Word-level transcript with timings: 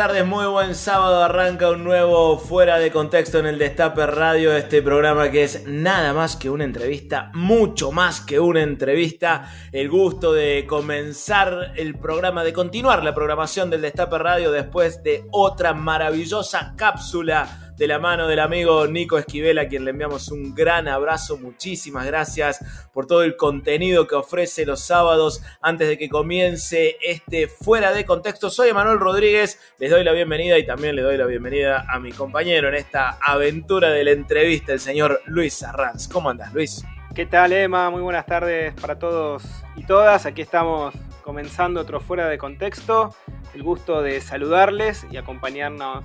Tardes, 0.00 0.26
muy 0.26 0.46
buen 0.60 0.74
sábado. 0.74 1.22
Arranca 1.22 1.70
un 1.70 1.84
nuevo 1.84 2.36
Fuera 2.36 2.78
de 2.78 2.90
Contexto 2.90 3.38
en 3.38 3.46
el 3.46 3.58
Destape 3.58 4.06
Radio. 4.06 4.54
Este 4.54 4.82
programa 4.82 5.30
que 5.30 5.44
es 5.44 5.66
nada 5.66 6.12
más 6.12 6.36
que 6.36 6.50
una 6.50 6.64
entrevista, 6.64 7.30
mucho 7.32 7.92
más 7.92 8.20
que 8.20 8.38
una 8.38 8.60
entrevista. 8.60 9.50
El 9.72 9.88
gusto 9.88 10.34
de 10.34 10.66
comenzar 10.66 11.72
el 11.76 11.94
programa, 11.94 12.44
de 12.44 12.52
continuar 12.52 13.02
la 13.02 13.14
programación 13.14 13.70
del 13.70 13.80
Destape 13.80 14.18
Radio 14.18 14.52
después 14.52 15.02
de 15.02 15.24
otra 15.30 15.72
maravillosa 15.72 16.74
cápsula 16.76 17.70
de 17.80 17.86
la 17.86 17.98
mano 17.98 18.28
del 18.28 18.40
amigo 18.40 18.86
Nico 18.86 19.16
Esquivel, 19.16 19.58
a 19.58 19.66
quien 19.66 19.86
le 19.86 19.92
enviamos 19.92 20.30
un 20.30 20.54
gran 20.54 20.86
abrazo. 20.86 21.38
Muchísimas 21.38 22.04
gracias 22.04 22.62
por 22.92 23.06
todo 23.06 23.22
el 23.22 23.36
contenido 23.36 24.06
que 24.06 24.16
ofrece 24.16 24.66
los 24.66 24.80
sábados 24.82 25.40
antes 25.62 25.88
de 25.88 25.96
que 25.96 26.10
comience 26.10 26.98
este 27.00 27.48
Fuera 27.48 27.94
de 27.94 28.04
Contexto. 28.04 28.50
Soy 28.50 28.68
Emanuel 28.68 28.98
Rodríguez, 28.98 29.58
les 29.78 29.90
doy 29.90 30.04
la 30.04 30.12
bienvenida 30.12 30.49
y 30.58 30.66
también 30.66 30.96
le 30.96 31.02
doy 31.02 31.16
la 31.16 31.26
bienvenida 31.26 31.84
a 31.88 32.00
mi 32.00 32.12
compañero 32.12 32.68
en 32.68 32.74
esta 32.74 33.18
aventura 33.20 33.90
de 33.90 34.02
la 34.02 34.10
entrevista, 34.10 34.72
el 34.72 34.80
señor 34.80 35.20
Luis 35.26 35.62
Arranz. 35.62 36.08
¿Cómo 36.08 36.30
andas, 36.30 36.52
Luis? 36.52 36.84
¿Qué 37.14 37.26
tal, 37.26 37.52
Emma? 37.52 37.88
Muy 37.90 38.02
buenas 38.02 38.26
tardes 38.26 38.74
para 38.80 38.98
todos 38.98 39.44
y 39.76 39.84
todas. 39.84 40.26
Aquí 40.26 40.42
estamos 40.42 40.94
comenzando 41.22 41.80
otro 41.80 42.00
Fuera 42.00 42.28
de 42.28 42.38
Contexto. 42.38 43.14
El 43.54 43.62
gusto 43.62 44.02
de 44.02 44.20
saludarles 44.20 45.06
y 45.10 45.16
acompañarnos 45.16 46.04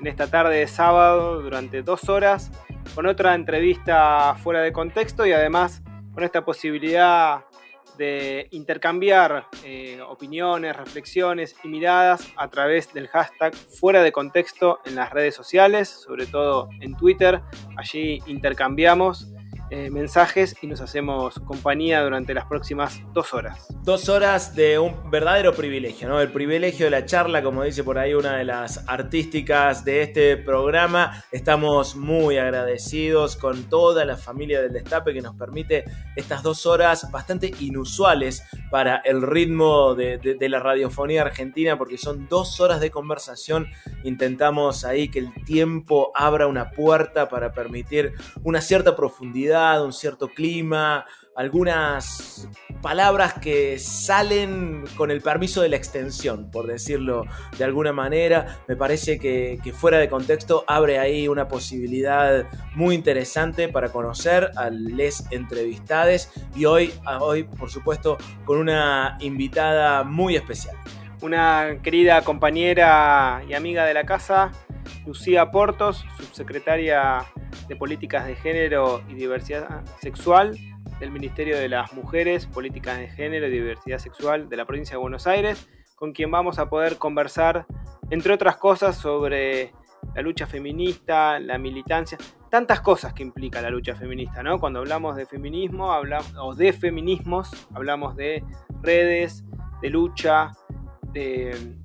en 0.00 0.06
esta 0.06 0.26
tarde 0.28 0.58
de 0.58 0.68
sábado 0.68 1.42
durante 1.42 1.82
dos 1.82 2.08
horas 2.08 2.50
con 2.94 3.06
otra 3.06 3.34
entrevista 3.34 4.34
fuera 4.36 4.60
de 4.60 4.72
contexto 4.72 5.26
y 5.26 5.32
además 5.32 5.82
con 6.14 6.24
esta 6.24 6.44
posibilidad 6.44 7.44
de 8.02 8.48
intercambiar 8.50 9.46
eh, 9.64 10.00
opiniones, 10.08 10.76
reflexiones 10.76 11.54
y 11.62 11.68
miradas 11.68 12.32
a 12.36 12.48
través 12.48 12.92
del 12.92 13.06
hashtag 13.06 13.54
fuera 13.54 14.02
de 14.02 14.10
contexto 14.10 14.80
en 14.84 14.96
las 14.96 15.10
redes 15.10 15.36
sociales, 15.36 15.88
sobre 15.88 16.26
todo 16.26 16.68
en 16.80 16.96
Twitter. 16.96 17.40
Allí 17.76 18.20
intercambiamos 18.26 19.31
eh, 19.72 19.88
mensajes 19.90 20.54
y 20.60 20.66
nos 20.66 20.82
hacemos 20.82 21.38
compañía 21.46 22.02
durante 22.02 22.34
las 22.34 22.44
próximas 22.44 23.00
dos 23.14 23.32
horas. 23.32 23.66
Dos 23.82 24.10
horas 24.10 24.54
de 24.54 24.78
un 24.78 25.10
verdadero 25.10 25.54
privilegio, 25.54 26.08
¿no? 26.08 26.20
El 26.20 26.30
privilegio 26.30 26.84
de 26.84 26.90
la 26.90 27.06
charla, 27.06 27.42
como 27.42 27.64
dice 27.64 27.82
por 27.82 27.96
ahí 27.98 28.12
una 28.12 28.36
de 28.36 28.44
las 28.44 28.86
artísticas 28.86 29.82
de 29.82 30.02
este 30.02 30.36
programa. 30.36 31.24
Estamos 31.32 31.96
muy 31.96 32.36
agradecidos 32.36 33.36
con 33.36 33.64
toda 33.70 34.04
la 34.04 34.18
familia 34.18 34.60
del 34.60 34.74
Destape 34.74 35.14
que 35.14 35.22
nos 35.22 35.36
permite 35.36 35.84
estas 36.16 36.42
dos 36.42 36.66
horas 36.66 37.10
bastante 37.10 37.50
inusuales 37.60 38.42
para 38.70 38.96
el 38.96 39.22
ritmo 39.22 39.94
de, 39.94 40.36
la 40.50 40.60
radiofonía 40.60 41.22
argentina, 41.22 41.78
porque 41.78 41.96
son 41.96 42.28
dos 42.28 42.60
horas 42.60 42.78
de 42.80 42.90
conversación. 42.90 43.68
Intentamos 44.04 44.84
ahí 44.84 45.08
que 45.08 45.20
el 45.20 45.32
tiempo 45.46 46.12
abra 46.14 46.46
una 46.46 46.72
puerta 46.72 47.30
para 47.30 47.54
permitir 47.54 48.12
una 48.42 48.60
cierta 48.60 48.94
profundidad, 48.94 49.61
un 49.84 49.92
cierto 49.92 50.28
clima, 50.28 51.04
algunas 51.36 52.48
palabras 52.82 53.34
que 53.34 53.78
salen 53.78 54.84
con 54.96 55.10
el 55.10 55.20
permiso 55.20 55.62
de 55.62 55.68
la 55.68 55.76
extensión, 55.76 56.50
por 56.50 56.66
decirlo 56.66 57.24
de 57.56 57.64
alguna 57.64 57.92
manera. 57.92 58.58
Me 58.68 58.76
parece 58.76 59.18
que, 59.18 59.58
que 59.62 59.72
fuera 59.72 59.98
de 59.98 60.08
contexto 60.08 60.64
abre 60.66 60.98
ahí 60.98 61.28
una 61.28 61.48
posibilidad 61.48 62.44
muy 62.74 62.94
interesante 62.94 63.68
para 63.68 63.90
conocer 63.90 64.50
a 64.56 64.68
les 64.70 65.24
entrevistades 65.30 66.30
y 66.54 66.64
hoy, 66.64 66.92
hoy 67.20 67.44
por 67.44 67.70
supuesto, 67.70 68.18
con 68.44 68.58
una 68.58 69.16
invitada 69.20 70.02
muy 70.04 70.36
especial. 70.36 70.76
Una 71.20 71.78
querida 71.82 72.22
compañera 72.22 73.42
y 73.48 73.54
amiga 73.54 73.84
de 73.84 73.94
la 73.94 74.04
casa, 74.04 74.50
Lucía 75.06 75.50
Portos, 75.50 76.04
subsecretaria 76.18 77.24
de 77.68 77.76
Políticas 77.76 78.26
de 78.26 78.36
Género 78.36 79.02
y 79.08 79.14
Diversidad 79.14 79.84
Sexual 80.00 80.56
del 81.00 81.10
Ministerio 81.10 81.58
de 81.58 81.68
las 81.68 81.92
Mujeres, 81.92 82.46
Políticas 82.46 82.98
de 82.98 83.08
Género 83.08 83.48
y 83.48 83.50
Diversidad 83.50 83.98
Sexual 83.98 84.48
de 84.48 84.56
la 84.56 84.64
provincia 84.64 84.94
de 84.94 85.00
Buenos 85.00 85.26
Aires, 85.26 85.68
con 85.96 86.12
quien 86.12 86.30
vamos 86.30 86.58
a 86.58 86.68
poder 86.68 86.96
conversar, 86.98 87.66
entre 88.10 88.32
otras 88.32 88.56
cosas, 88.56 88.96
sobre 88.96 89.72
la 90.14 90.22
lucha 90.22 90.46
feminista, 90.46 91.38
la 91.38 91.58
militancia, 91.58 92.18
tantas 92.50 92.80
cosas 92.80 93.14
que 93.14 93.22
implica 93.22 93.62
la 93.62 93.70
lucha 93.70 93.94
feminista, 93.94 94.42
¿no? 94.42 94.58
Cuando 94.58 94.80
hablamos 94.80 95.16
de 95.16 95.26
feminismo, 95.26 95.92
hablamos, 95.92 96.34
o 96.38 96.54
de 96.54 96.72
feminismos, 96.72 97.50
hablamos 97.74 98.14
de 98.16 98.44
redes, 98.82 99.44
de 99.80 99.90
lucha, 99.90 100.52
de 101.12 101.76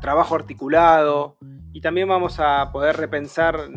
trabajo 0.00 0.34
articulado 0.34 1.36
y 1.72 1.80
también 1.80 2.08
vamos 2.08 2.40
a 2.40 2.70
poder 2.72 2.96
repensar 2.96 3.68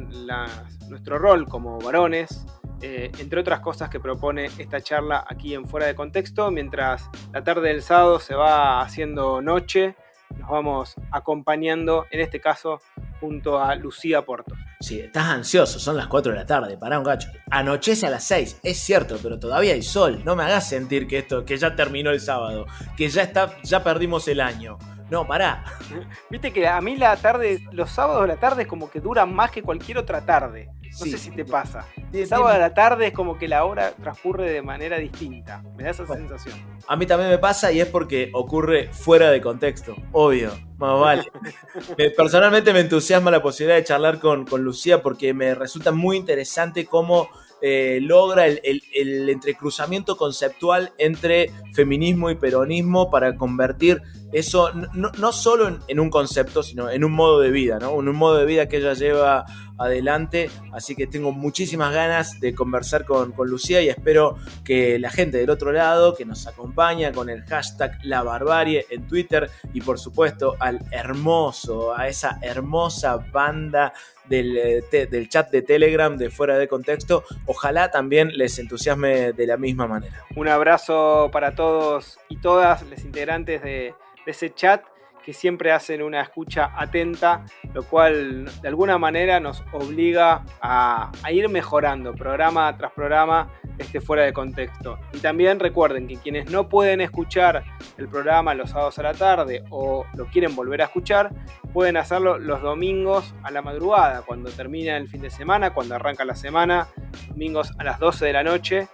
nuestro 0.90 1.18
rol 1.18 1.48
como 1.48 1.80
varones, 1.80 2.46
eh, 2.81 3.12
entre 3.20 3.40
otras 3.40 3.59
cosas 3.59 3.90
que 3.90 4.00
propone 4.00 4.46
esta 4.58 4.81
charla 4.81 5.26
aquí 5.28 5.54
en 5.54 5.66
Fuera 5.66 5.88
de 5.88 5.96
Contexto, 5.96 6.52
mientras 6.52 7.09
la 7.31 7.44
tarde 7.44 7.70
del 7.70 7.81
sábado 7.81 8.20
se 8.20 8.36
va 8.36 8.81
haciendo 8.81 9.42
noche, 9.42 9.96
nos 10.38 10.50
vamos 10.50 10.96
acompañando, 11.12 12.06
en 12.12 12.22
este 12.22 12.42
caso, 12.42 12.80
junto 13.20 13.59
a 13.59 13.76
Lucía 13.76 14.24
Porto. 14.24 14.56
Sí, 14.80 15.00
estás 15.00 15.25
ansioso, 15.28 15.80
son 15.80 15.96
las 15.96 16.08
4 16.08 16.34
de 16.34 16.40
la 16.40 16.46
tarde, 16.46 16.78
pará 16.78 16.98
un 16.98 17.06
gacho. 17.06 17.30
Anochece 17.50 18.08
a 18.08 18.10
las 18.10 18.25
6, 18.25 18.60
es 18.64 18.78
cierto, 18.80 19.18
pero 19.24 19.40
todavía 19.40 19.74
hay 19.74 19.81
sol. 19.81 20.24
No 20.25 20.36
me 20.36 20.44
hagas 20.44 20.68
sentir 20.68 21.07
que 21.07 21.19
esto, 21.19 21.45
que 21.45 21.56
ya 21.56 21.75
terminó 21.75 22.10
el 22.10 22.19
sábado, 22.19 22.66
que 22.98 23.07
ya 23.07 23.22
está, 23.22 23.56
ya 23.63 23.84
perdimos 23.84 24.28
el 24.28 24.42
año. 24.42 24.78
No, 25.10 25.28
pará. 25.28 25.64
Viste 26.30 26.52
que 26.52 26.68
a 26.68 26.80
mí 26.82 26.98
la 26.98 27.16
tarde, 27.18 27.60
los 27.72 27.92
sábados 27.92 28.22
de 28.24 28.28
la 28.30 28.38
tarde 28.38 28.64
es 28.64 28.68
como 28.68 28.90
que 28.90 29.00
duran 29.00 29.34
más 29.34 29.52
que 29.52 29.62
cualquier 29.62 29.98
otra 29.98 30.26
tarde. 30.26 30.70
No 30.84 30.98
Sí. 31.06 31.12
sé 31.12 31.18
si 31.18 31.32
te 31.32 31.44
pasa. 31.44 31.88
El 32.12 32.28
sábado 32.28 32.54
de 32.54 32.60
la 32.60 32.74
tarde 32.76 33.08
es 33.08 33.14
como 33.14 33.36
que 33.40 33.48
la 33.48 33.66
hora 33.66 33.94
transcurre 33.94 34.52
de 34.52 34.62
manera 34.62 34.98
distinta. 34.98 35.64
Me 35.76 35.84
da 35.86 35.90
esa 35.90 36.04
Bueno. 36.04 36.28
sensación. 36.30 36.56
A 36.88 36.96
mí 36.96 37.08
también 37.08 37.32
me 37.32 37.40
pasa 37.40 37.72
y 37.72 37.82
es 37.82 37.88
porque 37.88 38.30
ocurre 38.34 38.90
fuera 38.94 39.32
de 39.32 39.42
contexto, 39.42 39.96
obvio, 40.12 40.52
más 40.78 41.00
vale. 41.00 41.24
Me- 41.98 42.12
Personalmente 42.12 42.74
me 42.74 42.82
entusiasma 42.82 43.32
la 43.32 43.42
posibilidad 43.42 43.78
de 43.78 43.84
charlar 43.86 44.20
con, 44.20 44.46
con 44.46 44.64
Lucía 44.64 45.02
porque 45.02 45.34
me 45.34 45.56
resulta 45.56 45.92
muy 45.92 46.16
interesante 46.18 46.86
cómo 46.86 47.28
eh, 47.65 48.00
logra 48.01 48.45
el, 48.45 48.60
el- 48.65 48.83
el 48.94 49.30
entrecruzamiento 49.30 50.18
conceptual 50.18 50.92
entre 50.98 51.50
feminismo 51.74 52.30
y 52.30 52.36
peronismo 52.36 53.10
para 53.10 53.38
convertir 53.38 54.01
eso 54.33 54.71
no, 54.95 55.12
no 55.19 55.31
solo 55.31 55.80
en, 55.88 56.00
un 56.00 56.10
concepto, 56.10 56.63
sino 56.63 56.89
en 56.89 57.04
un 57.04 57.12
modo 57.12 57.39
de 57.39 57.51
vida, 57.51 57.77
¿no? 57.80 58.00
En 58.00 58.10
un 58.10 58.15
modo 58.15 58.38
de 58.38 58.45
vida 58.45 58.68
que 58.68 58.77
ella 58.77 58.94
lleva 58.94 59.45
adelante. 59.77 60.50
Así 60.71 60.95
que 60.95 61.06
tengo 61.06 61.31
muchísimas 61.31 61.94
ganas 61.94 62.39
de 62.39 62.56
conversar 62.56 63.06
con, 63.06 63.31
con, 63.33 63.48
Lucía 63.48 63.81
y 63.83 63.89
espero 63.89 64.38
que 64.66 64.98
la 64.98 65.12
gente 65.12 65.38
del 65.38 65.51
otro 65.51 65.71
lado 65.71 66.16
que 66.16 66.25
nos 66.25 66.48
acompaña 66.48 67.12
con 67.12 67.30
el 67.30 67.44
hashtag 67.44 68.00
La 68.04 68.24
Barbarie 68.24 68.88
en 68.89 69.07
Twitter 69.07 69.51
y 69.71 69.81
por 69.81 70.00
supuesto 70.00 70.56
al 70.59 70.80
hermoso, 70.92 71.95
a 71.95 72.07
esa 72.07 72.39
hermosa 72.42 73.18
banda 73.18 73.94
del, 74.25 74.58
eh, 74.58 75.08
del, 75.10 75.30
chat 75.30 75.50
de 75.52 75.62
Telegram 75.62 76.16
de 76.18 76.30
Fuera 76.30 76.58
de 76.58 76.68
Contexto. 76.68 77.24
Ojalá 77.46 77.92
también 77.92 78.30
les 78.38 78.58
entusiasme 78.60 79.34
de 79.34 79.48
la 79.48 79.58
misma 79.58 79.88
manera. 79.88 80.25
Un 80.36 80.48
abrazo 80.48 81.30
para 81.31 81.56
todos 81.56 82.20
y 82.30 82.38
todas 82.38 82.84
los 82.84 83.04
integrantes 83.04 83.62
de, 83.62 83.94
ese 84.25 84.54
chat 84.54 84.84
que 85.24 85.34
siempre 85.34 85.72
hacen 85.72 86.02
una 86.02 86.22
escucha 86.22 86.72
atenta, 86.75 87.46
lo 87.74 87.84
cual 87.84 88.46
de 88.62 88.68
alguna 88.68 88.98
manera 88.98 89.40
nos 89.40 89.64
obliga 89.72 90.44
a, 90.62 91.12
ir 91.31 91.48
mejorando 91.50 92.14
programa 92.14 92.76
tras 92.78 92.92
programa 92.92 93.50
este 93.78 94.02
fuera 94.02 94.24
de 94.24 94.34
contexto. 94.34 95.00
Y 95.14 95.20
también 95.20 95.60
recuerden 95.60 96.08
que 96.08 96.18
quienes 96.18 96.50
no 96.52 96.70
pueden 96.70 97.02
escuchar 97.02 97.64
el 97.98 98.08
programa 98.08 98.54
los 98.54 98.72
sábados 98.72 99.00
a 99.00 99.04
la 99.04 99.14
tarde 99.14 99.64
o 99.70 100.06
lo 100.16 100.25
quieren 100.25 100.56
volver 100.56 100.81
a 100.81 100.86
escuchar, 100.86 101.31
pueden 101.74 101.98
hacerlo 101.98 102.38
los 102.38 102.62
domingos 102.62 103.34
a 103.44 103.52
la 103.52 103.62
madrugada, 103.62 104.22
cuando 104.22 104.50
termina 104.52 104.98
el 104.98 105.08
fin 105.08 105.22
de 105.22 105.30
semana, 105.30 105.74
cuando 105.74 105.96
arranca 105.96 106.25
la 106.25 106.36
semana, 106.36 106.88
domingos 107.30 107.72
a 107.78 107.84
las 107.84 108.00
12 108.00 108.25
de 108.25 108.34
la 108.34 108.44
noche, 108.44 108.88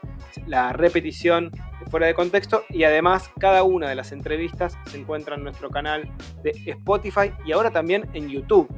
la 0.46 0.74
repetición 0.74 1.52
fuera 1.90 2.08
de 2.08 2.14
contexto 2.14 2.64
y 2.70 2.84
además 2.84 3.32
cada 3.40 3.64
una 3.64 3.90
de 3.90 3.96
las 3.96 4.12
entrevistas 4.12 4.78
se 4.86 5.00
encuentra 5.00 5.36
en 5.36 5.44
nuestro 5.44 5.70
canal 5.70 6.10
de 6.44 6.52
Spotify 6.68 7.34
y 7.46 7.52
ahora 7.52 7.72
también 7.72 8.10
en 8.14 8.30
YouTube. 8.30 8.70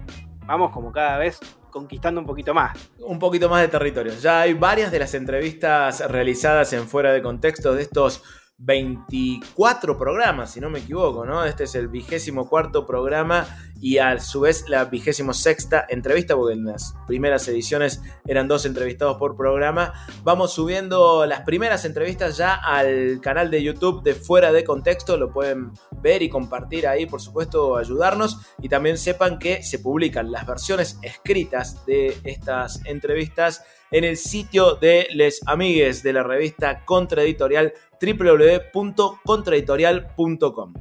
Vamos 0.45 0.71
como 0.71 0.91
cada 0.91 1.17
vez 1.17 1.39
conquistando 1.71 2.21
un 2.21 2.27
poquito 2.27 2.53
más. 2.53 2.77
Un 2.99 3.17
poquito 3.17 3.49
más 3.49 3.61
de 3.61 3.69
territorio. 3.69 4.13
Ya 4.21 4.41
hay 4.41 4.53
varias 4.53 4.91
de 4.91 4.99
las 4.99 5.13
entrevistas 5.13 6.01
realizadas 6.11 6.73
en 6.73 6.87
fuera 6.87 7.11
de 7.11 7.21
contexto 7.21 7.73
de 7.73 7.81
estos 7.81 8.21
24 8.63 9.97
programas, 9.97 10.51
si 10.51 10.61
no 10.61 10.69
me 10.69 10.79
equivoco, 10.79 11.25
¿no? 11.25 11.43
Este 11.45 11.63
es 11.63 11.73
el 11.73 11.87
vigésimo 11.87 12.47
cuarto 12.47 12.85
programa 12.85 13.47
y 13.79 13.97
a 13.97 14.19
su 14.19 14.41
vez 14.41 14.65
la 14.69 14.85
vigésimo 14.85 15.33
sexta 15.33 15.85
entrevista, 15.89 16.35
porque 16.35 16.53
en 16.53 16.65
las 16.65 16.93
primeras 17.07 17.47
ediciones 17.47 18.01
eran 18.27 18.47
dos 18.47 18.67
entrevistados 18.67 19.17
por 19.17 19.35
programa. 19.35 19.93
Vamos 20.23 20.53
subiendo 20.53 21.25
las 21.25 21.41
primeras 21.41 21.85
entrevistas 21.85 22.37
ya 22.37 22.53
al 22.53 23.19
canal 23.19 23.49
de 23.49 23.63
YouTube 23.63 24.03
de 24.03 24.13
Fuera 24.13 24.51
de 24.51 24.63
Contexto, 24.63 25.17
lo 25.17 25.33
pueden 25.33 25.71
ver 25.99 26.21
y 26.21 26.29
compartir 26.29 26.87
ahí, 26.87 27.07
por 27.07 27.19
supuesto, 27.19 27.77
ayudarnos. 27.77 28.41
Y 28.61 28.69
también 28.69 28.99
sepan 28.99 29.39
que 29.39 29.63
se 29.63 29.79
publican 29.79 30.31
las 30.31 30.45
versiones 30.45 30.99
escritas 31.01 31.83
de 31.87 32.15
estas 32.23 32.85
entrevistas 32.85 33.63
en 33.91 34.05
el 34.05 34.17
sitio 34.17 34.75
de 34.75 35.07
les 35.11 35.41
amigues 35.45 36.01
de 36.01 36.13
la 36.13 36.23
revista 36.23 36.83
Contraeditorial 36.85 37.73
www.contraeditorial.com. 38.01 40.73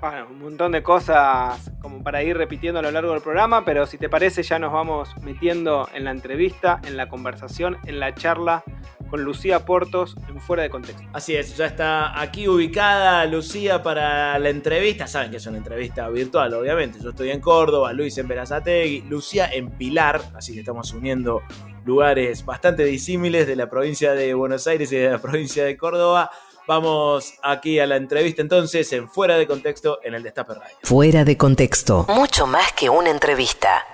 Bueno, 0.00 0.26
un 0.30 0.40
montón 0.40 0.72
de 0.72 0.82
cosas 0.82 1.70
como 1.80 2.02
para 2.02 2.22
ir 2.22 2.36
repitiendo 2.36 2.80
a 2.80 2.82
lo 2.82 2.90
largo 2.90 3.12
del 3.12 3.22
programa, 3.22 3.64
pero 3.64 3.86
si 3.86 3.96
te 3.96 4.10
parece 4.10 4.42
ya 4.42 4.58
nos 4.58 4.72
vamos 4.72 5.08
metiendo 5.22 5.88
en 5.94 6.04
la 6.04 6.10
entrevista, 6.10 6.82
en 6.84 6.98
la 6.98 7.08
conversación, 7.08 7.78
en 7.86 7.98
la 7.98 8.14
charla 8.14 8.62
con 9.08 9.22
Lucía 9.22 9.64
Portos 9.64 10.16
en 10.28 10.38
Fuera 10.40 10.64
de 10.64 10.70
Contexto. 10.70 11.02
Así 11.14 11.34
es, 11.34 11.56
ya 11.56 11.64
está 11.66 12.20
aquí 12.20 12.46
ubicada 12.46 13.24
Lucía 13.24 13.82
para 13.82 14.38
la 14.38 14.50
entrevista. 14.50 15.06
Saben 15.06 15.30
que 15.30 15.38
es 15.38 15.46
una 15.46 15.56
entrevista 15.58 16.08
virtual, 16.10 16.52
obviamente. 16.54 16.98
Yo 17.00 17.10
estoy 17.10 17.30
en 17.30 17.40
Córdoba, 17.40 17.92
Luis 17.92 18.18
en 18.18 18.28
Verazategui, 18.28 19.02
Lucía 19.08 19.48
en 19.50 19.70
Pilar, 19.70 20.20
así 20.34 20.52
que 20.52 20.60
estamos 20.60 20.92
uniendo 20.92 21.40
lugares 21.86 22.44
bastante 22.44 22.84
disímiles 22.84 23.46
de 23.46 23.56
la 23.56 23.70
provincia 23.70 24.12
de 24.12 24.34
Buenos 24.34 24.66
Aires 24.66 24.90
y 24.92 24.96
de 24.96 25.10
la 25.10 25.18
provincia 25.18 25.64
de 25.64 25.76
Córdoba. 25.76 26.30
Vamos 26.66 27.34
aquí 27.42 27.78
a 27.78 27.86
la 27.86 27.94
entrevista 27.94 28.42
entonces 28.42 28.92
en 28.92 29.08
Fuera 29.08 29.38
de 29.38 29.46
Contexto 29.46 30.00
en 30.02 30.14
el 30.14 30.24
Destape 30.24 30.54
Radio. 30.54 30.76
Fuera 30.82 31.24
de 31.24 31.36
Contexto. 31.36 32.04
Mucho 32.08 32.48
más 32.48 32.72
que 32.72 32.90
una 32.90 33.10
entrevista. 33.10 33.86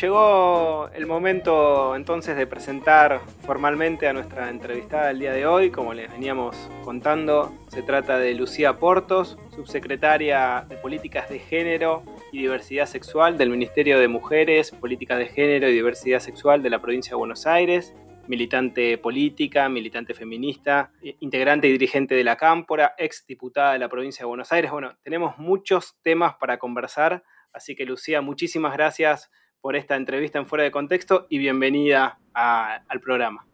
Llegó 0.00 0.88
el 0.94 1.06
momento 1.06 1.94
entonces 1.94 2.36
de 2.36 2.46
presentar 2.46 3.20
formalmente 3.42 4.08
a 4.08 4.12
nuestra 4.12 4.48
entrevistada 4.48 5.08
del 5.08 5.18
día 5.18 5.32
de 5.32 5.46
hoy. 5.46 5.70
Como 5.70 5.92
les 5.92 6.10
veníamos 6.10 6.56
contando, 6.82 7.52
se 7.68 7.82
trata 7.82 8.18
de 8.18 8.34
Lucía 8.34 8.78
Portos, 8.78 9.36
subsecretaria 9.54 10.64
de 10.68 10.76
Políticas 10.76 11.28
de 11.28 11.38
Género 11.38 12.02
y 12.32 12.38
Diversidad 12.38 12.86
Sexual 12.86 13.36
del 13.36 13.50
Ministerio 13.50 13.98
de 13.98 14.08
Mujeres, 14.08 14.70
Políticas 14.70 15.18
de 15.18 15.26
Género 15.26 15.68
y 15.68 15.72
Diversidad 15.72 16.20
Sexual 16.20 16.62
de 16.62 16.70
la 16.70 16.80
provincia 16.80 17.10
de 17.10 17.16
Buenos 17.16 17.46
Aires, 17.46 17.94
militante 18.26 18.96
política, 18.98 19.68
militante 19.68 20.14
feminista, 20.14 20.90
integrante 21.20 21.68
y 21.68 21.72
dirigente 21.72 22.14
de 22.14 22.24
la 22.24 22.36
Cámpora, 22.36 22.94
ex 22.96 23.26
diputada 23.26 23.74
de 23.74 23.78
la 23.78 23.88
provincia 23.88 24.22
de 24.22 24.28
Buenos 24.28 24.52
Aires. 24.52 24.70
Bueno, 24.70 24.96
tenemos 25.02 25.38
muchos 25.38 25.96
temas 26.02 26.34
para 26.36 26.58
conversar, 26.58 27.22
así 27.52 27.76
que 27.76 27.84
Lucía, 27.84 28.22
muchísimas 28.22 28.72
gracias 28.72 29.30
por 29.62 29.76
esta 29.76 29.94
entrevista 29.94 30.38
en 30.38 30.46
Fuera 30.46 30.64
de 30.64 30.72
Contexto 30.72 31.26
y 31.30 31.38
bienvenida 31.38 32.18
a, 32.34 32.82
al 32.88 33.00
programa. 33.00 33.46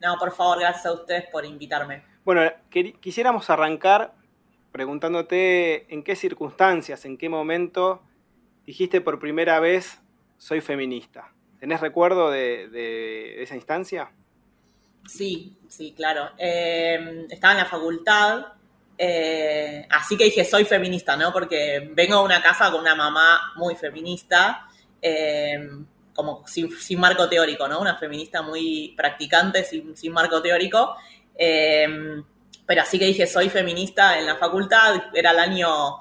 No, 0.00 0.16
por 0.18 0.32
favor, 0.32 0.58
gracias 0.58 0.86
a 0.86 0.92
ustedes 0.92 1.26
por 1.30 1.44
invitarme. 1.44 2.02
Bueno, 2.24 2.50
quisiéramos 3.00 3.50
arrancar 3.50 4.14
preguntándote 4.72 5.92
en 5.92 6.02
qué 6.02 6.16
circunstancias, 6.16 7.04
en 7.04 7.18
qué 7.18 7.28
momento 7.28 8.02
dijiste 8.64 9.02
por 9.02 9.20
primera 9.20 9.60
vez 9.60 10.00
soy 10.38 10.62
feminista. 10.62 11.30
¿Tenés 11.60 11.80
recuerdo 11.80 12.30
de, 12.30 12.68
de 12.70 13.42
esa 13.42 13.54
instancia? 13.54 14.10
Sí, 15.06 15.58
sí, 15.68 15.92
claro. 15.94 16.30
Eh, 16.38 17.26
estaba 17.28 17.52
en 17.52 17.58
la 17.58 17.66
facultad, 17.66 18.46
eh, 18.96 19.86
así 19.90 20.16
que 20.16 20.24
dije 20.24 20.44
soy 20.44 20.64
feminista, 20.64 21.16
¿no? 21.18 21.32
Porque 21.34 21.90
vengo 21.92 22.18
de 22.18 22.24
una 22.24 22.42
casa 22.42 22.70
con 22.70 22.80
una 22.80 22.94
mamá 22.94 23.52
muy 23.56 23.76
feminista 23.76 24.70
eh, 25.06 25.68
como 26.14 26.46
sin, 26.46 26.98
marco 26.98 27.28
teórico, 27.28 27.68
¿no? 27.68 27.80
Una 27.80 27.96
feminista 27.96 28.40
muy 28.40 28.94
practicante, 28.96 29.64
sin, 29.64 29.94
sin 29.94 30.12
marco 30.12 30.40
teórico. 30.40 30.96
Eh, 31.36 32.22
pero 32.64 32.80
así 32.80 32.98
que 32.98 33.04
dije, 33.04 33.26
soy 33.26 33.50
feminista 33.50 34.18
en 34.18 34.24
la 34.24 34.36
facultad, 34.36 34.94
era 35.12 35.32
el 35.32 35.38
año 35.38 35.98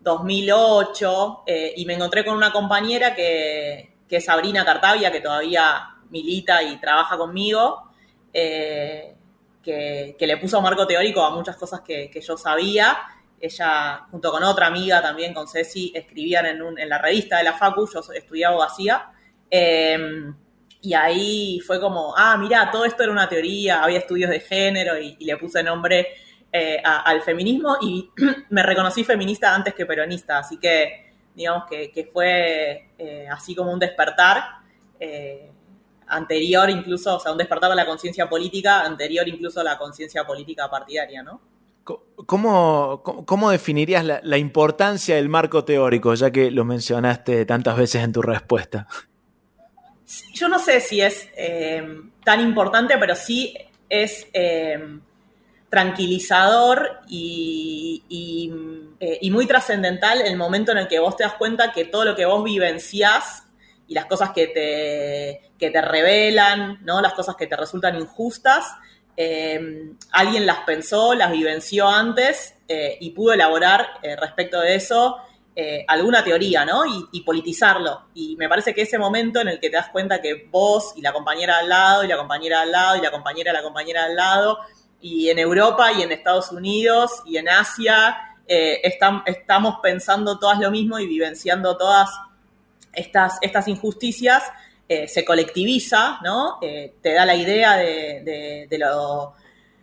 2008, 0.00 1.44
eh, 1.46 1.72
y 1.76 1.86
me 1.86 1.94
encontré 1.94 2.24
con 2.24 2.36
una 2.36 2.52
compañera 2.52 3.14
que, 3.14 3.94
que, 4.06 4.16
es 4.16 4.24
Sabrina 4.24 4.64
Cartavia, 4.64 5.10
que 5.10 5.20
todavía 5.20 5.96
milita 6.10 6.62
y 6.62 6.78
trabaja 6.78 7.16
conmigo, 7.16 7.90
eh, 8.34 9.14
que, 9.62 10.14
que, 10.18 10.26
le 10.26 10.36
puso 10.36 10.60
marco 10.60 10.86
teórico 10.86 11.22
a 11.22 11.30
muchas 11.30 11.56
cosas 11.56 11.80
que, 11.80 12.10
que 12.10 12.20
yo 12.20 12.36
sabía 12.36 12.98
ella, 13.40 14.06
junto 14.10 14.30
con 14.30 14.42
otra 14.42 14.66
amiga 14.66 15.00
también, 15.00 15.34
con 15.34 15.46
Ceci, 15.48 15.92
escribían 15.94 16.46
en, 16.46 16.62
un, 16.62 16.78
en 16.78 16.88
la 16.88 16.98
revista 16.98 17.38
de 17.38 17.44
la 17.44 17.54
Facu, 17.54 17.88
yo 17.92 18.00
estudiaba 18.12 18.54
abogacía, 18.54 19.10
eh, 19.50 20.32
y 20.80 20.94
ahí 20.94 21.60
fue 21.60 21.80
como, 21.80 22.14
ah, 22.16 22.36
mira, 22.36 22.70
todo 22.70 22.84
esto 22.84 23.02
era 23.02 23.12
una 23.12 23.28
teoría, 23.28 23.82
había 23.82 23.98
estudios 23.98 24.30
de 24.30 24.40
género 24.40 24.98
y, 24.98 25.16
le 25.18 25.36
puse 25.36 25.62
nombre 25.62 26.08
eh, 26.52 26.80
a, 26.84 27.02
al 27.02 27.22
feminismo 27.22 27.76
y 27.80 28.10
me 28.50 28.62
reconocí 28.62 29.04
feminista 29.04 29.54
antes 29.54 29.74
que 29.74 29.86
peronista, 29.86 30.38
así 30.38 30.58
que 30.58 31.08
digamos 31.34 31.64
que, 31.68 31.90
que 31.90 32.04
fue 32.04 32.90
eh, 32.98 33.28
así 33.30 33.54
como 33.54 33.72
un 33.72 33.78
despertar 33.78 34.42
eh, 34.98 35.50
anterior 36.06 36.70
incluso, 36.70 37.16
o 37.16 37.20
sea, 37.20 37.32
un 37.32 37.38
despertar 37.38 37.70
de 37.70 37.76
la 37.76 37.86
conciencia 37.86 38.28
política 38.28 38.82
anterior 38.82 39.26
incluso 39.28 39.60
a 39.60 39.64
la 39.64 39.78
conciencia 39.78 40.24
política 40.24 40.70
partidaria, 40.70 41.22
¿no? 41.22 41.40
¿Cómo, 42.26 43.02
cómo 43.02 43.50
definirías 43.50 44.04
la, 44.04 44.38
importancia 44.38 45.16
del 45.16 45.28
marco 45.28 45.64
teórico, 45.64 46.14
ya 46.14 46.30
que 46.30 46.50
lo 46.50 46.64
mencionaste 46.64 47.46
tantas 47.46 47.76
veces 47.76 48.02
en 48.02 48.12
tu 48.12 48.22
respuesta? 48.22 48.86
yo 50.32 50.48
no 50.48 50.58
sé 50.58 50.80
si 50.80 51.00
es 51.00 51.28
eh, 51.36 51.86
tan 52.24 52.40
importante, 52.40 52.96
pero 52.98 53.14
sí 53.14 53.54
es 53.88 54.26
eh, 54.32 54.98
tranquilizador 55.68 57.00
y, 57.08 58.02
eh, 59.00 59.18
y, 59.20 59.30
muy 59.30 59.46
trascendental 59.46 60.22
el 60.22 60.36
momento 60.36 60.72
en 60.72 60.78
el 60.78 60.88
que 60.88 60.98
vos 60.98 61.16
te 61.16 61.24
das 61.24 61.34
cuenta 61.34 61.72
que 61.72 61.84
todo 61.84 62.04
lo 62.04 62.16
que 62.16 62.24
vos 62.24 62.42
vivenciás 62.42 63.44
y 63.86 63.94
las 63.94 64.06
cosas 64.06 64.30
que 64.30 64.46
te, 64.46 65.52
que 65.58 65.70
te 65.70 65.80
revelan, 65.82 66.78
¿no? 66.84 67.00
las 67.00 67.14
cosas 67.14 67.36
que 67.36 67.46
te 67.46 67.56
resultan 67.56 67.96
injustas, 67.96 68.64
alguien 70.12 70.46
las 70.46 70.58
pensó, 70.60 71.14
las 71.14 71.32
vivenció 71.32 71.88
antes 71.88 72.54
y 72.68 73.10
pudo 73.10 73.32
elaborar 73.32 73.86
respecto 74.20 74.60
de 74.60 74.76
eso 74.76 75.16
eh, 75.60 75.84
alguna 75.88 76.22
teoría, 76.22 76.64
¿no? 76.64 76.82
Y, 77.10 77.20
politizarlo. 77.22 78.10
Y 78.14 78.36
me 78.36 78.48
parece 78.48 78.72
que 78.72 78.82
ese 78.82 78.96
momento 78.96 79.40
en 79.40 79.48
el 79.48 79.58
que 79.58 79.70
te 79.70 79.76
das 79.76 79.88
cuenta 79.88 80.20
que 80.20 80.46
vos 80.52 80.92
y 80.94 81.02
la 81.02 81.12
compañera 81.12 81.58
al 81.58 81.68
lado, 81.68 82.04
y 82.04 82.06
la 82.06 82.16
compañera 82.16 82.60
al 82.60 82.70
lado, 82.70 82.96
y 82.96 83.00
la 83.00 83.10
compañera, 83.10 83.52
la 83.52 83.64
compañera 83.64 84.04
al 84.04 84.14
lado, 84.14 84.60
y 85.00 85.30
en 85.30 85.40
Europa 85.40 85.90
y 85.90 86.02
en 86.02 86.12
Estados 86.12 86.52
Unidos 86.52 87.10
y 87.26 87.38
en 87.38 87.48
Asia, 87.48 88.36
eh, 88.46 88.82
estamos 88.84 89.78
pensando 89.82 90.38
todas 90.38 90.60
lo 90.60 90.70
mismo 90.70 91.00
y 91.00 91.08
vivenciando 91.08 91.76
todas 91.76 92.08
estas, 92.92 93.38
estas 93.40 93.66
injusticias, 93.66 94.44
eh, 94.88 95.06
se 95.06 95.24
colectiviza, 95.24 96.18
¿no? 96.24 96.58
te 96.60 97.12
da 97.12 97.26
la 97.26 97.36
idea 97.36 97.76
de, 97.76 98.68
lo, 98.78 99.34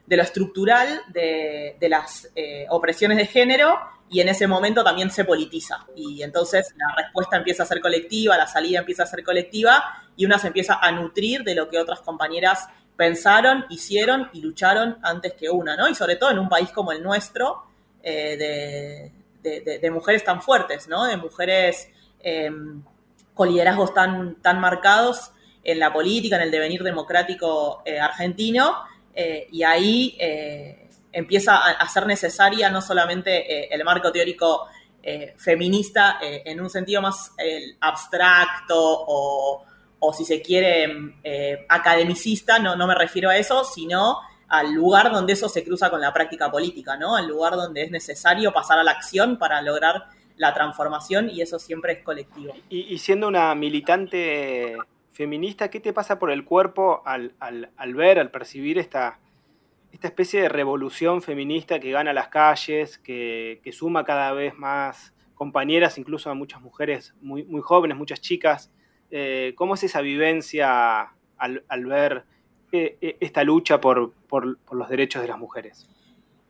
estructural 0.07 1.01
de, 1.09 1.77
de 1.79 1.89
las 1.89 2.29
opresiones 2.69 3.17
de 3.17 3.27
género 3.27 3.79
y 4.09 4.21
en 4.21 4.29
ese 4.29 4.47
momento 4.47 4.83
también 4.83 5.09
se 5.09 5.25
politiza. 5.25 5.85
Y 5.95 6.21
entonces 6.21 6.73
la 6.77 6.93
respuesta 6.95 7.37
empieza 7.37 7.63
a 7.63 7.65
ser 7.65 7.81
colectiva, 7.81 8.37
la 8.37 8.47
salida 8.47 8.79
empieza 8.79 9.03
a 9.03 9.07
ser 9.07 9.23
colectiva 9.23 9.83
y 10.15 10.25
una 10.25 10.37
se 10.37 10.47
empieza 10.47 10.79
a 10.81 10.91
nutrir 10.91 11.43
de 11.43 11.55
lo 11.55 11.69
que 11.69 11.79
otras 11.79 12.01
compañeras 12.01 12.67
pensaron, 12.95 13.65
hicieron 13.69 14.29
y 14.33 14.41
lucharon 14.41 14.99
antes 15.01 15.33
que 15.33 15.49
una, 15.49 15.75
¿no? 15.75 15.89
Y 15.89 15.95
sobre 15.95 16.15
todo 16.15 16.31
en 16.31 16.39
un 16.39 16.49
país 16.49 16.69
como 16.71 16.91
el 16.91 17.03
nuestro, 17.03 17.63
eh, 18.01 19.11
de, 19.41 19.91
mujeres 19.91 20.23
tan 20.23 20.41
fuertes, 20.41 20.87
¿no? 20.87 21.05
De 21.05 21.17
mujeres 21.17 21.89
em, 22.19 22.83
con 23.35 23.49
liderazgos 23.49 23.93
tan, 23.93 24.41
tan 24.41 24.59
marcados 24.59 25.31
en 25.63 25.77
la 25.77 25.93
política, 25.93 26.37
en 26.37 26.41
el 26.41 26.51
devenir 26.51 26.81
democrático 26.81 27.83
eh, 27.85 27.99
argentino, 27.99 28.73
eh, 29.13 29.47
y 29.51 29.61
ahí 29.61 30.17
empieza 31.15 31.55
a, 31.55 31.87
ser 31.87 32.05
necesaria 32.05 32.69
no 32.69 32.81
solamente 32.81 33.31
eh, 33.51 33.69
el 33.71 33.83
marco 33.85 34.11
teórico 34.11 34.67
eh, 35.01 35.33
feminista 35.37 36.19
eh, 36.21 36.43
en 36.45 36.59
un 36.59 36.69
sentido 36.69 37.01
más 37.01 37.31
abstracto 37.79 38.75
o, 38.77 39.65
si 40.15 40.23
se 40.23 40.39
quiere, 40.39 40.85
academicista, 41.67 42.59
no, 42.59 42.75
no 42.75 42.85
me 42.85 42.93
refiero 42.93 43.31
a 43.31 43.37
eso, 43.37 43.63
sino 43.63 44.19
al 44.47 44.71
lugar 44.71 45.11
donde 45.11 45.33
eso 45.33 45.49
se 45.49 45.63
cruza 45.63 45.89
con 45.89 45.99
la 45.99 46.13
práctica 46.13 46.51
política, 46.51 46.95
¿no? 46.95 47.15
Al 47.15 47.25
lugar 47.25 47.55
donde 47.55 47.81
es 47.81 47.89
necesario 47.89 48.53
pasar 48.53 48.77
a 48.77 48.83
la 48.83 48.91
acción 48.91 49.39
para 49.39 49.63
lograr 49.63 50.05
la 50.37 50.53
transformación 50.53 51.29
y 51.29 51.41
eso 51.41 51.59
siempre 51.59 51.93
es 51.93 52.03
colectivo. 52.03 52.53
Y, 52.69 52.97
siendo 52.97 53.27
una 53.27 53.55
militante 53.55 54.77
feminista, 55.11 55.69
¿qué 55.69 55.79
te 55.79 55.93
pasa 55.93 56.19
por 56.19 56.31
el 56.31 56.43
cuerpo 56.43 57.01
al, 57.05 57.33
al 57.39 57.93
ver, 57.95 58.19
al 58.19 58.31
percibir 58.31 58.77
esta, 58.77 59.19
esta 59.95 60.09
especie 60.09 60.41
de 60.41 60.49
revolución 60.49 61.21
feminista 61.21 61.79
que 61.79 61.89
gana 61.89 62.11
las 62.11 62.27
calles, 62.27 62.97
que, 62.97 63.61
suma 63.71 64.03
cada 64.03 64.33
vez 64.33 64.53
más 64.57 65.13
compañeras, 65.35 65.97
incluso 65.97 66.29
a 66.29 66.33
muchas 66.33 66.61
mujeres 66.61 67.15
muy, 67.21 67.45
muy 67.45 67.61
jóvenes, 67.61 67.95
muchas 67.95 68.19
chicas. 68.19 68.73
Eh, 69.09 69.53
¿Cómo 69.55 69.75
es 69.75 69.83
esa 69.83 70.01
vivencia 70.01 71.13
al, 71.37 71.85
ver 71.85 72.25
eh, 72.73 72.97
eh, 72.99 73.15
esta 73.21 73.45
lucha 73.45 73.79
por, 73.79 74.11
los 74.69 74.89
derechos 74.89 75.21
de 75.21 75.29
las 75.29 75.37
mujeres? 75.37 75.87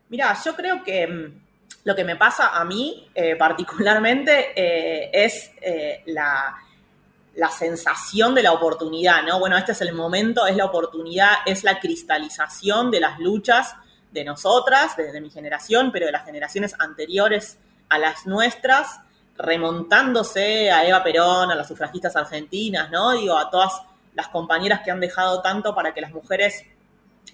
Mira, 0.09 0.35
yo 0.43 0.55
creo 0.55 0.83
que 0.83 1.05
mm, 1.05 1.44
lo 1.85 1.95
que 1.95 2.03
me 2.03 2.17
pasa 2.17 2.49
a 2.49 2.65
mí 2.65 3.07
particularmente 3.39 4.51
es 5.23 5.51
la, 6.07 6.55
la 7.35 7.49
sensación 7.49 8.33
de 8.33 8.43
la 8.43 8.53
oportunidad, 8.53 9.23
¿no? 9.23 9.39
Bueno, 9.39 9.57
este 9.57 9.73
es 9.73 9.81
el 9.81 9.93
momento, 9.93 10.47
es 10.47 10.55
la 10.55 10.65
oportunidad, 10.65 11.29
es 11.45 11.63
la 11.63 11.79
cristalización 11.79 12.91
de 12.91 12.99
las 13.01 13.19
luchas 13.19 13.75
de 14.11 14.23
nosotras, 14.23 14.95
de, 14.95 15.19
mi 15.19 15.29
generación, 15.29 15.91
pero 15.91 16.05
de 16.05 16.13
las 16.13 16.25
generaciones 16.25 16.73
anteriores 16.79 17.57
a 17.89 17.97
las 17.97 18.25
nuestras, 18.25 19.01
remontándose 19.37 20.71
a 20.71 20.87
Eva 20.87 21.03
Perón, 21.03 21.51
a 21.51 21.55
las 21.55 21.67
sufragistas 21.67 22.15
argentinas, 22.15 22.89
¿no? 22.89 23.11
Digo, 23.11 23.37
a 23.37 23.49
todas 23.49 23.81
las 24.13 24.29
compañeras 24.29 24.81
que 24.83 24.91
han 24.91 25.01
dejado 25.01 25.41
tanto 25.41 25.75
para 25.75 25.93
que 25.93 25.99
las 25.99 26.11
mujeres 26.11 26.63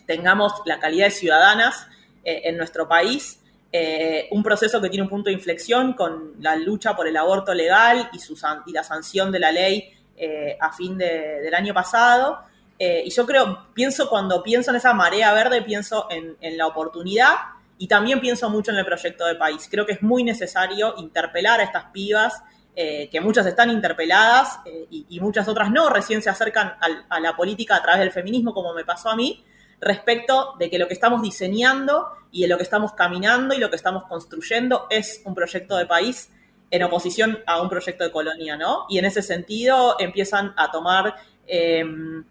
tengamos 0.08 0.54
la 0.66 0.80
calidad 0.80 1.06
de 1.06 1.12
ciudadanas 1.12 1.88
eh, 2.24 2.42
en 2.46 2.58
nuestro 2.58 2.88
país. 2.88 3.40
Eh, 3.74 4.28
un 4.32 4.44
proceso 4.44 4.82
que 4.82 4.90
tiene 4.90 5.04
un 5.04 5.10
punto 5.10 5.30
de 5.30 5.34
inflexión 5.34 5.94
con 5.94 6.34
la 6.40 6.58
lucha 6.58 6.94
por 6.94 7.08
el 7.08 7.16
aborto 7.16 7.54
legal 7.54 8.10
y, 8.12 8.20
su, 8.20 8.38
y 8.66 8.72
la 8.74 8.84
sanción 8.84 9.32
de 9.32 9.40
la 9.40 9.52
ley 9.52 9.90
eh, 10.18 10.58
a 10.60 10.74
fin 10.74 10.98
del 10.98 11.54
año 11.54 11.74
pasado. 11.74 12.40
Eh, 12.78 13.04
y 13.06 13.10
yo 13.12 13.26
creo, 13.26 13.68
pienso 13.74 14.10
cuando 14.10 14.44
pienso 14.44 14.72
en 14.72 14.78
esa 14.78 14.94
marea 14.94 15.34
verde, 15.34 15.62
pienso 15.62 16.08
en, 16.10 16.58
la 16.58 16.68
oportunidad 16.68 17.36
y 17.78 17.88
también 17.88 18.20
pienso 18.20 18.50
mucho 18.50 18.72
en 18.72 18.78
el 18.78 18.86
proyecto 18.86 19.26
de 19.26 19.36
país. 19.36 19.68
Creo 19.72 19.86
que 19.86 19.94
es 19.94 20.02
muy 20.02 20.24
necesario 20.24 20.96
interpelar 20.98 21.62
a 21.62 21.64
estas 21.64 21.86
pibas, 21.86 22.44
que 22.74 23.22
muchas 23.22 23.46
están 23.46 23.70
interpeladas 23.70 24.60
y, 24.90 25.20
muchas 25.20 25.48
otras 25.48 25.70
no, 25.72 25.90
recién 25.90 26.22
se 26.22 26.30
acercan 26.30 26.74
a 27.10 27.20
la 27.20 27.36
política 27.36 27.76
a 27.76 27.82
través 27.82 28.00
del 28.00 28.12
feminismo, 28.12 28.54
como 28.54 28.74
me 28.74 28.86
pasó 28.86 29.10
a 29.10 29.16
mí, 29.16 29.44
respecto 29.82 30.56
de 30.60 30.70
que 30.70 30.78
lo 30.78 30.88
que 30.88 30.94
estamos 30.94 31.22
diseñando 31.22 32.08
y 32.32 32.44
en 32.44 32.50
lo 32.50 32.58
que 32.58 32.64
estamos 32.64 32.94
caminando 32.94 33.54
y 33.56 33.58
lo 33.58 33.70
que 33.70 33.76
estamos 33.76 34.04
construyendo 34.06 34.88
es 34.90 35.22
un 35.26 35.34
proyecto 35.36 35.76
de 35.76 35.86
país 35.86 36.30
en 36.70 36.84
oposición 36.84 37.40
a 37.46 37.62
un 37.62 37.70
proyecto 37.70 38.04
de 38.04 38.12
colonia, 38.12 38.56
¿no? 38.56 38.86
Y 38.88 38.98
en 38.98 39.06
ese 39.06 39.22
sentido 39.22 39.98
empiezan 40.00 40.54
a 40.56 40.72
tomar, 40.72 41.16
em, 41.46 42.24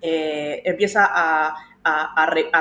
eh, 0.00 0.62
empieza 0.64 1.10
a, 1.12 1.70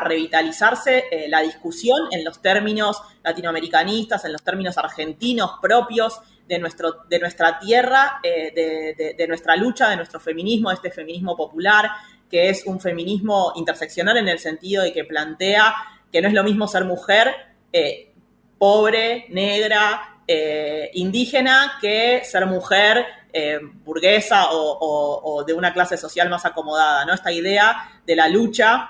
revitalizarse 0.01 1.05
eh, 1.09 1.29
la 1.29 1.39
discusión 1.39 2.09
en 2.11 2.25
los 2.25 2.41
términos 2.41 3.01
latinoamericanistas, 3.23 4.25
en 4.25 4.33
los 4.33 4.43
términos 4.43 4.77
argentinos 4.77 5.51
propios 5.61 6.19
de, 6.45 6.59
nuestro, 6.59 7.05
de 7.07 7.19
nuestra 7.19 7.57
tierra, 7.57 8.19
eh, 8.21 8.51
de, 8.53 9.13
de, 9.13 9.27
nuestra 9.29 9.55
lucha, 9.55 9.87
de 9.87 9.95
nuestro 9.95 10.19
feminismo, 10.19 10.71
de 10.71 10.75
este 10.75 10.91
feminismo 10.91 11.37
popular, 11.37 11.89
que 12.33 12.49
es 12.49 12.65
un 12.65 12.79
feminismo 12.79 13.53
interseccional 13.57 14.17
en 14.17 14.27
el 14.27 14.39
sentido 14.39 14.81
de 14.81 14.91
que 14.91 15.03
plantea 15.03 15.71
que 16.11 16.19
no 16.19 16.27
es 16.27 16.33
lo 16.33 16.43
mismo 16.43 16.67
ser 16.67 16.83
mujer 16.83 17.31
eh, 17.71 18.11
pobre, 18.57 19.27
negra, 19.29 20.17
eh, 20.27 20.89
indígena, 20.95 21.77
que 21.79 22.23
ser 22.25 22.47
mujer 22.47 23.05
eh, 23.31 23.59
burguesa 23.85 24.47
o, 24.49 25.43
de 25.45 25.53
una 25.53 25.71
clase 25.73 25.95
social 25.95 26.27
más 26.31 26.43
acomodada, 26.43 27.05
¿no? 27.05 27.13
Esta 27.13 27.31
idea 27.31 28.01
de 28.03 28.15
la 28.15 28.27
lucha 28.27 28.89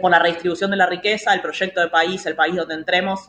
por 0.00 0.12
la 0.12 0.20
redistribución 0.20 0.70
de 0.70 0.76
la 0.76 0.86
riqueza, 0.86 1.34
el 1.34 1.40
proyecto 1.40 1.80
de 1.80 1.88
país, 1.88 2.24
el 2.26 2.36
país 2.36 2.54
donde 2.54 2.74
entremos 2.74 3.28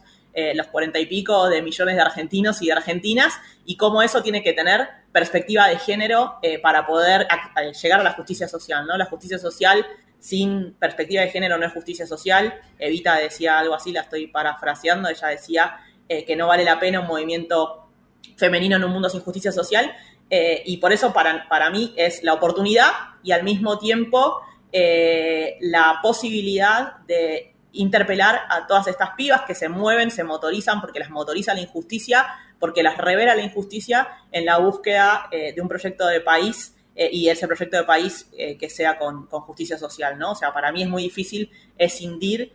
los 0.54 0.68
cuarenta 0.68 1.00
y 1.00 1.08
pico 1.08 1.50
de 1.50 1.64
millones 1.64 1.96
de 1.96 2.02
argentinos 2.02 2.62
y 2.62 2.68
de 2.68 2.74
argentinas, 2.74 3.34
y 3.66 3.78
cómo 3.78 4.04
eso 4.04 4.22
tiene 4.22 4.44
que 4.44 4.54
tener 4.54 4.88
perspectiva 5.12 5.68
de 5.68 5.78
género 5.78 6.38
eh, 6.42 6.60
para 6.60 6.86
poder 6.86 7.28
llegar 7.82 8.00
a 8.00 8.04
la 8.04 8.14
justicia 8.14 8.48
social, 8.48 8.86
¿no? 8.86 8.98
La 8.98 9.06
justicia 9.06 9.40
social 9.40 9.86
sin 10.20 10.74
perspectiva 10.74 11.22
de 11.22 11.30
género 11.30 11.58
no 11.58 11.66
es 11.66 11.74
justicia 11.74 12.06
social. 12.06 12.60
Evita 12.78 13.16
decía 13.16 13.58
algo 13.58 13.74
así, 13.74 13.92
la 13.92 14.02
estoy 14.02 14.28
parafraseando, 14.28 15.10
ella 15.10 15.28
decía 15.28 15.78
eh, 16.08 16.26
que 16.26 16.36
no 16.36 16.48
vale 16.48 16.64
la 16.64 16.80
pena 16.80 17.00
un 17.00 17.08
movimiento 17.08 17.90
femenino 18.36 18.76
en 18.76 18.84
un 18.84 18.92
mundo 18.92 19.10
sin 19.10 19.22
justicia 19.22 19.52
social, 19.52 19.92
eh, 20.30 20.62
y 20.66 20.78
por 20.78 20.94
eso 20.94 21.12
para, 21.12 21.48
para, 21.50 21.70
mí 21.70 21.94
es 21.98 22.24
la 22.24 22.34
oportunidad 22.34 22.92
y 23.24 23.32
al 23.32 23.44
mismo 23.44 23.80
tiempo 23.80 24.42
la 24.72 25.98
posibilidad 26.04 26.98
de 27.08 27.56
interpelar 27.72 28.42
a 28.50 28.68
todas 28.68 28.88
estas 28.88 29.12
pibas 29.12 29.42
que 29.42 29.56
se 29.56 29.70
mueven, 29.70 30.12
se 30.12 30.24
motorizan 30.24 30.82
porque 30.82 31.00
las 31.00 31.10
motoriza 31.10 31.54
la 31.54 31.62
injusticia 31.62 32.28
porque 32.60 32.84
las 32.84 32.98
revela 32.98 33.36
la 33.36 33.44
injusticia 33.44 34.08
en 34.32 34.46
la 34.46 34.58
búsqueda 34.58 35.28
eh, 35.32 35.54
de 35.54 35.62
un 35.62 35.68
proyecto 35.68 36.06
de 36.06 36.22
país 36.22 36.76
eh, 36.96 37.10
y 37.12 37.30
ese 37.30 37.48
proyecto 37.48 37.78
de 37.78 37.84
país 37.84 38.30
eh, 38.38 38.58
que 38.58 38.70
sea 38.70 38.98
con, 38.98 39.28
justicia 39.28 39.78
social, 39.78 40.20
¿no? 40.20 40.32
O 40.32 40.36
sea, 40.36 40.54
para 40.54 40.72
mí 40.72 40.84
es 40.84 40.90
muy 40.90 41.04
difícil 41.04 41.50
escindir 41.78 42.54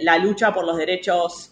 la 0.00 0.16
lucha 0.18 0.54
por 0.54 0.64
los 0.64 0.76
derechos 0.76 1.50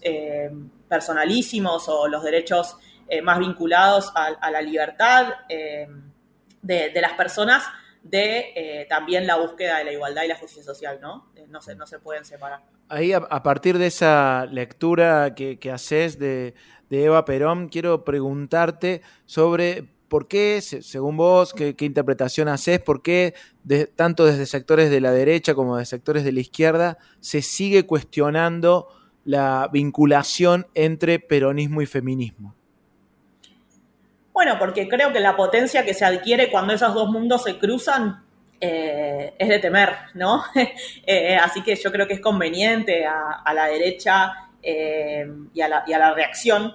personalísimos 0.89 1.89
o 1.89 2.07
los 2.07 2.23
derechos 2.23 2.77
más 3.25 3.41
vinculados 3.41 4.13
a, 4.15 4.53
la 4.53 4.63
libertad 4.63 5.35
de, 5.49 7.01
las 7.01 7.15
personas 7.15 7.65
de 8.05 8.87
también 8.89 9.27
la 9.27 9.37
búsqueda 9.37 9.79
de 9.79 9.85
la 9.85 9.93
igualdad 9.93 10.23
y 10.23 10.29
la 10.29 10.37
justicia 10.37 10.63
social, 10.63 11.01
¿no? 11.01 11.33
no, 11.49 11.61
se, 11.61 11.75
no 11.75 11.87
se 11.87 11.99
pueden 11.99 12.25
separar. 12.25 12.63
Ahí, 12.89 13.13
a, 13.13 13.43
partir 13.43 13.79
de 13.79 13.87
esa 13.87 14.47
lectura 14.47 15.35
que, 15.35 15.59
que 15.59 15.73
haces 15.73 16.19
de, 16.19 16.55
de 16.91 17.05
Eva 17.05 17.25
Perón, 17.25 17.69
quiero 17.69 18.05
preguntarte 18.05 19.03
sobre 19.25 19.89
¿por 20.15 20.29
qué, 20.29 20.61
según 20.61 21.17
vos, 21.17 21.53
qué, 21.53 21.75
interpretación 21.81 22.47
haces, 22.47 22.79
por 22.79 23.03
qué 23.03 23.35
tanto 23.97 24.25
desde 24.25 24.47
sectores 24.47 24.89
de 24.89 25.01
la 25.01 25.11
derecha 25.11 25.57
como 25.57 25.77
de 25.77 25.87
sectores 25.87 26.23
de 26.23 26.31
la 26.31 26.39
izquierda 26.39 26.99
se 27.19 27.43
sigue 27.43 27.85
cuestionando 27.85 28.87
la 29.25 29.69
vinculación 29.73 30.67
entre 30.75 31.19
peronismo 31.19 31.83
y 31.83 31.87
feminismo? 31.87 32.55
Bueno, 34.35 34.59
porque 34.59 34.89
creo 34.89 35.13
que 35.13 35.21
la 35.21 35.37
potencia 35.37 35.85
que 35.85 35.95
se 35.95 36.05
adquiere 36.05 36.51
cuando 36.51 36.75
esos 36.75 36.93
dos 36.93 37.09
mundos 37.09 37.45
se 37.45 37.57
cruzan 37.57 38.25
eh, 38.61 39.33
es 39.39 39.49
de 39.49 39.61
temer, 39.61 39.91
¿no? 40.15 40.43
Eh, 41.07 41.37
así 41.37 41.63
que 41.63 41.77
yo 41.77 41.93
creo 41.93 42.09
que 42.09 42.15
es 42.15 42.21
conveniente 42.21 43.07
a, 43.07 43.55
la 43.55 43.67
derecha 43.67 44.51
eh, 44.61 45.25
y, 45.53 45.61
a 45.61 45.69
la, 45.69 46.15
reacción 46.15 46.75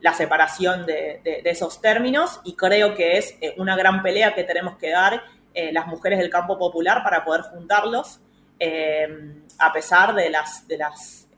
la 0.00 0.12
separación 0.14 0.86
de, 0.86 1.20
esos 1.44 1.80
términos 1.80 2.40
y 2.44 2.56
creo 2.56 2.96
que 2.96 3.18
es 3.18 3.36
una 3.56 3.76
gran 3.76 4.02
pelea 4.02 4.34
que 4.34 4.42
tenemos 4.42 4.76
que 4.78 4.90
dar 4.90 5.22
las 5.54 5.86
mujeres 5.86 6.18
del 6.18 6.30
campo 6.30 6.58
popular 6.58 7.04
para 7.04 7.24
poder 7.24 7.42
juntarlos, 7.42 8.18
a 9.58 9.72
pesar 9.72 10.14
de 10.16 10.30
las, 10.30 10.66
de 10.66 10.78
las 10.78 11.28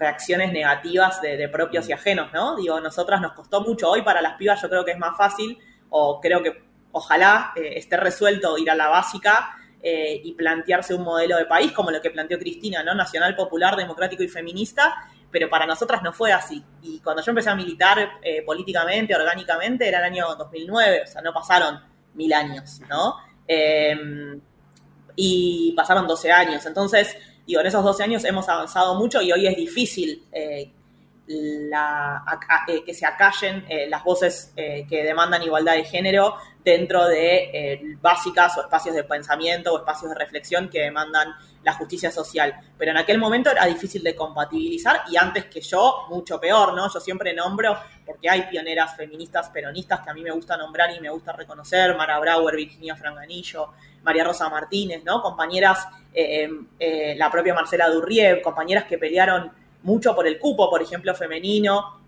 reacciones 0.00 0.50
negativas 0.50 1.20
de, 1.20 1.48
propios 1.48 1.88
y 1.88 1.92
ajenos, 1.92 2.32
¿no? 2.32 2.56
Digo, 2.56 2.80
nosotras 2.80 3.20
nos 3.20 3.32
costó 3.32 3.60
mucho 3.60 3.90
hoy 3.90 4.02
para 4.02 4.22
las 4.22 4.34
pibas, 4.34 4.60
yo 4.60 4.68
creo 4.68 4.84
que 4.84 4.92
es 4.92 4.98
más 4.98 5.16
fácil, 5.16 5.58
o 5.90 6.20
creo 6.20 6.42
que 6.42 6.62
ojalá 6.92 7.52
eh, 7.54 7.74
esté 7.76 7.98
resuelto 7.98 8.56
ir 8.56 8.70
a 8.70 8.74
la 8.74 8.88
básica 8.88 9.56
eh, 9.82 10.20
y 10.24 10.32
plantearse 10.32 10.94
un 10.94 11.04
modelo 11.04 11.36
de 11.36 11.44
país 11.44 11.72
como 11.72 11.90
lo 11.90 12.00
que 12.00 12.10
planteó 12.10 12.38
Cristina, 12.38 12.82
¿no? 12.82 12.94
Nacional, 12.94 13.36
popular, 13.36 13.76
democrático 13.76 14.22
y 14.22 14.28
feminista, 14.28 15.06
pero 15.30 15.50
para 15.50 15.66
nosotras 15.66 16.02
no 16.02 16.14
fue 16.14 16.32
así. 16.32 16.64
Y 16.80 17.00
cuando 17.00 17.22
yo 17.22 17.30
empecé 17.30 17.50
a 17.50 17.54
militar 17.54 18.12
eh, 18.22 18.42
políticamente, 18.42 19.14
orgánicamente, 19.14 19.86
era 19.86 19.98
el 19.98 20.04
año 20.04 20.34
2009, 20.34 21.02
o 21.04 21.06
sea, 21.06 21.20
no 21.20 21.34
pasaron 21.34 21.78
mil 22.14 22.32
años, 22.32 22.80
¿no? 22.88 23.16
y 25.16 25.72
pasaron 25.76 26.06
12 26.06 26.30
años. 26.30 26.64
Entonces, 26.64 27.16
digo, 27.50 27.60
en 27.60 27.66
esos 27.66 27.84
12 27.84 28.04
años 28.04 28.24
hemos 28.24 28.48
avanzado 28.48 28.94
mucho 28.94 29.20
y 29.20 29.32
hoy 29.32 29.46
es 29.46 29.56
difícil 29.56 30.22
eh, 30.32 30.70
eh, 31.28 32.84
que 32.84 32.94
se 32.94 33.06
acallen 33.06 33.64
eh, 33.68 33.88
las 33.88 34.04
voces 34.04 34.52
que 34.56 35.02
demandan 35.04 35.42
igualdad 35.42 35.74
de 35.74 35.84
género 35.84 36.36
dentro 36.62 37.06
de 37.06 37.96
básicas 38.00 38.56
o 38.58 38.62
espacios 38.62 38.94
de 38.94 39.04
pensamiento 39.04 39.72
o 39.72 39.78
espacios 39.78 40.10
de 40.10 40.18
reflexión 40.18 40.68
que 40.68 40.80
demandan 40.80 41.34
la 41.62 41.74
justicia 41.74 42.10
social. 42.10 42.54
Pero 42.78 42.90
en 42.90 42.96
aquel 42.96 43.18
momento 43.18 43.50
era 43.50 43.66
difícil 43.66 44.02
de 44.02 44.14
compatibilizar 44.14 45.02
y 45.10 45.16
antes 45.16 45.46
que 45.46 45.60
yo, 45.60 46.06
mucho 46.08 46.40
peor, 46.40 46.74
¿no? 46.74 46.92
Yo 46.92 47.00
siempre 47.00 47.34
nombro, 47.34 47.78
porque 48.06 48.28
hay 48.28 48.42
pioneras 48.42 48.96
feministas 48.96 49.50
peronistas 49.50 50.00
que 50.00 50.10
a 50.10 50.14
mí 50.14 50.22
me 50.22 50.30
gusta 50.30 50.56
nombrar 50.56 50.90
y 50.94 51.00
me 51.00 51.10
gusta 51.10 51.32
reconocer, 51.32 51.94
Mara 51.96 52.18
Brauer, 52.18 52.56
Virginia 52.56 52.96
Franganillo, 52.96 53.72
María 54.02 54.24
Rosa 54.24 54.48
Martínez, 54.48 55.04
¿no? 55.04 55.20
Compañeras, 55.20 55.86
eh, 56.14 56.48
eh, 56.78 57.14
la 57.16 57.30
propia 57.30 57.54
Marcela 57.54 57.88
Durrié, 57.88 58.40
compañeras 58.40 58.84
que 58.84 58.98
pelearon 58.98 59.52
mucho 59.82 60.14
por 60.14 60.26
el 60.26 60.38
cupo, 60.38 60.70
por 60.70 60.82
ejemplo, 60.82 61.14
femenino, 61.14 62.00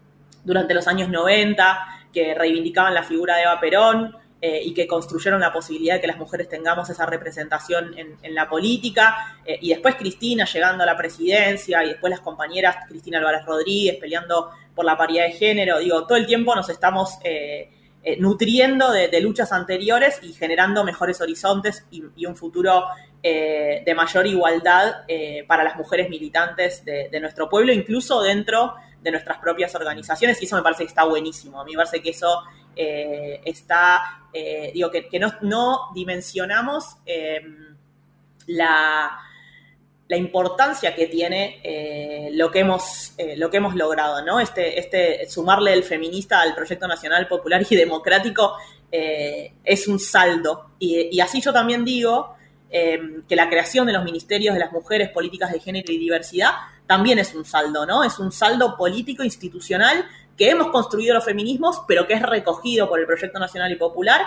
durante 0.45 0.75
los 0.75 0.87
años 0.89 1.09
90, 1.09 2.09
que 2.13 2.35
reivindicaban 2.35 2.95
la 2.95 3.03
figura 3.03 3.37
de 3.37 3.43
Eva 3.43 3.61
Perón, 3.61 4.17
eh, 4.43 4.61
y 4.63 4.75
que 4.75 4.87
construyeron 4.87 5.41
la 5.41 5.53
posibilidad 5.53 5.95
de 5.95 6.03
que 6.03 6.09
las 6.09 6.19
mujeres 6.19 6.49
tengamos 6.49 6.91
esa 6.91 7.07
representación 7.07 7.95
en, 7.97 8.35
la 8.35 8.49
política. 8.49 9.39
y 9.47 9.71
después 9.71 9.95
Cristina 9.95 10.45
llegando 10.45 10.83
a 10.83 10.87
la 10.87 10.97
presidencia 10.97 11.83
y 11.85 11.91
después 11.91 12.11
las 12.11 12.21
compañeras 12.21 12.77
Cristina 12.89 13.19
Álvarez 13.19 13.47
Rodríguez 13.47 13.97
peleando 13.97 14.51
por 14.75 14.85
la 14.85 14.97
paridad 14.97 15.25
de 15.25 15.33
género. 15.33 15.79
Digo, 15.79 16.07
todo 16.07 16.19
el 16.19 16.27
tiempo 16.27 16.55
nos 16.55 16.69
estamos 16.69 17.19
eh, 18.05 18.17
nutriendo 18.19 18.91
de, 18.91 19.21
luchas 19.21 19.53
anteriores 19.53 20.19
y 20.23 20.33
generando 20.33 20.83
mejores 20.83 21.21
horizontes 21.21 21.87
y, 21.93 22.27
un 22.27 22.35
futuro 22.35 22.87
eh, 23.23 23.85
de 23.87 23.95
mayor 23.95 24.27
igualdad 24.27 25.05
eh, 25.07 25.45
para 25.47 25.63
las 25.63 25.77
mujeres 25.77 26.11
militantes 26.11 26.85
de, 26.85 27.21
nuestro 27.21 27.49
pueblo, 27.49 27.73
incluso 27.73 28.21
dentro 28.21 28.75
de 29.01 29.13
nuestras 29.13 29.39
propias 29.39 29.73
organizaciones, 29.77 30.43
y 30.43 30.47
eso 30.47 30.57
me 30.57 30.63
parece 30.63 30.83
que 30.83 30.89
está 30.89 31.05
buenísimo. 31.05 31.61
A 31.61 31.65
mí 31.65 31.73
me 31.73 31.77
parece 31.77 32.03
que 32.03 32.11
eso 32.11 32.43
está, 32.77 34.29
digo, 34.73 34.91
que, 34.91 35.19
no, 35.19 35.35
no, 35.43 35.91
dimensionamos 35.95 36.97
la 38.47 39.19
la 40.13 40.19
importancia 40.19 40.95
que 40.95 41.07
tiene 41.07 41.59
eh, 41.63 42.29
lo, 42.35 42.51
que 42.51 42.59
hemos, 42.59 43.15
eh, 43.17 43.35
lo 43.39 43.49
que 43.49 43.57
hemos 43.57 43.75
logrado, 43.75 44.23
¿no? 44.23 44.41
Este, 44.41 44.79
este, 44.79 45.27
sumarle 45.27 45.73
el 45.73 45.85
feminista 45.85 46.43
al 46.43 46.55
proyecto 46.55 46.87
nacional 46.87 47.27
popular 47.27 47.65
y 47.67 47.75
democrático 47.75 48.53
eh, 48.91 49.55
es 49.65 49.89
un 49.89 49.99
saldo. 49.99 50.73
Y, 50.79 51.19
así 51.19 51.41
yo 51.41 51.51
también 51.51 51.83
digo 51.83 52.37
que 52.71 53.37
la 53.37 53.49
creación 53.49 53.87
de 53.87 53.95
los 53.95 54.05
ministerios 54.05 54.55
de 54.55 54.61
las 54.61 54.73
mujeres, 54.73 55.09
políticas 55.11 55.51
de 55.51 55.61
género 55.61 55.93
y 55.93 55.99
diversidad 55.99 56.53
también 56.87 57.19
es 57.19 57.35
un 57.35 57.45
saldo, 57.45 57.87
¿no? 57.87 58.05
Es 58.05 58.19
un 58.19 58.33
saldo 58.33 58.77
político, 58.77 59.23
institucional, 59.23 60.05
que 60.37 60.51
hemos 60.51 60.69
construido 60.69 61.15
los 61.15 61.25
feminismos, 61.25 61.83
pero 61.87 62.07
que 62.07 62.15
es 62.15 62.23
recogido 62.23 62.89
por 62.89 63.01
el 63.01 63.07
proyecto 63.07 63.39
nacional 63.39 63.71
y 63.73 63.77
popular 63.77 64.23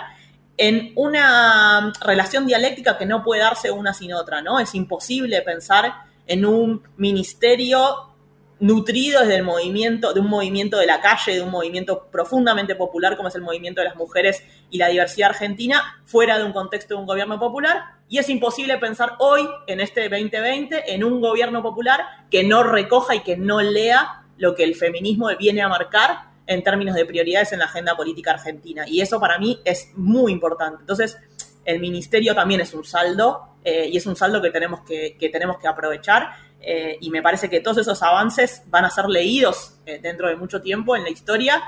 en 0.56 0.92
una 0.94 1.92
relación 2.00 2.46
dialéctica 2.46 2.96
que 2.96 3.06
no 3.06 3.22
puede 3.22 3.42
darse 3.42 3.70
una 3.70 3.92
sin 3.92 4.14
otra, 4.14 4.40
¿no? 4.40 4.58
Es 4.58 4.74
imposible 4.74 5.42
pensar 5.42 5.92
en 6.26 6.46
un 6.46 6.82
ministerio 6.96 8.15
nutrido 8.58 9.20
desde 9.20 9.42
movimiento, 9.42 10.14
de 10.14 10.20
un 10.20 10.28
movimiento 10.28 10.78
de 10.78 10.86
la 10.86 11.00
calle, 11.00 11.34
de 11.34 11.42
un 11.42 11.50
movimiento 11.50 12.08
profundamente 12.10 12.74
popular 12.74 13.16
como 13.16 13.28
es 13.28 13.34
el 13.34 13.42
movimiento 13.42 13.80
de 13.80 13.88
las 13.88 13.96
mujeres 13.96 14.42
y 14.70 14.78
la 14.78 14.88
diversidad 14.88 15.30
argentina, 15.30 16.00
fuera 16.04 16.38
de 16.38 16.44
un 16.44 16.52
contexto 16.52 16.94
de 16.94 17.00
un 17.00 17.06
gobierno 17.06 17.38
popular. 17.38 17.82
Y 18.08 18.18
es 18.18 18.28
imposible 18.28 18.78
pensar 18.78 19.16
hoy, 19.18 19.46
en 19.66 19.80
este 19.80 20.08
2020, 20.08 20.94
en 20.94 21.04
un 21.04 21.20
gobierno 21.20 21.62
popular 21.62 22.04
que 22.30 22.44
no 22.44 22.62
recoja 22.62 23.14
y 23.14 23.20
que 23.20 23.36
no 23.36 23.60
lea 23.60 24.22
lo 24.38 24.54
que 24.54 24.64
el 24.64 24.74
feminismo 24.74 25.28
viene 25.38 25.62
a 25.62 25.68
marcar 25.68 26.36
en 26.46 26.62
términos 26.62 26.94
de 26.94 27.04
prioridades 27.04 27.52
en 27.52 27.58
la 27.58 27.64
agenda 27.66 27.96
política 27.96 28.32
argentina. 28.32 28.84
Y 28.86 29.00
eso 29.00 29.18
para 29.20 29.38
mí 29.38 29.60
es 29.64 29.90
muy 29.96 30.32
importante. 30.32 30.78
Entonces, 30.80 31.18
el 31.64 31.80
ministerio 31.80 32.34
también 32.34 32.60
es 32.60 32.72
un 32.72 32.84
saldo 32.84 33.56
eh, 33.64 33.88
y 33.90 33.96
es 33.96 34.06
un 34.06 34.14
saldo 34.14 34.40
que 34.40 34.50
tenemos 34.50 34.80
que, 34.82 35.16
tenemos 35.32 35.58
que 35.58 35.66
aprovechar. 35.66 36.30
Eh, 36.60 36.98
y 37.00 37.10
me 37.10 37.22
parece 37.22 37.48
que 37.48 37.60
todos 37.60 37.78
esos 37.78 38.02
avances 38.02 38.62
van 38.66 38.84
a 38.84 38.90
ser 38.90 39.06
leídos 39.06 39.74
eh, 39.86 39.98
dentro 40.02 40.28
de 40.28 40.36
mucho 40.36 40.60
tiempo 40.60 40.96
en 40.96 41.04
la 41.04 41.10
historia 41.10 41.62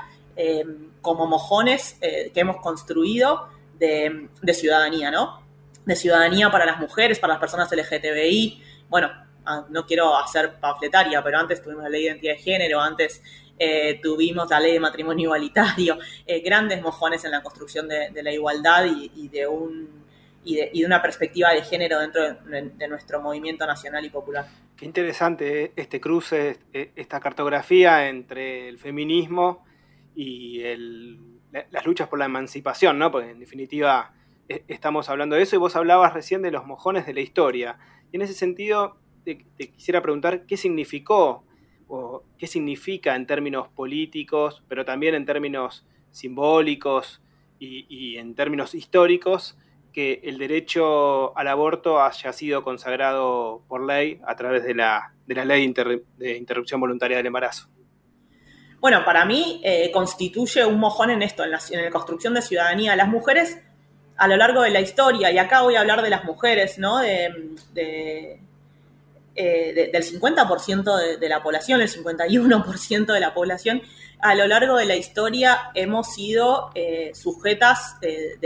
como 1.01 1.27
mojones 1.27 1.97
que 1.99 2.31
hemos 2.33 2.61
construido 2.61 3.49
de, 3.79 4.53
ciudadanía, 4.53 5.11
¿no? 5.11 5.41
De 5.85 5.95
ciudadanía 5.95 6.51
para 6.51 6.65
las 6.65 6.79
mujeres, 6.79 7.19
para 7.19 7.33
las 7.33 7.39
personas 7.39 7.71
LGTBI. 7.71 8.63
Bueno, 8.87 9.09
ah, 9.45 9.65
no 9.69 9.85
quiero 9.85 10.17
hacer 10.17 10.59
panfletaria, 10.59 11.23
pero 11.23 11.39
antes 11.39 11.61
tuvimos 11.61 11.83
la 11.83 11.89
ley 11.89 12.03
de 12.03 12.07
identidad 12.09 12.33
de 12.33 12.39
género, 12.39 12.81
antes 12.81 13.21
eh, 13.57 13.99
tuvimos 14.01 14.49
la 14.49 14.59
ley 14.59 14.73
de 14.73 14.79
matrimonio 14.79 15.23
igualitario, 15.25 15.97
eh, 16.25 16.39
grandes 16.39 16.81
mojones 16.81 17.23
en 17.25 17.31
la 17.31 17.41
construcción 17.41 17.87
de, 17.87 18.11
la 18.23 18.31
igualdad 18.31 18.85
y, 18.85 19.27
de 19.27 19.47
un, 19.47 19.98
y, 20.49 20.79
de, 20.79 20.85
una 20.85 21.01
perspectiva 21.01 21.51
de 21.51 21.61
género 21.61 21.99
dentro 21.99 22.21
de, 22.23 22.87
nuestro 22.87 23.21
movimiento 23.21 23.65
nacional 23.65 24.03
y 24.05 24.09
popular. 24.09 24.47
Qué 24.75 24.85
interesante 24.85 25.63
eh, 25.63 25.71
este 25.75 25.99
cruce, 25.99 26.57
esta 26.73 27.19
cartografía 27.19 28.07
entre 28.07 28.69
el 28.69 28.79
feminismo 28.79 29.63
y 30.15 30.61
las 31.71 31.85
luchas 31.85 32.07
por 32.07 32.19
la 32.19 32.25
emancipación, 32.25 32.97
¿no? 32.97 33.11
Porque 33.11 33.31
en 33.31 33.39
definitiva 33.39 34.13
estamos 34.67 35.09
hablando 35.09 35.35
de 35.35 35.43
eso 35.43 35.55
y 35.55 35.59
vos 35.59 35.75
hablabas 35.75 36.13
recién 36.13 36.41
de 36.41 36.51
los 36.51 36.65
mojones 36.65 37.05
de 37.05 37.13
la 37.13 37.21
historia. 37.21 37.77
Y 38.11 38.17
en 38.17 38.23
ese 38.23 38.33
sentido 38.33 38.97
te 39.23 39.37
quisiera 39.71 40.01
preguntar 40.01 40.45
qué 40.45 40.57
significó 40.57 41.43
o 41.87 42.23
qué 42.37 42.47
significa 42.47 43.15
en 43.15 43.25
términos 43.25 43.67
políticos, 43.69 44.63
pero 44.67 44.85
también 44.85 45.15
en 45.15 45.25
términos 45.25 45.85
simbólicos 46.11 47.21
y, 47.59 48.17
en 48.17 48.35
términos 48.35 48.73
históricos, 48.73 49.57
que 49.99 50.21
el 50.23 50.37
derecho 50.37 51.37
al 51.37 51.49
aborto 51.49 52.01
haya 52.01 52.31
sido 52.31 52.63
consagrado 52.63 53.63
por 53.67 53.85
ley 53.85 54.21
a 54.25 54.33
través 54.37 54.63
de 54.63 54.73
la, 54.73 55.11
ley 55.27 55.73
de 56.17 56.37
interrupción 56.37 56.79
voluntaria 56.79 57.17
del 57.17 57.25
embarazo. 57.25 57.67
Bueno, 58.79 59.03
para 59.03 59.25
mí 59.25 59.59
eh, 59.61 59.91
constituye 59.91 60.63
un 60.63 60.79
mojón 60.79 61.09
en 61.09 61.21
esto, 61.21 61.43
en 61.43 61.51
la, 61.51 61.59
en 61.71 61.83
la, 61.83 61.91
construcción 61.91 62.33
de 62.33 62.41
ciudadanía. 62.41 62.95
Las 62.95 63.09
mujeres 63.09 63.59
a 64.15 64.29
lo 64.29 64.37
largo 64.37 64.61
de 64.61 64.69
la 64.69 64.79
historia, 64.79 65.33
y 65.33 65.37
acá 65.37 65.63
voy 65.63 65.75
a 65.75 65.81
hablar 65.81 66.01
de 66.01 66.09
las 66.09 66.23
mujeres, 66.23 66.79
¿no? 66.79 66.99
de, 66.99 68.39
eh, 69.35 69.89
del 69.91 70.03
50% 70.03 71.19
de, 71.19 71.29
la 71.29 71.43
población, 71.43 71.81
el 71.81 71.89
51% 71.89 73.13
de 73.13 73.19
la 73.19 73.33
población, 73.33 73.81
a 74.21 74.35
lo 74.35 74.47
largo 74.47 74.77
de 74.77 74.85
la 74.85 74.95
historia 74.95 75.71
hemos 75.73 76.13
sido 76.13 76.71
eh, 76.75 77.11
sujetas 77.13 77.99
de, 78.01 78.37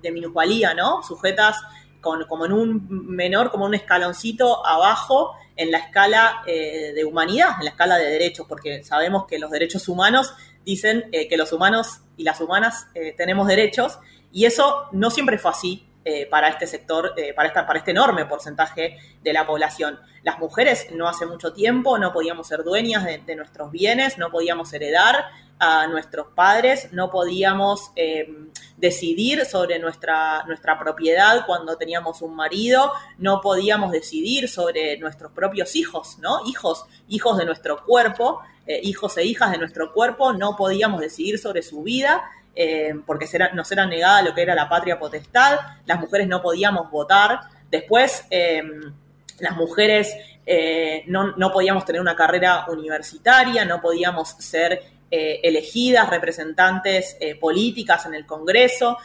de, 0.00 0.10
minusvalía, 0.10 0.74
¿no? 0.74 1.02
Sujetas 1.02 1.56
con, 2.00 2.24
como 2.26 2.46
en 2.46 2.52
un 2.52 2.86
menor, 2.88 3.50
como 3.50 3.64
un 3.64 3.74
escaloncito 3.74 4.66
abajo 4.66 5.34
en 5.56 5.70
la 5.70 5.78
escala 5.78 6.42
eh, 6.46 6.92
de 6.94 7.04
humanidad, 7.04 7.50
en 7.58 7.64
la 7.64 7.70
escala 7.70 7.96
de 7.98 8.10
derechos, 8.10 8.46
porque 8.48 8.82
sabemos 8.84 9.26
que 9.26 9.38
los 9.38 9.50
derechos 9.50 9.88
humanos 9.88 10.34
dicen 10.64 11.04
eh, 11.12 11.28
que 11.28 11.36
los 11.36 11.52
humanos 11.52 12.00
y 12.16 12.24
las 12.24 12.40
humanas 12.40 12.88
eh, 12.94 13.14
tenemos 13.16 13.46
derechos 13.48 13.98
y 14.32 14.44
eso 14.44 14.86
no 14.92 15.10
siempre 15.10 15.38
fue 15.38 15.50
así 15.50 15.86
eh, 16.04 16.26
para 16.26 16.48
este 16.48 16.66
sector, 16.66 17.14
eh, 17.16 17.32
para, 17.32 17.46
esta, 17.46 17.64
para 17.64 17.78
este 17.78 17.92
enorme 17.92 18.26
porcentaje 18.26 18.96
de 19.22 19.32
la 19.32 19.46
población. 19.46 20.00
Las 20.24 20.40
mujeres 20.40 20.88
no 20.92 21.08
hace 21.08 21.26
mucho 21.26 21.52
tiempo 21.52 21.96
no 21.96 22.12
podíamos 22.12 22.48
ser 22.48 22.64
dueñas 22.64 23.04
de, 23.04 23.36
nuestros 23.36 23.70
bienes, 23.70 24.18
no 24.18 24.28
podíamos 24.32 24.72
heredar 24.72 25.26
a 25.60 25.86
nuestros 25.86 26.26
padres, 26.34 26.92
no 26.92 27.08
podíamos 27.08 27.92
eh, 27.94 28.26
decidir 28.76 29.44
sobre 29.44 29.78
nuestra, 29.78 30.42
nuestra 30.48 30.76
propiedad 30.76 31.46
cuando 31.46 31.76
teníamos 31.76 32.20
un 32.20 32.34
marido, 32.34 32.92
no 33.18 33.40
podíamos 33.40 33.92
decidir 33.92 34.48
sobre 34.48 34.98
nuestros 34.98 35.30
propios 35.30 35.76
hijos, 35.76 36.18
¿no? 36.18 36.40
Hijos, 36.46 36.84
hijos 37.06 37.38
de 37.38 37.44
nuestro 37.44 37.80
cuerpo, 37.84 38.40
hijos 38.66 39.16
e 39.18 39.24
hijas 39.24 39.52
de 39.52 39.58
nuestro 39.58 39.92
cuerpo, 39.92 40.32
no 40.32 40.56
podíamos 40.56 41.00
decidir 41.00 41.38
sobre 41.38 41.62
su 41.62 41.82
vida 41.82 42.24
eh, 42.54 42.94
porque 43.06 43.26
nos 43.54 43.72
era 43.72 43.86
negada 43.86 44.22
lo 44.22 44.34
que 44.34 44.42
era 44.42 44.54
la 44.54 44.68
patria 44.68 44.98
potestad, 44.98 45.58
las 45.86 45.98
mujeres 45.98 46.28
no 46.28 46.42
podíamos 46.42 46.90
votar, 46.90 47.40
después 47.70 48.24
em, 48.30 48.92
las 49.38 49.56
mujeres 49.56 50.14
eh, 50.44 51.04
no, 51.06 51.34
podíamos 51.52 51.84
tener 51.84 52.00
una 52.00 52.14
carrera 52.14 52.66
universitaria, 52.68 53.64
no 53.64 53.80
podíamos 53.80 54.30
ser 54.38 54.82
eh, 55.10 55.40
elegidas 55.42 56.10
representantes 56.10 57.16
políticas 57.40 58.06
en 58.06 58.14
el 58.14 58.26
Congreso, 58.26 58.98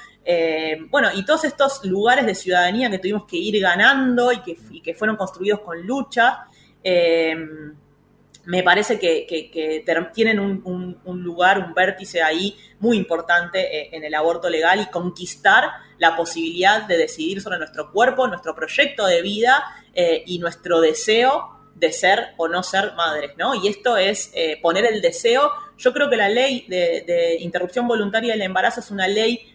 bueno, 0.89 1.07
y 1.13 1.23
todos 1.23 1.45
estos 1.45 1.86
lugares 1.86 2.25
de 2.25 2.36
ciudadanía 2.36 2.89
que 2.89 2.99
tuvimos 2.99 3.25
que 3.25 3.38
ir 3.38 3.62
ganando 3.62 4.33
y 4.33 4.41
que, 4.41 4.57
y 4.71 4.81
que 4.81 4.93
fueron 4.93 5.15
construidos 5.15 5.62
con 5.62 5.88
lucha 5.88 6.47
me 8.47 8.63
parece 8.63 8.97
que, 8.97 9.83
tienen 10.13 10.39
un, 10.39 11.21
lugar, 11.21 11.60
un 11.60 11.73
vértice 11.73 12.23
ahí 12.23 12.57
muy 12.79 12.95
importante 12.95 13.60
eh, 13.60 13.89
en 13.91 14.05
el 14.05 14.13
aborto 14.15 14.49
legal 14.49 14.79
y 14.79 14.86
conquistar 14.86 15.69
la 15.97 16.15
posibilidad 16.15 16.83
de 16.88 16.97
decidir 16.97 17.41
sobre 17.41 17.57
nuestro 17.57 17.91
cuerpo, 17.91 18.25
nuestro 18.25 18.55
proyecto 18.55 19.05
de 19.05 19.21
vida 19.21 19.65
eh, 19.93 20.23
y 20.25 20.39
nuestro 20.39 20.79
deseo 20.79 21.60
de 21.75 21.91
ser 21.91 22.36
o 22.38 22.47
no 22.47 22.63
ser 22.63 22.93
madres, 22.95 23.31
¿no? 23.38 23.53
Y 23.53 23.67
esto 23.67 23.97
es 23.97 24.31
eh, 24.33 24.57
poner 24.62 24.86
el 24.86 25.01
deseo. 25.01 25.51
Yo 25.77 25.91
creo 25.91 26.10
que 26.10 26.15
la 26.15 26.29
ley 26.29 26.65
de, 26.69 27.36
interrupción 27.41 27.86
voluntaria 27.86 28.31
del 28.31 28.43
embarazo 28.43 28.79
es 28.79 28.89
una 28.91 29.10
ley 29.10 29.53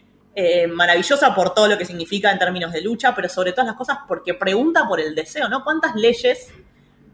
maravillosa 0.71 1.35
por 1.35 1.53
todo 1.53 1.69
lo 1.69 1.77
que 1.77 1.85
significa 1.85 2.31
en 2.31 2.39
términos 2.39 2.73
de 2.73 2.81
lucha, 2.81 3.15
pero 3.15 3.29
sobre 3.29 3.53
todas 3.53 3.67
las 3.67 3.77
cosas 3.77 3.99
porque 4.09 4.33
pregunta 4.33 4.87
por 4.89 4.99
el 4.99 5.15
deseo, 5.15 5.47
¿no? 5.49 5.63
¿Cuántas 5.63 5.95
leyes 5.95 6.51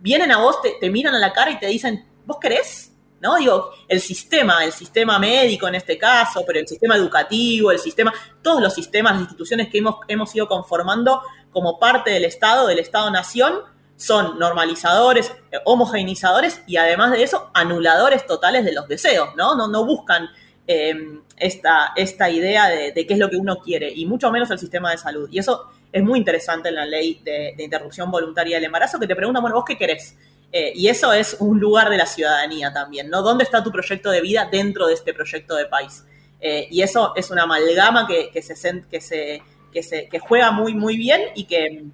vienen 0.01 0.31
a 0.33 0.39
vos, 0.39 0.57
te, 0.63 0.91
miran 0.91 1.15
a 1.15 1.19
la 1.19 1.33
cara 1.33 1.51
y 1.51 1.59
te 1.59 1.67
dicen, 1.67 2.07
¿vos 2.25 2.39
querés? 2.41 2.93
¿no? 3.21 3.37
Digo, 3.37 3.71
el 3.89 4.01
sistema, 4.01 4.65
el 4.65 4.73
sistema 4.73 5.19
médico 5.19 5.67
en 5.67 5.75
este 5.75 5.99
caso, 5.99 6.45
pero 6.47 6.61
el 6.61 6.69
sistema 6.69 6.97
educativo, 6.97 7.73
el 7.73 7.81
sistema, 7.81 8.13
todos 8.43 8.63
los 8.63 8.75
sistemas, 8.75 9.15
las 9.15 9.23
instituciones 9.23 9.69
que 9.69 9.79
hemos, 9.79 9.97
hemos 10.07 10.35
ido 10.37 10.47
conformando 10.47 11.21
como 11.51 11.79
parte 11.79 12.11
del 12.11 12.25
Estado, 12.25 12.69
del 12.69 12.79
Estado-Nación, 12.79 13.61
son 13.97 14.39
normalizadores, 14.39 15.33
homogeneizadores 15.65 16.63
y 16.69 16.77
además 16.77 17.11
de 17.11 17.25
eso, 17.25 17.51
anuladores 17.53 18.25
totales 18.27 18.65
de 18.65 18.73
los 18.73 18.87
deseos, 18.87 19.31
¿no? 19.37 19.57
No, 19.57 19.67
no 19.67 19.85
buscan 19.85 20.29
eh, 20.69 20.95
esta, 21.37 21.93
esta 21.97 22.31
idea 22.31 22.69
de, 22.69 22.93
de, 22.93 23.07
qué 23.07 23.15
es 23.15 23.19
lo 23.19 23.29
que 23.29 23.37
uno 23.37 23.59
quiere, 23.59 23.91
y 23.93 24.07
mucho 24.07 24.31
menos 24.31 24.53
el 24.53 24.59
sistema 24.61 24.93
de 24.93 24.99
salud. 24.99 25.29
Y 25.33 25.41
eso 25.41 25.67
es 25.93 26.03
muy 26.03 26.19
interesante 26.19 26.69
en 26.69 26.75
la 26.75 26.87
ley 26.87 27.21
de, 27.25 27.55
interrupción 27.59 28.11
voluntaria 28.11 28.57
del 28.57 28.65
embarazo, 28.65 28.99
que 28.99 29.07
te 29.07 29.17
pregunta, 29.17 29.41
bueno, 29.41 29.57
¿vos 29.57 29.65
qué 29.67 29.77
querés? 29.77 30.17
Eh, 30.53 30.73
y 30.75 30.89
eso 30.89 31.13
es 31.13 31.37
un 31.41 31.59
lugar 31.61 31.91
de 31.91 31.97
la 31.97 32.07
ciudadanía 32.07 32.73
también, 32.73 33.11
¿no? 33.11 33.23
¿Dónde 33.23 33.45
está 33.45 33.63
tu 33.63 33.71
proyecto 33.71 34.11
de 34.11 34.21
vida 34.21 34.49
dentro 34.51 34.87
de 34.87 34.95
este 34.95 35.13
proyecto 35.13 35.55
de 35.57 35.67
país? 35.67 36.05
Eh, 36.41 36.69
y 36.71 36.83
eso 36.83 37.13
es 37.17 37.31
una 37.31 37.43
amalgama 37.43 38.07
que, 38.07 38.31
que, 38.31 38.43
se, 38.43 38.55
que, 38.91 39.01
se, 39.01 39.43
que, 39.73 39.83
se, 39.83 40.09
que 40.09 40.19
juega 40.19 40.51
muy, 40.51 40.75
muy 40.75 40.97
bien 40.97 41.21
y 41.35 41.45
que, 41.45 41.85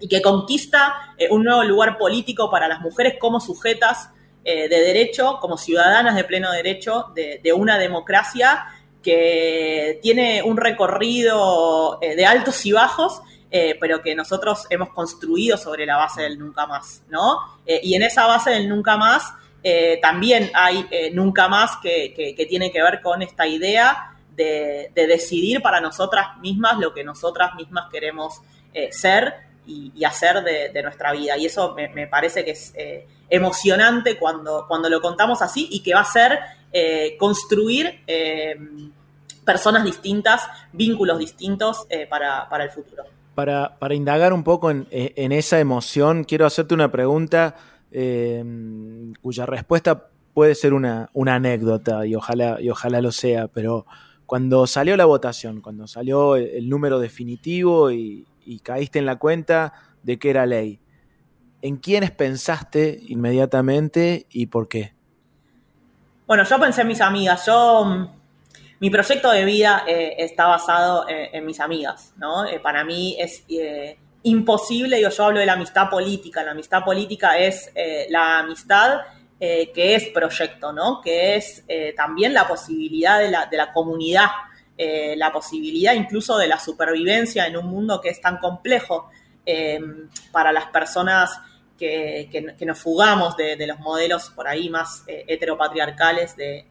y 0.00 0.08
que 0.08 0.22
conquista 0.22 1.14
eh, 1.18 1.28
un 1.30 1.44
nuevo 1.44 1.62
lugar 1.64 1.98
político 1.98 2.50
para 2.50 2.66
las 2.66 2.80
mujeres 2.80 3.14
como 3.20 3.40
sujetas 3.40 4.10
de 4.42 4.68
derecho, 4.68 5.36
como 5.38 5.58
ciudadanas 5.58 6.16
de 6.16 6.24
pleno 6.24 6.50
derecho 6.50 7.12
de, 7.14 7.40
de 7.44 7.52
una 7.52 7.78
democracia 7.78 8.64
que 9.02 10.00
tiene 10.02 10.42
un 10.42 10.56
recorrido 10.56 11.98
de 12.00 12.24
altos 12.24 12.64
y 12.64 12.72
bajos 12.72 13.20
eh, 13.52 13.76
pero 13.80 14.00
que 14.00 14.14
nosotros 14.14 14.66
hemos 14.70 14.90
construido 14.90 15.56
sobre 15.56 15.84
la 15.84 15.96
base 15.96 16.22
del 16.22 16.38
nunca 16.38 16.68
más, 16.68 17.02
¿no? 17.08 17.40
Eh, 17.66 17.80
y 17.82 17.94
en 17.94 18.02
esa 18.02 18.24
base 18.24 18.50
del 18.50 18.68
nunca 18.68 18.96
más 18.96 19.24
eh, 19.64 19.98
también 20.00 20.52
hay 20.54 20.88
nunca 21.12 21.48
más 21.48 21.72
que, 21.82 22.46
tiene 22.48 22.70
que 22.70 22.80
ver 22.80 23.00
con 23.02 23.22
esta 23.22 23.48
idea 23.48 24.16
de, 24.36 24.92
decidir 24.94 25.60
para 25.62 25.80
nosotras 25.80 26.38
mismas 26.38 26.78
lo 26.78 26.94
que 26.94 27.02
nosotras 27.02 27.56
mismas 27.56 27.90
queremos 27.90 28.40
ser 28.92 29.34
y, 29.66 30.04
hacer 30.04 30.44
de, 30.44 30.82
nuestra 30.84 31.12
vida. 31.12 31.36
Y 31.36 31.46
eso 31.46 31.74
me, 31.74 32.06
parece 32.06 32.44
que 32.44 32.52
es 32.52 32.72
emocionante 33.28 34.16
cuando, 34.16 34.64
cuando 34.68 34.88
lo 34.88 35.02
contamos 35.02 35.42
así 35.42 35.68
y 35.72 35.82
que 35.82 35.92
va 35.92 36.00
a 36.00 36.04
ser 36.04 36.38
construir 37.18 38.04
personas 39.44 39.84
distintas, 39.84 40.48
vínculos 40.72 41.18
distintos 41.18 41.86
para, 42.08 42.48
para 42.48 42.64
el 42.64 42.70
futuro 42.70 43.04
para, 43.44 43.94
indagar 43.94 44.32
un 44.32 44.44
poco 44.44 44.70
en, 44.70 45.32
esa 45.32 45.60
emoción, 45.60 46.24
quiero 46.24 46.44
hacerte 46.44 46.74
una 46.74 46.90
pregunta 46.90 47.56
eh, 47.90 48.44
cuya 49.22 49.46
respuesta 49.46 50.08
puede 50.34 50.54
ser 50.54 50.74
una, 50.74 51.10
anécdota 51.14 52.06
y 52.06 52.14
ojalá, 52.14 52.60
y 52.60 52.68
ojalá 52.68 53.00
lo 53.00 53.12
sea, 53.12 53.48
pero 53.48 53.86
cuando 54.26 54.66
salió 54.66 54.96
la 54.96 55.06
votación, 55.06 55.62
cuando 55.62 55.86
salió 55.86 56.36
el, 56.36 56.68
número 56.68 56.98
definitivo 56.98 57.90
y, 57.90 58.26
caíste 58.62 58.98
en 58.98 59.06
la 59.06 59.16
cuenta 59.16 59.72
de 60.02 60.18
que 60.18 60.30
era 60.30 60.44
ley, 60.44 60.80
¿en 61.62 61.76
quiénes 61.76 62.10
pensaste 62.10 63.00
inmediatamente 63.06 64.26
y 64.28 64.46
por 64.46 64.68
qué? 64.68 64.92
Bueno, 66.26 66.44
yo 66.44 66.58
pensé 66.60 66.82
en 66.82 66.88
mis 66.88 67.00
amigas. 67.00 67.46
Yo 67.46 68.08
mi 68.80 68.88
proyecto 68.88 69.30
de 69.30 69.44
vida 69.44 69.84
eh, 69.86 70.14
está 70.18 70.46
basado 70.46 71.06
eh, 71.06 71.28
en, 71.34 71.44
mis 71.44 71.60
amigas, 71.60 72.14
¿no? 72.16 72.46
Eh, 72.46 72.58
para 72.60 72.82
mí 72.82 73.14
es 73.20 73.44
imposible, 74.22 75.00
yo, 75.00 75.10
yo 75.10 75.24
hablo 75.24 75.38
de 75.38 75.46
la 75.46 75.52
amistad 75.52 75.90
política, 75.90 76.42
la 76.42 76.52
amistad 76.52 76.82
política 76.82 77.38
es 77.38 77.72
la 78.08 78.40
amistad 78.40 79.00
que 79.38 79.94
es 79.94 80.08
proyecto, 80.10 80.72
¿no? 80.72 81.00
Que 81.00 81.36
es 81.36 81.64
también 81.96 82.34
la 82.34 82.46
posibilidad 82.46 83.18
de 83.18 83.30
la, 83.30 83.72
comunidad, 83.72 84.26
la 84.76 85.32
posibilidad 85.32 85.94
incluso 85.94 86.36
de 86.36 86.46
la 86.46 86.60
supervivencia 86.60 87.46
en 87.46 87.56
un 87.56 87.66
mundo 87.66 88.02
que 88.02 88.10
es 88.10 88.20
tan 88.20 88.36
complejo 88.36 89.08
para 90.32 90.52
las 90.52 90.66
personas 90.66 91.40
que, 91.78 92.54
nos 92.60 92.78
fugamos 92.78 93.34
de, 93.38 93.66
los 93.66 93.78
modelos 93.78 94.28
por 94.28 94.46
ahí 94.46 94.68
más 94.68 95.04
heteropatriarcales 95.06 96.36
de 96.36 96.66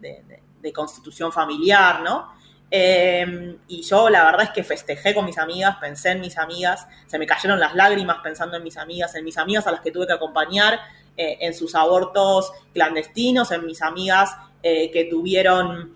constitución 0.74 1.32
familiar, 1.32 2.02
¿no? 2.02 2.40
Em, 2.72 3.58
y 3.68 3.82
yo 3.82 4.10
la 4.10 4.24
verdad 4.26 4.44
es 4.44 4.50
que 4.52 4.64
festejé 4.64 5.16
con 5.16 5.26
mis 5.26 5.40
amigas, 5.40 5.78
pensé 5.82 6.12
en 6.12 6.22
mis 6.22 6.38
amigas, 6.38 6.88
se 7.08 7.18
me 7.18 7.26
cayeron 7.26 7.60
las 7.60 7.74
lágrimas 7.74 8.18
pensando 8.22 8.58
en 8.58 8.64
mis 8.64 8.78
amigas, 8.78 9.16
en 9.16 9.26
mis 9.26 9.38
amigas 9.40 9.66
a 9.66 9.72
las 9.72 9.82
que 9.82 9.92
tuve 9.92 10.06
que 10.06 10.14
acompañar 10.14 10.80
eh, 11.18 11.38
en 11.42 11.54
sus 11.56 11.74
abortos 11.74 12.52
clandestinos, 12.74 13.52
en 13.52 13.66
mis 13.66 13.82
amigas 13.82 14.36
eh, 14.62 14.92
que 14.92 15.06
tuvieron 15.06 15.96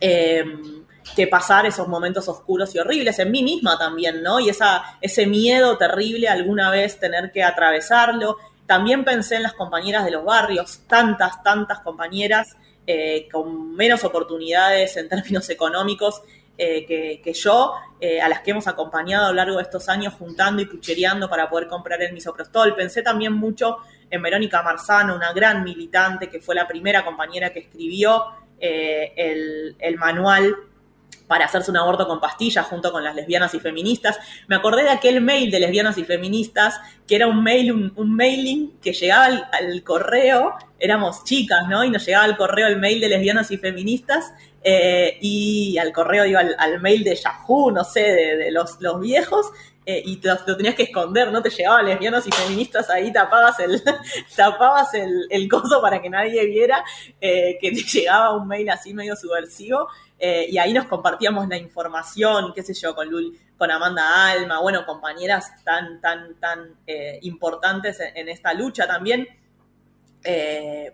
em, 0.00 0.84
que 1.14 1.28
pasar 1.28 1.66
esos 1.66 1.86
momentos 1.86 2.28
oscuros 2.28 2.74
y 2.74 2.80
horribles, 2.80 3.18
en 3.20 3.30
mí 3.30 3.44
misma 3.44 3.78
también, 3.78 4.22
¿no? 4.22 4.40
Y 4.40 4.48
esa, 4.48 4.82
ese 5.00 5.26
miedo 5.26 5.78
terrible 5.78 6.28
alguna 6.28 6.70
vez 6.70 6.98
tener 6.98 7.30
que 7.30 7.44
atravesarlo. 7.44 8.36
También 8.66 9.04
pensé 9.04 9.36
en 9.36 9.44
las 9.44 9.54
compañeras 9.54 10.04
de 10.04 10.10
los 10.10 10.24
barrios, 10.24 10.80
tantas, 10.88 11.42
tantas 11.42 11.78
compañeras 11.80 12.56
eh, 12.90 13.28
con 13.30 13.76
menos 13.76 14.02
oportunidades 14.02 14.96
en 14.96 15.10
términos 15.10 15.50
económicos 15.50 16.22
eh, 16.56 16.86
que, 17.22 17.32
yo, 17.34 17.74
eh, 18.00 18.18
a 18.18 18.30
las 18.30 18.40
que 18.40 18.52
hemos 18.52 18.66
acompañado 18.66 19.26
a 19.26 19.28
lo 19.28 19.34
largo 19.34 19.56
de 19.58 19.62
estos 19.64 19.90
años 19.90 20.14
juntando 20.14 20.62
y 20.62 20.64
puchereando 20.64 21.28
para 21.28 21.50
poder 21.50 21.68
comprar 21.68 22.00
el 22.00 22.14
misoprostol. 22.14 22.74
Pensé 22.74 23.02
también 23.02 23.34
mucho 23.34 23.76
en 24.08 24.22
Verónica 24.22 24.62
Marzano, 24.62 25.14
una 25.14 25.34
gran 25.34 25.64
militante 25.64 26.30
que 26.30 26.40
fue 26.40 26.54
la 26.54 26.66
primera 26.66 27.04
compañera 27.04 27.52
que 27.52 27.58
escribió 27.58 28.24
el, 28.58 29.76
manual 29.98 30.56
para 31.28 31.44
hacerse 31.44 31.70
un 31.70 31.76
aborto 31.76 32.08
con 32.08 32.20
pastillas 32.20 32.66
junto 32.66 32.90
con 32.90 33.04
las 33.04 33.14
lesbianas 33.14 33.54
y 33.54 33.60
feministas. 33.60 34.18
Me 34.48 34.56
acordé 34.56 34.82
de 34.82 34.90
aquel 34.90 35.20
mail 35.20 35.50
de 35.50 35.60
lesbianas 35.60 35.98
y 35.98 36.04
feministas, 36.04 36.80
que 37.06 37.16
era 37.16 37.28
un 37.28 37.42
mail, 37.42 37.92
un, 37.94 38.16
mailing 38.16 38.78
que 38.82 38.92
llegaba 38.92 39.26
al, 39.52 39.82
correo 39.84 40.54
éramos 40.80 41.24
chicas, 41.24 41.68
¿no? 41.68 41.84
Y 41.84 41.90
nos 41.90 42.06
llegaba 42.06 42.26
el 42.26 42.36
correo, 42.36 42.66
el 42.68 42.78
mail 42.78 43.00
de 43.00 43.08
lesbianas 43.08 43.50
y 43.50 43.58
feministas, 43.58 44.32
eh, 44.62 45.18
y 45.20 45.76
al 45.78 45.92
correo, 45.92 46.24
digo, 46.24 46.38
al, 46.38 46.80
mail 46.80 47.04
de 47.04 47.16
Yahoo, 47.16 47.70
no 47.70 47.84
sé, 47.84 48.00
de, 48.00 48.50
los, 48.52 48.78
viejos, 49.00 49.46
eh, 49.84 50.02
y 50.04 50.20
lo, 50.22 50.56
tenías 50.56 50.74
que 50.74 50.84
esconder, 50.84 51.32
¿no? 51.32 51.42
Te 51.42 51.50
llegaban 51.50 51.86
lesbianos 51.86 52.26
y 52.26 52.30
feministas 52.30 52.90
ahí, 52.90 53.12
tapabas 53.12 53.58
el, 53.60 53.82
tapabas 54.36 54.94
el, 54.94 55.26
el 55.30 55.48
coso 55.48 55.80
para 55.80 56.00
que 56.00 56.10
nadie 56.10 56.46
viera 56.46 56.84
eh, 57.20 57.58
que 57.60 57.72
te 57.72 57.82
llegaba 57.98 58.36
un 58.36 58.46
mail 58.46 58.70
así 58.70 58.94
medio 58.94 59.16
subversivo. 59.16 59.88
Eh, 60.18 60.46
y 60.50 60.58
ahí 60.58 60.72
nos 60.72 60.86
compartíamos 60.86 61.46
la 61.48 61.56
información, 61.56 62.52
qué 62.54 62.62
sé 62.62 62.74
yo, 62.74 62.94
con 62.94 63.08
Lul, 63.08 63.38
con 63.56 63.70
Amanda 63.70 64.30
Alma, 64.30 64.60
bueno, 64.60 64.84
compañeras 64.84 65.52
tan, 65.64 66.00
tan, 66.00 66.34
tan 66.40 66.76
importantes 67.22 68.00
en, 68.00 68.28
esta 68.28 68.52
lucha 68.52 68.86
también. 68.86 69.28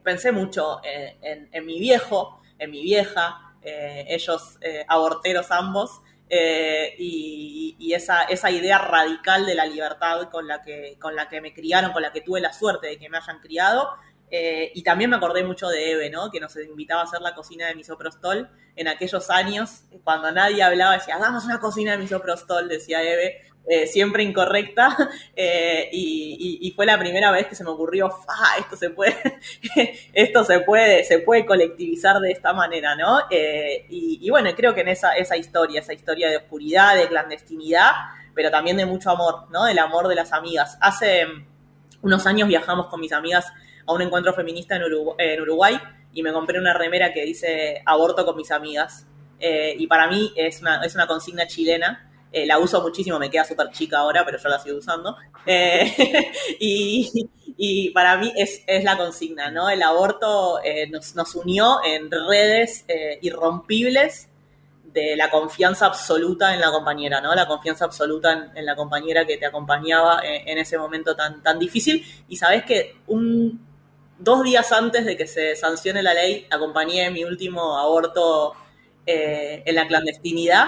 pensé 0.02 0.32
mucho 0.32 0.80
en, 0.82 1.48
en, 1.52 1.66
mi 1.66 1.78
viejo, 1.78 2.42
en 2.58 2.70
mi 2.70 2.82
vieja, 2.82 3.54
ellos 3.62 4.58
aborteros 4.88 5.50
ambos, 5.50 6.02
eh, 6.28 6.94
y, 6.98 7.92
esa, 7.92 8.24
esa, 8.24 8.50
idea 8.50 8.78
radical 8.78 9.46
de 9.46 9.54
la 9.54 9.66
libertad 9.66 10.28
con 10.30 10.48
la, 10.48 10.62
que, 10.62 10.96
con 10.98 11.14
la 11.14 11.28
que 11.28 11.40
me 11.40 11.52
criaron, 11.52 11.92
con 11.92 12.02
la 12.02 12.12
que 12.12 12.22
tuve 12.22 12.40
la 12.40 12.52
suerte 12.52 12.88
de 12.88 12.98
que 12.98 13.08
me 13.08 13.18
hayan 13.18 13.38
criado. 13.38 13.90
Eh, 14.36 14.72
y 14.74 14.82
también 14.82 15.10
me 15.10 15.16
acordé 15.16 15.44
mucho 15.44 15.68
de 15.68 15.92
Eve, 15.92 16.10
¿no? 16.10 16.28
que 16.28 16.40
nos 16.40 16.56
invitaba 16.56 17.02
a 17.02 17.04
hacer 17.04 17.20
la 17.20 17.36
cocina 17.36 17.68
de 17.68 17.76
misoprostol 17.76 18.50
en 18.74 18.88
aquellos 18.88 19.30
años, 19.30 19.84
cuando 20.02 20.32
nadie 20.32 20.60
hablaba, 20.60 20.94
decía, 20.94 21.14
hagamos 21.14 21.44
una 21.44 21.60
cocina 21.60 21.92
de 21.92 21.98
misoprostol, 21.98 22.68
decía 22.68 23.00
Eve, 23.00 23.42
eh, 23.68 23.86
siempre 23.86 24.24
incorrecta, 24.24 24.96
eh, 25.36 25.88
y, 25.92 26.72
fue 26.74 26.84
la 26.84 26.98
primera 26.98 27.30
vez 27.30 27.46
que 27.46 27.54
se 27.54 27.62
me 27.62 27.70
ocurrió, 27.70 28.12
esto 28.58 28.76
se 28.76 28.90
puede, 28.90 29.14
esto 30.12 30.42
se 30.42 30.58
puede, 30.58 31.04
se 31.04 31.20
puede 31.20 31.46
colectivizar 31.46 32.18
de 32.18 32.32
esta 32.32 32.52
manera, 32.52 32.96
¿no? 32.96 33.20
Eh, 33.30 33.86
y, 33.88 34.28
bueno, 34.30 34.50
creo 34.56 34.74
que 34.74 34.80
en 34.80 34.88
esa, 34.88 35.12
esa 35.12 35.36
historia, 35.36 35.78
esa 35.78 35.92
historia 35.92 36.28
de 36.28 36.38
oscuridad, 36.38 36.96
de 36.96 37.06
clandestinidad, 37.06 37.92
pero 38.34 38.50
también 38.50 38.78
de 38.78 38.84
mucho 38.84 39.12
amor, 39.12 39.46
¿no? 39.52 39.66
Del 39.66 39.78
amor 39.78 40.08
de 40.08 40.16
las 40.16 40.32
amigas. 40.32 40.76
Hace 40.80 41.24
unos 42.02 42.26
años 42.26 42.48
viajamos 42.48 42.88
con 42.88 43.00
mis 43.00 43.12
amigas 43.12 43.46
a 43.86 43.92
un 43.92 44.02
encuentro 44.02 44.32
feminista 44.34 44.76
en 44.76 45.40
Uruguay, 45.42 45.78
y 46.12 46.22
me 46.22 46.32
compré 46.32 46.58
una 46.58 46.74
remera 46.74 47.12
que 47.12 47.24
dice 47.24 47.82
aborto 47.84 48.24
con 48.24 48.36
mis 48.36 48.50
amigas. 48.50 49.06
y 49.40 49.86
para 49.86 50.06
mí 50.08 50.32
es 50.36 50.60
una, 50.60 50.82
es 50.84 50.94
una 50.94 51.06
consigna 51.06 51.46
chilena 51.46 52.10
eh, 52.34 52.46
la 52.46 52.58
uso 52.58 52.82
muchísimo, 52.82 53.16
me 53.20 53.30
queda 53.30 53.44
súper 53.44 53.70
chica 53.70 53.98
ahora, 53.98 54.24
pero 54.24 54.38
yo 54.38 54.48
la 54.48 54.58
sigo 54.58 54.78
usando. 54.78 55.16
Eh, 55.46 56.32
y, 56.58 57.90
para 57.90 58.16
mí 58.16 58.32
es, 58.36 58.64
la 58.82 58.96
consigna, 58.96 59.52
¿no? 59.52 59.70
El 59.70 59.80
aborto 59.82 60.58
eh, 60.64 60.90
nos, 60.90 61.34
unió 61.36 61.78
en 61.84 62.10
redes 62.10 62.84
irrompibles 63.22 64.28
de 64.82 65.16
la 65.16 65.30
confianza 65.30 65.86
absoluta 65.86 66.54
en 66.54 66.60
la 66.60 66.72
compañera, 66.72 67.20
¿no? 67.20 67.32
La 67.36 67.46
confianza 67.46 67.84
absoluta 67.84 68.50
en, 68.52 68.66
la 68.66 68.74
compañera 68.74 69.24
que 69.24 69.36
te 69.36 69.46
acompañaba 69.46 70.20
en, 70.24 70.58
ese 70.58 70.76
momento 70.76 71.14
tan, 71.14 71.40
tan 71.40 71.60
difícil. 71.60 72.04
Y 72.28 72.36
sabes 72.36 72.64
que 72.64 72.96
un, 73.06 73.64
dos 74.18 74.42
días 74.42 74.70
antes 74.72 75.04
de 75.04 75.16
que 75.16 75.26
se 75.26 75.56
sancione 75.56 76.02
la 76.02 76.14
ley, 76.14 76.46
acompañé 76.50 77.10
mi 77.10 77.24
último 77.24 77.78
aborto 77.78 78.54
en 79.06 79.74
la 79.74 79.86
clandestinidad 79.86 80.66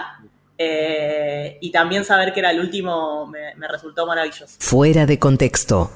eh, 0.58 1.58
y 1.60 1.70
también 1.70 2.04
saber 2.04 2.32
que 2.32 2.40
era 2.40 2.50
el 2.50 2.60
último 2.60 3.26
me, 3.26 3.54
me 3.56 3.68
resultó 3.68 4.06
maravilloso. 4.06 4.56
Fuera 4.58 5.06
de 5.06 5.18
contexto. 5.18 5.90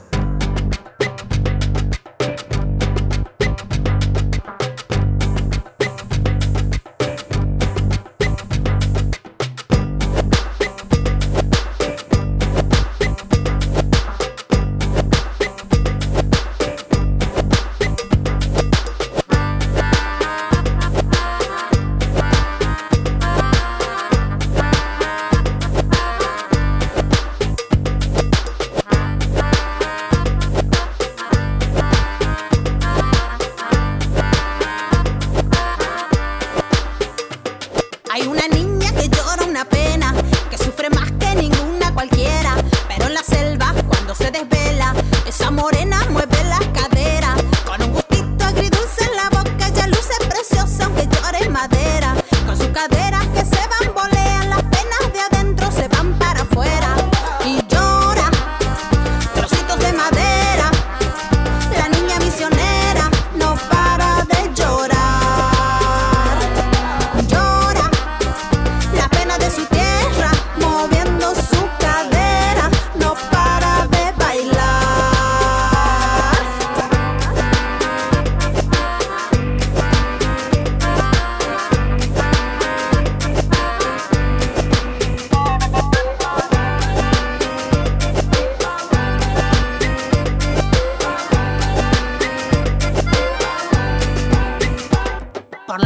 Su 95.71 95.77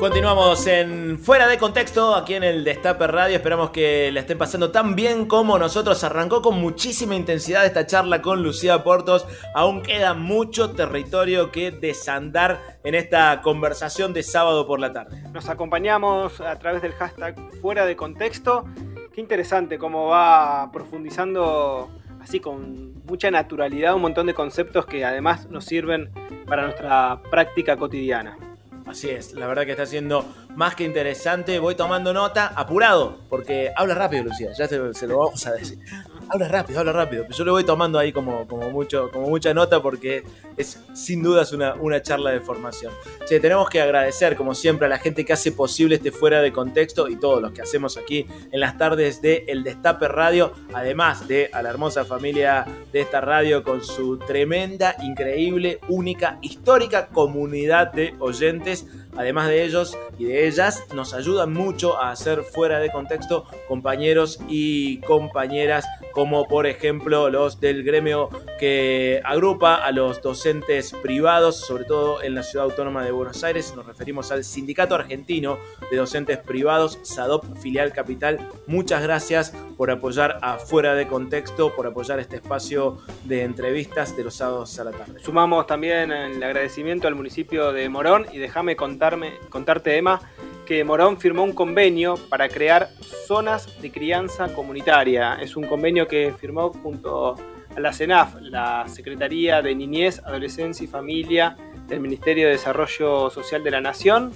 Continuamos 0.00 0.66
en 0.66 1.18
Fuera 1.18 1.46
de 1.46 1.58
Contexto, 1.58 2.14
aquí 2.14 2.32
en 2.32 2.42
el 2.42 2.64
Destape 2.64 3.06
Radio. 3.06 3.36
Esperamos 3.36 3.68
que 3.68 4.10
la 4.10 4.20
estén 4.20 4.38
pasando 4.38 4.70
tan 4.70 4.96
bien 4.96 5.26
como 5.26 5.58
nosotros. 5.58 6.02
Arrancó 6.02 6.40
con 6.40 6.58
muchísima 6.58 7.14
intensidad 7.14 7.66
esta 7.66 7.86
charla 7.86 8.22
con 8.22 8.42
Lucía 8.42 8.82
Portos. 8.82 9.26
Aún 9.54 9.82
queda 9.82 10.14
mucho 10.14 10.70
territorio 10.70 11.52
que 11.52 11.70
desandar 11.70 12.78
en 12.82 12.94
esta 12.94 13.42
conversación 13.42 14.14
de 14.14 14.22
sábado 14.22 14.66
por 14.66 14.80
la 14.80 14.90
tarde. 14.94 15.22
Nos 15.34 15.50
acompañamos 15.50 16.40
a 16.40 16.58
través 16.58 16.80
del 16.80 16.92
hashtag 16.92 17.36
fuera 17.60 17.84
de 17.84 17.94
contexto. 17.94 18.64
Qué 19.12 19.20
interesante 19.20 19.76
cómo 19.78 20.06
va 20.06 20.72
profundizando 20.72 21.90
así 22.22 22.40
con 22.40 23.04
mucha 23.04 23.30
naturalidad 23.30 23.94
un 23.94 24.00
montón 24.00 24.28
de 24.28 24.32
conceptos 24.32 24.86
que 24.86 25.04
además 25.04 25.50
nos 25.50 25.66
sirven 25.66 26.10
para 26.46 26.62
nuestra 26.62 27.20
práctica 27.30 27.76
cotidiana. 27.76 28.38
Así 28.90 29.08
es, 29.08 29.34
la 29.34 29.46
verdad 29.46 29.64
que 29.64 29.70
está 29.70 29.86
siendo 29.86 30.24
más 30.56 30.74
que 30.74 30.82
interesante. 30.82 31.60
Voy 31.60 31.76
tomando 31.76 32.12
nota, 32.12 32.48
apurado, 32.48 33.20
porque 33.28 33.72
habla 33.76 33.94
rápido, 33.94 34.24
Lucía, 34.24 34.50
ya 34.58 34.66
se, 34.66 35.06
lo 35.06 35.18
vamos 35.18 35.46
a 35.46 35.52
decir. 35.52 35.78
Habla 36.32 36.46
rápido, 36.46 36.78
habla 36.78 36.92
rápido. 36.92 37.26
Yo 37.28 37.44
lo 37.44 37.50
voy 37.50 37.64
tomando 37.64 37.98
ahí 37.98 38.12
como, 38.12 38.46
como, 38.46 38.70
mucho, 38.70 39.10
como 39.10 39.28
mucha 39.28 39.52
nota 39.52 39.82
porque 39.82 40.22
es 40.56 40.78
sin 40.94 41.24
dudas 41.24 41.52
una, 41.52 41.74
una 41.74 42.00
charla 42.02 42.30
de 42.30 42.40
formación. 42.40 42.92
Tenemos 43.28 43.68
que 43.68 43.80
agradecer, 43.80 44.36
como 44.36 44.54
siempre, 44.54 44.86
a 44.86 44.88
la 44.88 44.98
gente 44.98 45.24
que 45.24 45.32
hace 45.32 45.50
posible 45.50 45.96
este 45.96 46.12
fuera 46.12 46.40
de 46.40 46.52
contexto 46.52 47.08
y 47.08 47.16
todos 47.16 47.42
los 47.42 47.50
que 47.50 47.62
hacemos 47.62 47.96
aquí 47.96 48.26
en 48.52 48.60
las 48.60 48.78
tardes 48.78 49.20
de 49.20 49.44
El 49.48 49.64
Destape 49.64 50.06
Radio, 50.06 50.52
además 50.72 51.26
de 51.26 51.50
a 51.52 51.62
la 51.62 51.70
hermosa 51.70 52.04
familia 52.04 52.64
de 52.92 53.00
esta 53.00 53.20
radio 53.20 53.64
con 53.64 53.82
su 53.82 54.18
tremenda, 54.18 54.94
increíble, 55.02 55.80
única, 55.88 56.38
histórica 56.42 57.08
comunidad 57.08 57.92
de 57.92 58.14
oyentes. 58.20 58.86
Además 59.16 59.48
de 59.48 59.64
ellos 59.64 59.98
y 60.18 60.24
de 60.24 60.46
ellas, 60.46 60.84
nos 60.94 61.14
ayudan 61.14 61.52
mucho 61.52 62.00
a 62.00 62.10
hacer 62.10 62.42
fuera 62.42 62.78
de 62.78 62.90
contexto 62.90 63.46
compañeros 63.68 64.38
y 64.48 64.98
compañeras, 64.98 65.86
como 66.12 66.46
por 66.46 66.66
ejemplo 66.66 67.30
los 67.30 67.60
del 67.60 67.82
gremio 67.84 68.28
que 68.58 69.20
agrupa 69.24 69.76
a 69.76 69.92
los 69.92 70.20
docentes 70.22 70.92
privados, 71.02 71.56
sobre 71.56 71.84
todo 71.84 72.22
en 72.22 72.34
la 72.34 72.42
ciudad 72.42 72.66
autónoma 72.66 73.04
de 73.04 73.10
Buenos 73.10 73.42
Aires. 73.44 73.74
Nos 73.74 73.86
referimos 73.86 74.30
al 74.32 74.44
Sindicato 74.44 74.94
Argentino 74.94 75.58
de 75.90 75.96
Docentes 75.96 76.38
Privados, 76.38 76.98
SADOP 77.02 77.44
Filial 77.58 77.92
Capital. 77.92 78.38
Muchas 78.66 79.02
gracias 79.02 79.54
por 79.76 79.90
apoyar 79.90 80.38
a 80.42 80.58
Fuera 80.58 80.94
de 80.94 81.06
Contexto, 81.06 81.74
por 81.74 81.86
apoyar 81.86 82.20
este 82.20 82.36
espacio 82.36 82.98
de 83.24 83.44
entrevistas 83.44 84.16
de 84.16 84.24
los 84.24 84.34
sábados 84.34 84.78
a 84.78 84.84
la 84.84 84.90
tarde. 84.90 85.20
Sumamos 85.20 85.66
también 85.66 86.12
el 86.12 86.42
agradecimiento 86.42 87.08
al 87.08 87.14
municipio 87.14 87.72
de 87.72 87.88
Morón 87.88 88.26
y 88.32 88.38
déjame 88.38 88.76
contarte, 89.48 89.96
Emma, 89.96 90.20
que 90.66 90.84
Morón 90.84 91.18
firmó 91.18 91.42
un 91.42 91.52
convenio 91.52 92.16
para 92.28 92.48
crear 92.48 92.90
zonas 93.26 93.80
de 93.80 93.90
crianza 93.90 94.54
comunitaria. 94.54 95.34
Es 95.40 95.56
un 95.56 95.64
convenio 95.64 96.06
que 96.06 96.32
firmó 96.38 96.72
junto 96.72 97.34
a 97.76 97.80
la 97.80 97.92
CENAF, 97.92 98.36
la 98.40 98.86
Secretaría 98.88 99.62
de 99.62 99.74
Niñez, 99.74 100.20
Adolescencia 100.24 100.84
y 100.84 100.86
Familia 100.86 101.56
del 101.88 102.00
Ministerio 102.00 102.46
de 102.46 102.52
Desarrollo 102.52 103.30
Social 103.30 103.64
de 103.64 103.70
la 103.70 103.80
Nación. 103.80 104.32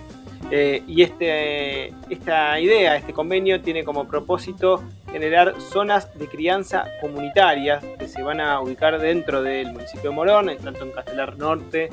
Eh, 0.51 0.83
y 0.87 1.03
este, 1.03 1.89
esta 2.11 2.61
idea, 2.61 2.97
este 2.97 3.13
convenio, 3.13 3.63
tiene 3.63 3.85
como 3.85 4.07
propósito 4.07 4.83
generar 5.11 5.55
zonas 5.61 6.17
de 6.19 6.27
crianza 6.27 6.87
comunitarias 7.01 7.83
que 7.99 8.09
se 8.09 8.23
van 8.23 8.41
a 8.41 8.61
ubicar 8.61 9.01
dentro 9.01 9.43
del 9.43 9.73
municipio 9.73 10.11
de 10.11 10.17
Morón, 10.17 10.51
tanto 10.63 10.85
en 10.85 10.91
Castelar 10.91 11.39
Norte 11.39 11.89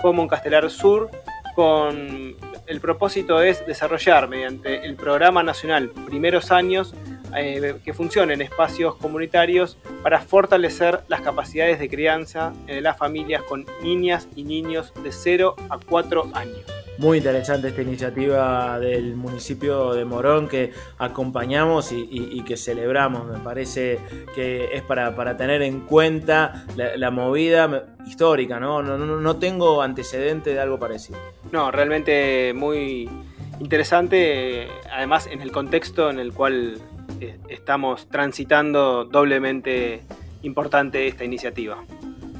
como 0.00 0.22
en 0.22 0.28
Castelar 0.28 0.70
Sur, 0.70 1.10
con 1.56 2.36
el 2.66 2.80
propósito 2.80 3.40
es 3.40 3.66
desarrollar 3.66 4.28
mediante 4.28 4.84
el 4.84 4.94
programa 4.94 5.42
nacional 5.42 5.90
Primeros 6.04 6.52
Años 6.52 6.94
eh, 7.36 7.76
que 7.84 7.94
funcionen 7.94 8.42
espacios 8.42 8.96
comunitarios 8.96 9.78
para 10.02 10.20
fortalecer 10.20 11.00
las 11.08 11.20
capacidades 11.22 11.78
de 11.78 11.88
crianza 11.88 12.52
de 12.66 12.80
las 12.80 12.96
familias 12.98 13.42
con 13.42 13.64
niñas 13.82 14.28
y 14.36 14.44
niños 14.44 14.92
de 15.02 15.12
0 15.12 15.56
a 15.70 15.78
4 15.78 16.30
años. 16.34 16.60
Muy 16.98 17.18
interesante 17.18 17.68
esta 17.68 17.82
iniciativa 17.82 18.78
del 18.78 19.16
municipio 19.16 19.92
de 19.92 20.06
Morón 20.06 20.48
que 20.48 20.72
acompañamos 20.96 21.92
y, 21.92 21.96
y- 22.10 22.38
y 22.38 22.42
que 22.42 22.56
celebramos. 22.56 23.26
Me 23.26 23.38
parece 23.38 23.98
que 24.34 24.70
es 24.72 24.80
para, 24.82 25.14
para 25.14 25.36
tener 25.36 25.60
en 25.60 25.80
cuenta 25.80 26.64
la, 26.74 26.96
la 26.96 27.10
movida 27.10 27.94
histórica, 28.06 28.58
¿no? 28.58 28.82
No, 28.82 28.96
no, 28.96 29.20
no 29.20 29.36
tengo 29.36 29.82
antecedente 29.82 30.54
de 30.54 30.60
algo 30.60 30.78
parecido. 30.78 31.18
No, 31.52 31.70
realmente 31.70 32.54
muy 32.54 33.10
interesante, 33.60 34.62
eh, 34.64 34.68
además 34.90 35.26
en 35.26 35.42
el 35.42 35.52
contexto 35.52 36.08
en 36.10 36.18
el 36.18 36.32
cual 36.32 36.78
eh, 36.78 36.80
estamos 37.48 38.08
transitando 38.08 39.04
doblemente 39.04 40.02
importante 40.42 41.06
esta 41.06 41.24
iniciativa. 41.24 41.78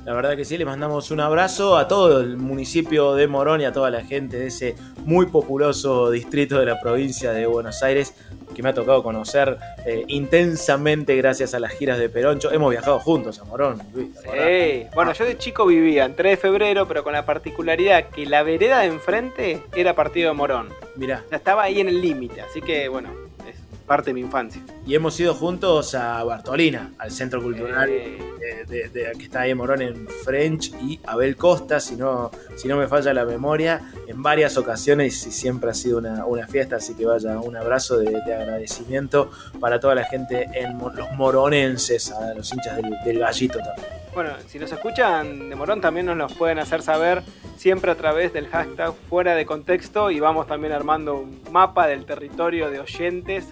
La 0.07 0.15
verdad 0.15 0.37
que 0.37 0.45
sí, 0.45 0.57
le 0.57 0.65
mandamos 0.65 1.11
un 1.11 1.19
abrazo 1.19 1.77
a 1.77 1.89
todo 1.89 2.21
el 2.21 2.37
municipio 2.37 3.15
de 3.15 3.27
Morón 3.27 3.61
y 3.61 3.65
a 3.65 3.73
toda 3.73 3.91
la 3.91 4.05
gente 4.05 4.39
de 4.39 4.47
ese 4.47 4.77
muy 5.05 5.27
populoso 5.27 6.13
distrito 6.13 6.61
de 6.61 6.67
la 6.67 6.81
provincia 6.81 7.33
de 7.33 7.45
Buenos 7.47 7.83
Aires 7.83 8.15
que 8.55 8.63
me 8.63 8.69
ha 8.69 8.75
tocado 8.75 9.03
conocer 9.03 9.59
eh, 9.85 10.05
intensamente 10.07 11.17
gracias 11.17 11.55
a 11.55 11.59
las 11.59 11.73
giras 11.73 11.99
de 11.99 12.09
Peroncho. 12.09 12.53
Hemos 12.53 12.71
viajado 12.71 13.01
juntos 13.01 13.41
a 13.41 13.45
Morón, 13.45 13.83
Luis. 13.93 14.09
Sí. 14.23 14.87
Bueno, 14.95 15.13
yo 15.13 15.25
de 15.25 15.37
chico 15.37 15.67
vivía 15.67 16.05
en 16.05 16.15
3 16.15 16.33
de 16.33 16.37
febrero, 16.37 16.87
pero 16.87 17.03
con 17.03 17.13
la 17.13 17.27
particularidad 17.27 18.09
que 18.09 18.27
la 18.27 18.45
vereda 18.45 18.81
de 18.81 18.87
enfrente 18.87 19.63
era 19.75 19.95
partido 19.95 20.31
de 20.31 20.37
Morón. 20.37 20.69
Mirá, 20.95 21.25
Ya 21.33 21.37
estaba 21.37 21.65
ahí 21.65 21.81
en 21.81 21.89
el 21.89 22.01
límite, 22.01 22.41
así 22.43 22.63
que 22.63 22.89
bueno, 22.89 23.11
parte 23.87 24.11
de 24.11 24.15
mi 24.15 24.21
infancia. 24.21 24.61
y 24.87 24.95
hemos 24.95 25.19
ido 25.19 25.35
juntos 25.35 25.95
a 25.95 26.23
Bartolina, 26.25 26.93
al 26.99 27.11
centro 27.11 27.43
cultural 27.43 27.89
Eh, 27.91 28.19
de, 28.39 28.65
de- 28.67 28.89
de- 28.91 29.13
que 29.19 29.25
está 29.25 29.41
ahí 29.41 29.51
en 29.51 29.59
Morón 29.59 29.83
en 29.83 30.07
French 30.25 30.73
y 30.83 31.01
Abel 31.07 31.37
Costa, 31.37 31.81
si 31.81 31.97
no, 31.97 32.31
si 32.57 32.69
no 32.69 32.77
me 32.77 32.87
falla 32.87 33.13
la 33.13 33.25
memoria, 33.25 33.81
en 34.07 34.23
varias 34.23 34.57
ocasiones 34.57 35.27
y 35.27 35.33
siempre 35.33 35.71
ha 35.71 35.75
sido 35.75 35.99
una, 35.99 36.25
una 36.27 36.47
fiesta, 36.47 36.77
así 36.77 36.95
que 36.95 37.07
vaya 37.07 37.41
un 37.41 37.57
abrazo 37.57 37.99
de, 37.99 38.11
de 38.25 38.35
agradecimiento 38.35 39.31
para 39.61 39.81
toda 39.81 39.95
la 39.97 40.05
gente 40.05 40.49
en 40.55 40.79
los 40.79 41.11
moronenses, 41.17 42.11
a 42.13 42.35
los 42.35 42.53
hinchas 42.53 42.77
del, 42.77 42.95
del 43.05 43.19
gallito 43.19 43.59
también. 43.59 43.87
Bueno, 44.15 44.31
si 44.49 44.59
nos 44.59 44.73
escuchan 44.73 45.51
de 45.51 45.55
Morón 45.57 45.81
también 45.81 46.07
nos 46.07 46.17
los 46.17 46.33
pueden 46.33 46.59
hacer 46.59 46.81
saber 46.83 47.23
siempre 47.59 47.91
a 47.91 47.97
través 47.97 48.33
del 48.33 48.49
hashtag 48.49 48.95
fuera 49.11 49.35
de 49.35 49.45
contexto 49.45 50.11
y 50.11 50.21
vamos 50.21 50.47
también 50.47 50.73
armando 50.73 51.17
un 51.17 51.41
mapa 51.51 51.87
del 51.87 52.05
territorio 52.07 52.71
de 52.71 52.81
oyentes 52.81 53.45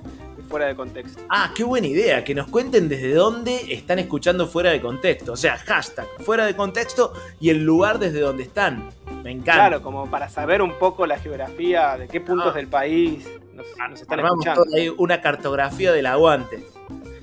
fuera 0.55 0.67
de 0.67 0.77
contexto. 0.77 1.21
Ah, 1.29 1.51
qué 1.53 1.65
buena 1.65 1.89
idea, 1.89 2.23
que 2.23 2.33
nos 2.33 2.47
cuenten 2.47 2.89
desde 2.89 3.13
dónde 3.13 3.73
están 3.75 3.99
escuchando 3.99 4.47
fuera 4.47 4.71
de 4.71 4.81
contexto, 4.81 5.33
o 5.33 5.37
sea, 5.37 5.59
hashtag 5.59 6.07
fuera 6.25 6.47
de 6.47 6.55
contexto 6.55 7.13
y 7.41 7.51
el 7.51 7.65
lugar 7.65 7.99
desde 7.99 8.21
donde 8.21 8.45
están. 8.45 8.89
Me 9.25 9.33
encanta. 9.33 9.55
Claro, 9.55 9.83
como 9.83 10.09
para 10.09 10.29
saber 10.29 10.63
un 10.63 10.79
poco 10.79 11.07
la 11.07 11.19
geografía, 11.19 11.97
de 11.99 12.07
qué 12.07 12.21
puntos 12.21 12.53
Ah. 12.53 12.57
del 12.57 12.69
país 12.69 13.27
nos, 13.53 13.67
nos 13.91 14.01
están 14.01 14.21
Armamos 14.21 14.39
escuchando. 14.47 14.63
toda 14.65 14.77
ahí 14.79 14.95
una 14.97 15.21
cartografía 15.21 15.91
del 15.91 16.07
aguante. 16.07 16.65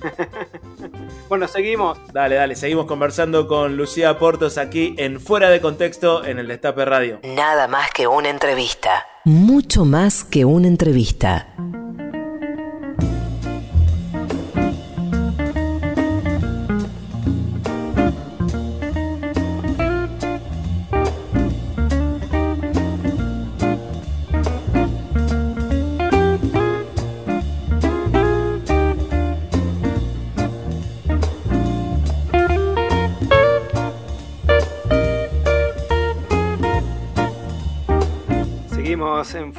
Bueno, 1.28 1.48
seguimos. 1.48 1.96
Dale, 2.12 2.34
dale, 2.34 2.54
seguimos 2.56 2.84
conversando 2.84 3.48
con 3.48 3.78
Lucía 3.78 4.18
Portos 4.18 4.58
aquí 4.58 4.94
en 4.98 5.18
Fuera 5.18 5.48
de 5.48 5.62
Contexto 5.62 6.26
en 6.26 6.38
el 6.38 6.46
Destape 6.48 6.84
Radio. 6.84 7.20
Nada 7.22 7.68
más 7.68 7.90
que 7.92 8.06
una 8.06 8.28
entrevista. 8.28 9.06
Mucho 9.24 9.86
más 9.86 10.24
que 10.24 10.44
una 10.44 10.68
entrevista. 10.68 11.48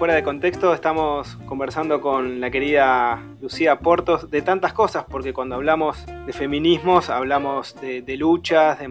Fuera 0.04 0.16
de 0.16 0.24
Contexto. 0.24 0.74
Estamos 0.74 1.38
conversando 1.46 2.02
con 2.02 2.42
la 2.42 2.52
querida 2.52 3.24
Lucía 3.40 3.80
Portos 3.80 4.30
de 4.30 4.42
tantas 4.42 4.74
cosas, 4.74 5.06
porque 5.10 5.32
cuando 5.32 5.56
hablamos 5.56 6.06
de 6.26 6.34
feminismos 6.34 7.10
hablamos 7.10 7.74
de, 7.80 8.18
luchas, 8.18 8.80
de, 8.80 8.84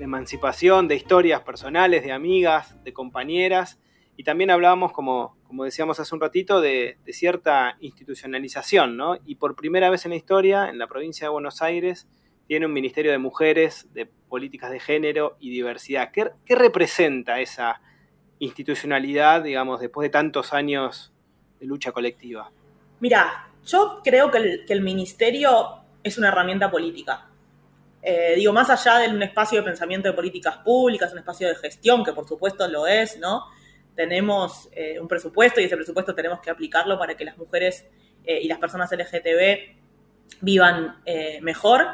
emancipación, 0.00 0.86
de 0.86 0.96
historias 0.96 1.40
personales, 1.40 2.04
de 2.04 2.12
amigas, 2.12 2.76
de 2.84 2.92
compañeras. 2.92 3.80
Y 4.18 4.24
también 4.24 4.50
hablábamos, 4.50 4.92
como, 4.92 5.34
decíamos 5.64 5.98
hace 5.98 6.14
un 6.14 6.20
ratito, 6.20 6.60
de, 6.60 6.98
de 7.02 7.12
cierta 7.14 7.78
institucionalización, 7.80 8.98
¿no? 8.98 9.16
Y 9.24 9.36
por 9.36 9.56
primera 9.56 9.88
vez 9.88 10.04
en 10.04 10.10
la 10.10 10.16
historia, 10.16 10.68
en 10.68 10.78
la 10.78 10.88
provincia 10.88 11.24
de 11.24 11.30
Buenos 11.30 11.62
Aires, 11.62 12.06
tiene 12.46 12.66
un 12.66 12.74
Ministerio 12.74 13.12
de 13.12 13.18
Mujeres, 13.18 13.88
de 13.94 14.04
Políticas 14.04 14.70
de 14.70 14.80
Género 14.80 15.38
y 15.40 15.48
Diversidad. 15.48 16.10
¿Qué, 16.12 16.54
representa 16.54 17.40
esa 17.40 17.80
institucionalidad, 18.38 19.42
digamos, 19.42 19.80
después 19.80 20.06
de 20.06 20.10
tantos 20.10 20.52
años 20.52 21.12
de 21.60 21.66
lucha 21.66 21.92
colectiva? 21.92 22.50
Mira, 23.00 23.50
yo 23.66 24.00
creo 24.02 24.30
que 24.30 24.64
el, 24.68 24.80
Ministerio 24.80 25.80
es 26.02 26.18
una 26.18 26.28
herramienta 26.28 26.70
política. 26.70 27.26
Eh, 28.02 28.34
digo, 28.36 28.52
más 28.52 28.68
allá 28.68 28.98
de 28.98 29.08
un 29.08 29.22
espacio 29.22 29.58
de 29.58 29.64
pensamiento 29.64 30.08
de 30.08 30.14
políticas 30.14 30.58
públicas, 30.58 31.12
un 31.12 31.18
espacio 31.18 31.48
de 31.48 31.54
gestión, 31.56 32.04
que 32.04 32.12
por 32.12 32.28
supuesto 32.28 32.68
lo 32.68 32.86
es, 32.86 33.18
¿no? 33.18 33.44
Tenemos 33.94 34.68
eh, 34.72 34.98
un 35.00 35.08
presupuesto 35.08 35.60
y 35.60 35.64
ese 35.64 35.76
presupuesto 35.76 36.14
tenemos 36.14 36.40
que 36.40 36.50
aplicarlo 36.50 36.98
para 36.98 37.16
que 37.16 37.24
las 37.24 37.38
mujeres 37.38 37.86
eh, 38.24 38.40
y 38.42 38.48
las 38.48 38.58
personas 38.58 38.90
LGTB 38.92 39.76
vivan 40.40 41.02
mejor. 41.42 41.86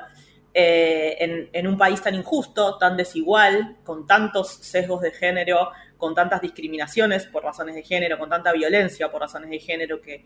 En, 0.52 1.66
un 1.66 1.78
país 1.78 2.02
tan 2.02 2.14
injusto, 2.16 2.76
tan 2.76 2.96
desigual, 2.96 3.76
con 3.84 4.04
tantos 4.06 4.54
sesgos 4.54 5.00
de 5.00 5.12
género, 5.12 5.70
con 6.00 6.14
tantas 6.14 6.40
discriminaciones 6.40 7.26
por 7.26 7.44
razones 7.44 7.76
de 7.76 7.84
género, 7.84 8.18
con 8.18 8.28
tanta 8.28 8.52
violencia 8.52 9.12
por 9.12 9.20
razones 9.20 9.50
de 9.50 9.60
género 9.60 10.00
que, 10.00 10.24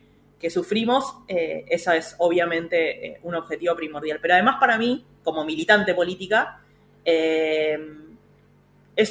sufrimos, 0.50 1.20
eh, 1.26 1.64
esa 1.68 1.96
es 1.96 2.16
obviamente 2.18 3.06
eh, 3.06 3.18
un 3.22 3.34
objetivo 3.34 3.74
primordial. 3.74 4.18
Pero 4.20 4.34
además 4.34 4.56
para 4.60 4.76
mí, 4.76 5.02
como 5.22 5.42
militante 5.42 5.94
política, 5.94 6.60
es 7.04 7.78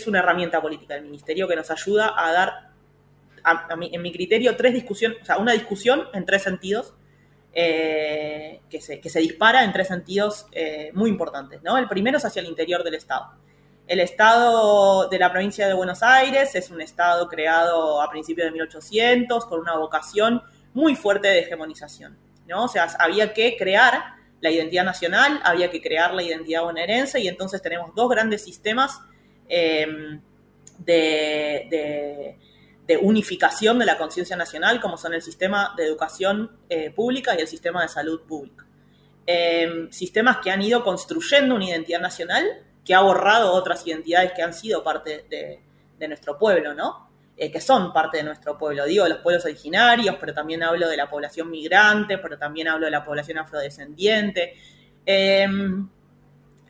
una 0.07 0.19
herramienta 0.19 0.61
política 0.61 0.93
del 0.93 1.03
Ministerio 1.03 1.47
que 1.47 1.55
nos 1.55 1.71
ayuda 1.71 2.13
a 2.15 2.31
dar, 2.31 2.69
en 3.91 4.01
mi 4.01 4.11
criterio, 4.11 4.55
tres 4.55 4.73
discusiones, 4.73 5.21
o 5.21 5.25
sea, 5.25 5.37
una 5.37 5.53
discusión 5.53 6.07
en 6.13 6.25
tres 6.25 6.43
sentidos 6.43 6.93
eh, 7.55 8.61
que, 8.67 8.81
se, 8.81 8.99
que, 8.99 9.09
se, 9.09 9.19
dispara 9.19 9.63
en 9.63 9.71
tres 9.71 9.87
sentidos 9.87 10.47
eh, 10.53 10.89
muy 10.95 11.11
importantes. 11.11 11.61
¿no? 11.61 11.77
El 11.77 11.87
primero 11.87 12.17
es 12.17 12.25
hacia 12.25 12.39
el 12.39 12.47
interior 12.47 12.83
del 12.83 12.95
Estado. 12.95 13.27
El 13.93 13.99
Estado 13.99 15.07
de 15.07 15.19
la 15.19 15.31
provincia 15.31 15.67
de 15.67 15.75
Buenos 15.75 16.01
Aires 16.01 16.55
es 16.55 16.71
un 16.71 16.81
Estado 16.81 17.27
creado 17.27 18.01
a 18.01 18.09
principios 18.09 18.45
de 18.45 18.51
1800 18.51 19.45
con 19.45 19.59
una 19.59 19.77
vocación 19.77 20.41
muy 20.73 20.95
fuerte 20.95 21.27
de 21.27 21.41
hegemonización. 21.41 22.17
¿no? 22.47 22.63
O 22.63 22.67
sea, 22.67 22.87
había 22.97 23.33
que 23.33 23.55
crear 23.55 24.15
la 24.41 24.49
identidad 24.49 24.83
nacional, 24.83 25.39
había 25.43 25.69
que 25.69 25.79
crear 25.79 26.11
la 26.11 26.23
identidad 26.23 26.63
bonaerense 26.63 27.19
y 27.19 27.27
entonces 27.27 27.61
tenemos 27.61 27.93
dos 27.93 28.09
grandes 28.09 28.43
sistemas 28.43 28.99
eh, 29.47 29.85
de 30.79 32.35
de 32.87 32.97
unificación 32.97 33.77
de 33.77 33.85
la 33.85 33.97
conciencia 33.97 34.35
nacional, 34.35 34.81
como 34.81 34.97
son 34.97 35.13
el 35.13 35.21
sistema 35.21 35.73
de 35.77 35.85
educación 35.85 36.51
eh, 36.67 36.89
pública 36.89 37.35
y 37.37 37.41
el 37.41 37.47
sistema 37.47 37.83
de 37.83 37.89
salud 37.89 38.21
pública. 38.23 38.65
Em, 39.25 39.89
sistemas 39.91 40.39
que 40.43 40.51
han 40.51 40.63
ido 40.63 40.83
construyendo 40.83 41.55
una 41.55 41.65
identidad 41.65 42.01
nacional 42.01 42.45
que 42.83 42.93
ha 42.93 43.01
borrado 43.01 43.53
otras 43.53 43.85
identidades 43.87 44.33
que 44.33 44.41
han 44.41 44.53
sido 44.53 44.83
parte 44.83 45.25
de, 45.29 45.59
nuestro 46.07 46.37
pueblo, 46.37 46.73
¿no? 46.73 47.07
Eh, 47.37 47.49
que 47.49 47.61
son 47.61 47.93
parte 47.93 48.17
de 48.17 48.23
nuestro 48.23 48.57
pueblo. 48.57 48.83
Digo, 48.83 49.07
los 49.07 49.19
pueblos 49.19 49.45
originarios, 49.45 50.17
pero 50.19 50.33
también 50.33 50.61
hablo 50.61 50.89
de 50.89 50.97
la 50.97 51.09
población 51.09 51.49
migrante, 51.49 52.17
pero 52.17 52.37
también 52.37 52.67
hablo 52.67 52.85
de 52.85 52.91
la 52.91 53.05
población 53.05 53.37
afrodescendiente. 53.37 54.53
Em, 55.05 55.87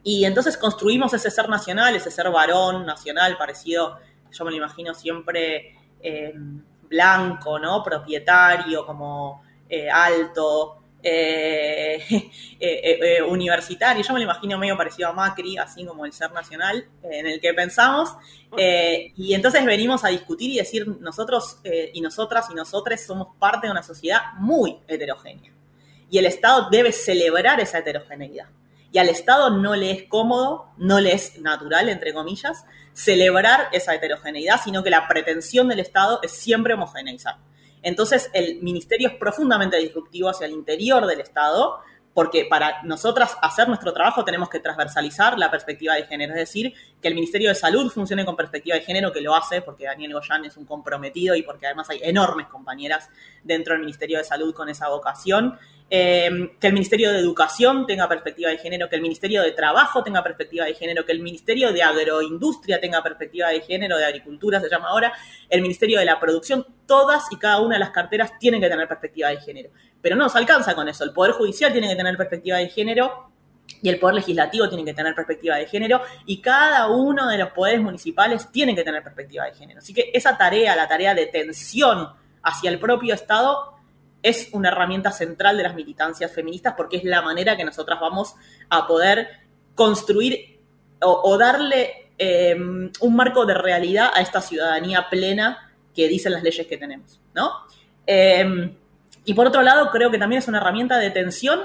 y 0.03 0.25
entonces 0.25 0.55
construimos 0.55 1.13
ese 1.15 1.31
ser 1.31 1.49
nacional, 1.49 1.95
ese 1.95 2.11
ser 2.11 2.29
varón 2.29 2.85
nacional, 2.85 3.37
parecido, 3.37 3.97
yo 4.31 4.45
me 4.45 4.51
lo 4.51 4.57
imagino 4.57 4.93
siempre 4.93 5.75
eh, 5.99 6.33
blanco, 6.87 7.57
¿no? 7.57 7.81
Propietario, 7.81 8.85
como 8.85 9.43
eh, 9.67 9.89
alto, 9.89 10.82
eh, 12.59 13.21
universitario. 13.27 14.03
Yo 14.03 14.13
me 14.13 14.19
lo 14.19 14.23
imagino 14.23 14.57
medio 14.57 14.77
parecido 14.77 15.09
a 15.09 15.13
Macri, 15.13 15.57
así 15.57 15.85
como 15.85 16.05
el 16.05 16.13
ser 16.13 16.31
nacional 16.31 16.87
en 17.03 17.27
el 17.27 17.39
que 17.41 17.53
pensamos. 17.53 18.09
y 18.57 19.33
entonces 19.33 19.65
venimos 19.65 20.03
a 20.05 20.09
discutir 20.09 20.51
y 20.51 20.57
decir, 20.57 20.87
nosotros 20.99 21.57
y 21.93 22.01
nosotras 22.01 22.47
y 22.51 22.55
nosotros 22.55 23.01
somos 23.01 23.29
parte 23.37 23.67
de 23.67 23.71
una 23.71 23.83
sociedad 23.83 24.33
muy 24.37 24.77
heterogénea. 24.87 25.51
Y 26.09 26.17
el 26.17 26.25
Estado 26.25 26.69
debe 26.69 26.91
celebrar 26.91 27.59
esa 27.59 27.79
heterogeneidad 27.79 28.47
y 28.93 28.99
al 28.99 29.09
Estado 29.09 29.49
no 29.49 29.75
le 29.75 29.91
es 29.91 30.03
cómodo, 30.03 30.67
no 30.77 31.01
le 31.01 31.13
es 31.13 31.39
natural, 31.39 31.89
entre 31.89 32.13
comillas, 32.13 32.63
celebrar 32.93 33.69
esa 33.71 33.95
heterogeneidad, 33.95 34.61
sino 34.63 34.83
que 34.83 34.91
la 34.91 35.07
pretensión 35.07 35.67
del 35.67 35.79
Estado 35.79 36.19
es 36.21 36.31
siempre 36.31 36.75
homogeneizar. 36.75 37.37
Entonces, 37.83 38.31
el 38.33 38.61
ministerio 38.61 39.09
es 39.09 39.15
profundamente 39.15 39.77
disruptivo 39.77 40.29
hacia 40.29 40.47
el 40.47 40.53
interior 40.53 41.05
del 41.05 41.19
Estado, 41.19 41.79
porque 42.13 42.45
para 42.49 42.83
nosotras 42.83 43.35
hacer 43.41 43.67
nuestro 43.67 43.91
trabajo 43.91 44.23
tenemos 44.23 44.49
que 44.49 44.59
transversalizar 44.59 45.37
la 45.37 45.49
perspectiva 45.49 45.95
de 45.95 46.03
género, 46.03 46.33
es 46.33 46.39
decir, 46.39 46.73
que 47.01 47.07
el 47.07 47.15
Ministerio 47.15 47.49
de 47.49 47.55
Salud 47.55 47.91
funcione 47.91 48.23
con 48.23 48.35
perspectiva 48.35 48.75
de 48.75 48.83
género, 48.83 49.11
que 49.11 49.21
lo 49.21 49.35
hace 49.35 49.61
porque 49.61 49.85
Daniel 49.85 50.13
Goyán 50.13 50.45
es 50.45 50.55
un 50.55 50.65
comprometido 50.65 51.35
y 51.35 51.41
porque 51.41 51.65
además 51.65 51.89
hay 51.89 51.99
enormes 52.03 52.47
compañeras 52.47 53.09
dentro 53.43 53.73
del 53.73 53.81
Ministerio 53.81 54.19
de 54.19 54.23
Salud 54.23 54.53
con 54.53 54.69
esa 54.69 54.89
vocación, 54.89 55.57
Em, 55.89 56.57
que 56.59 56.67
el 56.67 56.73
Ministerio 56.73 57.11
de 57.11 57.19
Educación 57.19 57.85
tenga 57.85 58.09
perspectiva 58.09 58.49
de 58.49 58.57
género, 58.57 58.89
que 58.89 58.95
el 58.95 59.01
Ministerio 59.01 59.43
de 59.43 59.51
Trabajo 59.51 60.03
tenga 60.03 60.23
perspectiva 60.23 60.65
de 60.65 60.73
género, 60.73 61.05
que 61.05 61.11
el 61.11 61.19
Ministerio 61.19 61.71
de 61.71 61.83
Agroindustria 61.83 62.79
tenga 62.79 63.03
perspectiva 63.03 63.49
de 63.49 63.61
género, 63.61 63.97
de 63.97 64.05
Agricultura 64.05 64.59
se 64.59 64.69
llama 64.69 64.89
ahora, 64.89 65.13
el 65.49 65.61
Ministerio 65.61 65.99
de 65.99 66.05
la 66.05 66.19
Producción, 66.19 66.65
todas 66.87 67.31
y 67.31 67.37
cada 67.37 67.59
una 67.59 67.75
de 67.75 67.79
las 67.79 67.91
carteras 67.91 68.39
tienen 68.39 68.59
que 68.59 68.69
tener 68.69 68.87
perspectiva 68.87 69.29
de 69.29 69.37
género. 69.37 69.69
Pero 70.01 70.15
no 70.15 70.23
nos 70.23 70.35
alcanza 70.35 70.73
con 70.73 70.89
eso, 70.89 71.03
el 71.03 71.11
Poder 71.11 71.33
Judicial 71.33 71.71
tiene 71.71 71.89
que 71.89 71.95
tener 71.95 72.17
perspectiva 72.17 72.57
de 72.57 72.69
género, 72.69 73.29
y 73.81 73.89
el 73.89 73.99
poder 73.99 74.15
legislativo 74.15 74.67
tiene 74.67 74.83
que 74.85 74.93
tener 74.93 75.13
perspectiva 75.13 75.55
de 75.57 75.65
género 75.65 76.01
y 76.25 76.41
cada 76.41 76.87
uno 76.87 77.27
de 77.27 77.37
los 77.37 77.51
poderes 77.51 77.81
municipales 77.81 78.49
tiene 78.51 78.75
que 78.75 78.83
tener 78.83 79.01
perspectiva 79.03 79.45
de 79.45 79.53
género. 79.53 79.79
Así 79.79 79.93
que 79.93 80.11
esa 80.13 80.37
tarea, 80.37 80.75
la 80.75 80.87
tarea 80.87 81.13
de 81.13 81.27
tensión 81.27 82.09
hacia 82.41 82.69
el 82.69 82.79
propio 82.79 83.13
Estado, 83.13 83.72
es 84.23 84.49
una 84.53 84.69
herramienta 84.69 85.11
central 85.11 85.57
de 85.57 85.63
las 85.63 85.75
militancias 85.75 86.31
feministas 86.31 86.73
porque 86.75 86.97
es 86.97 87.03
la 87.03 87.21
manera 87.21 87.55
que 87.55 87.65
nosotras 87.65 87.99
vamos 87.99 88.33
a 88.69 88.87
poder 88.87 89.27
construir 89.75 90.59
o, 91.01 91.37
darle 91.37 92.11
eh, 92.17 92.55
un 92.55 93.15
marco 93.15 93.45
de 93.45 93.53
realidad 93.53 94.11
a 94.13 94.21
esta 94.21 94.41
ciudadanía 94.41 95.09
plena 95.09 95.73
que 95.93 96.07
dicen 96.07 96.31
las 96.31 96.41
leyes 96.41 96.65
que 96.65 96.77
tenemos, 96.77 97.19
¿no? 97.35 97.51
Eh, 98.07 98.73
y 99.25 99.33
por 99.33 99.47
otro 99.47 99.61
lado, 99.61 99.89
creo 99.91 100.11
que 100.11 100.17
también 100.17 100.39
es 100.39 100.47
una 100.47 100.59
herramienta 100.59 100.97
de 100.97 101.09
tensión 101.09 101.61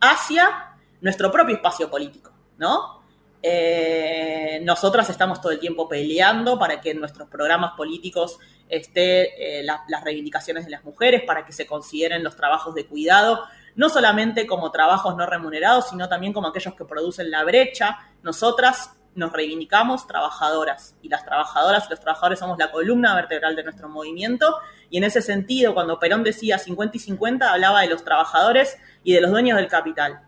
hacia 0.00 0.76
nuestro 1.00 1.30
propio 1.30 1.56
espacio 1.56 1.90
político, 1.90 2.32
¿no? 2.56 2.97
Eh, 3.42 4.60
nosotras 4.64 5.08
estamos 5.10 5.40
todo 5.40 5.52
el 5.52 5.60
tiempo 5.60 5.88
peleando 5.88 6.58
para 6.58 6.80
que 6.80 6.90
en 6.90 7.00
nuestros 7.00 7.28
programas 7.28 7.72
políticos 7.76 8.38
esté 8.68 9.60
eh, 9.60 9.62
las 9.64 10.04
reivindicaciones 10.04 10.64
de 10.64 10.70
las 10.70 10.84
mujeres, 10.84 11.22
para 11.26 11.44
que 11.44 11.52
se 11.52 11.66
consideren 11.66 12.24
los 12.24 12.36
trabajos 12.36 12.74
de 12.74 12.86
cuidado, 12.86 13.44
no 13.76 13.88
solamente 13.88 14.46
como 14.46 14.70
trabajos 14.70 15.16
no 15.16 15.26
remunerados, 15.26 15.88
sino 15.90 16.08
también 16.08 16.32
como 16.32 16.48
aquellos 16.48 16.74
que 16.74 16.84
producen 16.84 17.30
la 17.30 17.44
brecha. 17.44 17.98
Nosotras 18.22 18.98
nos 19.14 19.32
reivindicamos 19.32 20.06
trabajadoras 20.06 20.96
y 21.02 21.08
las 21.08 21.24
trabajadoras 21.24 21.86
y 21.86 21.90
los 21.90 22.00
trabajadores 22.00 22.38
somos 22.38 22.58
la 22.58 22.70
columna 22.70 23.14
vertebral 23.14 23.56
de 23.56 23.64
nuestro 23.64 23.88
movimiento 23.88 24.58
y 24.90 24.98
en 24.98 25.04
ese 25.04 25.22
sentido 25.22 25.74
cuando 25.74 25.98
Perón 25.98 26.22
decía 26.22 26.56
50 26.56 26.96
y 26.96 27.00
50 27.00 27.52
hablaba 27.52 27.80
de 27.80 27.88
los 27.88 28.04
trabajadores 28.04 28.78
y 29.02 29.14
de 29.14 29.20
los 29.20 29.30
dueños 29.30 29.56
del 29.56 29.66
capital. 29.66 30.27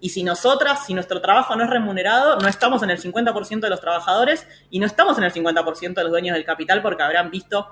Y 0.00 0.10
si 0.10 0.22
nosotras, 0.22 0.86
si 0.86 0.94
nuestro 0.94 1.20
trabajo 1.20 1.56
no 1.56 1.64
es 1.64 1.70
remunerado, 1.70 2.38
no 2.38 2.48
estamos 2.48 2.82
en 2.82 2.90
el 2.90 3.00
50% 3.00 3.60
de 3.60 3.70
los 3.70 3.80
trabajadores 3.80 4.46
y 4.70 4.78
no 4.78 4.86
estamos 4.86 5.18
en 5.18 5.24
el 5.24 5.32
50% 5.32 5.94
de 5.94 6.02
los 6.02 6.10
dueños 6.10 6.34
del 6.34 6.44
capital 6.44 6.82
porque 6.82 7.02
habrán 7.02 7.30
visto 7.30 7.66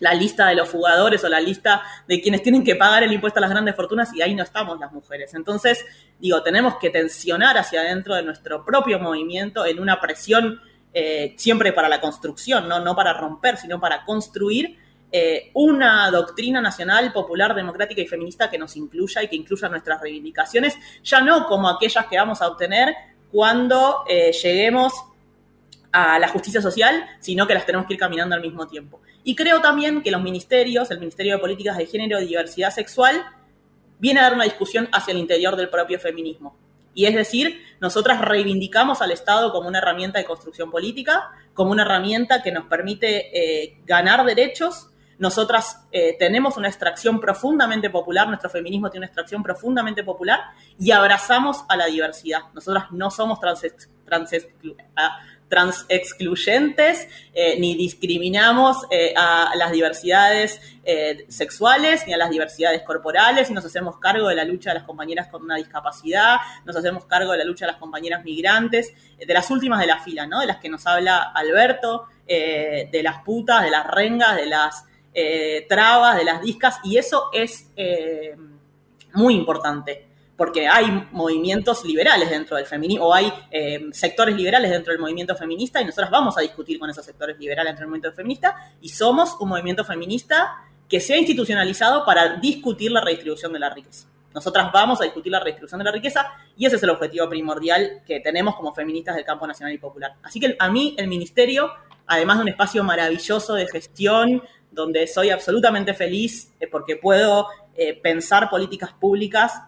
la 0.00 0.14
lista 0.14 0.46
de 0.48 0.54
los 0.54 0.68
jugadores 0.68 1.24
o 1.24 1.28
la 1.28 1.40
lista 1.40 1.82
de 2.06 2.20
quienes 2.20 2.42
tienen 2.42 2.64
que 2.64 2.76
pagar 2.76 3.02
el 3.02 3.12
impuesto 3.12 3.40
a 3.40 3.42
las 3.42 3.50
grandes 3.50 3.74
fortunas 3.74 4.14
y 4.14 4.22
ahí 4.22 4.34
no 4.34 4.42
estamos 4.42 4.78
las 4.78 4.92
mujeres. 4.92 5.34
Entonces, 5.34 5.84
digo, 6.18 6.42
tenemos 6.42 6.76
que 6.76 6.90
tensionar 6.90 7.58
hacia 7.58 7.80
adentro 7.80 8.14
de 8.14 8.22
nuestro 8.22 8.64
propio 8.64 8.98
movimiento 8.98 9.66
en 9.66 9.80
una 9.80 10.00
presión 10.00 10.60
eh, 10.94 11.34
siempre 11.36 11.72
para 11.72 11.88
la 11.88 12.00
construcción, 12.00 12.68
¿no? 12.68 12.80
no 12.80 12.96
para 12.96 13.12
romper, 13.12 13.56
sino 13.56 13.80
para 13.80 14.04
construir 14.04 14.78
eh, 15.10 15.50
una 15.54 16.10
doctrina 16.10 16.60
nacional, 16.60 17.12
popular, 17.12 17.54
democrática 17.54 18.00
y 18.00 18.06
feminista 18.06 18.50
que 18.50 18.58
nos 18.58 18.76
incluya 18.76 19.22
y 19.22 19.28
que 19.28 19.36
incluya 19.36 19.68
nuestras 19.68 20.00
reivindicaciones, 20.00 20.76
ya 21.02 21.20
no 21.20 21.46
como 21.46 21.68
aquellas 21.68 22.06
que 22.06 22.16
vamos 22.16 22.42
a 22.42 22.48
obtener 22.48 22.94
cuando 23.30 24.04
eh, 24.08 24.32
lleguemos 24.32 24.92
a 25.92 26.18
la 26.18 26.28
justicia 26.28 26.60
social, 26.60 27.06
sino 27.20 27.46
que 27.46 27.54
las 27.54 27.64
tenemos 27.64 27.86
que 27.86 27.94
ir 27.94 27.98
caminando 27.98 28.34
al 28.34 28.42
mismo 28.42 28.66
tiempo. 28.66 29.00
Y 29.24 29.34
creo 29.34 29.60
también 29.60 30.02
que 30.02 30.10
los 30.10 30.22
ministerios, 30.22 30.90
el 30.90 30.98
Ministerio 30.98 31.34
de 31.34 31.38
Políticas 31.38 31.76
de 31.76 31.86
Género 31.86 32.20
y 32.20 32.26
Diversidad 32.26 32.70
Sexual, 32.70 33.24
viene 33.98 34.20
a 34.20 34.24
dar 34.24 34.34
una 34.34 34.44
discusión 34.44 34.88
hacia 34.92 35.12
el 35.12 35.18
interior 35.18 35.56
del 35.56 35.68
propio 35.68 35.98
feminismo. 35.98 36.56
Y 36.94 37.06
es 37.06 37.14
decir, 37.14 37.62
nosotras 37.80 38.20
reivindicamos 38.20 39.02
al 39.02 39.12
Estado 39.12 39.52
como 39.52 39.68
una 39.68 39.78
herramienta 39.78 40.18
de 40.18 40.24
construcción 40.24 40.70
política, 40.70 41.30
como 41.54 41.70
una 41.70 41.82
herramienta 41.82 42.42
que 42.42 42.52
nos 42.52 42.64
permite 42.64 43.30
eh, 43.32 43.78
ganar 43.86 44.24
derechos. 44.24 44.88
Nosotras 45.18 45.80
eh, 45.90 46.16
tenemos 46.16 46.56
una 46.56 46.68
extracción 46.68 47.20
profundamente 47.20 47.90
popular, 47.90 48.28
nuestro 48.28 48.48
feminismo 48.48 48.88
tiene 48.88 49.04
una 49.04 49.06
extracción 49.06 49.42
profundamente 49.42 50.04
popular 50.04 50.40
y 50.78 50.92
abrazamos 50.92 51.64
a 51.68 51.76
la 51.76 51.86
diversidad. 51.86 52.42
Nosotras 52.54 52.84
no 52.92 53.10
somos 53.10 53.40
trans, 53.40 54.32
ah, 54.94 55.18
excluyentes, 55.88 57.08
eh, 57.34 57.58
ni 57.58 57.74
discriminamos 57.74 58.86
eh, 58.92 59.12
a 59.16 59.52
las 59.56 59.72
diversidades 59.72 60.60
sexuales, 61.28 62.06
ni 62.06 62.14
a 62.14 62.16
las 62.16 62.30
diversidades 62.30 62.82
corporales, 62.82 63.50
y 63.50 63.52
nos 63.52 63.62
hacemos 63.62 63.98
cargo 63.98 64.28
de 64.28 64.34
la 64.34 64.44
lucha 64.44 64.70
de 64.70 64.78
las 64.78 64.84
compañeras 64.84 65.28
con 65.28 65.42
una 65.42 65.56
discapacidad, 65.56 66.38
nos 66.64 66.76
hacemos 66.76 67.04
cargo 67.04 67.32
de 67.32 67.38
la 67.38 67.44
lucha 67.44 67.66
de 67.66 67.72
las 67.72 67.80
compañeras 67.80 68.24
migrantes, 68.24 68.94
de 69.18 69.34
las 69.34 69.50
últimas 69.50 69.80
de 69.80 69.86
la 69.86 69.98
fila, 69.98 70.26
¿no? 70.26 70.40
De 70.40 70.46
las 70.46 70.56
que 70.56 70.70
nos 70.70 70.86
habla 70.86 71.30
Alberto, 71.34 72.06
de 72.26 73.00
las 73.02 73.22
putas, 73.22 73.64
de 73.64 73.70
las 73.70 73.86
rengas, 73.86 74.36
de 74.36 74.46
las 74.46 74.87
trabas, 75.68 76.16
de 76.16 76.24
las 76.24 76.40
discas, 76.40 76.78
y 76.84 76.96
eso 76.96 77.30
es 77.32 77.70
muy 79.14 79.34
importante 79.34 80.08
porque 80.38 80.68
hay 80.68 81.08
movimientos 81.10 81.84
liberales 81.84 82.30
dentro 82.30 82.56
del 82.56 82.64
feminismo, 82.64 83.06
o 83.06 83.12
hay 83.12 83.30
eh, 83.50 83.88
sectores 83.90 84.36
liberales 84.36 84.70
dentro 84.70 84.92
del 84.92 85.00
movimiento 85.00 85.34
feminista, 85.34 85.82
y 85.82 85.84
nosotros 85.84 86.10
vamos 86.12 86.38
a 86.38 86.42
discutir 86.42 86.78
con 86.78 86.88
esos 86.88 87.04
sectores 87.04 87.36
liberales 87.40 87.72
dentro 87.72 87.82
del 87.82 87.88
movimiento 87.88 88.14
feminista, 88.14 88.54
y 88.80 88.88
somos 88.88 89.36
un 89.40 89.48
movimiento 89.48 89.84
feminista 89.84 90.64
que 90.88 91.00
se 91.00 91.14
ha 91.14 91.16
institucionalizado 91.16 92.04
para 92.04 92.36
discutir 92.36 92.92
la 92.92 93.00
redistribución 93.00 93.52
de 93.52 93.58
la 93.58 93.70
riqueza. 93.70 94.06
Nosotras 94.32 94.70
vamos 94.72 95.00
a 95.00 95.04
discutir 95.04 95.32
la 95.32 95.40
redistribución 95.40 95.80
de 95.80 95.84
la 95.86 95.90
riqueza 95.90 96.30
y 96.56 96.66
ese 96.66 96.76
es 96.76 96.82
el 96.84 96.90
objetivo 96.90 97.28
primordial 97.28 98.02
que 98.06 98.20
tenemos 98.20 98.54
como 98.54 98.72
feministas 98.72 99.16
del 99.16 99.24
campo 99.24 99.46
nacional 99.46 99.74
y 99.74 99.78
popular. 99.78 100.14
Así 100.22 100.38
que 100.38 100.54
a 100.58 100.70
mí 100.70 100.94
el 100.98 101.08
ministerio, 101.08 101.72
además 102.06 102.36
de 102.36 102.42
un 102.42 102.48
espacio 102.50 102.84
maravilloso 102.84 103.54
de 103.54 103.66
gestión, 103.66 104.42
donde 104.70 105.06
soy 105.06 105.30
absolutamente 105.30 105.94
feliz 105.94 106.52
eh, 106.60 106.66
porque 106.66 106.96
puedo 106.96 107.46
eh, 107.74 107.94
pensar 107.94 108.50
políticas 108.50 108.92
públicas 108.92 109.62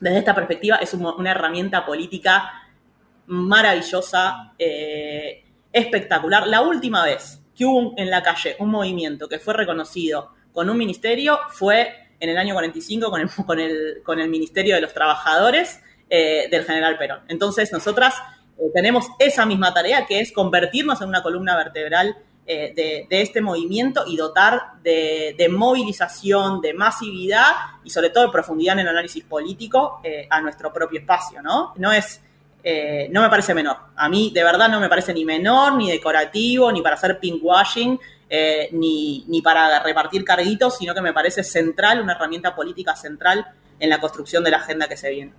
desde 0.00 0.18
esta 0.18 0.34
perspectiva 0.34 0.76
es 0.76 0.92
una 0.94 1.30
herramienta 1.30 1.86
política 1.86 2.50
maravillosa, 3.26 4.52
eh, 4.58 5.44
espectacular. 5.72 6.46
La 6.46 6.60
última 6.60 7.04
vez 7.04 7.40
que 7.56 7.64
hubo 7.64 7.94
en 7.96 8.10
la 8.10 8.22
calle 8.22 8.56
un 8.58 8.70
movimiento 8.70 9.28
que 9.28 9.38
fue 9.38 9.54
reconocido 9.54 10.32
con 10.52 10.68
un 10.68 10.76
ministerio 10.76 11.38
fue 11.48 12.08
en 12.20 12.28
el 12.28 12.36
año 12.36 12.54
45 12.54 13.10
con 13.10 13.20
el, 13.20 13.30
con 13.46 13.60
el, 13.60 14.02
con 14.04 14.20
el 14.20 14.28
Ministerio 14.28 14.74
de 14.74 14.82
los 14.82 14.92
Trabajadores 14.92 15.80
del 16.10 16.64
general 16.64 16.96
Perón. 16.96 17.22
Entonces, 17.26 17.72
nosotras 17.72 18.14
tenemos 18.72 19.06
esa 19.18 19.46
misma 19.46 19.74
tarea 19.74 20.06
que 20.06 20.20
es 20.20 20.30
convertirnos 20.30 21.00
en 21.00 21.08
una 21.08 21.24
columna 21.24 21.56
vertebral 21.56 22.16
eh, 22.46 23.06
de, 23.08 23.22
este 23.22 23.40
movimiento 23.40 24.04
y 24.06 24.18
dotar 24.18 24.74
de, 24.82 25.48
movilización, 25.50 26.60
de 26.60 26.74
masividad 26.74 27.46
y 27.82 27.88
sobre 27.88 28.10
todo 28.10 28.26
de 28.26 28.32
profundidad 28.32 28.74
en 28.74 28.80
el 28.80 28.88
análisis 28.88 29.24
político 29.24 30.00
eh, 30.04 30.26
a 30.28 30.42
nuestro 30.42 30.70
propio 30.70 31.00
espacio, 31.00 31.40
¿no? 31.40 31.72
No 31.76 31.90
es, 31.90 32.20
eh, 32.62 33.08
no 33.10 33.22
me 33.22 33.30
parece 33.30 33.54
menor. 33.54 33.78
A 33.96 34.10
mí 34.10 34.30
de 34.34 34.44
verdad 34.44 34.68
no 34.68 34.78
me 34.78 34.90
parece 34.90 35.14
ni 35.14 35.24
menor, 35.24 35.74
ni 35.76 35.90
decorativo, 35.90 36.70
ni 36.70 36.82
para 36.82 36.96
hacer 36.96 37.18
pinkwashing, 37.18 37.98
ni, 38.72 39.24
ni 39.28 39.40
para 39.40 39.80
repartir 39.82 40.22
carguitos, 40.24 40.76
sino 40.76 40.92
que 40.92 41.00
me 41.00 41.12
parece 41.12 41.44
central, 41.44 42.02
una 42.02 42.12
herramienta 42.12 42.54
política 42.54 42.94
central 42.94 43.46
en 43.78 43.88
la 43.88 44.00
construcción 44.00 44.44
de 44.44 44.50
la 44.50 44.58
agenda 44.58 44.86
que 44.86 44.96
se 44.96 45.08
viene. 45.10 45.32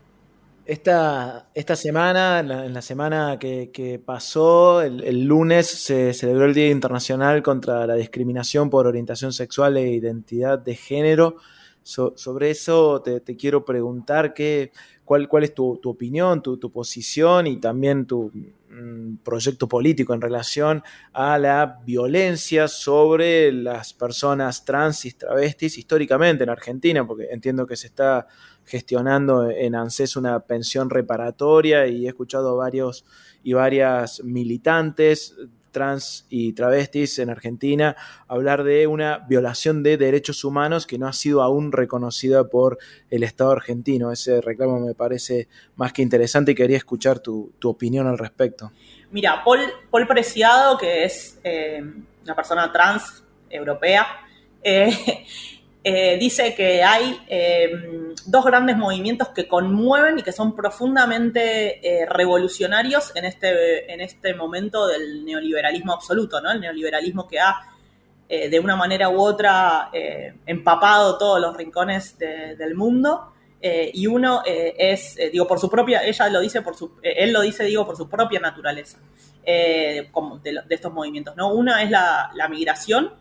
Esta, 0.65 1.51
esta 1.53 1.75
semana, 1.75 2.39
en 2.39 2.73
la, 2.73 2.81
semana 2.81 3.37
que, 3.37 4.01
pasó, 4.03 4.81
el, 4.81 5.23
lunes 5.23 5.67
se 5.67 6.11
celebró 6.11 6.45
el 6.45 6.55
Día 6.55 6.71
Internacional 6.71 7.43
contra 7.43 7.85
la 7.85 7.93
Discriminación 7.93 8.71
por 8.71 8.87
Orientación 8.87 9.31
Sexual 9.31 9.77
e 9.77 9.91
Identidad 9.91 10.57
de 10.57 10.75
Género. 10.75 11.35
sobre 11.83 12.49
eso 12.49 12.99
te, 13.03 13.21
quiero 13.37 13.63
preguntar 13.63 14.33
qué, 14.33 14.71
cuál, 15.03 15.27
cuál 15.27 15.43
es 15.43 15.53
tu, 15.53 15.79
opinión, 15.83 16.41
tu, 16.41 16.57
tu, 16.57 16.71
posición 16.71 17.45
y 17.45 17.57
también 17.57 18.07
tu 18.07 18.31
mm, 18.69 19.17
proyecto 19.17 19.67
político 19.67 20.15
en 20.15 20.21
relación 20.21 20.81
a 21.13 21.37
la 21.37 21.79
violencia 21.85 22.67
sobre 22.67 23.51
las 23.51 23.93
personas 23.93 24.65
trans 24.65 25.05
y 25.05 25.11
travestis 25.11 25.77
históricamente 25.77 26.43
en 26.43 26.49
Argentina, 26.49 27.05
porque 27.05 27.27
entiendo 27.29 27.67
que 27.67 27.75
se 27.75 27.85
está 27.85 28.25
gestionando 28.65 29.49
en 29.49 29.75
ANSES 29.75 30.15
una 30.15 30.39
pensión 30.41 30.89
reparatoria 30.89 31.87
y 31.87 32.05
he 32.05 32.09
escuchado 32.09 32.57
varios 32.57 33.05
y 33.43 33.53
varias 33.53 34.23
militantes 34.23 35.35
trans 35.75 36.25
y 36.29 36.53
travestis 36.53 37.19
en 37.19 37.29
Argentina 37.29 37.97
hablar 38.29 38.63
de 38.63 38.87
una 38.87 39.17
violación 39.27 39.83
de 39.83 39.97
derechos 39.97 40.45
humanos 40.45 40.87
que 40.87 40.97
no 40.97 41.05
ha 41.05 41.11
sido 41.11 41.43
aún 41.43 41.73
reconocida 41.73 42.47
por 42.47 42.79
el 43.09 43.23
Estado 43.23 43.51
argentino. 43.51 44.09
Ese 44.09 44.39
reclamo 44.39 44.79
me 44.79 44.93
parece 44.93 45.49
más 45.75 45.91
que 45.91 46.01
interesante 46.01 46.53
y 46.53 46.55
quería 46.55 46.77
escuchar 46.77 47.19
tu, 47.19 47.51
opinión 47.65 48.07
al 48.07 48.17
respecto. 48.17 48.71
Mira, 49.11 49.43
Paul, 49.43 49.59
Paul 49.91 50.07
Preciado, 50.07 50.77
que 50.77 51.03
es 51.03 51.39
eh, 51.43 51.83
una 52.23 52.35
persona 52.35 52.71
trans 52.71 53.25
europea, 53.49 54.07
eh, 54.63 55.25
eh, 55.87 56.17
dice 56.17 56.55
que 56.55 56.81
hay 56.81 57.15
eh, 57.27 58.15
dos 58.25 58.43
grandes 58.43 58.75
movimientos 58.75 59.29
que 59.29 59.47
conmueven 59.47 60.17
y 60.17 60.23
que 60.23 60.31
son 60.31 60.55
profundamente 60.55 61.77
eh, 61.87 62.07
revolucionarios 62.07 63.15
en 63.15 63.25
este, 63.25 63.93
en 63.93 64.01
este 64.01 64.33
momento 64.33 64.87
del 64.87 65.23
neoliberalismo 65.23 65.93
absoluto, 65.93 66.41
¿no? 66.41 66.51
El 66.51 66.59
neoliberalismo 66.59 67.27
que 67.27 67.39
ha, 67.39 67.71
de 68.27 68.59
una 68.59 68.75
manera 68.75 69.09
u 69.09 69.21
otra, 69.21 69.91
empapado 70.47 71.19
todos 71.19 71.39
los 71.39 71.55
rincones 71.55 72.17
del 72.17 72.73
mundo. 72.73 73.31
y 73.61 74.07
uno 74.07 74.41
es, 74.43 75.15
digo, 75.31 75.47
por 75.47 75.59
su 75.59 75.69
propia, 75.69 76.03
ella 76.03 76.29
lo 76.29 76.39
dice 76.39 76.63
por 76.63 76.75
su, 76.75 76.97
él 77.03 77.31
lo 77.31 77.41
dice, 77.41 77.63
digo, 77.65 77.85
por 77.85 77.95
su 77.95 78.09
propia 78.09 78.39
naturaleza 78.39 78.97
de, 79.45 80.09
estos 80.69 80.91
movimientos, 80.91 81.35
¿no? 81.35 81.53
Una 81.53 81.83
es 81.83 81.91
la 81.91 82.47
migración 82.49 83.13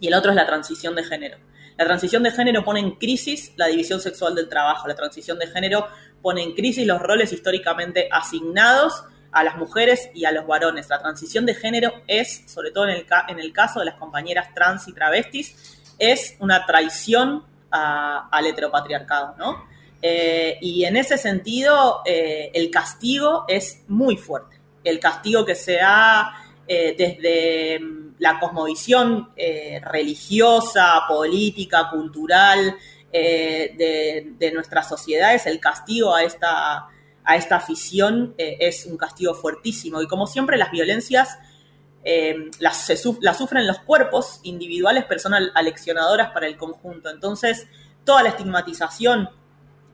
y 0.00 0.08
el 0.08 0.14
otro 0.14 0.30
es 0.30 0.36
la 0.36 0.46
transición 0.46 0.94
de 0.94 1.04
género. 1.04 1.49
La 1.80 1.86
transición 1.86 2.22
de 2.22 2.30
género 2.30 2.62
pone 2.62 2.78
en 2.78 2.90
crisis 2.96 3.54
la 3.56 3.66
división 3.66 4.02
sexual 4.02 4.34
del 4.34 4.50
trabajo. 4.50 4.86
La 4.86 4.94
transición 4.94 5.38
de 5.38 5.46
género 5.46 5.88
pone 6.20 6.42
en 6.42 6.52
crisis 6.52 6.86
los 6.86 7.00
roles 7.00 7.32
históricamente 7.32 8.06
asignados 8.12 9.02
a 9.32 9.42
las 9.42 9.56
mujeres 9.56 10.10
y 10.14 10.26
a 10.26 10.30
los 10.30 10.46
varones. 10.46 10.90
La 10.90 10.98
transición 10.98 11.46
de 11.46 11.54
género 11.54 11.90
es, 12.06 12.42
sobre 12.52 12.70
todo 12.70 12.86
en 12.86 13.38
el, 13.38 13.52
caso 13.54 13.78
de 13.78 13.86
las 13.86 13.94
compañeras 13.94 14.52
trans 14.52 14.88
y 14.88 14.92
travestis, 14.92 15.80
es 15.98 16.36
una 16.40 16.66
traición 16.66 17.44
al 17.70 18.46
heteropatriarcado, 18.46 19.36
¿no? 19.38 19.64
Eh, 20.02 20.58
y 20.60 20.84
en 20.84 20.98
ese 20.98 21.16
sentido, 21.16 22.02
eh, 22.04 22.50
el 22.52 22.70
castigo 22.70 23.46
es 23.48 23.84
muy 23.88 24.18
fuerte. 24.18 24.60
El 24.84 25.00
castigo 25.00 25.46
que 25.46 25.54
se 25.54 25.80
ha 25.80 26.44
eh, 26.68 26.94
desde 26.96 27.80
la 28.20 28.38
cosmovisión 28.38 29.30
eh, 29.34 29.80
religiosa, 29.82 31.02
política, 31.08 31.88
cultural 31.90 32.76
eh, 33.10 34.34
de, 34.38 34.52
nuestras 34.52 34.88
sociedades, 34.88 35.46
el 35.46 35.58
castigo 35.58 36.14
a 36.14 36.22
esta, 36.22 36.86
a 37.24 37.36
esta 37.36 37.56
afición 37.56 38.34
eh, 38.36 38.58
es 38.60 38.84
un 38.84 38.98
castigo 38.98 39.34
fuertísimo. 39.34 40.02
Y 40.02 40.06
como 40.06 40.26
siempre, 40.26 40.58
las 40.58 40.70
violencias 40.70 41.38
las, 42.58 42.86
sufren 43.36 43.66
los 43.66 43.78
cuerpos 43.80 44.40
individuales, 44.42 45.04
personas 45.04 45.50
aleccionadoras 45.54 46.30
para 46.30 46.46
el 46.46 46.56
conjunto. 46.56 47.08
Entonces, 47.10 47.66
toda 48.04 48.22
la 48.22 48.30
estigmatización 48.30 49.30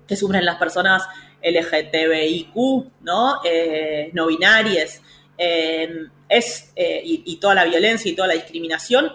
que 0.07 0.17
sufren 0.17 0.45
las 0.45 0.57
personas 0.57 1.05
LGTBIQ, 1.43 2.55
¿no? 3.03 3.41
no 4.13 4.27
binarias, 4.27 5.01
es, 5.39 6.73
eh, 6.75 7.03
y, 7.05 7.37
toda 7.37 7.55
la 7.55 7.65
violencia 7.65 8.11
y 8.11 8.15
toda 8.15 8.29
la 8.29 8.35
discriminación, 8.35 9.13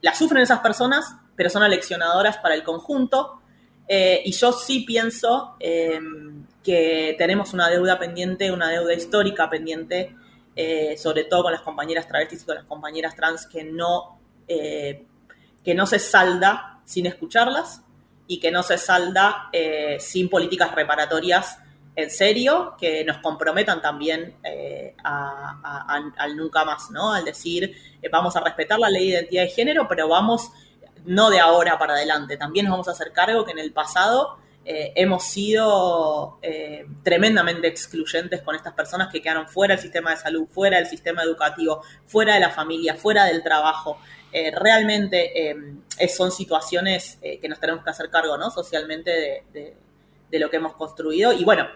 la 0.00 0.14
sufren 0.14 0.42
esas 0.42 0.60
personas, 0.60 1.16
pero 1.36 1.50
son 1.50 1.62
aleccionadoras 1.62 2.38
para 2.38 2.54
el 2.54 2.62
conjunto. 2.62 3.40
Eh, 3.88 4.22
y 4.24 4.32
yo 4.32 4.52
sí 4.52 4.80
pienso 4.80 5.56
em, 5.58 6.46
que 6.62 7.14
tenemos 7.18 7.52
una 7.52 7.68
deuda 7.68 7.98
pendiente, 7.98 8.52
una 8.52 8.68
deuda 8.68 8.94
histórica 8.94 9.50
pendiente, 9.50 10.14
eh, 10.54 10.96
sobre 10.96 11.24
todo 11.24 11.44
con 11.44 11.52
las 11.52 11.62
compañeras 11.62 12.06
travestis 12.06 12.42
y 12.42 12.46
con 12.46 12.54
las 12.56 12.64
compañeras 12.64 13.14
trans, 13.16 13.46
que 13.46 13.64
no, 13.64 14.18
que 14.46 15.74
no 15.76 15.86
se 15.86 16.00
salda 16.00 16.80
sin 16.84 17.06
escucharlas 17.06 17.82
y 18.26 18.40
que 18.40 18.50
no 18.50 18.64
se 18.64 18.78
salda 18.78 19.48
sin 20.00 20.28
políticas 20.28 20.74
reparatorias 20.74 21.58
en 22.02 22.10
serio, 22.10 22.74
que 22.78 23.04
nos 23.04 23.18
comprometan 23.18 23.80
también 23.80 24.36
eh, 24.42 24.94
al 25.02 26.36
nunca 26.36 26.64
más, 26.64 26.90
¿no? 26.90 27.12
Al 27.12 27.24
decir, 27.24 27.76
eh, 28.00 28.08
vamos 28.10 28.36
a 28.36 28.40
respetar 28.40 28.78
la 28.78 28.90
ley 28.90 29.08
de 29.08 29.12
identidad 29.14 29.42
de 29.42 29.48
género, 29.48 29.88
pero 29.88 30.08
vamos 30.08 30.50
no 31.04 31.30
de 31.30 31.40
ahora 31.40 31.78
para 31.78 31.94
adelante, 31.94 32.36
también 32.36 32.66
nos 32.66 32.72
vamos 32.72 32.88
a 32.88 32.90
hacer 32.90 33.12
cargo 33.12 33.44
que 33.44 33.52
en 33.52 33.58
el 33.58 33.72
pasado 33.72 34.36
eh, 34.66 34.92
hemos 34.96 35.24
sido 35.24 36.38
tremendamente 37.02 37.66
excluyentes 37.66 38.42
con 38.42 38.54
estas 38.54 38.74
personas 38.74 39.08
que 39.08 39.22
quedaron 39.22 39.48
fuera 39.48 39.74
del 39.74 39.82
sistema 39.82 40.10
de 40.10 40.18
salud, 40.18 40.46
fuera 40.46 40.76
del 40.76 40.86
sistema 40.86 41.22
educativo, 41.22 41.82
fuera 42.04 42.34
de 42.34 42.40
la 42.40 42.50
familia, 42.50 42.94
fuera 42.94 43.24
del 43.24 43.42
trabajo. 43.42 43.98
realmente 44.52 45.56
son 46.14 46.30
situaciones 46.30 47.18
que 47.22 47.48
nos 47.48 47.58
tenemos 47.58 47.82
que 47.82 47.90
hacer 47.90 48.10
cargo, 48.10 48.36
¿no? 48.36 48.50
Socialmente 48.50 49.44
de 49.50 49.76
de 50.30 50.38
lo 50.38 50.50
que 50.50 50.56
hemos 50.56 50.74
construido. 50.74 51.32
Y 51.32 51.44
bueno, 51.44 51.66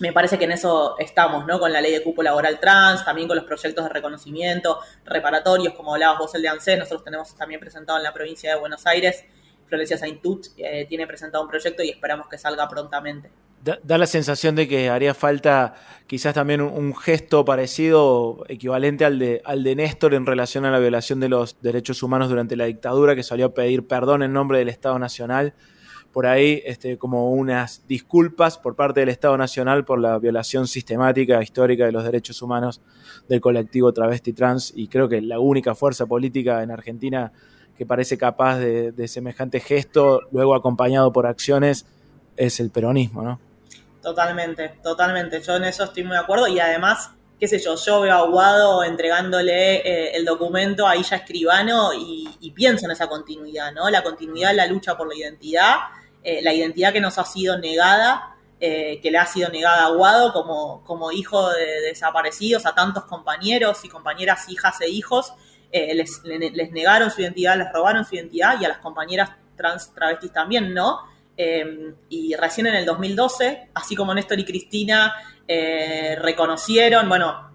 me 0.00 0.12
parece 0.12 0.38
que 0.38 0.44
en 0.44 0.52
eso 0.52 0.96
estamos, 0.98 1.46
¿no? 1.46 1.58
Con 1.58 1.72
la 1.72 1.80
ley 1.80 1.92
de 1.92 2.02
cupo 2.02 2.22
laboral 2.22 2.58
trans, 2.60 3.04
también 3.04 3.28
con 3.28 3.36
los 3.36 3.46
proyectos 3.46 3.84
de 3.84 3.90
reconocimiento, 3.90 4.78
reparatorios, 5.04 5.74
como 5.74 5.94
hablabas 5.94 6.18
vos 6.18 6.34
el 6.34 6.42
de 6.42 6.48
ANSES, 6.48 6.78
nosotros 6.78 7.04
tenemos 7.04 7.34
también 7.34 7.60
presentado 7.60 7.98
en 7.98 8.04
la 8.04 8.12
provincia 8.12 8.54
de 8.54 8.60
Buenos 8.60 8.86
Aires, 8.86 9.24
Florencia 9.66 9.98
Saintut 9.98 10.46
eh, 10.58 10.86
tiene 10.88 11.06
presentado 11.06 11.42
un 11.42 11.50
proyecto 11.50 11.82
y 11.82 11.90
esperamos 11.90 12.28
que 12.28 12.38
salga 12.38 12.68
prontamente. 12.68 13.30
Da, 13.62 13.98
la 13.98 14.06
sensación 14.06 14.54
de 14.54 14.68
que 14.68 14.90
haría 14.90 15.12
falta 15.12 15.74
quizás 16.06 16.34
también 16.34 16.60
un, 16.60 16.94
gesto 16.94 17.44
parecido, 17.44 18.44
equivalente 18.48 19.04
al 19.04 19.18
de, 19.18 19.42
al 19.44 19.64
de 19.64 19.74
Néstor 19.74 20.14
en 20.14 20.24
relación 20.24 20.64
a 20.66 20.70
la 20.70 20.78
violación 20.78 21.18
de 21.18 21.28
los 21.28 21.60
derechos 21.62 22.04
humanos 22.04 22.28
durante 22.28 22.54
la 22.54 22.66
dictadura, 22.66 23.16
que 23.16 23.24
salió 23.24 23.46
a 23.46 23.54
pedir 23.54 23.88
perdón 23.88 24.22
en 24.22 24.32
nombre 24.32 24.58
del 24.58 24.68
Estado 24.68 25.00
Nacional 25.00 25.54
por 26.16 26.26
ahí 26.26 26.62
este, 26.64 26.96
como 26.96 27.30
unas 27.32 27.86
disculpas 27.86 28.56
por 28.56 28.74
parte 28.74 29.00
del 29.00 29.10
Estado 29.10 29.36
Nacional 29.36 29.84
por 29.84 30.00
la 30.00 30.18
violación 30.18 30.66
sistemática, 30.66 31.42
histórica 31.42 31.84
de 31.84 31.92
los 31.92 32.04
derechos 32.04 32.40
humanos 32.40 32.80
del 33.28 33.42
colectivo 33.42 33.92
travesti 33.92 34.32
trans 34.32 34.72
y 34.74 34.88
creo 34.88 35.10
que 35.10 35.20
la 35.20 35.40
única 35.40 35.74
fuerza 35.74 36.06
política 36.06 36.62
en 36.62 36.70
Argentina 36.70 37.32
que 37.76 37.84
parece 37.84 38.16
capaz 38.16 38.56
de, 38.56 39.08
semejante 39.08 39.60
gesto, 39.60 40.22
luego 40.32 40.54
acompañado 40.54 41.12
por 41.12 41.26
acciones, 41.26 41.84
es 42.38 42.60
el 42.60 42.70
peronismo, 42.70 43.20
¿no? 43.20 43.38
Totalmente, 44.00 44.70
totalmente. 44.82 45.42
Yo 45.42 45.56
en 45.56 45.64
eso 45.64 45.84
estoy 45.84 46.04
muy 46.04 46.14
de 46.14 46.20
acuerdo 46.20 46.48
y 46.48 46.58
además, 46.58 47.10
qué 47.38 47.46
sé 47.46 47.58
yo, 47.58 47.76
yo 47.76 48.00
veo 48.00 48.14
a 48.14 48.20
Aguado 48.20 48.84
entregándole 48.84 49.86
eh, 49.86 50.16
el 50.16 50.24
documento 50.24 50.88
a 50.88 50.96
Illa 50.96 51.18
Escribano 51.18 51.92
y, 51.92 52.26
y, 52.40 52.52
pienso 52.52 52.86
en 52.86 52.92
esa 52.92 53.06
continuidad, 53.06 53.70
¿no? 53.74 53.90
La 53.90 54.02
continuidad 54.02 54.52
de 54.52 54.56
la 54.56 54.66
lucha 54.66 54.96
por 54.96 55.08
la 55.08 55.14
identidad 55.14 55.74
eh, 56.28 56.40
la 56.42 56.52
identidad 56.52 56.92
que 56.92 57.00
nos 57.00 57.18
ha 57.18 57.24
sido 57.24 57.56
negada, 57.56 58.34
eh, 58.58 58.98
que 59.00 59.12
le 59.12 59.18
ha 59.18 59.26
sido 59.26 59.48
negada 59.48 59.86
a 59.86 59.90
Guado 59.90 60.32
como, 60.32 60.82
como 60.82 61.12
hijo 61.12 61.50
de, 61.50 61.82
desaparecidos, 61.82 62.66
a 62.66 62.74
tantos 62.74 63.04
compañeros 63.04 63.84
y 63.84 63.88
compañeras, 63.88 64.48
hijas 64.48 64.80
e 64.80 64.88
hijos, 64.88 65.34
eh, 65.70 65.94
les, 65.94 66.24
negaron 66.72 67.12
su 67.12 67.20
identidad, 67.20 67.56
les 67.56 67.72
robaron 67.72 68.04
su 68.04 68.16
identidad 68.16 68.60
y 68.60 68.64
a 68.64 68.70
las 68.70 68.78
compañeras 68.78 69.30
trans 69.56 69.94
travestis 69.94 70.32
también, 70.32 70.74
¿no? 70.74 70.98
y 72.08 72.34
recién 72.34 72.66
en 72.66 72.74
el 72.74 72.86
2012, 72.86 73.68
así 73.74 73.94
como 73.94 74.14
Néstor 74.14 74.40
y 74.40 74.44
Cristina 74.46 75.12
reconocieron, 75.46 77.10
bueno, 77.10 77.50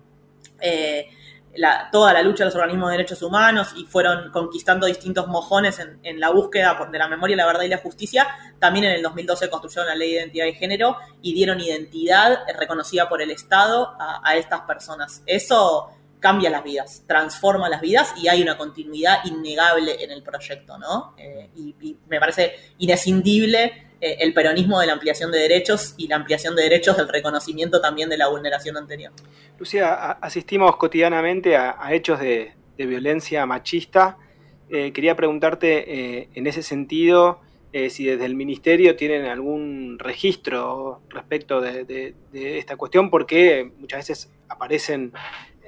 toda 1.92 2.14
la 2.14 2.22
lucha 2.22 2.44
de 2.44 2.46
los 2.46 2.56
organismos 2.56 2.90
de 2.90 2.98
derechos 2.98 3.22
humanos 3.22 3.74
y 3.76 3.86
fueron 3.86 4.32
conquistando 4.32 4.88
distintos 4.88 5.28
mojones 5.28 5.80
en, 5.80 6.20
la 6.20 6.30
búsqueda 6.30 6.88
de 6.92 6.98
la 6.98 7.08
memoria, 7.08 7.36
la 7.36 7.46
verdad 7.46 7.64
y 7.64 7.68
la 7.68 7.78
justicia. 7.78 8.28
También 8.60 8.86
en 8.86 8.92
el 8.94 9.02
2012 9.02 9.50
construyeron 9.50 9.88
la 9.88 9.96
ley 9.96 10.12
de 10.12 10.20
identidad 10.20 10.46
de 10.46 10.54
género 10.54 10.98
y 11.22 11.34
dieron 11.34 11.60
identidad 11.60 12.40
reconocida 12.58 13.10
por 13.10 13.22
el 13.22 13.32
Estado 13.32 13.96
a, 14.00 14.36
estas 14.36 14.62
personas. 14.62 15.24
Eso 15.26 15.90
cambia 16.20 16.50
las 16.50 16.64
vidas, 16.64 17.04
transforma 17.08 17.68
las 17.68 17.82
vidas 17.82 18.14
y 18.16 18.28
hay 18.28 18.42
una 18.42 18.58
continuidad 18.58 19.26
innegable 19.26 20.04
en 20.04 20.12
el 20.12 20.22
proyecto, 20.22 20.78
¿no? 20.78 21.16
Eh, 21.18 21.50
y 21.56 21.98
me 22.08 22.20
parece 22.20 22.56
inescindible 22.78 23.91
eh, 24.02 24.18
el 24.20 24.34
peronismo 24.34 24.80
de 24.80 24.88
la 24.88 24.94
ampliación 24.94 25.32
de 25.32 25.38
derechos 25.38 25.94
y 25.96 26.08
la 26.08 26.16
ampliación 26.16 26.56
de 26.56 26.64
derechos 26.64 26.98
del 26.98 27.08
reconocimiento 27.08 27.80
también 27.80 28.10
de 28.10 28.18
la 28.18 28.30
vulneración 28.30 28.76
anterior. 28.76 29.12
Lucía, 29.60 29.94
asistimos 30.14 30.76
cotidianamente 30.78 31.56
a, 31.56 31.78
hechos 31.94 32.20
de, 32.20 32.54
violencia 32.78 33.46
machista. 33.46 34.18
Eh, 34.72 34.92
quería 34.92 35.16
preguntarte 35.16 36.18
eh, 36.20 36.30
en 36.34 36.48
ese 36.48 36.64
sentido 36.64 37.42
si 37.90 38.04
desde 38.04 38.26
el 38.26 38.36
ministerio 38.36 38.98
tienen 38.98 39.28
algún 39.28 39.98
registro 39.98 41.00
respecto 41.08 41.62
de, 41.62 42.16
esta 42.34 42.76
cuestión, 42.76 43.10
porque 43.10 43.72
muchas 43.78 44.00
veces 44.00 44.30
aparecen 44.50 45.14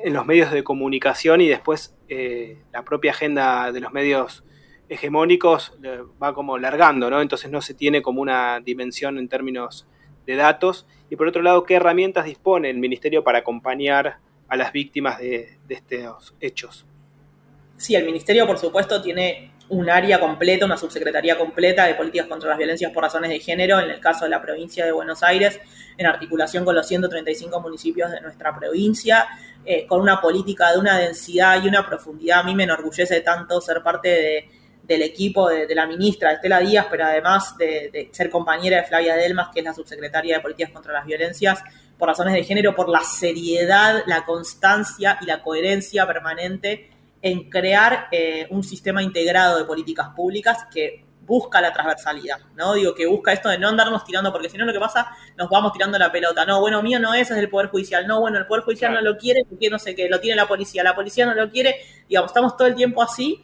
en 0.03 0.11
los 0.11 0.25
medios 0.25 0.51
de 0.51 0.65
comunicación 0.65 1.39
y 1.39 1.47
después 1.47 1.95
la 2.73 2.83
propia 2.83 3.11
agenda 3.11 3.71
de 3.71 3.79
los 3.79 3.93
medios 3.93 4.43
hegemónicos 4.89 5.73
va 6.21 6.33
como 6.33 6.57
largando, 6.57 7.09
¿no? 7.09 7.21
Entonces 7.21 7.49
no 7.49 7.61
se 7.61 7.73
tiene 7.73 8.01
como 8.01 8.21
una 8.21 8.59
dimensión 8.59 9.17
en 9.17 9.27
términos 9.27 9.87
de 10.25 10.35
datos. 10.35 10.85
Y 11.09 11.15
por 11.15 11.27
otro 11.27 11.41
lado, 11.41 11.63
¿qué 11.63 11.75
herramientas 11.75 12.25
dispone 12.25 12.69
el 12.69 12.77
Ministerio 12.77 13.23
para 13.23 13.39
acompañar 13.39 14.17
a 14.47 14.55
las 14.55 14.71
víctimas 14.71 15.19
de, 15.19 15.57
estos 15.69 16.35
hechos? 16.39 16.85
Sí, 17.77 17.95
el 17.95 18.05
Ministerio, 18.05 18.45
por 18.45 18.57
supuesto, 18.57 19.01
tiene 19.01 19.51
un 19.69 19.89
área 19.89 20.19
completa, 20.19 20.65
una 20.65 20.77
subsecretaría 20.77 21.37
completa 21.37 21.85
de 21.85 21.95
políticas 21.95 22.27
contra 22.27 22.49
las 22.49 22.57
violencias 22.57 22.91
por 22.91 23.03
razones 23.03 23.29
de 23.29 23.39
género, 23.39 23.79
en 23.79 23.89
el 23.89 23.99
caso 23.99 24.25
de 24.25 24.29
la 24.29 24.41
provincia 24.41 24.85
de 24.85 24.91
Buenos 24.91 25.23
Aires, 25.23 25.59
en 25.97 26.05
articulación 26.05 26.65
con 26.65 26.75
los 26.75 26.87
135 26.87 27.59
municipios 27.61 28.11
de 28.11 28.21
nuestra 28.21 28.55
provincia, 28.55 29.27
eh, 29.65 29.87
con 29.87 30.01
una 30.01 30.21
política 30.21 30.71
de 30.71 30.79
una 30.79 30.97
densidad 30.97 31.63
y 31.63 31.67
una 31.67 31.85
profundidad. 31.85 32.41
A 32.41 32.43
mí 32.43 32.53
me 32.53 32.63
enorgullece 32.63 33.21
tanto 33.21 33.59
ser 33.61 33.81
parte 33.81 34.09
de 34.09 34.49
del 34.83 35.01
equipo 35.01 35.49
de, 35.49 35.73
la 35.73 35.87
ministra 35.87 36.33
Estela 36.33 36.59
Díaz, 36.59 36.87
pero 36.89 37.05
además 37.05 37.57
de, 37.57 38.09
ser 38.11 38.29
compañera 38.29 38.77
de 38.77 38.83
Flavia 38.83 39.15
Delmas, 39.15 39.49
que 39.53 39.61
es 39.61 39.65
la 39.65 39.73
subsecretaria 39.73 40.35
de 40.35 40.41
Políticas 40.41 40.71
contra 40.71 40.93
las 40.93 41.05
Violencias, 41.05 41.63
por 41.97 42.09
razones 42.09 42.33
de 42.33 42.43
género, 42.43 42.75
por 42.75 42.89
la 42.89 43.01
seriedad, 43.01 44.03
la 44.07 44.25
constancia 44.25 45.17
y 45.21 45.25
la 45.25 45.41
coherencia 45.41 46.05
permanente 46.05 46.89
en 47.21 47.49
crear 47.49 48.09
eh, 48.11 48.47
un 48.49 48.63
sistema 48.63 49.01
integrado 49.01 49.57
de 49.57 49.63
políticas 49.63 50.09
públicas 50.09 50.67
que 50.73 51.05
busca 51.25 51.61
la 51.61 51.71
transversalidad, 51.71 52.39
¿no? 52.55 52.73
Digo, 52.73 52.93
que 52.93 53.07
busca 53.07 53.31
esto 53.31 53.47
de 53.47 53.57
no 53.57 53.69
andarnos 53.69 54.03
tirando, 54.03 54.33
porque 54.33 54.49
si 54.49 54.57
no 54.57 54.65
lo 54.65 54.73
que 54.73 54.79
pasa, 54.79 55.07
nos 55.37 55.49
vamos 55.49 55.71
tirando 55.71 55.97
la 55.97 56.11
pelota. 56.11 56.45
No, 56.45 56.59
bueno, 56.59 56.83
mío 56.83 56.99
no 56.99 57.13
es, 57.13 57.31
es 57.31 57.37
del 57.37 57.49
Poder 57.49 57.69
Judicial. 57.69 58.05
No, 58.05 58.19
bueno, 58.19 58.37
el 58.37 58.45
Poder 58.45 58.65
Judicial 58.65 58.93
no 58.93 58.99
lo 58.99 59.17
quiere, 59.17 59.45
porque 59.49 59.69
no 59.69 59.79
sé 59.79 59.95
qué, 59.95 60.09
lo 60.09 60.19
tiene 60.19 60.35
la 60.35 60.49
policía, 60.49 60.83
la 60.83 60.93
policía 60.93 61.25
no 61.25 61.33
lo 61.33 61.49
quiere. 61.49 61.77
Digamos, 62.09 62.31
estamos 62.31 62.57
todo 62.57 62.67
el 62.67 62.75
tiempo 62.75 63.01
así 63.01 63.41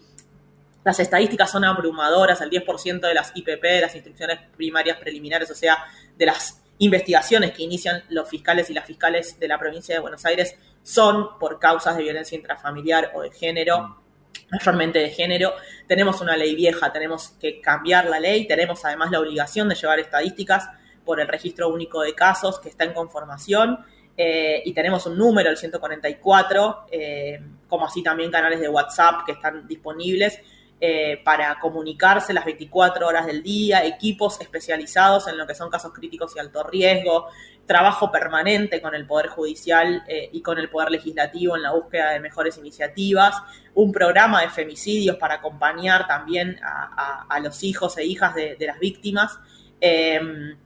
las 0.84 1.00
estadísticas 1.00 1.52
son 1.52 1.66
abrumadoras, 1.66 2.42
el 2.42 2.50
10% 2.50 3.02
de 3.02 3.14
las 3.14 3.32
IPP, 3.36 3.62
de 3.62 3.82
las 3.82 3.96
instrucciones 3.96 4.40
primarias 4.56 4.98
preliminares, 4.98 5.52
o 5.52 5.56
sea, 5.56 5.84
de 6.18 6.26
las 6.26 6.62
investigaciones 6.80 7.52
que 7.52 7.64
inician 7.64 8.04
los 8.10 8.30
fiscales 8.30 8.70
y 8.70 8.74
las 8.74 8.86
fiscales 8.86 9.40
de 9.40 9.48
la 9.48 9.60
provincia 9.60 9.94
de 9.94 10.02
Buenos 10.02 10.26
Aires 10.26 10.56
son 10.82 11.38
por 11.38 11.60
causas 11.60 11.98
de 11.98 12.04
violencia 12.04 12.38
intrafamiliar 12.38 13.12
o 13.14 13.22
de 13.22 13.32
género, 13.32 14.02
mayormente 14.50 15.00
de 15.00 15.10
género. 15.10 15.54
Tenemos 15.88 16.22
una 16.22 16.38
ley 16.38 16.56
vieja, 16.56 16.92
tenemos 16.92 17.36
que 17.40 17.60
cambiar 17.60 18.06
la 18.06 18.20
ley, 18.20 18.48
tenemos 18.48 18.84
además 18.86 19.12
la 19.12 19.20
obligación 19.20 19.68
de 19.68 19.76
llevar 19.76 20.00
estadísticas 20.00 20.70
por 21.04 21.20
el 21.20 21.28
registro 21.28 21.68
único 21.68 22.02
de 22.02 22.16
casos 22.16 22.60
que 22.60 22.70
está 22.70 22.86
en 22.86 22.94
conformación. 22.94 23.80
Eh, 24.16 24.62
y 24.66 24.74
tenemos 24.74 25.06
un 25.06 25.18
número, 25.18 25.50
el 25.50 25.58
144, 25.58 26.88
eh, 26.92 27.40
como 27.68 27.86
así 27.86 28.02
también 28.02 28.32
canales 28.32 28.60
de 28.60 28.70
WhatsApp 28.70 29.26
que 29.26 29.34
están 29.34 29.68
disponibles 29.68 30.40
eh, 30.82 31.22
para 31.26 31.60
comunicarse 31.60 32.34
las 32.34 32.46
24 32.46 33.06
horas 33.06 33.26
del 33.26 33.44
día, 33.44 33.86
equipos 33.86 34.40
especializados 34.40 35.28
en 35.28 35.38
lo 35.38 35.46
que 35.46 35.54
son 35.54 35.70
casos 35.70 35.92
críticos 35.92 36.34
y 36.36 36.40
alto 36.40 36.64
riesgo, 36.64 37.28
trabajo 37.66 38.12
permanente 38.12 38.82
con 38.82 38.96
el 38.96 39.06
Poder 39.06 39.28
Judicial 39.28 40.04
eh, 40.08 40.30
y 40.32 40.42
con 40.42 40.58
el 40.58 40.70
Poder 40.70 40.90
Legislativo 40.90 41.56
en 41.56 41.64
la 41.64 41.74
búsqueda 41.74 42.12
de 42.12 42.22
mejores 42.22 42.58
iniciativas, 42.58 43.36
un 43.76 43.92
programa 43.92 44.42
de 44.42 44.50
femicidios 44.50 45.18
para 45.18 45.36
acompañar 45.36 46.08
también 46.08 46.60
a, 46.64 47.40
los 47.42 47.62
hijos 47.64 47.98
e 47.98 48.06
hijas 48.06 48.34
de, 48.34 48.58
las 48.60 48.80
víctimas. 48.80 49.38
Em, 49.82 50.58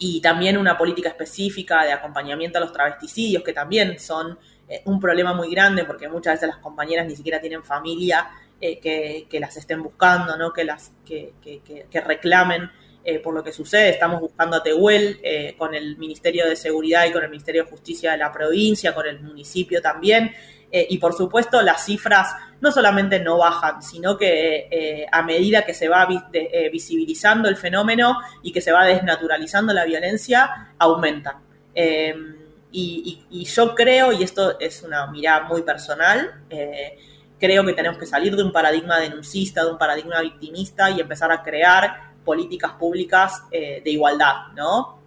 y 0.00 0.20
también 0.20 0.56
una 0.56 0.76
política 0.76 1.10
específica 1.10 1.84
de 1.84 1.92
acompañamiento 1.92 2.58
a 2.58 2.60
los 2.60 2.72
travesticidios, 2.72 3.42
que 3.44 3.52
también 3.52 4.00
son 4.00 4.38
eh, 4.68 4.82
un 4.86 4.98
problema 4.98 5.34
muy 5.34 5.50
grande 5.50 5.84
porque 5.84 6.08
muchas 6.08 6.34
veces 6.34 6.48
las 6.48 6.58
compañeras 6.58 7.06
ni 7.06 7.14
siquiera 7.14 7.40
tienen 7.40 7.62
familia 7.62 8.30
eh, 8.62 9.26
que, 9.26 9.40
las 9.40 9.56
estén 9.56 9.82
buscando, 9.82 10.52
que, 10.52 10.64
las, 10.64 10.92
que, 11.06 11.32
reclamen 12.04 12.70
eh, 13.02 13.18
por 13.18 13.32
lo 13.32 13.42
que 13.42 13.54
sucede. 13.54 13.88
Estamos 13.88 14.20
buscando 14.20 14.58
a 14.58 14.62
Tehuel 14.62 15.18
eh, 15.22 15.54
con 15.56 15.74
el 15.74 15.96
Ministerio 15.96 16.46
de 16.46 16.56
Seguridad 16.56 17.06
y 17.06 17.12
con 17.12 17.24
el 17.24 17.30
Ministerio 17.30 17.64
de 17.64 17.70
Justicia 17.70 18.12
de 18.12 18.18
la 18.18 18.30
provincia, 18.30 18.94
con 18.94 19.06
el 19.06 19.20
municipio 19.20 19.80
también. 19.80 20.32
y 20.72 20.98
por 20.98 21.14
supuesto 21.14 21.62
las 21.62 21.84
cifras 21.86 22.34
no 22.60 22.70
solamente 22.70 23.18
no 23.18 23.38
bajan, 23.38 23.82
sino 23.82 24.16
que 24.16 25.08
a 25.10 25.22
medida 25.22 25.64
que 25.64 25.74
se 25.74 25.88
va 25.88 26.06
visibilizando 26.70 27.48
el 27.48 27.56
fenómeno 27.56 28.18
y 28.42 28.52
que 28.52 28.60
se 28.60 28.70
va 28.70 28.84
desnaturalizando 28.84 29.72
la 29.72 29.84
violencia, 29.84 30.74
aumentan. 30.78 31.36
Y, 32.72 33.44
yo 33.46 33.74
creo, 33.74 34.12
y 34.12 34.22
esto 34.22 34.60
es 34.60 34.82
una 34.82 35.06
mirada 35.08 35.48
muy 35.48 35.62
personal, 35.62 36.44
creo 37.40 37.64
que 37.64 37.72
tenemos 37.72 37.98
que 37.98 38.06
salir 38.06 38.36
de 38.36 38.42
un 38.42 38.52
paradigma 38.52 38.98
denuncista, 39.00 39.64
de 39.64 39.72
un 39.72 39.78
paradigma 39.78 40.20
victimista 40.20 40.90
y 40.90 41.00
empezar 41.00 41.32
a 41.32 41.42
crear 41.42 42.12
políticas 42.24 42.72
públicas 42.72 43.42
eh, 43.50 43.80
de 43.82 43.90
igualdad, 43.90 44.48
¿no? 44.54 45.00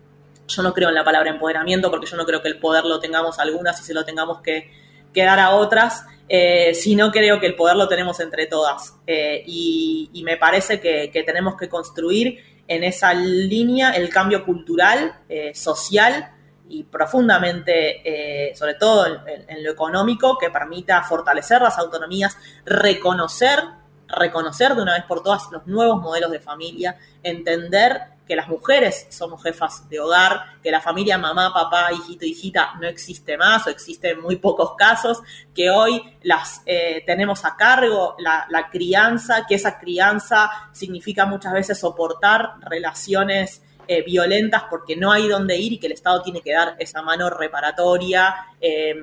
Yo 0.48 0.62
no 0.62 0.74
creo 0.74 0.90
en 0.90 0.96
la 0.96 1.06
palabra 1.06 1.30
empoderamiento 1.30 1.90
porque 1.90 2.08
yo 2.08 2.18
no 2.18 2.26
creo 2.26 2.42
que 2.42 2.50
el 2.50 2.60
poder 2.60 2.84
lo 2.84 3.00
tengamos 3.00 3.40
algunas 3.40 3.80
y 3.80 3.84
se 3.84 3.94
lo 3.94 4.04
tengamos 4.04 4.42
que, 4.42 4.72
dar 5.14 5.40
a 5.40 5.52
otras, 5.52 6.06
eh, 6.28 6.74
sino 6.74 7.12
creo 7.12 7.40
que 7.40 7.46
el 7.46 7.56
poder 7.56 7.76
lo 7.76 7.88
tenemos 7.88 8.20
entre 8.20 8.48
todas. 8.48 8.96
Eh, 9.06 9.44
y, 9.46 10.10
y 10.12 10.24
me 10.24 10.38
parece 10.38 10.82
que, 10.82 11.12
que 11.14 11.24
tenemos 11.24 11.56
que 11.56 11.70
construir 11.70 12.40
en 12.68 12.84
esa 12.84 13.14
línea 13.14 13.92
el 13.92 14.10
cambio 14.10 14.46
cultural, 14.46 15.20
eh, 15.30 15.54
social 15.54 16.33
y 16.74 16.84
profundamente, 16.84 18.01
eh, 18.49 18.55
sobre 18.55 18.74
todo 18.76 19.05
en, 19.05 19.63
lo 19.63 19.71
económico, 19.71 20.38
que 20.39 20.49
permita 20.49 21.03
fortalecer 21.03 21.61
las 21.61 21.78
autonomías, 21.78 22.36
reconocer, 22.65 23.59
reconocer 24.07 24.76
de 24.76 24.82
una 24.82 24.93
vez 24.93 25.03
por 25.03 25.21
todas 25.21 25.49
los 25.51 25.67
nuevos 25.67 26.01
modelos 26.01 26.32
de 26.32 26.39
familia, 26.39 26.97
entender 27.21 28.13
que 28.28 28.36
las 28.36 28.47
mujeres 28.47 29.05
somos 29.09 29.43
jefas 29.43 29.88
de 29.89 29.99
hogar, 29.99 30.59
que 30.63 30.71
la 30.71 30.82
familia 30.82 31.17
mamá, 31.17 31.53
papá, 31.53 31.91
hijito, 31.91 32.26
hijita 32.26 32.74
no 32.80 32.88
existe 32.88 33.38
más 33.38 33.67
o 33.67 33.69
existe 33.69 34.11
en 34.11 34.21
muy 34.21 34.38
pocos 34.38 34.76
casos, 34.76 35.21
que 35.53 35.69
hoy 35.69 36.17
las 36.24 36.61
eh, 36.65 37.03
tenemos 37.05 37.45
a 37.45 37.55
cargo 37.55 38.15
la, 38.17 38.47
la 38.49 38.69
crianza, 38.69 39.45
que 39.47 39.55
esa 39.55 39.78
crianza 39.78 40.49
significa 40.71 41.26
muchas 41.26 41.53
veces 41.53 41.80
soportar 41.80 42.55
relaciones 42.61 43.61
eh, 43.88 44.04
violentas 44.04 44.64
porque 44.70 44.96
no 44.96 45.12
hay 45.12 45.28
dónde 45.28 45.58
ir 45.58 45.74
y 45.74 45.78
que 45.78 45.88
el 45.88 45.94
Estado 45.94 46.22
tiene 46.22 46.42
que 46.42 46.54
dar 46.54 46.76
esa 46.80 47.02
mano 47.02 47.30
reparatoria, 47.30 48.36
eh, 48.62 48.96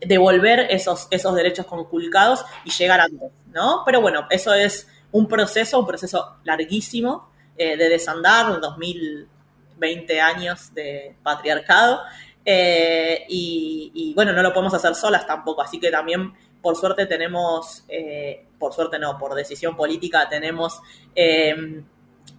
devolver 0.00 0.66
esos, 0.70 1.08
esos 1.10 1.34
derechos 1.34 1.66
conculcados 1.66 2.44
y 2.64 2.70
llegar 2.70 3.00
antes, 3.00 3.30
¿no? 3.52 3.82
Pero 3.84 4.00
bueno, 4.00 4.26
eso 4.30 4.52
es 4.54 4.88
un 5.12 5.26
proceso, 5.26 5.78
un 5.80 5.86
proceso 5.86 6.36
larguísimo 6.44 7.30
eh, 7.56 7.76
de 7.76 7.88
desandar, 7.88 8.60
2020 8.60 10.20
años 10.20 10.74
de 10.74 11.16
patriarcado, 11.22 12.00
eh, 12.44 13.24
y, 13.28 14.12
bueno, 14.14 14.32
no 14.32 14.42
lo 14.42 14.52
podemos 14.52 14.74
hacer 14.74 14.94
solas 14.94 15.26
tampoco, 15.26 15.62
así 15.62 15.80
que 15.80 15.90
también 15.90 16.32
por 16.62 16.76
suerte 16.76 17.06
tenemos, 17.06 17.84
por 18.58 18.72
suerte 18.72 18.98
no, 18.98 19.18
por 19.18 19.34
decisión 19.34 19.76
política 19.76 20.28
tenemos 20.28 20.80
eh, 21.14 21.82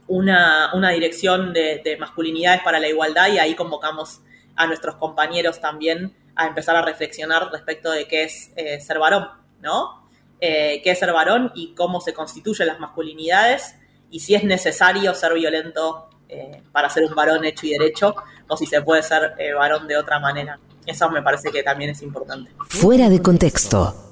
una, 0.08 0.72
una, 0.74 0.92
dirección 0.92 1.54
de, 1.54 1.82
de, 1.84 1.98
masculinidades 1.98 2.62
para 2.62 2.80
la 2.80 2.88
igualdad 2.88 3.30
y 3.30 3.40
ahí 3.40 3.56
convocamos 3.56 4.22
a 4.56 4.68
nuestros 4.68 4.96
compañeros 4.96 5.60
también 5.60 6.16
a 6.36 6.48
empezar 6.48 6.76
a 6.76 6.82
reflexionar 6.82 7.52
respecto 7.52 7.92
de 7.92 8.08
qué 8.08 8.24
es 8.24 8.52
eh, 8.56 8.80
ser 8.80 9.00
varón, 9.00 9.28
¿no? 9.62 10.08
Eh, 10.40 10.82
qué 10.84 10.92
es 10.92 11.00
ser 11.00 11.12
varón 11.14 11.52
y 11.56 11.74
cómo 11.74 12.00
se 12.00 12.14
constituyen 12.14 12.68
las 12.68 12.80
masculinidades 12.80 13.76
y 14.12 14.20
si 14.20 14.36
es 14.36 14.44
necesario 14.44 15.14
ser 15.16 15.34
violento 15.34 16.10
eh, 16.30 16.62
para 16.72 16.90
ser 16.90 17.06
un 17.06 17.16
varón 17.16 17.44
hecho 17.44 17.66
y 17.66 17.72
derecho 17.72 18.16
o 18.48 18.56
si 18.56 18.68
se 18.68 18.82
puede 18.82 19.02
ser 19.02 19.34
eh, 19.40 19.54
varón 19.54 19.88
de 19.88 19.98
otra 19.98 20.20
manera. 20.20 20.60
Eso 20.86 21.10
me 21.10 21.22
parece 21.22 21.52
que 21.52 21.64
también 21.64 21.90
es 21.90 22.02
importante. 22.02 22.52
Fuera 22.70 23.10
de 23.10 23.22
contexto. 23.22 24.07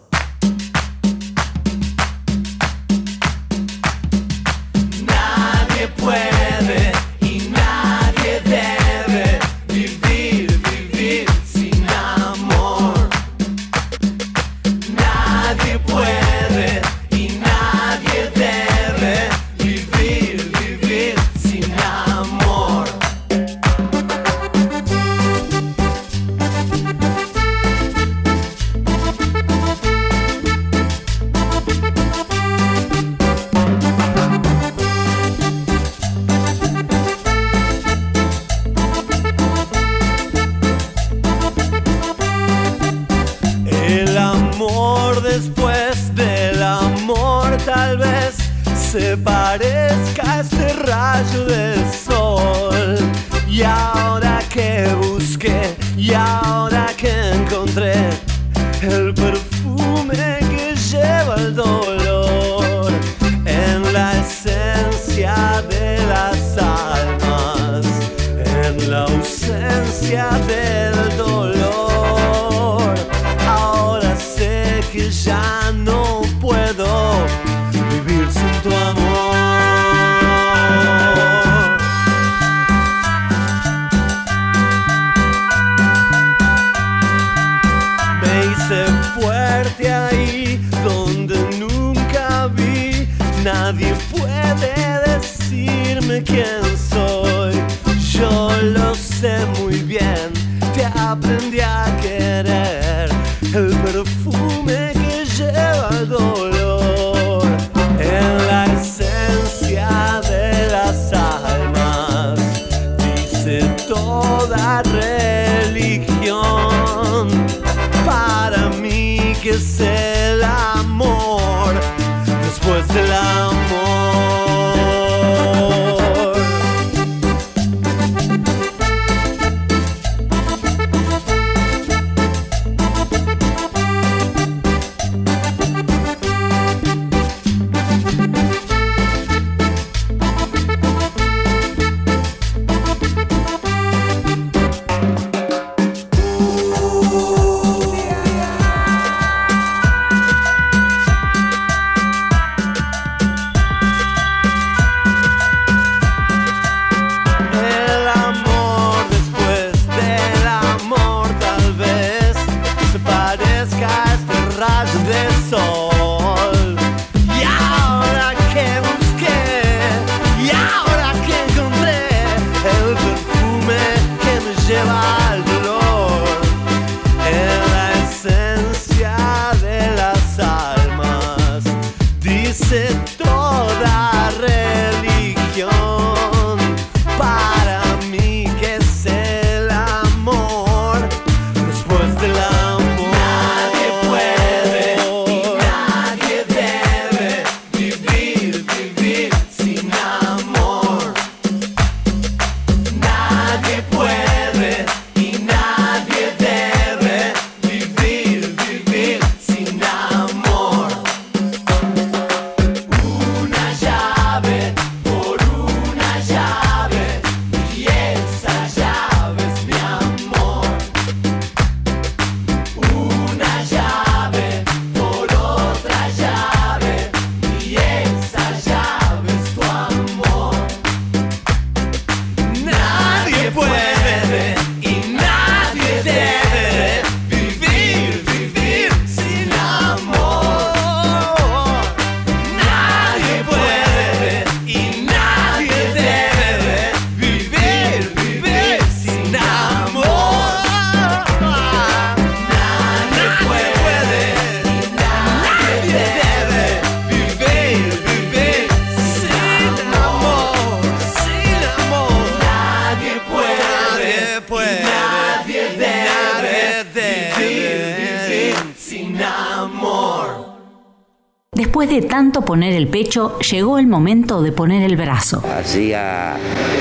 Llegó 273.40 273.80
el 273.80 273.88
momento 273.88 274.42
de 274.42 274.52
poner 274.52 274.84
el 274.84 274.98
brazo. 274.98 275.42
Hacía 275.58 276.36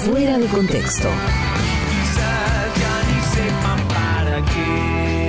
Fuera 0.05 0.37
de 0.37 0.47
contexto. 0.47 1.09
Quizás 1.89 2.67
ya 2.79 2.95
ni 3.09 3.21
sepan 3.35 3.87
para 3.89 4.41
qué. 4.45 5.22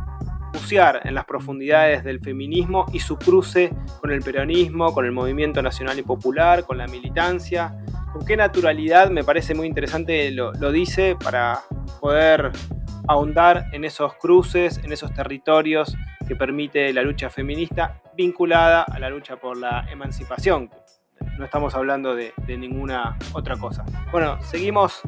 bucear 0.53 1.01
en 1.03 1.17
las 1.17 1.25
profundidades 1.25 2.05
del 2.05 2.21
feminismo 2.21 2.87
y 2.93 3.01
su 3.01 3.17
cruce 3.17 3.75
con 4.01 4.12
el 4.12 4.23
peronismo, 4.23 4.95
con 4.95 5.07
el 5.07 5.11
movimiento 5.11 5.61
nacional 5.61 5.99
y 5.99 6.03
popular, 6.03 6.62
con 6.62 6.79
la 6.79 6.87
militancia. 6.87 7.75
Con 8.12 8.25
qué 8.25 8.37
naturalidad 8.37 9.11
me 9.11 9.25
parece 9.25 9.53
muy 9.57 9.67
interesante 9.67 10.31
lo, 10.31 10.53
lo 10.53 10.71
dice 10.71 11.17
para 11.21 11.62
poder 12.01 12.53
ahondar 13.09 13.65
en 13.73 13.85
esos 13.85 14.15
cruces, 14.15 14.79
en 14.85 14.93
esos 14.93 15.12
territorios 15.15 15.97
que 16.29 16.37
permite 16.37 16.93
la 16.93 17.03
lucha 17.03 17.29
feminista 17.29 18.01
vinculada 18.17 18.83
a 18.83 19.01
la 19.01 19.11
lucha 19.11 19.35
por 19.35 19.57
la 19.57 19.85
emancipación, 19.91 20.71
no 21.39 21.45
estamos 21.45 21.74
hablando 21.74 22.14
de, 22.14 22.32
ninguna 22.47 23.16
otra 23.32 23.57
cosa. 23.57 23.85
Bueno, 24.12 24.39
seguimos 24.43 25.01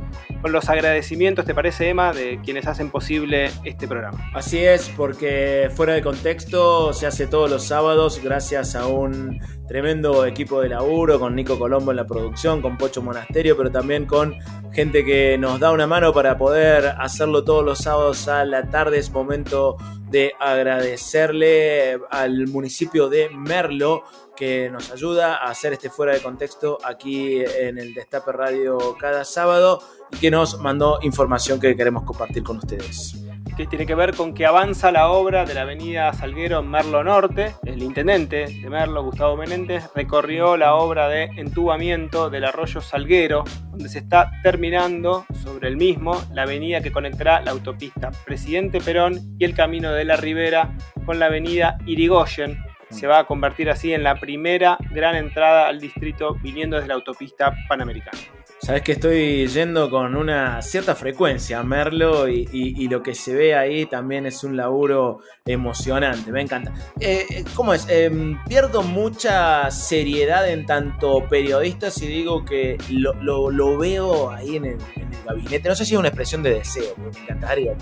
con 0.43 0.53
los 0.53 0.69
agradecimientos, 0.69 1.45
¿te 1.45 1.55
parece, 1.55 1.89
Emma, 1.89 2.13
de 2.13 2.41
quienes 2.43 2.67
hacen 2.67 2.91
posible 2.91 3.51
este 3.65 3.87
programa? 3.87 4.19
Así 4.35 4.59
es, 4.59 4.89
porque 4.97 5.71
fuera 5.75 5.95
de 5.95 6.03
contexto 6.03 6.93
se 6.93 7.07
hace 7.07 7.27
todos 7.27 7.51
los 7.51 7.65
sábados 7.65 8.21
gracias 8.23 8.75
a 8.75 8.87
un 8.87 9.41
tremendo 9.69 10.25
equipo 10.25 10.61
de 10.61 10.69
laburo, 10.69 11.19
con 11.19 11.35
Nico 11.35 11.59
Colombo 11.59 11.91
en 11.91 11.97
la 11.97 12.07
producción, 12.07 12.63
con 12.63 12.77
Pocho 12.77 13.03
Monasterio, 13.03 13.57
pero 13.57 13.71
también 13.71 14.07
con 14.07 14.35
gente 14.73 15.05
que 15.05 15.39
nos 15.39 15.59
da 15.59 15.73
una 15.73 15.87
mano 15.87 16.13
para 16.13 16.37
poder 16.37 16.95
hacerlo 16.99 17.45
todos 17.45 17.65
los 17.65 17.79
sábados 17.79 18.29
a 18.29 18.45
la 18.45 18.69
tarde. 18.69 18.99
Es 18.99 19.11
momento 19.11 19.77
de 20.11 20.33
agradecerle 20.39 21.99
al 22.11 22.47
municipio 22.49 23.09
de 23.09 23.29
Merlo 23.31 24.05
que 24.37 24.71
nos 24.71 24.91
ayuda 24.91 25.37
a 25.37 25.51
hacer 25.51 25.73
este 25.73 25.91
fuera 25.91 26.13
de 26.13 26.21
contexto 26.21 26.79
aquí 26.85 27.43
en 27.43 27.79
el 27.79 27.95
Destape 27.95 28.33
Radio 28.33 28.97
cada 29.01 29.25
sábado 29.25 29.81
y 30.13 30.19
que 30.19 30.31
nos 30.31 30.61
mandó 30.61 30.99
información 31.03 31.59
que 31.59 31.75
queremos 31.75 32.05
compartir 32.05 32.43
con 32.43 32.59
ustedes. 32.59 33.26
Que 33.57 33.67
tiene 33.67 33.87
que 33.87 33.95
ver 33.95 34.15
con 34.15 34.35
que 34.35 34.45
avanza 34.45 34.93
la 34.93 35.09
obra 35.09 35.47
de 35.47 35.55
la 35.55 35.63
avenida 35.63 36.13
Salguero 36.13 36.63
Merlo 36.63 37.03
Norte. 37.03 37.55
El 37.65 37.83
intendente 37.83 38.47
de 38.47 38.69
Merlo, 38.69 39.03
Gustavo 39.03 39.37
Menéndez, 39.37 39.85
recorrió 39.95 40.59
la 40.59 40.75
obra 40.75 41.09
de 41.09 41.25
entubamiento 41.37 42.29
del 42.29 42.45
arroyo 42.45 42.83
Salguero, 42.83 43.45
donde 43.71 43.89
se 43.89 44.01
está 44.01 44.31
terminando 44.43 45.25
sobre 45.43 45.69
el 45.69 45.79
mismo 45.79 46.21
la 46.33 46.43
avenida 46.43 46.83
que 46.83 46.93
conectará 46.93 47.41
la 47.41 47.53
autopista 47.53 48.11
Presidente 48.27 48.81
Perón 48.81 49.37
y 49.39 49.45
el 49.47 49.55
camino 49.55 49.91
de 49.93 50.05
la 50.05 50.17
Ribera 50.17 50.77
con 51.07 51.19
la 51.19 51.27
avenida 51.27 51.79
Irigoyen, 51.87 52.59
se 52.91 53.07
va 53.07 53.21
a 53.21 53.25
convertir 53.27 53.71
así 53.71 53.93
en 53.93 54.03
la 54.03 54.17
primera 54.17 54.79
gran 54.93 55.17
entrada 55.17 55.69
al 55.69 55.81
distrito 55.81 56.35
viniendo 56.43 56.77
desde 56.77 56.89
la 56.89 56.95
autopista 56.95 57.55
panamericana. 57.69 58.19
Sabes 58.59 58.83
que 58.83 58.93
estoy 58.93 59.47
yendo 59.49 59.91
con 59.91 60.17
una 60.17 60.63
cierta 60.63 60.95
frecuencia 60.95 61.59
a 61.59 61.63
Merlo 61.63 62.27
y, 62.27 62.49
y, 62.53 62.83
y, 62.83 62.89
lo 62.89 63.03
que 63.03 63.15
se 63.15 63.35
ve 63.35 63.55
ahí 63.55 63.85
también 63.85 64.25
es 64.25 64.43
un 64.45 64.57
laburo 64.57 65.21
emocionante, 65.45 66.33
me 66.33 66.41
encanta. 66.41 66.73
Eh, 66.99 67.45
¿Cómo 67.55 67.75
es? 67.75 67.87
Eh, 67.91 68.11
pierdo 68.49 68.83
mucha 68.83 69.71
seriedad 69.71 70.49
en 70.49 70.65
tanto 70.65 71.29
periodista 71.29 71.91
si 71.91 72.07
digo 72.07 72.47
que 72.47 72.79
lo, 72.91 73.13
lo, 73.23 73.51
lo 73.51 73.77
veo 73.77 74.31
ahí 74.31 74.57
en 74.57 74.65
el, 74.65 74.79
en 74.97 75.13
el, 75.13 75.25
gabinete. 75.25 75.69
No 75.69 75.75
sé 75.75 75.85
si 75.85 75.93
es 75.93 76.01
una 76.01 76.09
expresión 76.09 76.43
de 76.43 76.55
deseo, 76.55 76.95
pero 76.97 77.11
me 77.13 77.21
encantaría. 77.21 77.77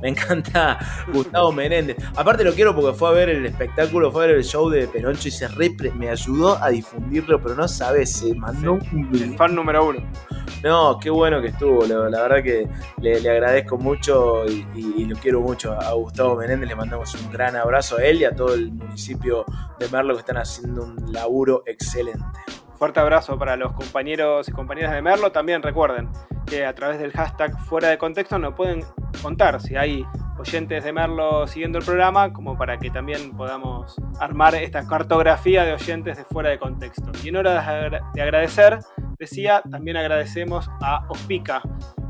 Me 0.00 0.08
encanta 0.08 0.78
Gustavo 1.12 1.52
Menéndez. 1.52 1.96
Aparte 2.16 2.44
lo 2.44 2.54
quiero 2.54 2.74
porque 2.74 2.96
fue 2.96 3.10
a 3.10 3.12
ver 3.12 3.28
el 3.28 3.44
espectáculo, 3.44 4.10
fue 4.10 4.24
a 4.24 4.26
ver 4.28 4.36
el 4.36 4.44
show 4.44 4.70
de 4.70 4.88
Peroncho 4.88 5.28
y 5.28 5.32
se 5.32 5.48
repre, 5.48 5.90
me 5.92 6.08
ayudó 6.08 6.60
a 6.62 6.70
difundirlo, 6.70 7.40
pero 7.42 7.54
no 7.54 7.68
sabes, 7.68 8.10
se 8.10 8.34
mandó 8.34 8.72
un... 8.72 9.10
El 9.12 9.36
fan 9.36 9.54
número 9.54 9.86
uno. 9.86 10.00
No, 10.62 10.98
qué 10.98 11.10
bueno 11.10 11.42
que 11.42 11.48
estuvo, 11.48 11.84
la, 11.84 12.22
verdad 12.22 12.42
que 12.42 12.66
le, 12.98 13.30
agradezco 13.30 13.76
mucho 13.76 14.46
y, 14.46 15.04
lo 15.04 15.14
quiero 15.16 15.42
mucho 15.42 15.72
a 15.72 15.92
Gustavo 15.92 16.36
Menéndez, 16.36 16.70
le 16.70 16.74
mandamos 16.74 17.14
un 17.14 17.30
gran 17.30 17.54
abrazo 17.54 17.98
a 17.98 18.04
él 18.04 18.22
y 18.22 18.24
a 18.24 18.34
todo 18.34 18.54
el 18.54 18.72
municipio 18.72 19.44
de 19.78 19.88
Merlo 19.90 20.14
que 20.14 20.20
están 20.20 20.38
haciendo 20.38 20.84
un 20.84 21.12
laburo 21.12 21.62
excelente. 21.66 22.24
Fuerte 22.78 22.98
abrazo 22.98 23.38
para 23.38 23.56
los 23.56 23.72
compañeros 23.72 24.48
y 24.48 24.52
compañeras 24.52 24.92
de 24.92 25.02
Merlo. 25.02 25.30
También 25.32 25.62
recuerden 25.62 26.08
que 26.46 26.64
a 26.66 26.74
través 26.74 26.98
del 26.98 27.12
hashtag 27.12 27.58
fuera 27.60 27.88
de 27.88 27.98
contexto 27.98 28.38
nos 28.38 28.54
pueden 28.54 28.84
contar 29.22 29.60
si 29.60 29.76
hay 29.76 30.04
oyentes 30.38 30.84
de 30.84 30.92
Merlo 30.92 31.46
siguiendo 31.46 31.78
el 31.78 31.84
programa, 31.84 32.32
como 32.32 32.58
para 32.58 32.78
que 32.78 32.90
también 32.90 33.36
podamos 33.36 33.96
armar 34.18 34.54
esta 34.54 34.86
cartografía 34.86 35.64
de 35.64 35.72
oyentes 35.72 36.16
de 36.16 36.24
fuera 36.24 36.50
de 36.50 36.58
contexto. 36.58 37.12
Y 37.22 37.28
en 37.28 37.36
hora 37.36 38.00
de 38.14 38.22
agradecer, 38.22 38.80
también 39.70 39.96
agradecemos 39.96 40.68
a 40.80 41.06
Ospica, 41.08 41.62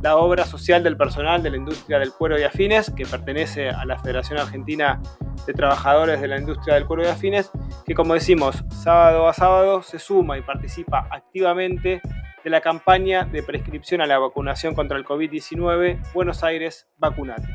la 0.03 0.17
obra 0.17 0.45
social 0.45 0.83
del 0.83 0.97
personal 0.97 1.43
de 1.43 1.51
la 1.51 1.57
industria 1.57 1.99
del 1.99 2.13
cuero 2.13 2.39
y 2.39 2.43
afines, 2.43 2.91
que 2.91 3.07
pertenece 3.07 3.71
a 3.71 3.85
la 3.85 3.99
Federación 3.99 4.39
Argentina 4.39 5.01
de 5.47 5.53
Trabajadores 5.53 6.21
de 6.21 6.29
la 6.29 6.39
Industria 6.39 6.75
del 6.75 6.87
Cuero 6.87 7.05
y 7.05 7.07
Afines, 7.07 7.51
que 7.85 7.95
como 7.95 8.15
decimos, 8.15 8.65
sábado 8.69 9.29
a 9.29 9.33
sábado 9.33 9.83
se 9.83 9.99
suma 9.99 10.39
y 10.39 10.43
participa 10.43 11.09
activamente 11.11 12.01
de 12.43 12.51
la 12.51 12.61
campaña 12.61 13.25
de 13.25 13.43
prescripción 13.43 14.01
a 14.01 14.07
la 14.07 14.19
vacunación 14.19 14.75
contra 14.75 14.99
el 14.99 15.05
COVID-19 15.05 16.13
Buenos 16.13 16.45
Aires 16.45 16.87
Vacunate. 16.99 17.49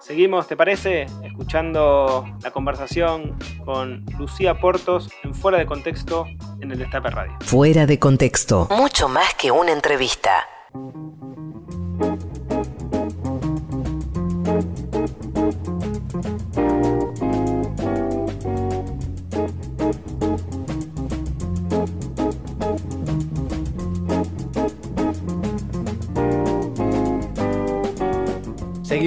Seguimos, 0.00 0.46
¿te 0.46 0.54
parece? 0.54 1.06
Escuchando 1.22 2.26
la 2.42 2.50
conversación 2.50 3.38
con 3.64 4.04
Lucía 4.18 4.60
Portos 4.60 5.08
en 5.22 5.34
Fuera 5.34 5.56
de 5.56 5.64
Contexto 5.64 6.26
en 6.60 6.70
el 6.70 6.78
Destape 6.78 7.08
Radio. 7.08 7.32
Fuera 7.40 7.86
de 7.86 7.98
contexto. 7.98 8.68
Mucho 8.70 9.08
más 9.08 9.34
que 9.34 9.50
una 9.50 9.72
entrevista. 9.72 10.46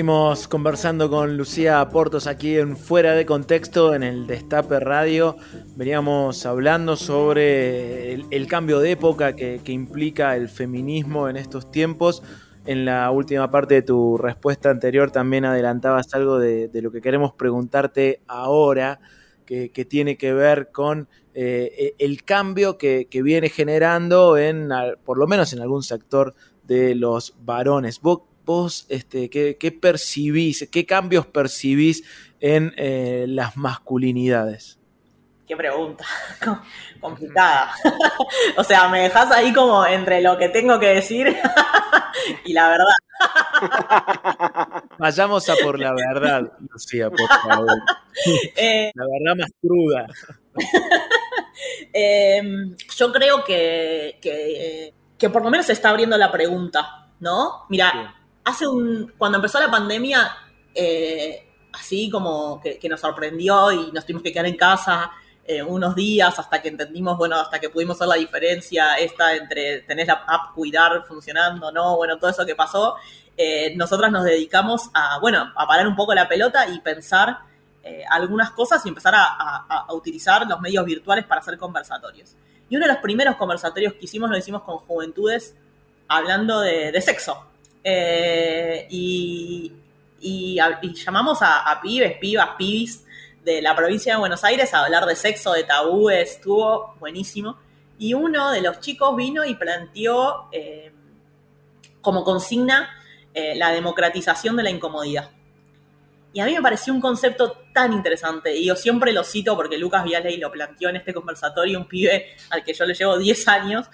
Seguimos 0.08 0.48
conversando 0.48 1.10
con 1.10 1.36
Lucía 1.36 1.90
Portos 1.90 2.28
aquí 2.28 2.56
en 2.58 2.78
Fuera 2.78 3.12
de 3.12 3.26
Contexto 3.26 3.94
en 3.94 4.04
el 4.04 4.26
Destape 4.26 4.80
Radio. 4.80 5.36
Veníamos 5.76 6.46
hablando 6.46 6.96
sobre 6.96 8.14
el, 8.14 8.48
cambio 8.48 8.80
de 8.80 8.92
época 8.92 9.36
que, 9.36 9.60
implica 9.66 10.38
el 10.38 10.48
feminismo 10.48 11.28
en 11.28 11.36
estos 11.36 11.72
tiempos. 11.72 12.24
En 12.66 12.86
la 12.86 13.12
última 13.12 13.52
parte 13.52 13.74
de 13.74 13.82
tu 13.82 14.18
respuesta 14.18 14.70
anterior 14.70 15.12
también 15.12 15.44
adelantabas 15.44 16.14
algo 16.14 16.40
de, 16.40 16.70
lo 16.82 16.90
que 16.90 17.02
queremos 17.02 17.34
preguntarte 17.34 18.22
ahora, 18.28 19.02
que, 19.46 19.68
tiene 19.90 20.18
que 20.18 20.32
ver 20.32 20.72
con 20.72 21.10
eh, 21.34 21.96
el 22.00 22.24
cambio 22.24 22.78
que, 22.78 23.10
viene 23.12 23.50
generando 23.50 24.38
en, 24.38 24.70
por 25.04 25.18
lo 25.18 25.28
menos 25.28 25.52
en 25.52 25.60
algún 25.60 25.84
sector 25.84 26.34
de 26.64 26.96
los 26.96 27.36
varones. 27.42 28.00
¿Vos, 28.00 28.22
vos 28.48 28.86
este, 28.88 29.30
¿qué, 29.30 29.58
¿qué, 29.58 29.74
percibís, 29.74 30.68
qué 30.72 30.86
cambios 30.86 31.28
percibís 31.28 32.04
en 32.40 32.74
eh, 32.78 33.26
las 33.28 33.58
masculinidades? 33.58 34.80
Qué 35.46 35.56
pregunta 35.56 36.06
complicada. 37.02 37.72
o 38.58 38.64
sea, 38.64 38.88
me 38.88 39.02
dejas 39.02 39.32
ahí 39.32 39.54
como 39.54 39.86
entre 39.86 40.22
lo 40.22 40.38
que 40.38 40.48
tengo 40.48 40.80
que 40.80 40.88
decir 40.88 41.28
y 42.46 42.54
la 42.54 42.70
verdad. 42.70 42.86
Vayamos 44.98 45.50
a 45.50 45.56
por 45.62 45.78
la 45.78 45.94
verdad, 45.94 46.50
Lucía, 46.70 47.10
por 47.10 47.28
favor. 47.28 47.82
Eh, 48.56 48.92
la 48.96 49.06
verdad 49.06 49.36
más 49.38 49.52
cruda. 49.62 50.08
eh, 51.94 52.42
yo 52.96 53.12
creo 53.12 53.44
que, 53.44 54.20
que, 54.22 54.94
que, 55.18 55.30
por 55.30 55.44
lo 55.44 55.50
menos 55.50 55.66
se 55.66 55.74
está 55.74 55.90
abriendo 55.90 56.18
la 56.18 56.32
pregunta, 56.32 57.10
¿no? 57.20 57.66
Mira, 57.70 58.17
hace 58.48 58.68
un. 58.68 59.14
Cuando 59.18 59.38
empezó 59.38 59.60
la 59.60 59.70
pandemia, 59.70 60.36
eh, 60.74 61.48
así 61.74 62.10
como 62.10 62.62
que, 62.62 62.80
nos 62.90 63.02
sorprendió 63.02 63.72
y 63.72 63.92
nos 63.92 64.06
tuvimos 64.06 64.24
que 64.24 64.32
quedar 64.32 64.46
en 64.46 64.56
casa 64.56 65.12
eh, 65.46 65.62
unos 65.62 65.96
días 65.96 66.38
hasta 66.40 66.62
que 66.62 66.70
entendimos, 66.70 67.18
bueno, 67.18 67.36
hasta 67.40 67.60
que 67.60 67.70
pudimos 67.70 67.98
hacer 67.98 68.08
la 68.08 68.16
diferencia 68.16 68.96
esta 68.96 69.36
entre 69.36 69.82
tener 69.82 70.08
la 70.08 70.24
app 70.28 70.54
Cuidar 70.56 71.04
funcionando, 71.06 71.72
¿no? 71.72 71.98
Bueno, 71.98 72.18
todo 72.18 72.30
eso 72.30 72.46
que 72.46 72.56
pasó. 72.56 72.96
Eh, 73.36 73.76
nosotras 73.76 74.12
nos 74.12 74.24
dedicamos 74.24 74.90
a, 74.94 75.20
bueno, 75.20 75.52
a 75.56 75.68
parar 75.68 75.88
un 75.88 75.96
poco 75.96 76.16
la 76.16 76.28
pelota 76.28 76.68
y 76.68 76.80
pensar 76.80 77.40
eh, 77.84 78.04
algunas 78.10 78.52
cosas 78.52 78.84
y 78.86 78.90
empezar 78.90 79.14
a, 79.16 79.86
utilizar 79.94 80.48
los 80.48 80.60
medios 80.60 80.84
virtuales 80.86 81.26
para 81.26 81.42
hacer 81.42 81.58
conversatorios. 81.58 82.36
Y 82.70 82.76
uno 82.76 82.88
de 82.88 82.94
los 82.94 83.02
primeros 83.02 83.36
conversatorios 83.36 83.94
que 83.94 84.06
hicimos 84.06 84.30
lo 84.30 84.38
hicimos 84.38 84.64
con 84.64 84.78
juventudes 84.78 85.56
hablando 86.10 86.62
de 86.62 87.02
sexo, 87.02 87.48
eh, 87.90 88.86
y, 88.90 89.72
llamamos 91.06 91.42
a, 91.42 91.72
a, 91.72 91.80
pibes, 91.80 92.18
pibas, 92.18 92.50
pibis 92.58 93.06
de 93.46 93.62
la 93.62 93.74
provincia 93.78 94.14
de 94.14 94.20
Buenos 94.20 94.44
Aires 94.44 94.74
a 94.74 94.84
hablar 94.84 95.06
de 95.06 95.16
sexo, 95.16 95.54
de 95.54 95.64
tabúes, 95.64 96.32
estuvo 96.32 96.96
buenísimo. 97.00 97.58
Y 97.98 98.14
uno 98.14 98.52
de 98.52 98.60
los 98.60 98.82
chicos 98.82 99.16
vino 99.16 99.46
y 99.46 99.56
planteó 99.56 100.50
eh, 100.52 100.92
como 102.02 102.26
consigna 102.26 102.90
eh, 103.34 103.56
la 103.56 103.72
democratización 103.72 104.58
de 104.58 104.64
la 104.64 104.70
incomodidad. 104.70 105.32
Y 106.34 106.42
a 106.42 106.46
mí 106.46 106.54
me 106.56 106.62
pareció 106.62 106.94
un 106.94 107.00
concepto 107.00 107.54
tan 107.74 107.94
interesante, 107.94 108.54
y 108.54 108.66
yo 108.66 108.76
siempre 108.76 109.14
lo 109.14 109.24
cito 109.24 109.56
porque 109.56 109.78
Lucas 109.78 110.04
Vialey 110.04 110.38
lo 110.38 110.52
planteó 110.52 110.90
en 110.90 110.98
este 110.98 111.14
conversatorio, 111.14 111.80
un 111.80 111.88
pibe 111.88 112.36
al 112.50 112.66
que 112.66 112.74
yo 112.74 112.86
le 112.86 112.94
llevo 112.94 113.18
10 113.18 113.48
años, 113.48 113.86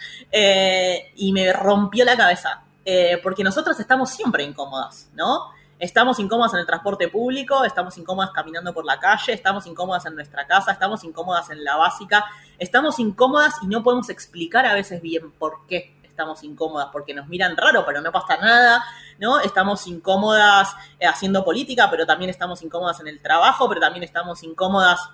y 1.16 1.32
me 1.32 1.54
rompió 1.54 2.04
la 2.04 2.18
cabeza 2.18 2.64
eh, 2.86 3.20
porque 3.24 3.44
nosotras 3.44 3.80
estamos 3.80 4.10
siempre 4.10 4.44
incómodas, 4.44 5.10
¿no? 5.14 5.52
Estamos 5.80 6.20
incómodas 6.20 6.54
en 6.54 6.62
el 6.62 6.66
transporte 6.66 7.08
público, 7.08 7.64
estamos 7.66 7.98
incómodas 7.98 8.32
caminando 8.32 8.74
por 8.74 8.86
la 8.86 9.00
calle, 9.00 9.34
estamos 9.34 9.66
incómodas 9.66 10.06
en 10.06 10.16
nuestra 10.16 10.46
casa, 10.48 10.72
estamos 10.72 11.04
incómodas 11.04 11.50
en 11.50 11.64
la 11.64 11.76
básica, 11.76 12.24
estamos 12.58 13.00
incómodas 13.00 13.56
y 13.62 13.68
no 13.68 13.84
podemos 13.84 14.10
explicar 14.10 14.66
a 14.66 14.74
veces 14.76 15.02
bien 15.02 15.32
por 15.32 15.66
qué 15.68 15.96
estamos 16.04 16.44
incómodas, 16.44 16.90
porque 16.92 17.14
nos 17.14 17.28
miran 17.28 17.58
raro, 17.58 17.84
pero 17.86 18.00
no 18.00 18.12
pasa 18.12 18.38
nada, 18.38 18.84
¿no? 19.18 19.40
Estamos 19.40 19.88
incómodas 19.88 20.70
eh, 21.00 21.08
haciendo 21.08 21.44
política, 21.44 21.90
pero 21.90 22.06
también 22.06 22.30
estamos 22.30 22.62
incómodas 22.62 23.00
en 23.00 23.08
el 23.08 23.20
trabajo, 23.20 23.68
pero 23.68 23.82
también 23.82 24.04
estamos 24.04 24.44
incómodas 24.44 25.10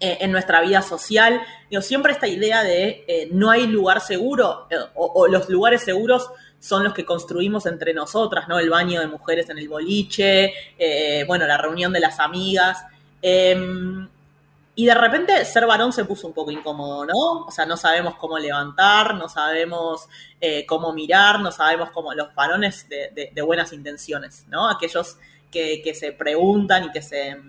eh, 0.00 0.18
en 0.20 0.32
nuestra 0.32 0.62
vida 0.62 0.82
social. 0.82 1.40
Digo, 1.68 1.82
siempre 1.82 2.12
esta 2.12 2.26
idea 2.26 2.62
de 2.62 3.28
no 3.30 3.50
hay 3.50 3.66
lugar 3.66 4.00
seguro 4.00 4.66
o, 4.94 5.28
los 5.28 5.48
lugares 5.48 5.82
seguros 5.82 6.30
son 6.66 6.82
los 6.82 6.92
que 6.92 7.04
construimos 7.04 7.64
entre 7.66 7.94
nosotras, 7.94 8.48
¿no? 8.48 8.58
El 8.58 8.70
baño 8.70 9.00
de 9.00 9.06
mujeres 9.06 9.48
en 9.50 9.58
el 9.58 9.68
boliche, 9.68 10.52
eh, 10.76 11.24
bueno, 11.26 11.46
la 11.46 11.56
reunión 11.56 11.92
de 11.92 12.00
las 12.00 12.18
amigas. 12.18 12.84
Eh, 13.22 13.56
y 14.78 14.84
de 14.84 14.94
repente 14.94 15.44
ser 15.44 15.64
varón 15.64 15.92
se 15.92 16.04
puso 16.04 16.26
un 16.26 16.34
poco 16.34 16.50
incómodo, 16.50 17.06
¿no? 17.06 17.46
O 17.46 17.50
sea, 17.52 17.64
no 17.64 17.76
sabemos 17.76 18.16
cómo 18.16 18.36
levantar, 18.38 19.14
no 19.14 19.28
sabemos 19.28 20.08
eh, 20.40 20.66
cómo 20.66 20.92
mirar, 20.92 21.40
no 21.40 21.52
sabemos 21.52 21.90
cómo 21.92 22.12
los 22.12 22.34
varones 22.34 22.88
de, 22.88 23.42
buenas 23.42 23.72
intenciones, 23.72 24.44
¿no? 24.48 24.68
Aquellos 24.68 25.18
que, 25.50 25.94
se 25.94 26.12
preguntan 26.12 26.84
y 26.84 26.90
que 26.90 27.00
se, 27.00 27.40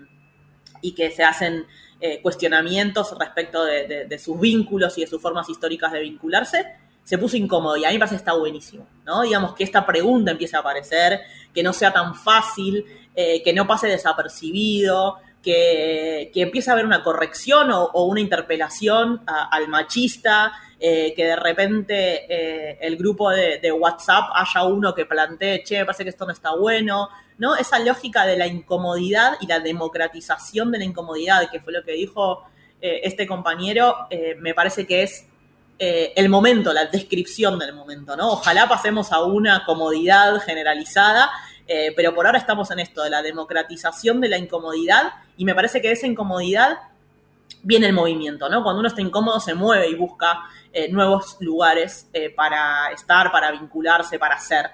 y 0.80 0.92
que 0.92 1.10
se 1.10 1.24
hacen 1.24 1.66
eh, 2.00 2.22
cuestionamientos 2.22 3.18
respecto 3.18 3.64
de 3.64 4.18
sus 4.18 4.38
vínculos 4.40 4.96
y 4.96 5.02
de 5.02 5.08
sus 5.08 5.20
formas 5.20 5.50
históricas 5.50 5.92
de 5.92 6.00
vincularse 6.00 6.87
se 7.08 7.16
puso 7.16 7.38
incómodo 7.38 7.74
y 7.78 7.86
a 7.86 7.88
mí 7.88 7.94
me 7.94 8.00
parece 8.00 8.16
que 8.16 8.18
está 8.18 8.34
buenísimo, 8.34 8.86
¿no? 9.06 9.22
Digamos 9.22 9.54
que 9.54 9.64
esta 9.64 9.86
pregunta 9.86 10.30
empiece 10.30 10.56
a 10.56 10.60
aparecer, 10.60 11.22
que 11.54 11.62
no 11.62 11.72
sea 11.72 11.90
tan 11.90 12.14
fácil, 12.14 12.84
eh, 13.16 13.42
que 13.42 13.54
no 13.54 13.66
pase 13.66 13.88
desapercibido, 13.88 15.16
que, 15.42 16.30
que, 16.34 16.42
empiece 16.42 16.68
a 16.68 16.74
haber 16.74 16.84
una 16.84 17.02
corrección 17.02 17.70
o, 17.72 18.04
una 18.04 18.20
interpelación 18.20 19.22
al 19.26 19.68
machista, 19.68 20.52
eh, 20.78 21.14
que 21.16 21.24
de 21.24 21.36
repente 21.36 22.26
eh, 22.28 22.78
el 22.82 22.98
grupo 22.98 23.30
de, 23.30 23.58
de, 23.58 23.72
WhatsApp 23.72 24.28
haya 24.34 24.64
uno 24.64 24.94
que 24.94 25.06
plantee, 25.06 25.64
che, 25.64 25.78
me 25.78 25.86
parece 25.86 26.04
que 26.04 26.10
esto 26.10 26.26
no 26.26 26.32
está 26.32 26.56
bueno, 26.56 27.08
¿no? 27.38 27.56
Esa 27.56 27.78
lógica 27.78 28.26
de 28.26 28.36
la 28.36 28.46
incomodidad 28.46 29.38
y 29.40 29.46
la 29.46 29.60
democratización 29.60 30.70
de 30.72 30.76
la 30.80 30.84
incomodidad, 30.84 31.50
que 31.50 31.60
fue 31.60 31.72
lo 31.72 31.82
que 31.82 31.92
dijo 31.92 32.44
este 32.80 33.26
compañero, 33.26 34.06
me 34.38 34.54
parece 34.54 34.86
que 34.86 35.02
es 35.02 35.26
eh, 35.80 36.12
el 36.16 36.28
momento, 36.28 36.72
la 36.72 36.86
descripción 36.86 37.56
del 37.56 37.72
momento, 37.72 38.16
¿no? 38.16 38.32
Ojalá 38.32 38.68
pasemos 38.68 39.12
a 39.12 39.22
una 39.22 39.64
comodidad 39.64 40.40
generalizada, 40.40 41.30
eh, 41.68 41.92
pero 41.94 42.12
por 42.16 42.26
ahora 42.26 42.38
estamos 42.38 42.70
en 42.72 42.80
esto 42.80 43.04
de 43.04 43.10
la 43.10 43.22
democratización 43.22 44.20
de 44.20 44.28
la 44.28 44.38
incomodidad 44.38 45.12
y 45.36 45.44
me 45.44 45.54
parece 45.54 45.80
que 45.80 45.86
de 45.86 45.94
esa 45.94 46.08
incomodidad 46.08 46.78
viene 47.62 47.86
el 47.86 47.92
movimiento, 47.92 48.48
¿no? 48.48 48.64
Cuando 48.64 48.80
uno 48.80 48.88
está 48.88 49.02
incómodo 49.02 49.38
se 49.38 49.54
mueve 49.54 49.88
y 49.88 49.94
busca 49.94 50.40
eh, 50.72 50.90
nuevos 50.90 51.36
lugares 51.38 52.08
para 52.34 52.90
estar, 52.90 53.30
para 53.30 53.52
vincularse, 53.52 54.18
para 54.18 54.38
ser, 54.40 54.70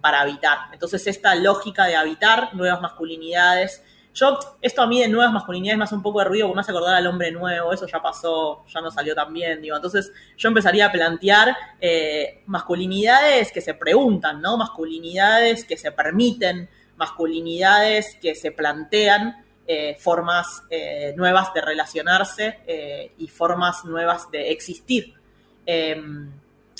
para 0.00 0.20
habitar. 0.20 0.58
Entonces 0.72 1.06
esta 1.08 1.34
lógica 1.34 1.86
de 1.86 1.96
habitar 1.96 2.54
nuevas 2.54 2.80
masculinidades, 2.80 3.82
Yo, 4.18 4.36
esto 4.60 4.82
a 4.82 4.86
mí 4.88 5.00
de 5.00 5.06
nuevas 5.06 5.32
masculinidades 5.32 5.78
más 5.78 5.92
un 5.92 6.02
poco 6.02 6.18
de 6.18 6.24
ruido, 6.24 6.48
porque 6.48 6.56
me 6.56 6.60
hace 6.62 6.72
acordar 6.72 6.96
al 6.96 7.06
hombre 7.06 7.30
nuevo, 7.30 7.72
eso 7.72 7.86
ya 7.86 8.02
pasó, 8.02 8.64
ya 8.66 8.80
no 8.80 8.90
salió 8.90 9.14
tan 9.14 9.32
bien, 9.32 9.62
digo. 9.62 9.76
Entonces 9.76 10.10
yo 10.36 10.48
empezaría 10.48 10.86
a 10.86 10.92
plantear 10.92 11.56
eh, 11.80 12.42
masculinidades 12.46 13.52
que 13.52 13.60
se 13.60 13.74
preguntan, 13.74 14.42
¿no? 14.42 14.56
Masculinidades 14.56 15.64
que 15.64 15.76
se 15.76 15.92
permiten, 15.92 16.68
masculinidades 16.96 18.16
que 18.20 18.34
se 18.34 18.50
plantean, 18.50 19.44
eh, 19.68 19.96
formas 20.00 20.64
eh, 20.68 21.14
nuevas 21.16 21.54
de 21.54 21.60
relacionarse 21.60 23.12
y 23.18 23.28
formas 23.28 23.84
nuevas 23.84 24.28
de 24.32 24.50
existir. 24.50 25.14
Em, 25.64 26.28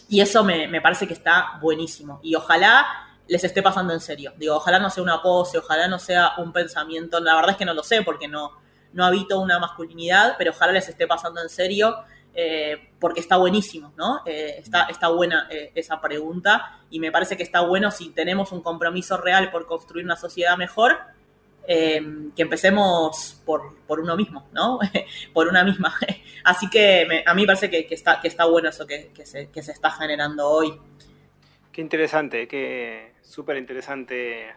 y 0.09 0.21
eso 0.21 0.43
me, 0.43 0.67
me 0.67 0.81
parece 0.81 1.07
que 1.07 1.15
está 1.15 1.59
buenísimo. 1.61 2.19
Y 2.25 2.35
ojalá 2.35 3.08
les 3.29 3.45
esté 3.45 3.63
pasando 3.63 3.93
en 3.93 4.01
serio. 4.01 4.33
Digo, 4.37 4.57
ojalá 4.57 4.79
no 4.79 4.91
sea 4.91 5.03
una 5.03 5.23
pose, 5.23 5.59
ojalá 5.59 5.87
no 5.87 5.99
sea 5.99 6.33
un 6.39 6.53
pensamiento. 6.53 7.21
La 7.21 7.35
verdad 7.35 7.53
es 7.53 7.57
que 7.57 7.65
no 7.65 7.75
lo 7.75 7.83
sé 7.83 8.03
porque 8.03 8.27
no, 8.27 8.53
no 8.93 9.05
habito 9.05 9.39
una 9.41 9.59
masculinidad, 9.59 10.35
pero 10.39 10.51
ojalá 10.51 10.73
les 10.73 10.89
esté 10.89 11.07
pasando 11.07 11.43
en 11.43 11.49
serio 11.49 11.97
eh, 12.35 12.91
porque 13.01 13.21
está 13.21 13.37
buenísimo, 13.37 13.93
¿no? 13.97 14.23
Eh, 14.25 14.57
está, 14.59 14.85
está 14.85 15.09
buena 15.09 15.49
eh, 15.51 15.73
esa 15.75 16.01
pregunta 16.01 16.81
y 16.89 17.01
me 17.01 17.11
parece 17.11 17.37
que 17.37 17.43
está 17.43 17.63
bueno 17.63 17.91
si 17.91 18.11
tenemos 18.11 18.53
un 18.53 18.63
compromiso 18.63 19.17
real 19.17 19.51
por 19.51 19.67
construir 19.67 20.05
una 20.05 20.17
sociedad 20.17 20.57
mejor, 20.57 20.99
que 21.67 22.33
empecemos 22.39 23.43
por, 23.45 23.77
por, 23.87 24.01
uno 24.01 24.17
mismo, 24.17 24.49
¿no? 24.53 24.79
por 25.35 25.49
una 25.49 25.65
misma. 25.65 25.95
Así 26.45 26.71
que 26.71 27.23
a 27.27 27.35
mí 27.35 27.43
me 27.43 27.47
parece 27.47 27.69
que, 27.69 27.87
está, 27.91 28.23
que 28.23 28.29
está 28.29 28.47
bueno 28.47 28.71
eso 28.71 28.87
que, 28.87 29.11
que, 29.15 29.27
se, 29.27 29.51
que 29.51 29.63
se 29.63 29.73
está 29.73 29.91
generando 29.91 30.49
hoy. 30.49 30.81
Qué 31.79 31.83
interesante, 31.83 32.49
qué 32.49 33.13
súper 33.23 33.57
interesante 33.57 34.49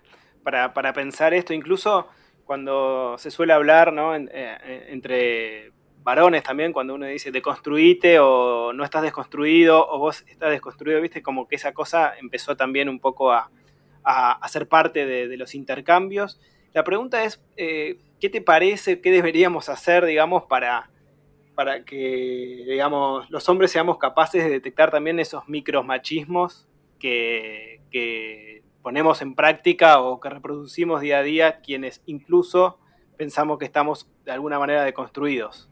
para, 0.41 0.73
pensar 0.91 1.35
esto, 1.35 1.53
incluso 1.53 2.07
cuando 2.45 3.15
se 3.19 3.29
suele 3.29 3.53
hablar 3.53 3.93
¿no? 3.93 4.15
Eh, 4.15 4.87
entre 4.89 5.71
varones 6.01 6.41
también, 6.41 6.73
cuando 6.73 6.95
uno 6.95 7.05
dice 7.05 7.29
deconstruite 7.29 8.17
o 8.17 8.73
no 8.73 8.83
estás 8.83 9.03
desconstruido 9.03 9.87
o 9.87 9.99
vos 9.99 10.23
estás 10.29 10.49
desconstruido, 10.49 10.99
viste, 10.99 11.21
como 11.21 11.47
que 11.47 11.57
esa 11.57 11.73
cosa 11.73 12.17
empezó 12.19 12.57
también 12.57 12.89
un 12.89 12.99
poco 12.99 13.31
a, 13.31 13.51
a, 14.03 14.47
ser 14.47 14.67
parte 14.67 15.05
de, 15.05 15.37
los 15.37 15.53
intercambios. 15.53 16.41
La 16.73 16.83
pregunta 16.83 17.23
es, 17.23 17.39
eh, 17.55 17.99
¿qué 18.19 18.29
te 18.29 18.41
parece, 18.41 18.99
qué 18.99 19.11
deberíamos 19.11 19.69
hacer, 19.69 20.05
digamos, 20.05 20.45
para, 20.45 20.89
para 21.53 21.85
que, 21.85 22.63
digamos, 22.67 23.29
los 23.29 23.47
hombres 23.47 23.69
seamos 23.69 23.99
capaces 23.99 24.43
de 24.43 24.49
detectar 24.49 24.89
también 24.89 25.19
esos 25.19 25.47
micromachismos 25.47 26.67
que, 27.01 28.63
ponemos 28.81 29.21
en 29.21 29.35
práctica 29.35 29.99
o 30.01 30.19
que 30.19 30.29
reproducimos 30.29 31.01
día 31.01 31.19
a 31.19 31.23
día 31.23 31.59
quienes 31.61 32.01
incluso 32.07 32.79
pensamos 33.15 33.59
que 33.59 33.65
estamos 33.65 34.07
de 34.25 34.31
alguna 34.31 34.57
manera 34.57 34.83
deconstruidos. 34.83 35.67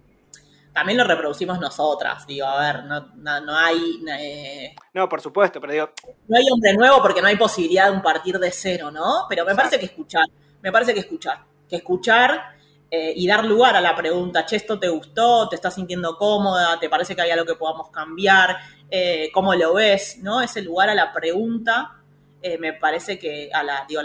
También 0.74 1.00
lo 1.00 1.04
reproducimos 1.04 1.60
nosotras, 1.60 2.28
digo, 2.28 2.46
a 2.46 2.60
ver, 2.62 2.84
no, 2.86 3.58
hay... 3.58 4.04
Eh, 4.20 4.76
no, 4.94 5.10
por 5.10 5.20
supuesto, 5.20 5.60
pero 5.60 5.74
digo... 5.74 5.90
No 6.28 6.38
hay 6.38 6.46
hombre 6.52 6.74
nuevo 6.76 7.02
porque 7.02 7.22
no 7.22 7.28
hay 7.28 7.38
posibilidad 7.38 7.86
de 7.86 7.92
un 7.92 8.04
partir 8.04 8.38
de 8.38 8.52
cero, 8.52 8.92
¿no? 8.92 9.26
Pero 9.28 9.46
me 9.46 9.56
parece 9.56 9.80
que 9.80 9.86
escuchar, 9.86 10.26
me 10.62 10.72
parece 10.72 10.94
que 10.94 11.00
escuchar, 11.00 11.44
que 11.68 11.78
escuchar 11.78 12.59
eh, 12.91 13.14
y 13.16 13.28
dar 13.28 13.45
lugar 13.45 13.76
a 13.76 13.82
la 13.82 13.95
pregunta, 13.95 14.45
che, 14.45 14.56
¿esto 14.56 14.80
te 14.80 14.90
gustó? 14.90 15.48
¿Te 15.48 15.56
estás 15.56 15.76
sintiendo 15.76 16.18
cómoda? 16.18 16.80
¿Te 16.80 16.90
parece 16.90 17.16
que 17.16 17.22
hay 17.22 17.30
algo 17.30 17.45
que 17.45 17.53
podamos 17.53 17.91
cambiar? 17.91 18.57
Eh, 18.90 19.30
cómo 19.32 19.53
lo 19.53 19.76
ves, 19.76 20.18
¿no? 20.24 20.41
Ese 20.41 20.64
lugar 20.64 20.90
a 20.90 20.95
la 20.95 21.14
pregunta, 21.14 21.99
eh, 22.41 22.57
me 22.57 22.74
parece 22.74 23.20
que 23.20 23.52
a 23.53 23.61
la, 23.61 23.86
digo, 23.88 24.02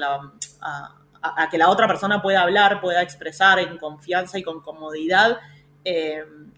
a, 0.60 1.48
que 1.50 1.56
la 1.56 1.70
otra 1.70 1.86
persona 1.86 2.20
pueda 2.20 2.42
hablar, 2.42 2.82
pueda 2.82 3.00
expresar 3.00 3.58
en 3.58 3.78
confianza 3.78 4.38
y 4.38 4.42
con 4.42 4.60
comodidad 4.60 5.38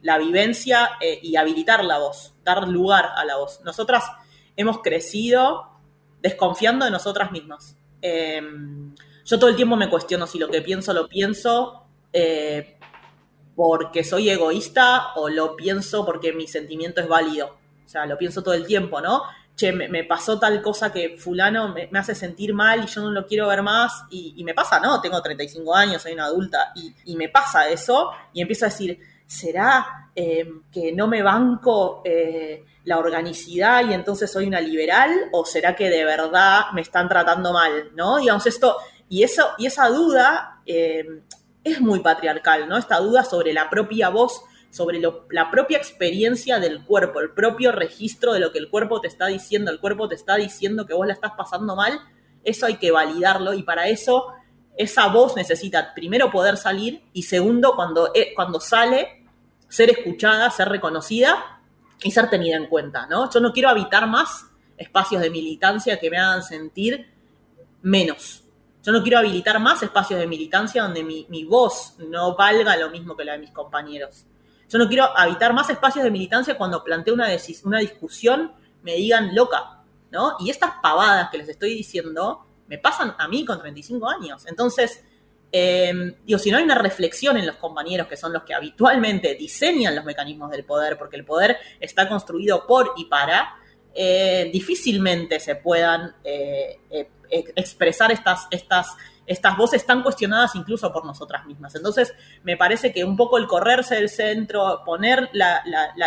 la 0.02 0.18
vivencia 0.18 0.90
y 1.00 1.34
habilitar 1.34 1.84
la 1.84 1.98
voz, 1.98 2.34
dar 2.44 2.66
lugar 2.68 3.10
a 3.16 3.24
la 3.24 3.36
voz. 3.36 3.60
Nosotras 3.64 4.04
hemos 4.56 4.82
crecido 4.82 5.68
desconfiando 6.20 6.84
de 6.84 6.92
nosotras 6.92 7.30
mismas. 7.32 7.76
yo 8.02 9.38
todo 9.38 9.50
el 9.50 9.56
tiempo 9.56 9.76
me 9.76 9.88
cuestiono 9.88 10.26
si 10.28 10.38
lo 10.38 10.48
que 10.48 10.62
pienso 10.62 10.92
lo 10.92 11.08
pienso 11.08 11.85
porque 13.56 14.04
soy 14.04 14.28
egoísta 14.28 15.14
o 15.16 15.30
lo 15.30 15.56
pienso 15.56 16.04
porque 16.04 16.32
mi 16.32 16.46
sentimiento 16.46 17.00
es 17.00 17.08
válido. 17.08 17.56
O 17.84 17.88
sea, 17.88 18.04
lo 18.04 18.18
pienso 18.18 18.42
todo 18.42 18.54
el 18.54 18.66
tiempo, 18.66 19.00
¿no? 19.00 19.22
Che, 19.56 19.72
me, 19.72 20.04
pasó 20.04 20.38
tal 20.38 20.60
cosa 20.60 20.92
que 20.92 21.16
fulano 21.16 21.72
me, 21.72 21.88
hace 21.98 22.14
sentir 22.14 22.52
mal 22.52 22.84
y 22.84 22.86
yo 22.86 23.00
no 23.00 23.10
lo 23.10 23.26
quiero 23.26 23.48
ver 23.48 23.62
más. 23.62 24.04
Y, 24.10 24.44
me 24.44 24.52
pasa, 24.52 24.78
¿no? 24.78 25.00
Tengo 25.00 25.22
35 25.22 25.74
años, 25.74 26.02
soy 26.02 26.12
una 26.12 26.26
adulta 26.26 26.72
y, 26.74 27.16
me 27.16 27.30
pasa 27.30 27.68
eso 27.70 28.10
y 28.34 28.42
empiezo 28.42 28.66
a 28.66 28.68
decir, 28.68 29.00
¿será 29.26 30.10
em, 30.14 30.62
que 30.70 30.92
no 30.92 31.08
me 31.08 31.22
banco 31.22 32.02
eh, 32.04 32.64
la 32.84 32.98
organicidad 32.98 33.88
y 33.88 33.94
entonces 33.94 34.30
soy 34.30 34.46
una 34.46 34.60
liberal? 34.60 35.10
¿O 35.32 35.46
será 35.46 35.74
que 35.74 35.88
de 35.88 36.04
verdad 36.04 36.66
me 36.74 36.82
están 36.82 37.08
tratando 37.08 37.54
mal, 37.54 37.92
¿no? 37.94 38.18
Digamos, 38.18 38.46
esto, 38.46 38.76
y, 39.08 39.22
eso, 39.22 39.52
y 39.56 39.64
esa 39.64 39.88
duda 39.88 40.60
es 41.70 41.80
muy 41.80 42.00
patriarcal, 42.00 42.68
¿no? 42.68 42.76
Esta 42.76 42.98
duda 42.98 43.24
sobre 43.24 43.52
la 43.52 43.68
propia 43.68 44.08
voz 44.08 44.42
sobre 44.76 45.00
la 45.00 45.50
propia 45.50 45.78
experiencia 45.78 46.58
del 46.58 46.84
cuerpo, 46.84 47.20
el 47.20 47.30
propio 47.30 47.72
registro 47.72 48.34
de 48.34 48.40
lo 48.40 48.52
que 48.52 48.58
el 48.58 48.68
cuerpo 48.68 49.00
te 49.00 49.08
está 49.08 49.26
diciendo, 49.26 49.70
el 49.70 49.80
cuerpo 49.80 50.06
te 50.06 50.14
está 50.14 50.36
diciendo 50.36 50.84
que 50.84 50.92
vos 50.92 51.06
la 51.06 51.14
estás 51.14 51.32
pasando 51.34 51.74
mal, 51.74 51.98
eso 52.44 52.66
hay 52.66 52.76
que 52.76 52.90
validarlo 52.90 53.54
y 53.54 53.62
para 53.62 53.88
eso 53.88 54.34
esa 54.76 55.08
voz 55.08 55.34
necesita 55.34 55.94
primero 55.94 56.30
poder 56.30 56.58
salir 56.58 57.02
y 57.14 57.22
segundo 57.22 57.74
cuando, 57.74 58.10
eh, 58.14 58.32
cuando 58.34 58.60
sale 58.60 59.24
ser 59.68 59.88
escuchada, 59.88 60.50
ser 60.50 60.68
reconocida 60.68 61.62
y 62.02 62.10
ser 62.10 62.28
tenida 62.28 62.56
en 62.56 62.66
cuenta, 62.66 63.06
¿no? 63.06 63.30
Yo 63.30 63.40
no 63.40 63.52
quiero 63.54 63.70
habitar 63.70 64.06
más 64.06 64.46
espacios 64.76 65.22
de 65.22 65.30
militancia 65.30 65.98
que 65.98 66.10
me 66.10 66.18
hagan 66.18 66.42
sentir 66.42 67.10
menos. 67.80 68.45
Yo 68.86 68.92
no 68.92 69.02
quiero 69.02 69.18
habilitar 69.18 69.58
más 69.58 69.82
espacios 69.82 70.20
de 70.20 70.28
militancia 70.28 70.84
donde 70.84 71.02
mi, 71.02 71.44
voz 71.44 71.94
no 71.98 72.36
valga 72.36 72.76
lo 72.76 72.88
mismo 72.88 73.16
que 73.16 73.24
la 73.24 73.32
de 73.32 73.38
mis 73.38 73.50
compañeros. 73.50 74.26
Yo 74.68 74.78
no 74.78 74.86
quiero 74.86 75.06
habitar 75.18 75.52
más 75.52 75.68
espacios 75.70 76.04
de 76.04 76.10
militancia 76.12 76.56
cuando 76.56 76.84
planteo 76.84 77.12
una, 77.12 77.26
una 77.64 77.80
discusión, 77.80 78.52
me 78.82 78.94
digan 78.94 79.34
loca, 79.34 79.82
¿no? 80.12 80.36
Y 80.38 80.50
estas 80.50 80.74
pavadas 80.80 81.30
que 81.30 81.38
les 81.38 81.48
estoy 81.48 81.74
diciendo 81.74 82.46
me 82.68 82.78
pasan 82.78 83.16
a 83.18 83.26
mí 83.26 83.44
con 83.44 83.58
35 83.58 84.08
años. 84.08 84.46
Entonces, 84.46 85.02
em, 85.50 86.14
digo, 86.24 86.38
si 86.38 86.52
no 86.52 86.58
hay 86.58 86.62
una 86.62 86.76
reflexión 86.76 87.36
en 87.36 87.44
los 87.44 87.56
compañeros 87.56 88.06
que 88.06 88.16
son 88.16 88.32
los 88.32 88.44
que 88.44 88.54
habitualmente 88.54 89.34
diseñan 89.34 89.96
los 89.96 90.04
mecanismos 90.04 90.48
del 90.52 90.64
poder, 90.64 90.96
porque 90.96 91.16
el 91.16 91.24
poder 91.24 91.56
está 91.80 92.08
construido 92.08 92.64
por 92.68 92.92
y 92.96 93.06
para, 93.06 93.56
eh, 93.98 94.50
difícilmente 94.52 95.40
se 95.40 95.56
puedan 95.56 96.14
eh, 96.22 96.80
eh, 96.90 97.08
expresar 97.30 98.12
estas, 98.12 98.46
estas 98.50 98.96
estas 99.26 99.56
voces 99.56 99.82
están 99.82 100.02
cuestionadas 100.02 100.54
incluso 100.54 100.92
por 100.92 101.04
nosotras 101.04 101.44
mismas. 101.46 101.74
Entonces, 101.74 102.14
me 102.44 102.56
parece 102.56 102.92
que 102.92 103.04
un 103.04 103.16
poco 103.16 103.38
el 103.38 103.46
correrse 103.46 103.96
del 103.96 104.08
centro, 104.08 104.82
poner 104.84 105.28
la, 105.32 105.62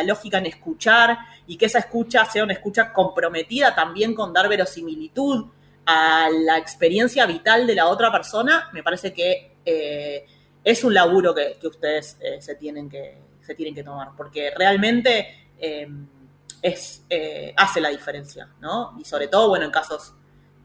lógica 0.06 0.38
en 0.38 0.46
escuchar 0.46 1.18
y 1.46 1.58
que 1.58 1.66
esa 1.66 1.80
escucha 1.80 2.26
sea 2.26 2.44
una 2.44 2.54
escucha 2.54 2.94
comprometida 2.94 3.76
también 3.76 4.16
con 4.16 4.34
dar 4.34 4.48
verosimilitud 4.48 5.48
a 5.86 6.30
la 6.30 6.58
experiencia 6.58 7.26
vital 7.26 7.68
de 7.68 7.76
la 7.76 7.88
otra 7.88 8.12
persona, 8.12 8.70
me 8.74 8.84
parece 8.84 9.12
que 9.12 9.56
eh, 9.66 10.26
es 10.64 10.84
un 10.84 10.94
laburo 10.94 11.34
que, 11.34 11.58
ustedes 11.68 12.18
eh, 12.20 12.42
se, 12.42 12.56
tienen 12.56 12.90
que, 12.90 13.18
se 13.42 13.56
tienen 13.56 13.74
que 13.74 13.84
tomar, 13.84 14.10
porque 14.16 14.54
realmente 14.56 15.50
eh, 15.58 15.88
es, 16.62 17.04
hace 17.56 17.82
la 17.82 17.90
diferencia, 17.90 18.50
¿no? 18.62 18.96
Y 19.00 19.06
sobre 19.06 19.28
todo, 19.28 19.50
bueno, 19.50 19.66
en 19.66 19.72
casos 19.72 20.14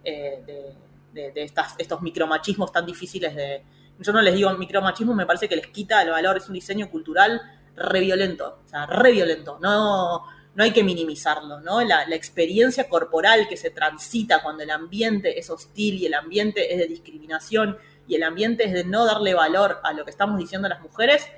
de 0.05 0.85
de, 1.14 1.43
estas, 1.43 1.74
estos 1.78 2.02
micromachismos 2.02 2.72
tan 2.72 2.85
difíciles 2.85 3.35
de... 3.35 3.62
Yo 3.98 4.12
no 4.12 4.20
les 4.20 4.35
digo 4.35 4.52
micromachismo, 4.55 5.14
me 5.14 5.24
parece 5.24 5.48
que 5.48 5.56
les 5.56 5.68
quita 5.68 6.02
el 6.02 6.10
valor, 6.10 6.36
es 6.36 6.48
un 6.48 6.55
diseño 6.55 6.90
cultural 6.90 7.40
re 7.76 8.01
violento, 8.01 8.60
o 8.64 8.68
sea, 8.68 8.86
re 8.86 9.12
violento, 9.12 9.59
no, 9.60 10.24
no 10.55 10.64
hay 10.64 10.72
que 10.72 10.82
minimizarlo, 10.82 11.60
¿no? 11.60 11.81
La, 11.82 12.02
experiencia 12.10 12.89
corporal 12.89 13.48
que 13.48 13.56
se 13.56 13.70
transita 13.70 14.43
cuando 14.43 14.64
el 14.64 14.70
ambiente 14.70 15.39
es 15.39 15.48
hostil 15.48 15.94
y 15.94 16.06
el 16.06 16.14
ambiente 16.14 16.72
es 16.72 16.78
de 16.78 16.86
discriminación 16.86 17.78
y 18.09 18.16
el 18.16 18.24
ambiente 18.24 18.64
es 18.64 18.72
de 18.72 18.85
no 18.85 19.05
darle 19.05 19.35
valor 19.35 19.81
a 19.85 19.93
lo 19.93 20.05
que 20.05 20.10
estamos 20.10 20.39
diciendo 20.39 20.68
las 20.68 20.81
mujeres, 20.81 21.28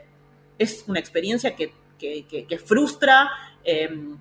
es 0.59 0.85
una 0.87 0.99
experiencia 0.99 1.55
que, 1.55 1.73
frustra, 2.65 3.31
em, 3.65 4.17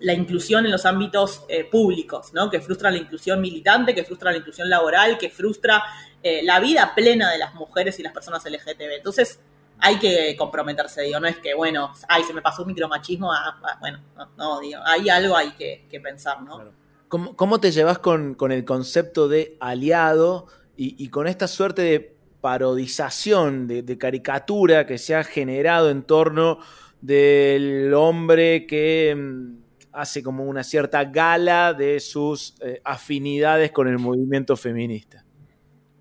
la 0.00 0.12
inclusión 0.12 0.66
en 0.66 0.72
los 0.72 0.84
ámbitos 0.84 1.44
eh, 1.48 1.64
públicos, 1.64 2.32
¿no? 2.34 2.50
que 2.50 2.60
frustra 2.60 2.90
la 2.90 2.98
inclusión 2.98 3.40
militante, 3.40 3.94
que 3.94 4.04
frustra 4.04 4.30
la 4.30 4.38
inclusión 4.38 4.68
laboral, 4.68 5.16
que 5.18 5.30
frustra 5.30 5.82
eh, 6.22 6.42
la 6.42 6.60
vida 6.60 6.92
plena 6.94 7.30
de 7.30 7.38
las 7.38 7.54
mujeres 7.54 7.98
y 7.98 8.02
las 8.02 8.12
personas 8.12 8.44
LGTB. 8.44 8.96
Entonces, 8.96 9.40
hay 9.78 9.98
que 9.98 10.34
comprometerse, 10.36 11.02
digo, 11.02 11.20
no 11.20 11.26
es 11.26 11.38
que, 11.38 11.54
bueno, 11.54 11.92
ay, 12.08 12.24
se 12.24 12.32
me 12.32 12.42
pasó 12.42 12.62
un 12.62 12.68
micromachismo, 12.68 13.32
ah, 13.32 13.58
ah, 13.62 13.76
bueno, 13.80 14.00
no, 14.36 14.60
digo, 14.60 14.80
hay 14.84 15.08
algo 15.08 15.36
hay 15.36 15.52
que, 15.52 16.00
pensar, 16.02 16.42
¿no? 16.42 16.72
¿Cómo, 17.08 17.60
te 17.60 17.70
llevas 17.70 17.98
con, 17.98 18.36
el 18.50 18.64
concepto 18.64 19.28
de 19.28 19.56
aliado 19.60 20.46
y, 20.76 21.08
con 21.08 21.26
esta 21.26 21.46
suerte 21.46 21.82
de 21.82 22.16
parodización, 22.40 23.66
de, 23.66 23.98
caricatura 23.98 24.86
que 24.86 24.98
se 24.98 25.14
ha 25.14 25.24
generado 25.24 25.90
en 25.90 26.02
torno 26.02 26.58
del 27.00 27.94
hombre 27.94 28.66
que 28.66 29.14
mm, 29.16 29.65
hace 29.96 30.22
como 30.22 30.44
una 30.44 30.62
cierta 30.62 31.04
gala 31.04 31.72
de 31.74 31.98
sus 32.00 32.54
eh, 32.60 32.80
afinidades 32.84 33.70
con 33.72 33.88
el 33.88 33.98
movimiento 33.98 34.56
feminista. 34.56 35.24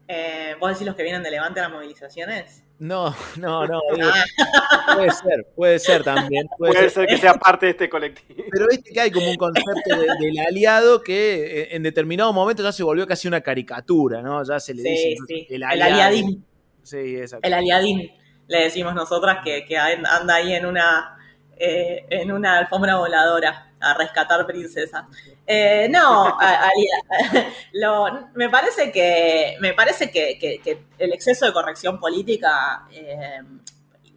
Eh, 0.08 0.56
¿Vos 0.60 0.72
decís 0.72 0.86
los 0.86 0.96
que 0.96 1.04
vienen 1.04 1.24
de 1.24 1.32
Levante 1.32 1.60
a 1.60 1.64
las 1.64 1.72
movilizaciones? 1.72 2.62
No, 2.78 3.16
no, 3.38 3.66
no. 3.66 3.80
digo, 3.96 4.08
puede 4.96 5.12
ser, 5.12 5.48
puede 5.56 5.80
ser 5.80 6.04
también. 6.04 6.46
Puede, 6.58 6.74
Puede 6.74 6.90
ser. 6.90 6.92
ser 6.92 7.08
que 7.08 7.18
sea 7.18 7.34
parte 7.36 7.66
de 7.68 7.72
este 7.72 7.90
colectivo. 7.90 8.44
Pero 8.52 8.68
viste 8.70 8.92
que 8.94 9.00
hay 9.02 9.12
como 9.12 9.30
un 9.30 9.38
concepto 9.38 9.96
de- 9.98 10.26
del 10.26 10.40
aliado 10.40 11.02
que 11.02 11.62
eh, 11.62 11.68
en 11.76 11.82
determinado 11.84 12.32
momento 12.34 12.62
ya 12.62 12.72
se 12.72 12.84
volvió 12.84 13.08
casi 13.08 13.28
una 13.28 13.42
caricatura, 13.42 14.22
¿no? 14.22 14.44
Ya 14.44 14.60
se 14.60 14.74
le 14.74 14.84
Sí, 14.84 14.90
dice 14.90 15.16
sí. 15.28 15.48
el 15.50 15.64
aliadín. 15.64 16.46
Sí, 16.84 17.18
exacto. 17.18 17.48
El 17.48 17.54
aliadín, 17.56 18.12
le 18.48 18.60
decimos 18.66 18.94
nosotras, 18.94 19.38
que, 19.44 19.66
que 19.66 19.76
anda 19.78 20.36
ahí 20.36 20.54
en 20.54 20.68
una, 20.68 21.18
eh, 21.58 22.06
en 22.12 22.32
una 22.32 22.60
alfombra 22.60 22.98
voladora 22.98 23.65
a 23.80 23.94
rescatar 23.94 24.46
princesas. 24.48 25.06
Eh, 25.46 25.88
no, 25.90 26.38
alia- 26.40 27.50
lo- 27.74 28.30
me 28.36 28.50
parece 28.50 28.92
que, 28.92 29.58
me 29.60 29.74
parece 29.74 30.10
que, 30.12 30.38
que- 30.40 30.60
que 30.60 30.86
el 30.98 31.14
exceso 31.14 31.46
de 31.46 31.54
corrección 31.54 32.00
política 32.00 32.88
eh, 32.92 33.42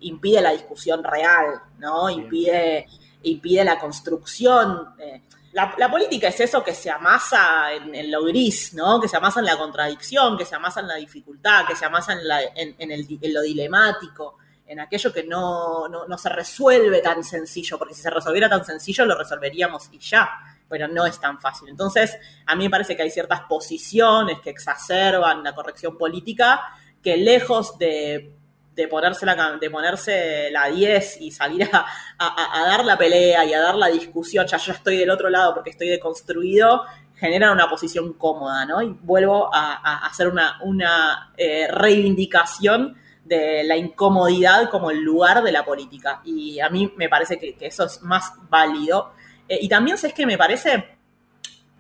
impide 0.01 0.41
la 0.41 0.53
discusión 0.53 1.03
real, 1.03 1.47
¿no? 1.79 2.09
Impide, 2.09 2.87
impide 3.23 3.65
la 3.65 3.79
construcción. 3.79 4.95
eh. 4.99 5.23
La, 5.53 5.75
la 5.79 5.91
política 5.91 6.29
es 6.29 6.39
eso 6.41 6.63
que 6.63 6.75
se 6.75 6.91
amasa 6.91 7.73
en, 7.73 7.95
en 7.95 8.11
lo 8.11 8.23
gris, 8.25 8.75
¿no? 8.75 9.01
Que 9.01 9.09
se 9.09 9.17
amasa 9.17 9.41
en 9.41 9.47
la 9.47 9.57
contradicción, 9.57 10.37
que 10.37 10.45
se 10.45 10.55
amasa 10.55 10.81
en 10.81 10.89
la 10.89 10.97
dificultad, 10.97 11.67
que 11.67 11.75
se 11.75 11.85
amasa 11.87 12.13
en, 12.13 12.29
la- 12.29 12.43
en- 12.43 12.77
en 12.79 12.91
el 12.93 13.07
lo 13.33 13.41
dilemático, 13.43 14.37
en 14.69 14.81
aquello 14.81 15.13
que 15.13 15.25
no, 15.25 15.89
no, 15.89 16.07
no 16.07 16.19
se 16.19 16.29
resuelve 16.29 17.01
tan 17.01 17.25
sencillo, 17.25 17.79
porque 17.79 17.95
si 17.95 18.03
se 18.03 18.11
resolviera 18.11 18.49
tan 18.49 18.65
sencillo 18.65 19.05
lo 19.07 19.17
resolveríamos 19.17 19.89
y 19.93 19.99
ya, 19.99 20.29
pero 20.69 20.87
no 20.89 21.07
es 21.07 21.19
tan 21.19 21.41
fácil. 21.41 21.69
Entonces, 21.71 22.17
a 22.47 22.55
mí 22.55 22.65
me 22.65 22.71
parece 22.71 22.95
que 22.97 23.03
hay 23.03 23.11
ciertas 23.11 23.41
posiciones 23.49 24.39
que 24.41 24.51
exacerban 24.51 25.43
la 25.43 25.55
corrección 25.55 25.97
política 25.97 26.61
que 27.03 27.17
lejos 27.17 27.79
de, 27.79 28.33
de 28.75 28.89
ponerse, 28.89 29.25
la, 29.25 29.57
de 29.61 29.71
ponerse 29.71 30.51
la 30.51 30.67
10 30.67 31.21
y 31.23 31.31
salir 31.31 31.69
a, 31.73 31.87
a- 32.19 32.67
dar 32.67 32.85
la 32.85 32.99
pelea 32.99 33.45
y 33.45 33.55
a 33.55 33.61
dar 33.61 33.75
la 33.77 33.87
discusión, 33.89 34.47
ya 34.47 34.59
yo 34.59 34.73
estoy 34.73 34.99
del 34.99 35.11
otro 35.11 35.31
lado 35.31 35.55
porque 35.55 35.71
estoy 35.71 35.89
deconstruido, 35.89 36.85
generan 37.17 37.53
una 37.53 37.69
posición 37.71 38.13
cómoda, 38.13 38.65
¿no? 38.67 38.83
Y 38.83 38.97
vuelvo 39.01 39.49
a, 39.53 39.75
a 39.83 40.07
hacer 40.07 40.29
una, 40.29 40.59
una 40.63 41.33
eh, 41.37 41.67
reivindicación 41.71 42.97
de 43.29 43.63
la 43.65 43.77
incomodidad 43.77 44.71
como 44.71 44.91
el 44.91 45.01
lugar 45.01 45.43
de 45.43 45.53
la 45.53 45.65
política. 45.65 46.21
Y 46.25 46.59
a 46.61 46.71
mí 46.71 46.93
me 46.97 47.09
parece 47.09 47.39
que, 47.39 47.55
que 47.55 47.67
eso 47.67 47.85
es 47.85 48.03
más 48.03 48.33
válido. 48.49 49.13
Eh, 49.49 49.59
y 49.63 49.69
también 49.69 49.97
es 50.03 50.13
que 50.13 50.27
me 50.27 50.37
parece, 50.37 50.85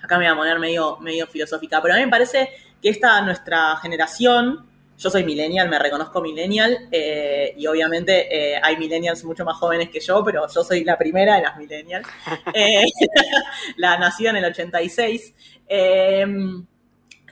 acá 0.02 0.18
me 0.18 0.26
voy 0.26 0.34
a 0.34 0.36
poner 0.36 0.58
medio, 0.58 0.98
medio 0.98 1.26
filosófica, 1.26 1.80
pero 1.82 1.94
a 1.94 1.96
mí 1.96 2.04
me 2.04 2.10
parece 2.10 2.50
que 2.80 2.88
esta 2.88 3.20
nuestra 3.22 3.76
generación, 3.76 4.66
yo 4.96 5.10
soy 5.10 5.24
millennial, 5.24 5.68
me 5.68 5.78
reconozco 5.78 6.20
millennial, 6.20 6.88
eh, 6.90 7.54
y 7.56 7.66
obviamente 7.66 8.54
eh, 8.54 8.60
hay 8.62 8.76
millennials 8.76 9.24
mucho 9.24 9.44
más 9.44 9.56
jóvenes 9.56 9.90
que 9.90 10.00
yo, 10.00 10.24
pero 10.24 10.46
yo 10.52 10.64
soy 10.64 10.84
la 10.84 10.96
primera 10.96 11.36
de 11.36 11.42
las 11.42 11.56
millennials, 11.56 12.06
la 13.76 13.98
nacida 13.98 14.30
en 14.30 14.36
el 14.36 14.44
86. 14.46 15.34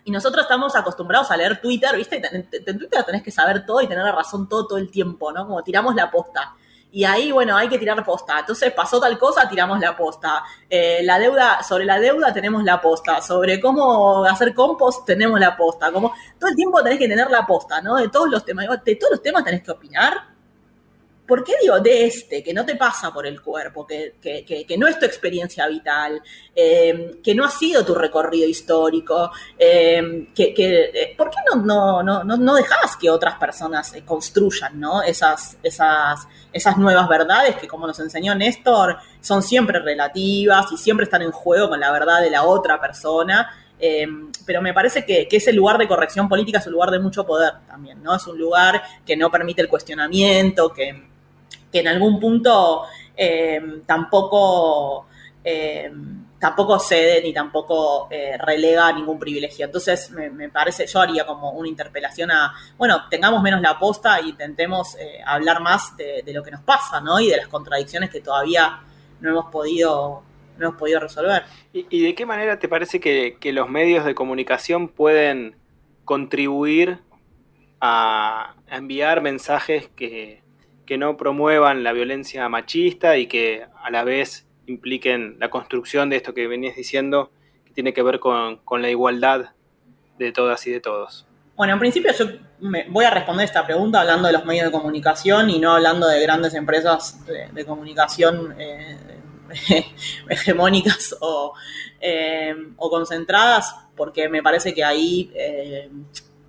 Y 0.06 0.12
nosotros 0.12 0.44
estamos 0.44 0.76
acostumbrados 0.76 1.32
a 1.32 1.36
leer 1.36 1.60
Twitter, 1.60 1.96
¿viste? 1.96 2.22
En 2.32 2.78
Twitter 2.78 3.02
tenés 3.02 3.24
que 3.24 3.32
saber 3.32 3.66
todo 3.66 3.80
y 3.80 3.88
tener 3.88 4.04
la 4.04 4.12
razón 4.12 4.48
todo, 4.48 4.64
todo 4.64 4.78
el 4.78 4.88
tiempo, 4.88 5.32
¿no? 5.32 5.48
Como 5.48 5.60
tiramos 5.64 5.96
la 5.96 6.08
posta. 6.08 6.54
Y 6.92 7.02
ahí, 7.02 7.32
bueno, 7.32 7.56
hay 7.56 7.68
que 7.68 7.76
tirar 7.76 8.04
posta. 8.04 8.38
Entonces 8.38 8.72
pasó 8.72 9.00
tal 9.00 9.18
cosa, 9.18 9.48
tiramos 9.48 9.80
la 9.80 9.96
posta. 9.96 10.44
Eh, 10.70 11.00
la 11.02 11.18
deuda, 11.18 11.60
sobre 11.64 11.84
la 11.84 11.98
deuda 11.98 12.32
tenemos 12.32 12.62
la 12.62 12.80
posta. 12.80 13.20
Sobre 13.20 13.60
cómo 13.60 14.24
hacer 14.24 14.54
compost 14.54 15.04
tenemos 15.04 15.40
la 15.40 15.56
posta. 15.56 15.90
Como 15.90 16.14
todo 16.38 16.50
el 16.50 16.54
tiempo 16.54 16.80
tenés 16.84 17.00
que 17.00 17.08
tener 17.08 17.28
la 17.28 17.44
posta, 17.44 17.82
¿no? 17.82 17.96
De 17.96 18.08
todos 18.08 18.30
los 18.30 18.44
temas. 18.44 18.64
De 18.84 18.94
todos 18.94 19.10
los 19.10 19.22
temas 19.22 19.42
tenés 19.42 19.64
que 19.64 19.72
opinar. 19.72 20.35
¿Por 21.26 21.42
qué 21.44 21.54
digo 21.60 21.80
de 21.80 22.06
este, 22.06 22.42
que 22.42 22.54
no 22.54 22.64
te 22.64 22.76
pasa 22.76 23.12
por 23.12 23.26
el 23.26 23.40
cuerpo, 23.42 23.86
que, 23.86 24.14
que- 24.20 24.44
que- 24.44 24.78
no 24.78 24.86
es 24.86 24.98
tu 24.98 25.04
experiencia 25.06 25.66
vital, 25.66 26.22
eh, 26.54 27.18
que 27.22 27.34
no 27.34 27.44
ha 27.44 27.50
sido 27.50 27.84
tu 27.84 27.94
recorrido 27.94 28.48
histórico? 28.48 29.30
eh, 29.58 30.28
que, 30.34 31.14
¿Por 31.16 31.30
qué 31.30 31.36
no, 31.52 31.62
no, 31.62 32.02
no, 32.02 32.24
no, 32.24 32.36
no 32.36 32.54
dejás 32.54 32.96
que 32.96 33.10
otras 33.10 33.34
personas 33.38 33.92
eh, 33.94 34.04
construyan 34.04 34.78
¿no? 34.78 35.02
esas, 35.02 35.56
esas, 35.62 36.26
esas 36.52 36.76
nuevas 36.78 37.08
verdades 37.08 37.56
que, 37.56 37.66
como 37.66 37.86
nos 37.86 37.98
enseñó 38.00 38.34
Néstor, 38.34 38.96
son 39.20 39.42
siempre 39.42 39.78
relativas 39.80 40.70
y 40.72 40.76
siempre 40.76 41.04
están 41.04 41.22
en 41.22 41.32
juego 41.32 41.68
con 41.70 41.80
la 41.80 41.90
verdad 41.90 42.20
de 42.20 42.30
la 42.30 42.44
otra 42.44 42.80
persona? 42.80 43.62
Eh, 43.78 44.06
pero 44.46 44.62
me 44.62 44.72
parece 44.72 45.04
que, 45.04 45.28
que 45.28 45.36
ese 45.36 45.52
lugar 45.52 45.76
de 45.76 45.86
corrección 45.86 46.28
política 46.30 46.60
es 46.60 46.66
un 46.66 46.72
lugar 46.72 46.90
de 46.90 46.98
mucho 46.98 47.26
poder 47.26 47.52
también, 47.66 48.02
¿no? 48.02 48.14
Es 48.14 48.26
un 48.26 48.38
lugar 48.38 48.82
que 49.04 49.16
no 49.18 49.30
permite 49.30 49.60
el 49.60 49.68
cuestionamiento, 49.68 50.72
que, 50.72 51.15
que 51.70 51.80
en 51.80 51.88
algún 51.88 52.18
punto 52.20 52.84
eh, 53.16 53.60
tampoco, 53.86 55.06
eh, 55.42 55.90
tampoco 56.38 56.78
cede 56.78 57.22
ni 57.22 57.32
tampoco 57.32 58.08
eh, 58.10 58.36
relega 58.38 58.92
ningún 58.92 59.18
privilegio. 59.18 59.66
Entonces, 59.66 60.10
me, 60.10 60.48
parece, 60.50 60.86
yo 60.86 61.00
haría 61.00 61.24
como 61.26 61.52
una 61.52 61.68
interpelación 61.68 62.30
a, 62.30 62.52
bueno, 62.76 63.08
tengamos 63.08 63.42
menos 63.42 63.60
la 63.60 63.70
aposta 63.70 64.18
e 64.18 64.28
intentemos 64.28 64.96
hablar 65.24 65.60
más 65.60 65.96
de, 65.96 66.22
lo 66.26 66.42
que 66.42 66.50
nos 66.50 66.60
pasa, 66.62 67.00
¿no? 67.00 67.18
Y 67.20 67.28
de 67.28 67.38
las 67.38 67.48
contradicciones 67.48 68.10
que 68.10 68.20
todavía 68.20 68.80
no 69.20 69.30
hemos 69.30 69.46
podido, 69.46 70.22
no 70.58 70.66
hemos 70.66 70.78
podido 70.78 71.00
resolver. 71.00 71.44
¿Y, 71.72 72.02
de 72.02 72.14
qué 72.14 72.26
manera 72.26 72.58
te 72.58 72.68
parece 72.68 73.00
que, 73.00 73.52
los 73.52 73.68
medios 73.68 74.04
de 74.04 74.14
comunicación 74.14 74.88
pueden 74.88 75.56
contribuir 76.04 77.00
a 77.80 78.54
enviar 78.68 79.20
mensajes 79.20 79.88
que, 79.88 80.45
que 80.86 80.98
no 80.98 81.16
promuevan 81.16 81.82
la 81.82 81.92
violencia 81.92 82.48
machista 82.48 83.16
y 83.18 83.26
que 83.26 83.66
a 83.82 83.90
la 83.90 84.04
vez 84.04 84.46
impliquen 84.66 85.36
la 85.38 85.50
construcción 85.50 86.10
de 86.10 86.16
esto 86.16 86.34
que 86.34 86.46
venías 86.46 86.76
diciendo, 86.76 87.30
que 87.64 87.72
tiene 87.72 87.92
que 87.92 88.02
ver 88.02 88.20
con, 88.20 88.58
con 88.58 88.82
la 88.82 88.90
igualdad 88.90 89.50
de 90.18 90.32
todas 90.32 90.66
y 90.66 90.70
de 90.70 90.80
todos? 90.80 91.26
Bueno, 91.56 91.72
en 91.72 91.78
principio 91.78 92.12
yo 92.12 92.26
me 92.60 92.86
voy 92.88 93.04
a 93.04 93.10
responder 93.10 93.44
esta 93.46 93.64
pregunta 93.64 94.00
hablando 94.00 94.26
de 94.26 94.34
los 94.34 94.44
medios 94.44 94.66
de 94.66 94.72
comunicación 94.72 95.48
y 95.50 95.58
no 95.58 95.72
hablando 95.72 96.06
de 96.06 96.20
grandes 96.20 96.54
empresas 96.54 97.24
de, 97.26 97.64
comunicación 97.64 98.54
eh, 98.58 98.98
hegemónicas 100.28 101.16
o, 101.20 101.54
eh, 102.00 102.54
o 102.76 102.90
concentradas, 102.90 103.74
porque 103.96 104.28
me 104.28 104.42
parece 104.42 104.74
que 104.74 104.84
ahí 104.84 105.30
eh, 105.34 105.90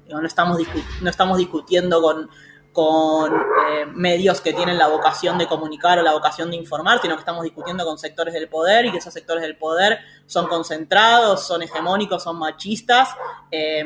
no, 0.09 0.25
estamos 0.25 0.59
no 1.01 1.09
estamos 1.09 1.37
discutiendo 1.37 2.01
con, 2.01 2.29
con 2.77 3.33
eh, 3.33 3.87
medios 3.87 4.39
que 4.39 4.53
tienen 4.53 4.77
la 4.77 4.87
vocación 4.87 5.39
de 5.39 5.47
comunicar 5.47 5.97
o 5.97 6.03
la 6.03 6.13
vocación 6.13 6.51
de 6.51 6.57
informar, 6.57 7.01
sino 7.01 7.15
que 7.15 7.21
estamos 7.21 7.43
discutiendo 7.43 7.83
con 7.83 7.97
sectores 7.97 8.35
del 8.35 8.49
poder 8.49 8.85
y 8.85 8.91
que 8.91 8.99
esos 8.99 9.11
sectores 9.11 9.41
del 9.41 9.57
poder 9.57 9.97
son 10.27 10.45
concentrados, 10.45 11.47
son 11.47 11.63
hegemónicos, 11.63 12.21
son 12.21 12.37
machistas. 12.37 13.09
eh, 13.49 13.83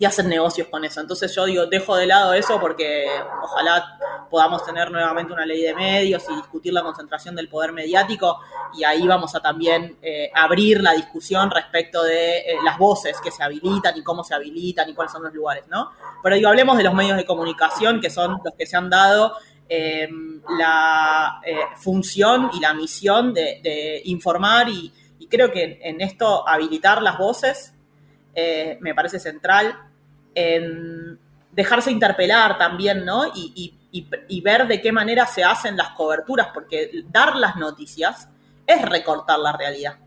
y 0.00 0.04
hacen 0.04 0.28
negocios 0.28 0.68
con 0.68 0.84
eso. 0.84 1.00
Entonces 1.00 1.34
yo 1.34 1.44
digo, 1.44 1.66
dejo 1.66 1.96
de 1.96 2.06
lado 2.06 2.32
eso 2.32 2.60
porque 2.60 3.06
ojalá 3.42 3.98
podamos 4.30 4.64
tener 4.64 4.90
nuevamente 4.90 5.32
una 5.32 5.44
ley 5.44 5.62
de 5.62 5.74
medios 5.74 6.24
y 6.30 6.36
discutir 6.36 6.72
la 6.72 6.82
concentración 6.82 7.34
del 7.34 7.48
poder 7.48 7.72
mediático 7.72 8.38
y 8.74 8.84
ahí 8.84 9.06
vamos 9.06 9.34
a 9.34 9.40
también 9.40 9.98
eh, 10.02 10.30
abrir 10.34 10.80
la 10.82 10.92
discusión 10.92 11.50
respecto 11.50 12.04
de 12.04 12.38
eh, 12.38 12.56
las 12.64 12.78
voces 12.78 13.20
que 13.20 13.32
se 13.32 13.42
habilitan 13.42 13.96
y 13.96 14.02
cómo 14.02 14.22
se 14.22 14.34
habilitan 14.34 14.88
y 14.88 14.94
cuáles 14.94 15.12
son 15.12 15.24
los 15.24 15.34
lugares, 15.34 15.64
¿no? 15.68 15.90
Pero 16.22 16.36
digo, 16.36 16.48
hablemos 16.48 16.76
de 16.76 16.84
los 16.84 16.94
medios 16.94 17.16
de 17.16 17.24
comunicación 17.24 18.00
que 18.00 18.10
son 18.10 18.38
los 18.44 18.54
que 18.54 18.66
se 18.66 18.76
han 18.76 18.90
dado 18.90 19.34
eh, 19.68 20.08
la 20.58 21.40
eh, 21.44 21.56
función 21.76 22.50
y 22.54 22.60
la 22.60 22.72
misión 22.72 23.34
de, 23.34 24.02
informar 24.04 24.68
y, 24.68 24.92
creo 25.30 25.52
que 25.52 25.78
en 25.82 26.00
esto 26.00 26.48
habilitar 26.48 27.02
las 27.02 27.18
voces 27.18 27.74
me 28.80 28.94
parece 28.94 29.18
central 29.18 29.87
dejarse 31.52 31.90
interpelar 31.90 32.58
también, 32.58 33.04
¿no? 33.04 33.24
Y 33.34 34.40
ver 34.42 34.66
de 34.66 34.80
qué 34.80 34.92
manera 34.92 35.26
se 35.26 35.44
hacen 35.44 35.76
las 35.76 35.90
coberturas, 35.90 36.48
porque 36.52 37.04
dar 37.10 37.36
las 37.36 37.56
noticias 37.56 38.28
es 38.66 38.82
recortar 38.82 39.38
la 39.38 39.52
realidad. 39.52 39.98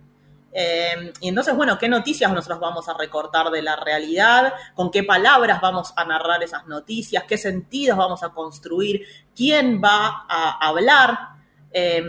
Eh, 0.54 1.14
y 1.22 1.30
entonces, 1.30 1.56
bueno, 1.56 1.78
¿qué 1.78 1.88
noticias 1.88 2.32
nosotros 2.32 2.60
vamos 2.60 2.88
a 2.90 2.94
recortar 2.94 3.50
de 3.50 3.62
la 3.62 3.76
realidad? 3.76 4.54
¿Con 4.76 4.92
qué 4.92 5.04
palabras 5.04 5.62
vamos 5.62 5.94
a 5.96 6.04
narrar 6.06 6.44
esas 6.44 6.68
noticias? 6.68 7.24
¿Qué 7.24 7.38
sentidos 7.38 7.98
vamos 7.98 8.24
a 8.24 8.30
construir? 8.30 9.06
¿Quién 9.36 9.82
va 9.82 10.26
a 10.28 10.68
hablar? 10.68 11.18
Eh, 11.72 12.04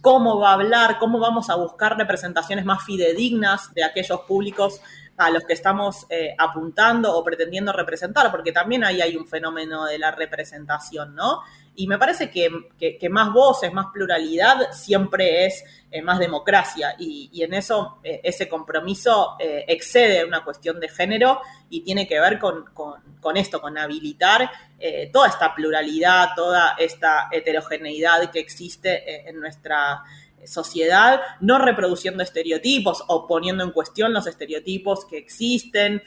¿Cómo 0.00 0.38
va 0.38 0.50
a 0.50 0.54
hablar? 0.54 0.98
¿Cómo 0.98 1.18
vamos 1.18 1.50
a 1.50 1.56
buscar 1.56 1.98
representaciones 1.98 2.64
más 2.64 2.82
fidedignas 2.82 3.72
de 3.74 3.84
aquellos 3.84 4.20
públicos 4.20 4.80
a 5.16 5.30
los 5.30 5.44
que 5.44 5.52
estamos 5.52 6.06
eh, 6.08 6.34
apuntando 6.38 7.16
o 7.16 7.22
pretendiendo 7.22 7.72
representar, 7.72 8.30
porque 8.30 8.52
también 8.52 8.84
ahí 8.84 9.00
hay 9.00 9.16
un 9.16 9.26
fenómeno 9.26 9.84
de 9.84 9.98
la 9.98 10.10
representación, 10.10 11.14
¿no? 11.14 11.40
Y 11.74 11.86
me 11.86 11.96
parece 11.96 12.30
que, 12.30 13.08
más 13.08 13.32
voces, 13.32 13.72
más 13.72 13.86
pluralidad 13.92 14.72
siempre 14.72 15.46
es 15.46 15.64
eh, 15.90 16.02
más 16.02 16.18
democracia 16.18 16.94
y, 16.98 17.42
en 17.42 17.54
eso 17.54 17.98
eh, 18.04 18.20
ese 18.24 18.46
compromiso 18.46 19.36
excede 19.38 20.24
una 20.24 20.44
cuestión 20.44 20.78
de 20.80 20.88
género 20.88 21.40
y 21.70 21.80
tiene 21.80 22.06
que 22.06 22.20
ver 22.20 22.38
con, 22.38 22.66
con 22.74 23.36
esto, 23.36 23.60
con 23.60 23.78
habilitar 23.78 24.50
toda 25.12 25.28
esta 25.28 25.54
pluralidad, 25.54 26.30
toda 26.34 26.74
esta 26.76 27.28
heterogeneidad 27.30 28.30
que 28.30 28.40
existe 28.40 29.28
en 29.28 29.40
nuestra 29.40 30.02
sociedad, 30.46 31.20
no 31.40 31.58
reproduciendo 31.58 32.22
estereotipos 32.22 33.04
o 33.08 33.26
poniendo 33.26 33.64
en 33.64 33.70
cuestión 33.70 34.12
los 34.12 34.26
estereotipos 34.26 35.04
que 35.04 35.18
existen, 35.18 36.02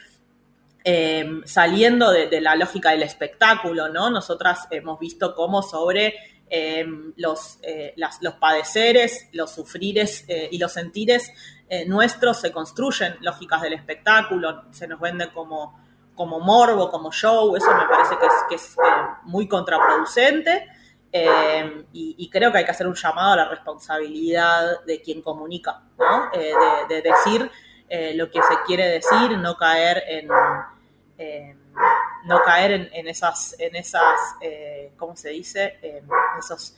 em, 0.84 1.42
saliendo 1.46 2.12
de, 2.12 2.42
la 2.42 2.56
lógica 2.56 2.92
del 2.92 3.04
espectáculo, 3.04 3.90
¿no? 3.90 4.10
Nosotras 4.10 4.68
hemos 4.72 5.00
visto 5.00 5.34
cómo 5.36 5.62
sobre 5.64 6.16
em, 6.48 7.14
los, 7.18 7.58
eh, 7.64 7.96
los 8.22 8.34
padeceres, 8.36 9.30
los 9.34 9.52
sufrires 9.52 10.26
eh, 10.28 10.48
y 10.52 10.60
los 10.60 10.72
sentires 10.74 11.32
eh, 11.68 11.86
nuestros 11.88 12.40
se 12.40 12.52
construyen 12.52 13.16
lógicas 13.22 13.64
del 13.64 13.74
espectáculo, 13.74 14.66
se 14.72 14.88
nos 14.88 15.00
vende 15.00 15.32
como, 15.32 15.80
como 16.14 16.40
morbo, 16.40 16.92
como 16.92 17.12
show, 17.12 17.56
eso 17.56 17.74
me 17.76 17.88
parece 17.88 18.18
que 18.20 18.26
es, 18.26 18.34
que 18.50 18.56
es 18.56 18.76
muy 19.24 19.48
contraproducente. 19.48 20.70
Em, 21.18 21.86
y, 21.94 22.30
creo 22.30 22.52
que 22.52 22.58
hay 22.58 22.66
que 22.66 22.72
hacer 22.72 22.88
un 22.88 22.94
llamado 22.94 23.32
a 23.32 23.36
la 23.38 23.48
responsabilidad 23.48 24.84
de 24.84 25.02
quien 25.02 25.22
comunica, 25.22 25.82
¿no? 25.98 26.30
Eh, 26.34 26.52
de, 26.90 27.02
decir 27.02 27.50
eh, 27.88 28.14
lo 28.16 28.30
que 28.30 28.42
se 28.42 28.56
quiere 28.68 28.86
decir, 28.90 29.38
no 29.38 29.56
caer 29.56 30.04
en, 30.10 30.28
em, 31.18 31.58
no 32.26 32.42
caer 32.44 32.90
en, 32.92 33.08
esas, 33.08 33.56
en 33.60 33.78
esas 33.78 34.04
eh, 34.42 34.92
¿cómo 34.98 35.16
se 35.16 35.30
dice? 35.30 35.80
esos, 36.38 36.76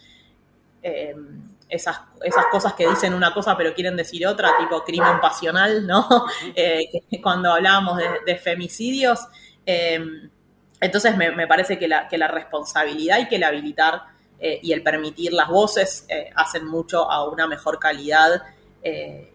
em, 0.84 1.42
esas, 1.68 2.00
esas 2.22 2.46
cosas 2.52 2.74
que 2.74 2.88
dicen 2.88 3.16
una 3.16 3.34
cosa 3.34 3.58
pero 3.58 3.74
quieren 3.74 3.98
decir 3.98 4.28
otra, 4.28 4.56
tipo 4.60 4.84
crimen 4.84 5.20
pasional, 5.20 5.88
¿no? 5.88 6.08
cuando 7.24 7.54
hablábamos 7.54 8.00
de, 8.24 8.36
femicidios. 8.36 9.20
entonces 9.66 11.18
me, 11.18 11.48
parece 11.48 11.80
que 11.80 11.88
la, 11.88 12.08
que 12.08 12.20
la 12.20 12.28
responsabilidad 12.28 13.18
hay 13.18 13.28
que 13.28 13.40
la 13.40 13.48
habilitar 13.48 14.16
eh, 14.40 14.60
y 14.62 14.72
el 14.72 14.84
permitir 14.84 15.34
las 15.34 15.50
voces 15.50 16.06
eh, 16.10 16.30
hacen 16.36 16.66
mucho 16.66 17.10
a 17.10 17.28
una 17.28 17.48
mejor 17.48 17.80
calidad 17.80 18.44
eh, 18.84 19.34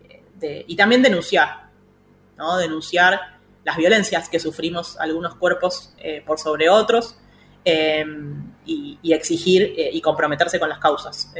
y 0.66 0.74
también 0.76 1.02
denunciar, 1.02 1.68
¿no? 2.36 2.56
denunciar 2.56 3.38
las 3.64 3.76
violencias 3.76 4.28
que 4.28 4.40
sufrimos 4.40 4.96
algunos 4.98 5.36
cuerpos 5.36 5.94
por 6.26 6.40
sobre 6.40 6.68
otros 6.68 7.16
y, 7.64 8.98
y, 9.00 9.12
exigir 9.12 9.72
y 9.76 10.00
comprometerse 10.00 10.58
con 10.58 10.68
las 10.68 10.80
causas. 10.80 11.32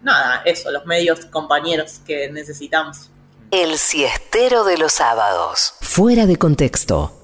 nada, 0.00 0.40
eso, 0.46 0.70
los 0.70 0.86
medios 0.86 1.26
compañeros 1.26 2.00
que 2.06 2.30
necesitamos. 2.30 3.10
El 3.50 3.76
siestero 3.76 4.64
de 4.64 4.78
los 4.78 4.94
sábados. 4.94 5.74
Fuera 5.82 6.24
de 6.24 6.36
contexto. 6.36 7.21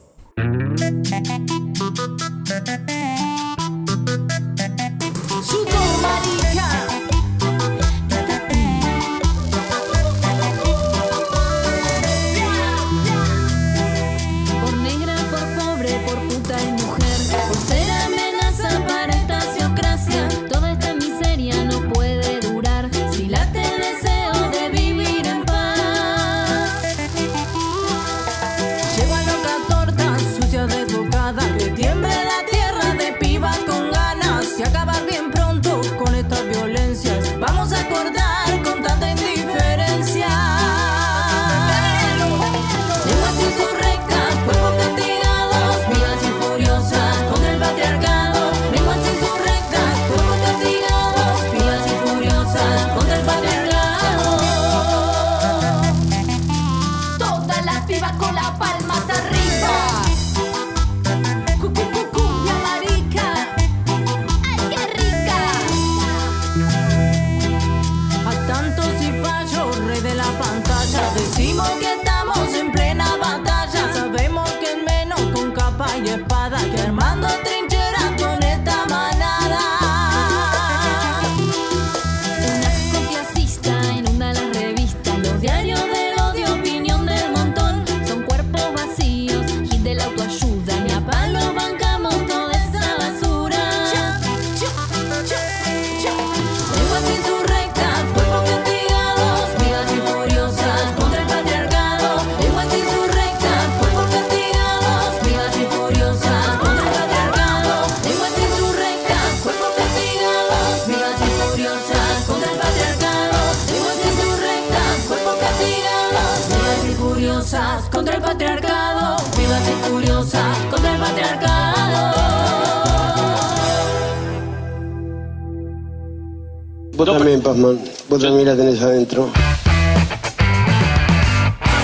También, 127.29 127.43
Pazman. 127.43 127.79
Vos 128.09 128.23
también 128.23 128.47
la 128.47 128.57
tenés 128.57 128.81
adentro. 128.81 129.29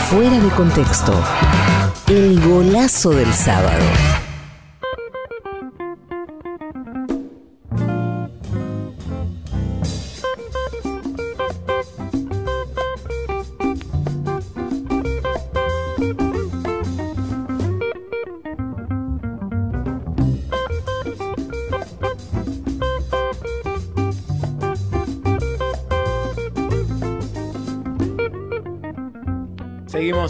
Fuera 0.09 0.41
de 0.41 0.49
contexto. 0.49 1.13
El 2.07 2.41
golazo 2.41 3.11
del 3.11 3.31
sábado. 3.35 4.24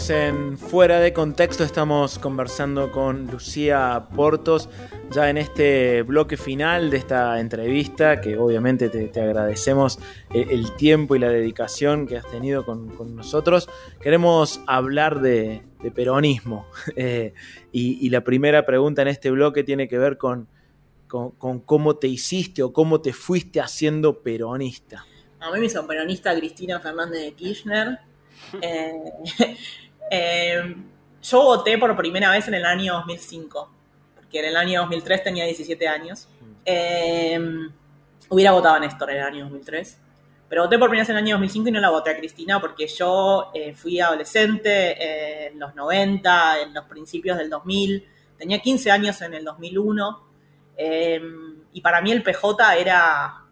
En 0.09 0.57
Fuera 0.57 0.99
de 0.99 1.13
Contexto, 1.13 1.63
estamos 1.63 2.19
conversando 2.19 2.91
con 2.91 3.27
Lucía 3.27 4.07
Portos, 4.15 4.69
ya 5.09 5.29
en 5.29 5.37
este 5.37 6.03
bloque 6.03 6.37
final 6.37 6.89
de 6.89 6.97
esta 6.97 7.39
entrevista, 7.39 8.21
que 8.21 8.37
obviamente 8.37 8.89
te, 8.89 9.21
agradecemos 9.21 9.99
el, 10.33 10.75
tiempo 10.75 11.15
y 11.15 11.19
la 11.19 11.29
dedicación 11.29 12.07
que 12.07 12.17
has 12.17 12.29
tenido 12.29 12.65
con, 12.65 13.15
nosotros. 13.15 13.69
Queremos 14.01 14.61
hablar 14.67 15.21
de, 15.21 15.63
peronismo 15.95 16.67
eh, 16.95 17.33
y, 17.71 18.09
la 18.09 18.21
primera 18.21 18.65
pregunta 18.65 19.01
en 19.01 19.07
este 19.07 19.31
bloque 19.31 19.63
tiene 19.63 19.87
que 19.87 19.97
ver 19.97 20.17
con, 20.17 20.47
con, 21.07 21.59
cómo 21.61 21.95
te 21.95 22.07
hiciste 22.07 22.63
o 22.63 22.73
cómo 22.73 23.01
te 23.01 23.13
fuiste 23.13 23.61
haciendo 23.61 24.21
peronista. 24.21 25.05
A 25.39 25.51
mí 25.51 25.59
me 25.59 25.65
hizo 25.65 25.85
peronista 25.87 26.35
Cristina 26.35 26.79
Fernández 26.79 27.21
de 27.21 27.31
Kirchner. 27.33 27.99
Eh, 28.61 28.93
Eh, 30.09 30.75
yo 31.21 31.41
voté 31.43 31.77
por 31.77 31.95
primera 31.95 32.29
vez 32.29 32.47
en 32.47 32.53
el 32.53 32.65
año 32.65 32.93
2005, 32.93 33.71
porque 34.15 34.39
en 34.39 34.45
el 34.45 34.57
año 34.57 34.81
2003 34.81 35.23
tenía 35.23 35.45
17 35.45 35.87
años. 35.87 36.27
Eh, 36.63 37.39
hubiera 38.29 38.51
votado 38.51 38.75
a 38.75 38.79
Néstor 38.79 39.09
en 39.11 39.17
el 39.17 39.23
año 39.23 39.43
2003. 39.45 40.01
Pero 40.47 40.63
voté 40.63 40.77
por 40.77 40.89
primera 40.89 41.01
vez 41.01 41.09
en 41.09 41.17
el 41.17 41.23
año 41.23 41.35
2005 41.35 41.69
y 41.69 41.71
no 41.71 41.79
la 41.79 41.89
voté 41.89 42.11
a 42.11 42.17
Cristina 42.17 42.61
porque 42.61 42.87
yo 42.87 43.49
eh, 43.53 43.73
fui 43.73 43.99
adolescente 43.99 45.47
en 45.47 45.59
los 45.59 45.73
90, 45.73 46.61
en 46.61 46.73
los 46.73 46.85
principios 46.85 47.37
del 47.39 47.49
2000, 47.49 48.07
tenía 48.37 48.59
15 48.59 48.91
años 48.91 49.19
en 49.21 49.33
el 49.33 49.43
2001 49.43 50.23
eh, 50.77 51.21
y 51.73 51.81
para 51.81 52.01
mí 52.01 52.11
el 52.11 52.21
PJ 52.21 52.75
era 52.77 53.45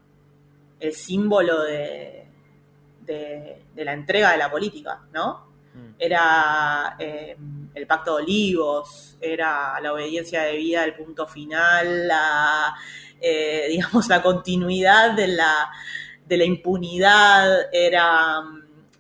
el 0.80 0.94
símbolo 0.94 1.64
de 1.64 2.28
la 3.76 3.94
entrega 3.94 4.32
de 4.34 4.38
la 4.38 4.52
política, 4.52 5.02
¿no? 5.12 5.53
Era 5.98 6.96
eh, 7.00 7.36
el 7.74 7.88
pacto 7.88 8.18
de 8.18 8.24
olivos, 8.24 9.18
era 9.20 9.80
la 9.80 9.94
obediencia 9.94 10.44
de 10.44 10.58
vida 10.58 10.82
del 10.82 10.96
punto 10.96 11.26
final, 11.28 12.08
la, 12.08 12.76
eh, 13.20 13.68
digamos, 13.70 14.08
la 14.08 14.22
continuidad 14.22 15.12
de 15.12 15.28
la, 15.28 15.72
de 16.26 16.38
la 16.38 16.44
impunidad, 16.44 17.74
era 17.74 18.42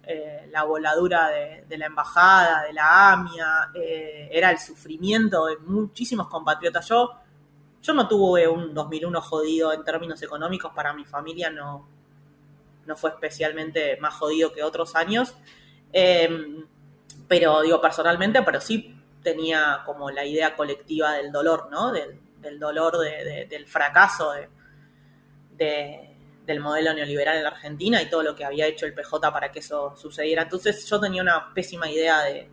eh, 0.05 0.47
la 0.51 0.63
voladura 0.63 1.29
de, 1.29 1.65
de 1.67 1.77
la 1.77 1.85
embajada, 1.85 2.63
de 2.63 2.73
la 2.73 3.13
AMIA, 3.13 3.71
eh, 3.73 4.29
era 4.31 4.51
el 4.51 4.59
sufrimiento 4.59 5.45
de 5.45 5.57
muchísimos 5.57 6.27
compatriotas. 6.27 6.87
Yo, 6.87 7.11
yo 7.81 7.93
no 7.93 8.07
tuve 8.07 8.47
un 8.47 8.73
2001 8.73 9.21
jodido 9.21 9.73
en 9.73 9.83
términos 9.83 10.21
económicos, 10.21 10.73
para 10.73 10.93
mi 10.93 11.05
familia 11.05 11.49
no, 11.49 11.87
no 12.85 12.95
fue 12.97 13.11
especialmente 13.11 13.97
más 14.01 14.15
jodido 14.15 14.51
que 14.51 14.63
otros 14.63 14.95
años. 14.95 15.35
Eh, 15.93 16.29
pero 17.27 17.61
digo 17.61 17.79
personalmente, 17.81 18.41
pero 18.43 18.59
sí 18.61 18.95
tenía 19.23 19.81
como 19.85 20.11
la 20.11 20.25
idea 20.25 20.55
colectiva 20.55 21.13
del 21.13 21.31
dolor, 21.31 21.69
¿no? 21.71 21.91
Del, 21.91 22.19
del 22.41 22.59
dolor 22.59 22.97
de- 22.99 23.23
de- 23.23 23.45
del 23.45 23.67
fracaso 23.67 24.31
de, 24.33 24.49
de- 25.51 26.09
del 26.45 26.59
modelo 26.59 26.93
neoliberal 26.93 27.37
en 27.37 27.43
la 27.43 27.49
Argentina 27.49 28.01
y 28.01 28.09
todo 28.09 28.21
lo 28.23 28.35
que 28.35 28.43
había 28.43 28.67
hecho 28.67 28.85
el 28.85 28.93
PJ 28.93 29.31
para 29.31 29.51
que 29.51 29.59
eso 29.59 29.95
sucediera. 29.95 30.41
Entonces 30.43 30.85
yo 30.89 30.99
tenía 30.99 31.21
una 31.21 31.53
pésima 31.53 31.89
idea 31.89 32.21
de, 32.23 32.49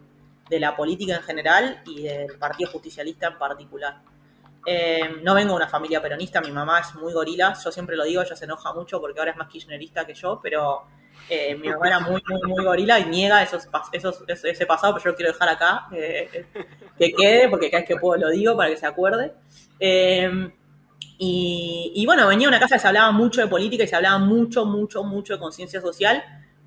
la 0.59 0.75
política 0.77 1.15
en 1.15 1.23
general 1.23 1.81
y 1.87 2.03
del 2.03 2.37
Partido 2.37 2.71
Justicialista 2.73 3.29
en 3.29 3.39
particular. 3.39 4.01
Eh, 4.67 5.01
no 5.23 5.35
vengo 5.35 5.51
de 5.53 5.57
una 5.57 5.69
familia 5.69 6.03
peronista, 6.03 6.41
mi 6.41 6.51
mamá 6.51 6.81
es 6.81 6.93
muy 6.97 7.13
gorila, 7.13 7.55
yo 7.65 7.71
siempre 7.73 7.97
lo 7.97 8.03
digo, 8.05 8.21
ella 8.23 8.35
se 8.37 8.47
enoja 8.47 8.75
mucho 8.75 9.01
porque 9.01 9.21
ahora 9.21 9.31
es 9.31 9.37
más 9.37 9.49
kirchnerista 9.49 10.05
que 10.07 10.15
yo, 10.15 10.41
pero 10.43 10.87
mi 11.61 11.69
mamá 11.69 11.87
era 11.87 12.01
muy, 12.01 12.23
muy, 12.29 12.41
muy 12.49 12.65
gorila 12.65 12.99
y 12.99 13.07
niega 13.07 13.43
esos, 13.43 13.69
esos, 13.93 14.25
ese 14.27 14.67
pasado, 14.67 14.95
pero 14.95 15.05
yo 15.05 15.11
lo 15.11 15.17
quiero 15.17 15.33
dejar 15.33 15.49
acá, 15.49 15.87
eh, 15.93 16.47
que 16.99 17.13
quede, 17.13 17.49
porque 17.49 17.71
cada 17.71 17.83
vez 17.83 17.89
que 17.89 17.97
puedo 17.97 18.21
lo 18.21 18.31
digo 18.31 18.57
para 18.57 18.71
que 18.71 18.77
se 18.77 18.87
acuerde. 18.87 19.33
Eh, 19.79 20.51
y, 21.23 21.93
y 21.95 22.07
bueno, 22.07 22.27
venía 22.29 22.47
de 22.47 22.49
una 22.49 22.59
casa 22.59 22.77
que 22.77 22.81
se 22.81 22.89
hablaba 22.89 23.13
mucho 23.13 23.43
de 23.43 23.47
política 23.47 23.85
y 23.85 23.87
se 23.87 23.95
hablaba 23.95 24.19
mucho, 24.19 24.65
mucho, 24.65 25.05
mucho 25.05 25.35
de 25.35 25.39
conciencia 25.39 25.81
social 25.81 26.23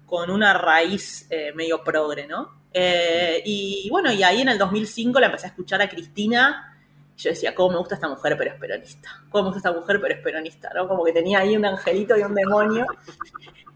con 0.05 0.29
una 0.29 0.53
raíz 0.53 1.25
eh, 1.31 1.51
medio 1.55 1.83
progre, 1.83 2.27
¿no? 2.27 2.61
Eh, 2.71 3.41
y 3.45 3.87
bueno, 3.89 4.11
y 4.11 4.21
ahí 4.21 4.41
en 4.41 4.49
el 4.49 4.59
2005 4.59 5.19
la 5.19 5.25
empecé 5.25 5.47
a 5.47 5.49
escuchar 5.49 5.81
a 5.81 5.89
Cristina. 5.89 6.72
Yo 7.17 7.29
decía, 7.29 7.53
cómo 7.53 7.71
me 7.71 7.77
gusta 7.77 7.95
esta 7.95 8.09
mujer, 8.09 8.35
pero 8.37 8.51
es 8.51 8.59
peronista. 8.59 9.09
Cómo 9.29 9.43
me 9.43 9.53
gusta 9.53 9.69
esta 9.69 9.79
mujer, 9.79 9.99
pero 10.01 10.13
es 10.15 10.21
peronista, 10.21 10.71
¿no? 10.73 10.87
Como 10.87 11.03
que 11.03 11.11
tenía 11.11 11.39
ahí 11.39 11.55
un 11.55 11.65
angelito 11.65 12.17
y 12.17 12.21
un 12.21 12.33
demonio. 12.33 12.85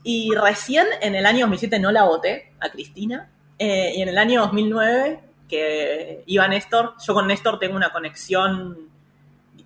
Y 0.04 0.34
recién 0.36 0.88
en 1.02 1.16
el 1.16 1.26
año 1.26 1.42
2007 1.42 1.80
no 1.80 1.92
la 1.92 2.04
voté 2.06 2.54
a 2.60 2.70
Cristina. 2.70 3.30
eh, 3.60 3.94
y 3.96 4.02
en 4.02 4.10
el 4.10 4.18
año 4.18 4.42
2009, 4.42 5.20
que 5.48 6.24
iba 6.28 6.48
Néstor, 6.48 6.96
yo 7.06 7.14
con 7.14 7.28
Néstor 7.28 7.60
tengo 7.60 7.76
una 7.76 7.92
conexión. 7.92 8.90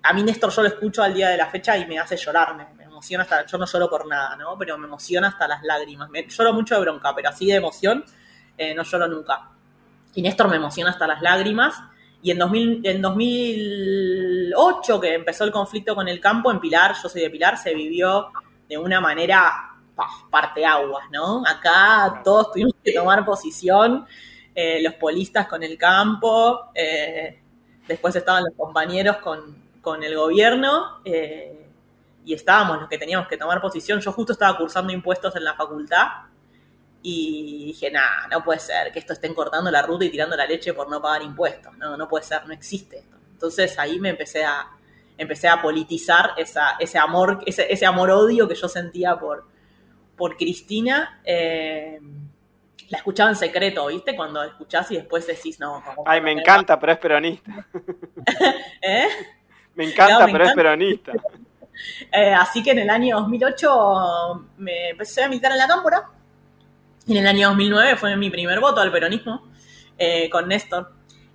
A 0.02 0.12
mí 0.12 0.22
Néstor 0.22 0.50
yo 0.50 0.62
lo 0.62 0.68
escucho 0.68 1.02
al 1.02 1.14
día 1.14 1.28
de 1.28 1.36
la 1.36 1.46
fecha 1.48 1.76
y 1.76 1.86
me 1.86 1.98
hace 1.98 2.16
llorar, 2.16 2.56
me, 2.56 2.66
me 2.74 2.84
emociona 2.84 3.24
hasta. 3.24 3.44
Yo 3.46 3.58
no 3.58 3.66
lloro 3.66 3.90
por 3.90 4.06
nada, 4.06 4.36
¿no? 4.36 4.56
Pero 4.58 4.78
me 4.78 4.86
emociona 4.86 5.28
hasta 5.28 5.48
las 5.48 5.62
lágrimas. 5.62 6.08
Me, 6.10 6.26
lloro 6.28 6.52
mucho 6.52 6.76
de 6.76 6.80
bronca, 6.82 7.14
pero 7.14 7.28
así 7.28 7.46
de 7.46 7.54
emoción 7.56 8.04
eh, 8.56 8.74
no 8.74 8.82
lloro 8.84 9.08
nunca. 9.08 9.48
Y 10.14 10.22
Néstor 10.22 10.48
me 10.48 10.56
emociona 10.56 10.90
hasta 10.90 11.06
las 11.06 11.20
lágrimas. 11.22 11.74
Y 12.22 12.30
en, 12.30 12.38
2000, 12.38 12.86
en 12.86 13.02
2008, 13.02 15.00
que 15.00 15.14
empezó 15.14 15.42
el 15.44 15.50
conflicto 15.50 15.94
con 15.96 16.06
el 16.06 16.20
campo, 16.20 16.52
en 16.52 16.60
Pilar, 16.60 16.94
yo 17.02 17.08
soy 17.08 17.22
de 17.22 17.30
Pilar, 17.30 17.58
se 17.58 17.74
vivió 17.74 18.28
de 18.68 18.78
una 18.78 19.00
manera 19.00 19.72
pa, 19.94 20.08
parteaguas, 20.30 21.10
¿no? 21.10 21.42
Acá 21.44 22.22
todos 22.24 22.52
tuvimos 22.52 22.74
que 22.82 22.92
tomar 22.92 23.24
posición, 23.24 24.06
eh, 24.54 24.80
los 24.82 24.94
polistas 24.94 25.48
con 25.48 25.64
el 25.64 25.76
campo, 25.76 26.70
eh, 26.74 27.42
después 27.88 28.14
estaban 28.14 28.44
los 28.44 28.54
compañeros 28.56 29.16
con, 29.16 29.56
con 29.80 30.04
el 30.04 30.16
gobierno, 30.16 31.00
eh, 31.04 31.66
y 32.24 32.34
estábamos 32.34 32.78
los 32.80 32.88
que 32.88 32.98
teníamos 32.98 33.26
que 33.26 33.36
tomar 33.36 33.60
posición. 33.60 34.00
Yo 34.00 34.12
justo 34.12 34.32
estaba 34.32 34.56
cursando 34.56 34.92
impuestos 34.92 35.34
en 35.34 35.44
la 35.44 35.54
facultad, 35.54 36.06
y 37.02 37.64
dije, 37.66 37.90
nah, 37.90 38.26
no 38.30 38.44
puede 38.44 38.60
ser 38.60 38.92
que 38.92 38.98
esto 39.00 39.12
estén 39.12 39.34
cortando 39.34 39.70
la 39.70 39.82
ruta 39.82 40.04
y 40.04 40.10
tirando 40.10 40.36
la 40.36 40.46
leche 40.46 40.72
por 40.72 40.88
no 40.88 41.02
pagar 41.02 41.22
impuestos. 41.22 41.76
No, 41.78 41.96
no 41.96 42.08
puede 42.08 42.24
ser, 42.24 42.46
no 42.46 42.52
existe 42.52 42.98
esto. 42.98 43.16
Entonces 43.32 43.76
ahí 43.78 43.98
me 43.98 44.10
empecé 44.10 44.44
a, 44.44 44.68
empecé 45.18 45.48
a 45.48 45.60
politizar 45.60 46.30
esa, 46.36 46.76
ese 46.78 46.98
amor, 46.98 47.40
ese, 47.44 47.72
ese 47.72 47.84
amor-odio 47.86 48.46
que 48.46 48.54
yo 48.54 48.68
sentía 48.68 49.16
por, 49.18 49.44
por 50.16 50.36
Cristina. 50.36 51.20
Eh, 51.24 51.98
la 52.88 52.98
escuchaba 52.98 53.30
en 53.30 53.36
secreto, 53.36 53.86
¿viste? 53.86 54.14
Cuando 54.14 54.42
escuchás 54.44 54.90
y 54.92 54.96
después 54.96 55.26
decís, 55.26 55.58
no. 55.58 55.82
como- 55.84 56.04
Ay, 56.06 56.20
me 56.20 56.30
encanta, 56.32 56.78
pero 56.78 56.92
es 56.92 56.98
peronista. 56.98 57.66
¿Eh? 58.82 59.08
Me 59.74 59.84
encanta, 59.90 60.20
No, 60.20 60.26
me 60.26 60.32
pero 60.32 60.44
es 60.44 60.52
peronista. 60.52 61.12
Eh, 62.12 62.32
así 62.34 62.62
que 62.62 62.72
en 62.72 62.80
el 62.80 62.90
año 62.90 63.16
2008 63.16 64.46
me 64.58 64.90
empecé 64.90 65.24
a 65.24 65.28
militar 65.28 65.50
en 65.52 65.58
la 65.58 65.66
cámpora. 65.66 66.04
Y 67.06 67.12
en 67.16 67.18
el 67.18 67.26
año 67.26 67.48
2009 67.48 67.96
fue 67.96 68.16
mi 68.16 68.30
primer 68.30 68.60
voto 68.60 68.80
al 68.80 68.92
peronismo 68.92 69.48
eh, 69.98 70.28
con 70.30 70.48
Néstor. 70.48 70.92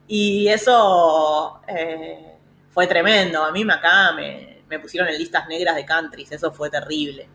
Y 0.07 0.48
eso 0.48 1.61
eh, 1.68 2.38
fue 2.72 2.88
tremendo. 2.88 3.44
A 3.44 3.52
mí 3.52 3.65
me 3.65 3.73
acá 3.73 4.14
me, 4.14 4.61
me 4.69 4.80
pusieron 4.80 5.10
en 5.10 5.18
listas 5.18 5.48
negras 5.48 5.76
de 5.76 5.85
countries. 5.85 6.31
Eso 6.31 6.52
fue 6.52 6.69
terrible. 6.69 7.27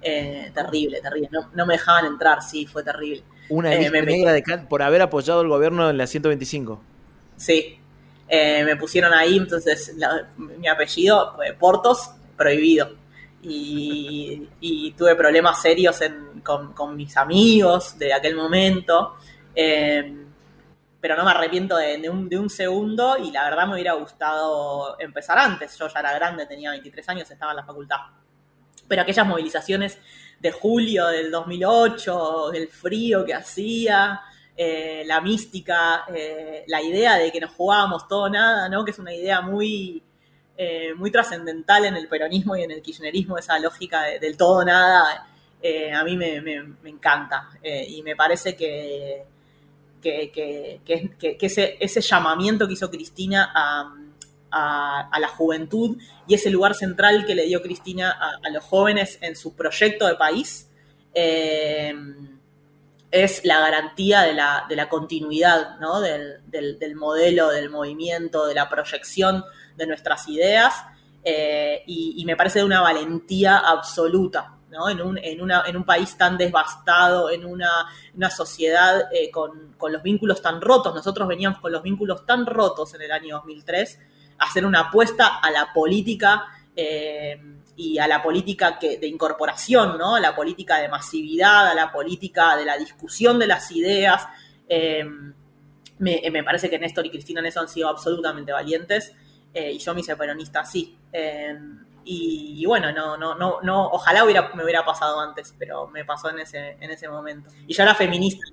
Eh, 0.00 0.50
terrible, 0.54 1.00
terrible. 1.00 1.28
No, 1.32 1.50
no 1.54 1.66
me 1.66 1.74
dejaban 1.74 2.06
entrar, 2.06 2.42
sí, 2.42 2.66
fue 2.66 2.82
terrible. 2.82 3.22
Una 3.50 3.72
Eh, 3.74 3.78
lista 3.78 3.92
me- 3.92 4.02
me- 4.02 4.12
negra 4.12 4.32
de 4.32 4.42
Can- 4.42 4.68
por 4.68 4.82
haber 4.82 5.02
apoyado 5.02 5.42
el 5.42 5.48
gobierno 5.48 5.88
en 5.90 5.98
la 5.98 6.06
125. 6.06 6.82
Sí, 7.36 7.78
Eh, 8.26 8.64
me 8.64 8.74
pusieron 8.76 9.12
ahí, 9.12 9.36
entonces 9.36 9.92
la- 9.98 10.26
mi 10.38 10.66
apellido, 10.66 11.36
Portos, 11.58 12.10
prohibido. 12.38 12.96
Y, 13.46 14.94
tuve 14.96 15.14
problemas 15.16 15.60
serios 15.60 16.00
en- 16.00 16.40
con, 16.42 16.96
mis 16.96 17.16
amigos 17.16 17.98
de 17.98 18.12
aquel 18.12 18.36
momento. 18.36 19.16
Eh, 19.54 20.24
pero 21.00 21.16
no 21.16 21.24
me 21.24 21.32
arrepiento 21.32 21.76
de, 21.76 22.08
un, 22.08 22.30
de 22.30 22.38
un 22.38 22.48
segundo 22.48 23.18
y 23.18 23.30
la 23.30 23.44
verdad 23.44 23.66
me 23.66 23.74
hubiera 23.74 23.92
gustado 23.92 24.98
empezar 24.98 25.38
antes. 25.38 25.76
Yo 25.76 25.86
ya 25.86 26.00
era 26.00 26.14
grande, 26.14 26.46
tenía 26.46 26.70
23 26.70 27.08
años, 27.10 27.30
estaba 27.30 27.52
en 27.52 27.56
la 27.56 27.64
facultad. 27.64 27.98
Pero 28.88 29.02
aquellas 29.02 29.26
movilizaciones 29.26 29.98
de 30.40 30.50
julio 30.50 31.08
del 31.08 31.30
2008, 31.30 32.52
el 32.54 32.68
frío 32.68 33.24
que 33.24 33.34
hacía, 33.34 34.22
eh, 34.56 35.02
la 35.06 35.20
mística, 35.20 36.04
eh, 36.14 36.64
la 36.68 36.80
idea 36.80 37.16
de 37.16 37.32
que 37.32 37.40
nos 37.40 37.50
jugábamos 37.50 38.06
todo 38.06 38.28
nada, 38.28 38.68
¿no? 38.68 38.84
que 38.84 38.92
es 38.92 38.98
una 38.98 39.12
idea 39.12 39.40
muy, 39.40 40.02
eh, 40.56 40.94
muy 40.94 41.10
trascendental 41.10 41.84
en 41.84 41.96
el 41.96 42.06
peronismo 42.08 42.56
y 42.56 42.62
en 42.62 42.70
el 42.70 42.80
kirchnerismo, 42.80 43.36
esa 43.38 43.58
lógica 43.58 44.02
de- 44.04 44.18
del 44.20 44.36
todo 44.36 44.64
nada, 44.64 45.26
eh, 45.60 45.92
a 45.92 46.04
mí 46.04 46.16
me, 46.16 46.36
encanta. 46.84 47.50
Eh, 47.62 47.86
y 47.88 48.02
me 48.02 48.14
parece 48.14 48.54
que, 48.54 49.24
que, 50.00 51.38
ese, 51.40 52.00
llamamiento 52.00 52.66
que 52.66 52.74
hizo 52.74 52.90
Cristina 52.90 53.50
a, 53.54 53.94
a- 55.10 55.18
la 55.18 55.28
juventud 55.28 55.96
y 56.28 56.34
ese 56.34 56.50
lugar 56.50 56.74
central 56.74 57.24
que 57.26 57.34
le 57.34 57.46
dio 57.46 57.62
Cristina 57.62 58.10
a, 58.12 58.50
los 58.50 58.62
jóvenes 58.64 59.18
en 59.22 59.34
su 59.34 59.54
proyecto 59.56 60.06
de 60.06 60.14
país, 60.16 60.68
es 63.10 63.44
la 63.44 63.60
garantía 63.60 64.22
de 64.22 64.34
la, 64.34 64.66
de 64.68 64.76
la 64.76 64.88
continuidad 64.88 65.78
¿no? 65.78 66.00
del- 66.00 66.40
del 66.50 66.94
modelo, 66.96 67.48
del 67.48 67.70
movimiento, 67.70 68.46
de 68.46 68.54
la 68.54 68.68
proyección 68.68 69.44
de 69.76 69.86
nuestras 69.86 70.28
ideas, 70.28 70.74
eh, 71.26 71.82
y, 71.86 72.22
me 72.26 72.36
parece 72.36 72.58
de 72.58 72.66
una 72.66 72.82
valentía 72.82 73.58
absoluta. 73.58 74.50
¿no? 74.70 74.90
En, 74.90 75.00
un, 75.00 75.18
en, 75.18 75.38
en 75.40 75.76
un 75.76 75.84
país 75.84 76.18
tan 76.18 76.36
devastado, 76.36 77.30
en 77.30 77.44
una, 77.44 77.86
una 78.14 78.28
sociedad 78.28 79.04
eh, 79.12 79.30
con, 79.30 79.74
con 79.78 79.92
los 79.92 80.02
vínculos 80.02 80.42
tan 80.42 80.60
rotos, 80.60 80.92
nosotros 80.92 81.28
veníamos 81.28 81.60
con 81.60 81.70
los 81.70 81.82
vínculos 81.82 82.26
tan 82.26 82.44
rotos 82.44 82.92
en 82.94 83.02
el 83.02 83.12
año 83.12 83.36
2003, 83.36 84.00
hacer 84.38 84.66
una 84.66 84.80
apuesta 84.80 85.38
a 85.38 85.50
la 85.52 85.72
política 85.72 86.46
eh, 86.74 87.40
y 87.76 87.98
a 87.98 88.08
la 88.08 88.20
política 88.20 88.78
que, 88.78 88.98
de 88.98 89.06
incorporación, 89.06 89.96
¿no? 89.96 90.16
a 90.16 90.20
la 90.20 90.34
política 90.34 90.78
de 90.78 90.88
masividad, 90.88 91.68
a 91.68 91.74
la 91.74 91.92
política 91.92 92.56
de 92.56 92.64
la 92.64 92.76
discusión 92.76 93.38
de 93.38 93.46
las 93.46 93.70
ideas, 93.70 94.26
me, 95.98 96.20
me 96.32 96.42
parece 96.42 96.68
que 96.68 96.78
Néstor 96.78 97.06
y 97.06 97.10
Cristina 97.10 97.40
en 97.40 97.46
eso 97.46 97.60
han 97.60 97.68
sido 97.68 97.88
absolutamente 97.88 98.50
valientes 98.50 99.12
eh, 99.54 99.72
y 99.72 99.78
yo 99.78 99.94
me 99.94 100.00
hice 100.00 100.16
peronista 100.16 100.64
sí. 100.64 100.98
Eh, 101.12 101.56
y, 102.06 102.64
bueno, 102.66 102.92
no, 102.92 103.16
no, 103.16 103.34
no, 103.34 103.62
no, 103.62 103.86
ojalá 103.88 104.24
me 104.26 104.62
hubiera 104.62 104.84
pasado 104.84 105.20
antes, 105.20 105.54
pero 105.58 105.86
me 105.86 106.04
pasó 106.04 106.28
en 106.28 106.40
ese, 106.40 106.76
en 106.78 106.90
ese 106.90 107.08
momento. 107.08 107.48
Y 107.66 107.72
yo 107.72 107.82
era 107.82 107.94
feminista. 107.94 108.46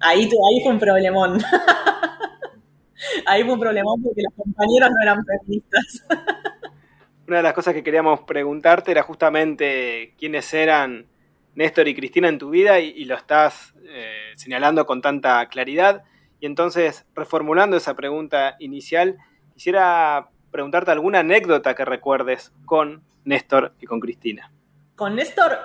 Ahí, 0.00 0.22
ahí 0.24 0.62
fue 0.62 0.72
un 0.72 0.80
problemón. 0.80 1.40
ahí 3.26 3.44
fue 3.44 3.52
un 3.52 3.60
problemón 3.60 4.02
porque 4.02 4.22
los 4.22 4.34
compañeros 4.34 4.90
no 4.90 5.02
eran 5.02 5.24
feministas. 5.24 6.04
Una 7.28 7.36
de 7.36 7.42
las 7.44 7.52
cosas 7.52 7.74
que 7.74 7.84
queríamos 7.84 8.22
preguntarte 8.22 8.90
era 8.90 9.04
justamente 9.04 10.14
quiénes 10.18 10.52
eran 10.52 11.06
Néstor 11.54 11.86
y 11.86 11.94
Cristina 11.94 12.28
en 12.28 12.38
tu 12.38 12.50
vida 12.50 12.80
y, 12.80 12.88
y 12.88 13.04
lo 13.04 13.14
estás 13.14 13.74
eh, 13.84 14.32
señalando 14.36 14.86
con 14.86 15.00
tanta 15.00 15.46
claridad. 15.48 16.02
Y 16.40 16.46
entonces, 16.46 17.06
reformulando 17.14 17.76
esa 17.76 17.94
pregunta 17.94 18.56
inicial, 18.58 19.18
quisiera 19.60 20.26
preguntarte 20.50 20.90
alguna 20.90 21.18
anécdota 21.18 21.74
que 21.74 21.84
recuerdes 21.84 22.50
con 22.64 23.02
Néstor 23.26 23.74
y 23.78 23.84
con 23.84 24.00
Cristina. 24.00 24.50
Con 24.96 25.14
Néstor, 25.14 25.58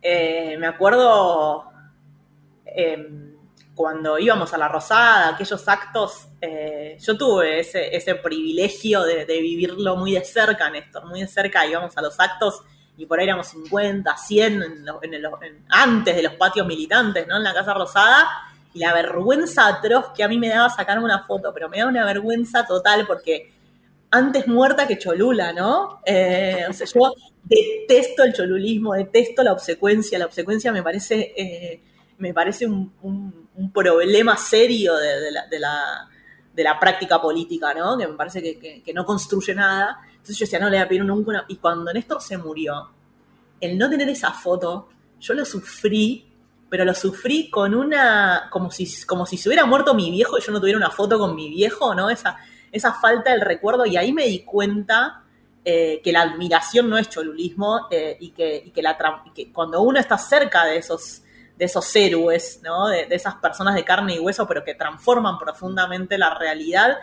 eh, 0.00 0.56
me 0.60 0.68
acuerdo 0.68 1.72
eh, 2.64 3.34
cuando 3.74 4.16
íbamos 4.20 4.54
a 4.54 4.58
la 4.58 4.68
Rosada, 4.68 5.30
aquellos 5.30 5.66
actos, 5.68 6.28
eh, 6.40 6.96
yo 7.00 7.18
tuve 7.18 7.58
ese, 7.58 7.96
ese 7.96 8.14
privilegio 8.14 9.02
de, 9.02 9.24
vivirlo 9.24 9.96
muy 9.96 10.12
de 10.12 10.24
cerca, 10.24 10.70
Néstor, 10.70 11.04
muy 11.06 11.18
de 11.22 11.26
cerca, 11.26 11.66
íbamos 11.66 11.98
a 11.98 12.00
los 12.02 12.20
actos 12.20 12.62
y 12.96 13.06
por 13.06 13.18
ahí 13.18 13.24
éramos 13.24 13.48
50, 13.48 14.16
100 14.16 14.62
en 14.62 14.84
lo- 14.84 15.42
en- 15.42 15.64
antes 15.68 16.14
de 16.14 16.22
los 16.22 16.34
patios 16.34 16.64
militantes, 16.64 17.26
¿no? 17.26 17.38
En 17.38 17.42
la 17.42 17.52
Casa 17.54 17.74
Rosada, 17.74 18.28
y 18.74 18.78
la 18.80 18.92
vergüenza 18.94 19.66
atroz 19.66 20.12
que 20.14 20.22
a 20.24 20.28
mí 20.28 20.38
me 20.38 20.48
daba 20.48 20.70
sacarme 20.70 21.04
una 21.04 21.24
foto, 21.24 21.52
pero 21.54 21.68
me 21.68 21.78
daba 21.78 21.90
una 21.90 22.04
vergüenza 22.04 22.66
total 22.66 23.06
porque 23.06 23.50
antes 24.10 24.46
muerta 24.48 24.86
que 24.86 24.98
Cholula, 24.98 25.52
¿no? 25.52 26.00
Eh, 26.06 26.64
o 26.68 26.72
yo 26.72 27.14
detesto 27.44 28.24
el 28.24 28.32
cholulismo, 28.32 28.94
detesto 28.94 29.42
la 29.42 29.52
obsecuencia. 29.52 30.18
La 30.18 30.26
obsecuencia 30.26 30.72
me 30.72 30.82
parece, 30.82 31.34
eh, 31.36 31.82
me 32.18 32.32
parece 32.34 32.66
un, 32.66 32.92
un- 33.02 33.48
problema 33.72 34.36
serio 34.36 34.96
de, 34.96 35.20
de 35.20 35.30
la, 35.32 35.46
de 35.46 35.58
la- 35.58 36.08
de 36.54 36.62
la 36.64 36.78
práctica 36.80 37.20
política, 37.20 37.72
¿no? 37.74 37.96
Que 37.98 38.06
me 38.08 38.14
parece 38.14 38.42
que, 38.42 38.58
que- 38.58 38.82
que 38.82 38.92
no 38.94 39.04
construye 39.04 39.54
nada. 39.54 39.98
Entonces 40.10 40.38
yo 40.38 40.44
decía, 40.46 40.58
no 40.58 40.66
le 40.70 40.76
voy 40.78 40.84
a 40.84 40.88
pedir 40.88 41.04
nunca 41.04 41.30
una... 41.30 41.44
Y 41.48 41.56
cuando 41.56 41.92
Néstor 41.92 42.20
se 42.22 42.36
murió, 42.38 42.90
el 43.60 43.76
no 43.78 43.88
tener 43.90 44.08
esa 44.08 44.32
foto, 44.32 44.88
yo 45.20 45.34
lo 45.34 45.44
sufrí, 45.44 46.27
pero 46.68 46.84
lo 46.84 46.94
sufrí 46.94 47.50
con 47.50 47.74
una... 47.74 48.48
como 48.50 48.70
si, 48.70 49.04
como 49.06 49.26
si 49.26 49.36
se 49.36 49.48
hubiera 49.48 49.64
muerto 49.64 49.94
mi 49.94 50.10
viejo 50.10 50.38
y 50.38 50.42
yo 50.42 50.52
no 50.52 50.60
tuviera 50.60 50.78
una 50.78 50.90
foto 50.90 51.18
con 51.18 51.34
mi 51.34 51.48
viejo, 51.48 51.94
¿no? 51.94 52.10
Esa, 52.10 52.36
esa 52.72 52.92
falta 52.92 53.30
del 53.32 53.40
recuerdo 53.40 53.86
y 53.86 53.96
ahí 53.96 54.12
me 54.12 54.26
di 54.26 54.40
cuenta 54.40 55.22
eh, 55.64 56.00
que 56.02 56.12
la 56.12 56.22
admiración 56.22 56.88
no 56.88 56.96
es 56.96 57.08
cholulismo 57.08 57.88
eh, 57.90 58.16
y, 58.20 58.30
que, 58.30 58.62
y 58.66 58.70
que 58.70 58.82
la 58.82 58.96
cuando 59.52 59.82
uno 59.82 59.98
está 59.98 60.16
cerca 60.16 60.64
de 60.64 60.78
esos, 60.78 61.22
de 61.56 61.64
esos 61.64 61.94
héroes, 61.96 62.60
¿no? 62.62 62.88
de, 62.88 63.06
esas 63.10 63.34
personas 63.34 63.74
de 63.74 63.84
carne 63.84 64.14
y 64.14 64.18
hueso, 64.18 64.46
pero 64.46 64.64
que 64.64 64.74
transforman 64.74 65.38
profundamente 65.38 66.16
la 66.16 66.34
realidad, 66.34 66.96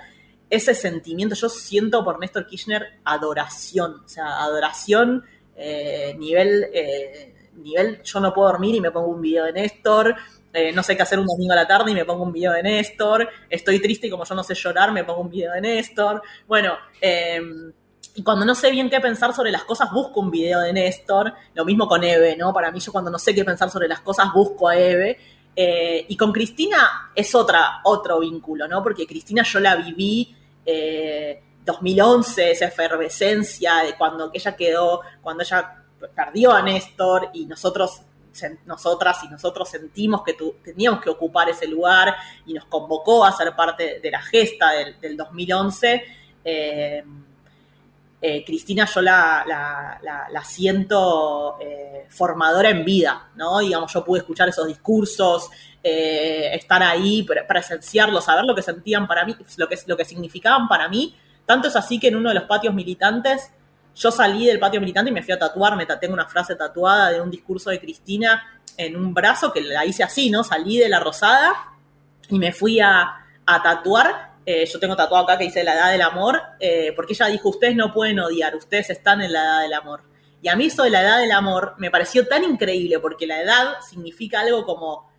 ese 0.50 0.74
sentimiento, 0.74 1.36
yo 1.36 1.50
siento 1.50 2.04
por 2.04 2.20
Néstor 2.20 2.48
Kirchner 2.48 3.00
adoración, 3.04 4.02
o 4.06 4.08
sea, 4.08 4.42
adoración, 4.42 5.26
eh, 5.56 6.16
nivel, 6.18 6.66
nivel, 7.58 8.02
yo 8.04 8.20
no 8.20 8.34
puedo 8.34 8.50
dormir 8.50 8.76
y 8.76 8.82
me 8.82 8.92
pongo 8.92 9.08
un 9.08 9.22
video 9.22 9.46
de 9.46 9.54
Néstor, 9.54 10.16
eh, 10.54 10.72
no 10.72 10.84
sé 10.84 10.96
qué 10.96 11.04
hacer 11.04 11.20
un 11.20 11.26
domingo 11.26 11.54
a 11.54 11.56
la 11.56 11.68
tarde 11.68 11.92
y 11.92 11.94
me 11.94 12.06
pongo 12.06 12.24
un 12.24 12.32
video 12.32 12.52
de 12.54 12.64
Néstor, 12.64 13.28
estoy 13.50 13.80
triste 13.80 14.08
y 14.08 14.10
como 14.10 14.26
yo 14.26 14.36
no 14.36 14.44
sé 14.44 14.56
llorar 14.56 14.92
me 14.92 15.04
pongo 15.04 15.22
un 15.22 15.30
video 15.30 15.54
de 15.54 15.62
Néstor, 15.62 16.22
bueno, 16.48 16.74
eh, 17.02 17.42
y 18.18 18.24
cuando 18.24 18.46
no 18.46 18.56
sé 18.56 18.72
bien 18.72 18.90
qué 18.90 19.02
pensar 19.02 19.34
sobre 19.34 19.52
las 19.52 19.66
cosas, 19.66 19.92
busco 19.92 20.22
un 20.22 20.32
video 20.32 20.62
de 20.62 20.72
Néstor, 20.72 21.34
lo 21.54 21.66
mismo 21.66 21.86
con 21.86 22.04
Eve, 22.04 22.38
¿no? 22.38 22.54
Para 22.54 22.72
mí 22.72 22.80
yo 22.80 22.94
cuando 22.94 23.12
no 23.12 23.20
sé 23.20 23.36
qué 23.36 23.44
pensar 23.44 23.70
sobre 23.70 23.90
las 23.90 24.00
cosas, 24.00 24.32
busco 24.34 24.70
a 24.70 24.78
Eve, 24.78 25.18
eh, 25.54 26.06
y 26.08 26.16
con 26.16 26.32
Cristina 26.32 27.12
es 27.14 27.36
otra, 27.36 27.82
otro 27.84 28.20
vínculo, 28.20 28.68
¿no? 28.68 28.82
Porque 28.82 29.06
Cristina 29.06 29.44
yo 29.44 29.60
la 29.60 29.76
viví 29.76 30.36
eh, 30.66 31.42
2011, 31.66 32.52
esa 32.52 32.66
efervescencia 32.66 33.84
de 33.86 33.96
cuando 33.98 34.32
ella 34.34 34.56
quedó, 34.56 35.02
cuando 35.22 35.44
ella 35.44 35.85
perdió 36.14 36.52
a 36.52 36.62
Néstor 36.62 37.30
y 37.34 37.46
nosotros, 37.46 38.02
nosotras 38.66 39.24
y 39.24 39.28
nosotros 39.30 39.70
sentimos 39.70 40.24
que 40.24 40.36
teníamos 40.64 41.02
que 41.02 41.10
ocupar 41.10 41.50
ese 41.50 41.68
lugar 41.68 42.16
y 42.46 42.54
nos 42.54 42.66
convocó 42.66 43.24
a 43.26 43.32
ser 43.32 43.56
parte 43.56 44.00
de 44.02 44.12
la 44.12 44.22
gesta 44.22 44.72
del, 44.72 45.00
del 45.00 45.16
2011. 45.18 46.04
eh, 46.44 47.04
eh, 48.22 48.44
Cristina 48.44 48.86
yo 48.86 49.02
la, 49.02 50.42
siento 50.44 51.58
eh, 51.62 52.08
formadora 52.10 52.70
en 52.70 52.84
vida, 52.84 53.30
¿no? 53.36 53.60
Digamos, 53.60 53.94
yo 53.94 54.04
pude 54.04 54.20
escuchar 54.20 54.50
esos 54.50 54.66
discursos, 54.68 55.50
eh, 55.84 56.50
estar 56.54 56.82
ahí, 56.82 57.22
pre- 57.24 57.44
presenciarlos, 57.44 58.26
saber 58.26 58.46
lo 58.46 58.56
que 58.56 58.64
sentían 58.64 59.06
para 59.08 59.26
mí, 59.26 59.36
lo 59.58 59.68
que, 59.68 59.78
lo 59.86 59.96
que 59.96 60.06
significaban 60.06 60.68
para 60.68 60.90
mí. 60.90 61.16
Tanto 61.46 61.68
es 61.68 61.76
así 61.76 62.00
que 62.00 62.08
en 62.08 62.16
uno 62.16 62.30
de 62.30 62.36
los 62.36 62.46
patios 62.46 62.74
militantes, 62.74 63.52
yo 63.96 64.12
salí 64.12 64.46
del 64.46 64.60
patio 64.60 64.82
militante 64.82 65.10
y 65.10 65.14
me 65.14 65.24
fui 65.24 65.34
a 65.34 65.40
tatuar, 65.40 65.76
me 65.78 65.86
tengo 65.86 66.14
una 66.14 66.28
frase 66.28 66.56
tatuada 66.56 67.12
de 67.12 67.22
un 67.22 67.32
discurso 67.32 67.70
de 67.70 67.80
Cristina 67.80 68.62
en 68.78 68.96
un 68.96 69.14
brazo 69.14 69.54
que 69.54 69.62
la 69.62 69.86
hice 69.86 70.04
así, 70.04 70.30
¿no? 70.30 70.44
Salí 70.44 70.78
de 70.78 70.90
la 70.90 71.00
rosada 71.00 71.54
y 72.30 72.38
me 72.38 72.52
fui 72.52 72.80
a, 72.82 73.26
a 73.46 73.64
tatuar. 73.64 74.36
Eh, 74.46 74.66
yo 74.66 74.80
tengo 74.80 74.96
tatuado 74.96 75.24
acá 75.24 75.38
que 75.38 75.46
dice 75.46 75.64
la 75.64 75.74
edad 75.76 75.92
del 75.92 76.02
amor, 76.02 76.42
eh, 76.60 76.92
porque 76.96 77.14
ella 77.14 77.28
dijo, 77.28 77.50
ustedes 77.50 77.76
no 77.76 77.94
pueden 77.94 78.20
odiar, 78.20 78.56
ustedes 78.56 78.90
están 78.90 79.22
en 79.22 79.32
la 79.32 79.44
edad 79.44 79.62
del 79.62 79.74
amor. 79.74 80.04
Y 80.42 80.50
a 80.50 80.56
mí 80.56 80.66
eso 80.66 80.84
de 80.84 80.92
la 80.92 81.02
edad 81.02 81.20
del 81.20 81.32
amor 81.32 81.74
me 81.78 81.90
pareció 81.90 82.28
tan 82.28 82.44
increíble, 82.44 83.00
porque 83.00 83.26
la 83.26 83.42
edad 83.42 83.80
significa 83.90 84.42
algo 84.42 84.66
como 84.66 85.10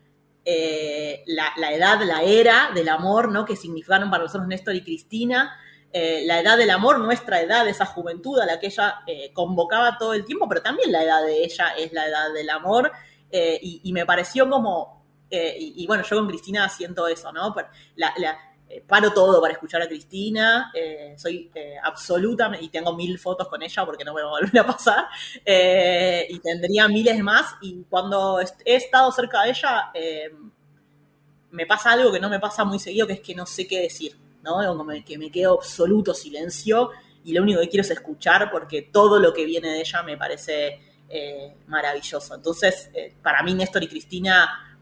eh, 0.45 1.23
la, 1.25 1.51
la 1.57 1.73
edad, 1.73 2.01
la 2.03 2.21
era 2.21 2.69
del 2.73 2.87
amor, 2.89 3.31
¿no? 3.31 3.43
Que 3.43 3.55
significaron 3.55 4.09
para 4.09 4.23
nosotros 4.23 4.47
Néstor 4.47 4.75
y 4.75 4.83
Cristina. 4.83 5.57
Eh, 5.93 6.23
la 6.25 6.41
edad 6.41 6.57
del 6.57 6.69
amor, 6.69 6.99
nuestra 6.99 7.41
edad, 7.41 7.67
esa 7.67 7.85
juventud 7.85 8.39
a 8.39 8.45
la 8.45 8.59
que 8.59 8.67
ella 8.67 8.99
eh, 9.07 9.31
convocaba 9.33 9.97
todo 9.97 10.13
el 10.13 10.25
tiempo, 10.25 10.47
pero 10.47 10.61
también 10.61 10.91
la 10.91 11.03
edad 11.03 11.25
de 11.25 11.43
ella 11.43 11.69
es 11.77 11.93
la 11.93 12.07
edad 12.07 12.33
del 12.33 12.49
amor. 12.49 12.91
eh, 13.31 13.59
y, 13.61 13.91
me 13.93 14.05
pareció 14.05 14.49
como, 14.49 15.05
y, 15.29 15.85
bueno, 15.85 16.03
yo 16.03 16.15
con 16.17 16.27
Cristina 16.27 16.69
siento 16.69 17.07
eso, 17.07 17.31
¿no? 17.33 17.53
Paro 18.87 19.11
todo 19.11 19.41
para 19.41 19.53
escuchar 19.53 19.81
a 19.81 19.87
Cristina, 19.87 20.71
soy 21.17 21.51
absolutamente, 21.83 22.65
y 22.65 22.69
tengo 22.69 22.93
mil 22.93 23.19
fotos 23.19 23.47
con 23.49 23.61
ella 23.61 23.85
porque 23.85 24.05
no 24.05 24.13
me 24.13 24.21
va 24.21 24.29
a 24.29 24.31
volver 24.31 24.59
a 24.59 24.65
pasar, 24.65 25.07
y 25.45 26.39
tendría 26.39 26.87
miles 26.87 27.19
más, 27.19 27.55
y 27.61 27.83
cuando 27.89 28.39
he 28.39 28.75
estado 28.75 29.11
cerca 29.11 29.43
de 29.43 29.49
ella, 29.49 29.91
me 31.51 31.65
pasa 31.65 31.91
algo 31.91 32.11
que 32.13 32.21
no 32.21 32.29
me 32.29 32.39
pasa 32.39 32.63
muy 32.63 32.79
seguido, 32.79 33.07
que 33.07 33.13
es 33.13 33.21
que 33.21 33.35
no 33.35 33.45
sé 33.45 33.67
qué 33.67 33.81
decir, 33.81 34.15
¿no? 34.43 34.57
Como 34.77 34.91
que 35.05 35.17
me 35.17 35.29
quedo 35.31 35.55
absoluto 35.55 36.13
silencio 36.13 36.91
y 37.23 37.33
lo 37.33 37.41
único 37.43 37.59
que 37.61 37.69
quiero 37.69 37.81
es 37.81 37.91
escuchar 37.91 38.49
porque 38.51 38.83
todo 38.83 39.19
lo 39.19 39.33
que 39.33 39.45
viene 39.45 39.69
de 39.69 39.81
ella 39.81 40.01
me 40.03 40.17
parece 40.17 40.79
eh, 41.09 41.55
maravilloso. 41.67 42.35
Entonces, 42.35 42.89
eh, 42.93 43.13
para 43.21 43.43
mí 43.43 43.53
Néstor 43.53 43.83
y 43.83 43.87
Cristina 43.87 44.77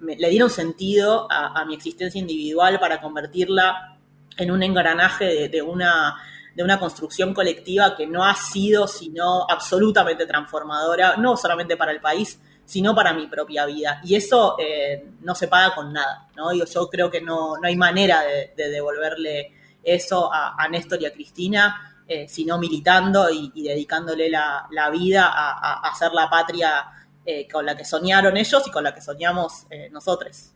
me- 0.00 0.16
le 0.16 0.28
dieron 0.28 0.50
sentido 0.50 1.26
a, 1.30 1.64
mi 1.64 1.74
existencia 1.74 2.18
individual 2.18 2.78
para 2.80 3.00
convertirla 3.00 3.98
en 4.36 4.50
un 4.50 4.62
engranaje 4.62 5.48
de 5.48 5.62
una, 5.62 6.16
de 6.54 6.62
una 6.64 6.78
construcción 6.78 7.32
colectiva 7.34 7.96
que 7.96 8.06
no 8.06 8.24
ha 8.24 8.34
sido 8.34 8.86
sino 8.88 9.46
absolutamente 9.48 10.26
transformadora, 10.26 11.16
no 11.16 11.36
solamente 11.36 11.76
para 11.76 11.92
el 11.92 12.00
país, 12.00 12.40
sino 12.64 12.94
para 12.94 13.12
mi 13.12 13.26
propia 13.26 13.66
vida. 13.66 14.00
Y 14.04 14.14
eso 14.14 14.56
eh, 14.58 15.06
no 15.20 15.34
se 15.34 15.48
paga 15.48 15.74
con 15.74 15.92
nada, 15.92 16.28
¿no? 16.36 16.52
Yo, 16.52 16.88
creo 16.88 17.10
que 17.10 17.20
no, 17.20 17.56
no 17.58 17.66
hay 17.66 17.76
manera 17.76 18.22
de, 18.22 18.52
de 18.56 18.70
devolverle 18.70 19.52
eso 19.82 20.32
a, 20.32 20.54
a 20.56 20.68
Néstor 20.68 21.00
y 21.02 21.06
a 21.06 21.12
Cristina, 21.12 22.02
eh, 22.08 22.26
sino 22.28 22.58
militando 22.58 23.30
y, 23.30 23.50
dedicándole 23.62 24.28
la, 24.30 24.68
vida 24.92 25.26
a, 25.26 25.52
a- 25.52 25.88
hacer 25.90 26.12
la 26.12 26.28
patria 26.28 26.86
eh, 27.24 27.48
con 27.50 27.64
la 27.64 27.76
que 27.76 27.84
soñaron 27.84 28.36
ellos 28.36 28.62
y 28.66 28.70
con 28.70 28.84
la 28.84 28.94
que 28.94 29.00
soñamos 29.00 29.66
nosotros. 29.90 30.54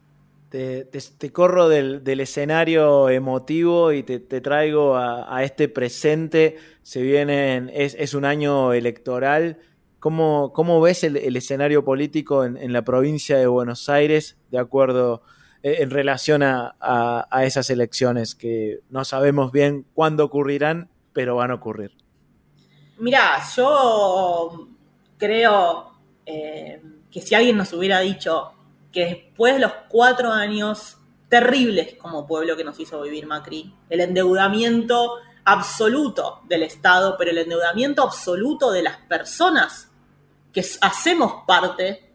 Te, 0.50 0.86
corro 1.30 1.68
del, 1.68 2.20
escenario 2.20 3.10
emotivo 3.10 3.92
y 3.92 4.02
te, 4.02 4.18
te 4.18 4.40
traigo 4.40 4.96
a, 4.96 5.34
a 5.34 5.44
este 5.44 5.68
presente. 5.68 6.56
Se 6.82 7.02
vienen, 7.02 7.70
es, 7.74 7.94
es 7.98 8.14
un 8.14 8.24
año 8.24 8.72
electoral. 8.72 9.58
¿Cómo, 10.00 10.52
cómo 10.52 10.80
ves 10.80 11.04
el, 11.04 11.36
escenario 11.36 11.84
político 11.84 12.44
en, 12.44 12.72
la 12.72 12.82
provincia 12.82 13.36
de 13.36 13.46
Buenos 13.46 13.88
Aires 13.88 14.36
de 14.50 14.58
acuerdo 14.58 15.22
eh, 15.62 15.78
en 15.80 15.90
relación 15.90 16.42
a, 16.42 16.76
a- 16.80 17.26
a 17.30 17.44
esas 17.44 17.68
elecciones 17.70 18.34
que 18.34 18.80
no 18.90 19.04
sabemos 19.04 19.50
bien 19.50 19.86
cuándo 19.94 20.24
ocurrirán, 20.24 20.88
pero 21.12 21.36
van 21.36 21.50
a 21.50 21.54
ocurrir? 21.54 21.92
Mira, 22.98 23.42
yo 23.56 24.68
creo 25.16 25.90
eh, 26.26 26.82
que 27.10 27.20
si 27.20 27.34
alguien 27.34 27.56
nos 27.56 27.72
hubiera 27.72 28.00
dicho 28.00 28.52
que 28.92 29.04
después 29.04 29.54
de 29.54 29.60
los 29.60 29.72
cuatro 29.88 30.30
años 30.30 30.98
terribles 31.28 31.94
como 31.98 32.26
pueblo 32.26 32.56
que 32.56 32.64
nos 32.64 32.78
hizo 32.80 33.00
vivir 33.02 33.26
Macri. 33.26 33.74
El 33.90 34.00
endeudamiento 34.00 35.16
absoluto 35.44 36.40
del 36.48 36.62
Estado, 36.62 37.16
pero 37.18 37.30
el 37.30 37.38
endeudamiento 37.38 38.02
absoluto 38.02 38.70
de 38.70 38.82
las 38.82 38.96
personas 38.98 39.87
que 40.52 40.64
hacemos 40.80 41.44
parte 41.46 42.08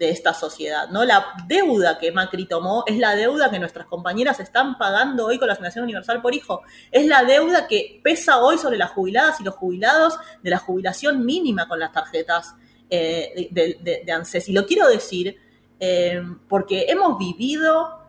de 0.00 0.08
esta 0.08 0.32
sociedad, 0.32 0.88
¿no? 0.88 1.04
La 1.04 1.26
deuda 1.46 1.98
que 1.98 2.10
Macri 2.10 2.46
tomó 2.46 2.84
es 2.86 2.96
la 2.96 3.14
deuda 3.14 3.50
que 3.50 3.58
nuestras 3.58 3.86
compañeras 3.86 4.40
están 4.40 4.78
pagando 4.78 5.26
hoy 5.26 5.38
con 5.38 5.46
la 5.46 5.52
Asignación 5.52 5.84
Universal 5.84 6.22
por 6.22 6.34
Hijo. 6.34 6.62
Es 6.90 7.06
la 7.06 7.22
deuda 7.22 7.66
que 7.68 8.00
pesa 8.02 8.38
hoy 8.38 8.56
sobre 8.56 8.78
las 8.78 8.92
jubiladas 8.92 9.40
y 9.40 9.44
los 9.44 9.54
jubilados 9.56 10.14
de 10.42 10.48
la 10.48 10.58
jubilación 10.58 11.26
mínima 11.26 11.68
con 11.68 11.78
las 11.78 11.92
tarjetas 11.92 12.54
eh, 12.88 13.48
de, 13.50 14.10
ANSES. 14.10 14.48
Y 14.48 14.54
lo 14.54 14.64
quiero 14.64 14.88
decir 14.88 15.36
eh, 15.78 16.22
porque 16.48 16.86
hemos 16.88 17.18
vivido 17.18 18.00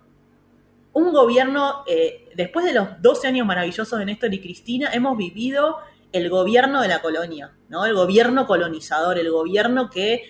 un 0.93 1.11
gobierno, 1.11 1.83
eh, 1.87 2.29
después 2.35 2.65
de 2.65 2.73
los 2.73 3.01
12 3.01 3.27
años 3.27 3.45
maravillosos 3.45 3.99
de 3.99 4.05
Néstor 4.05 4.33
y 4.33 4.39
Cristina, 4.39 4.91
hemos 4.93 5.17
vivido 5.17 5.77
el 6.11 6.29
gobierno 6.29 6.81
de 6.81 6.87
la 6.87 7.01
colonia, 7.01 7.53
¿no? 7.69 7.85
El 7.85 7.93
gobierno 7.93 8.45
colonizador, 8.45 9.17
el 9.17 9.31
gobierno 9.31 9.89
que 9.89 10.23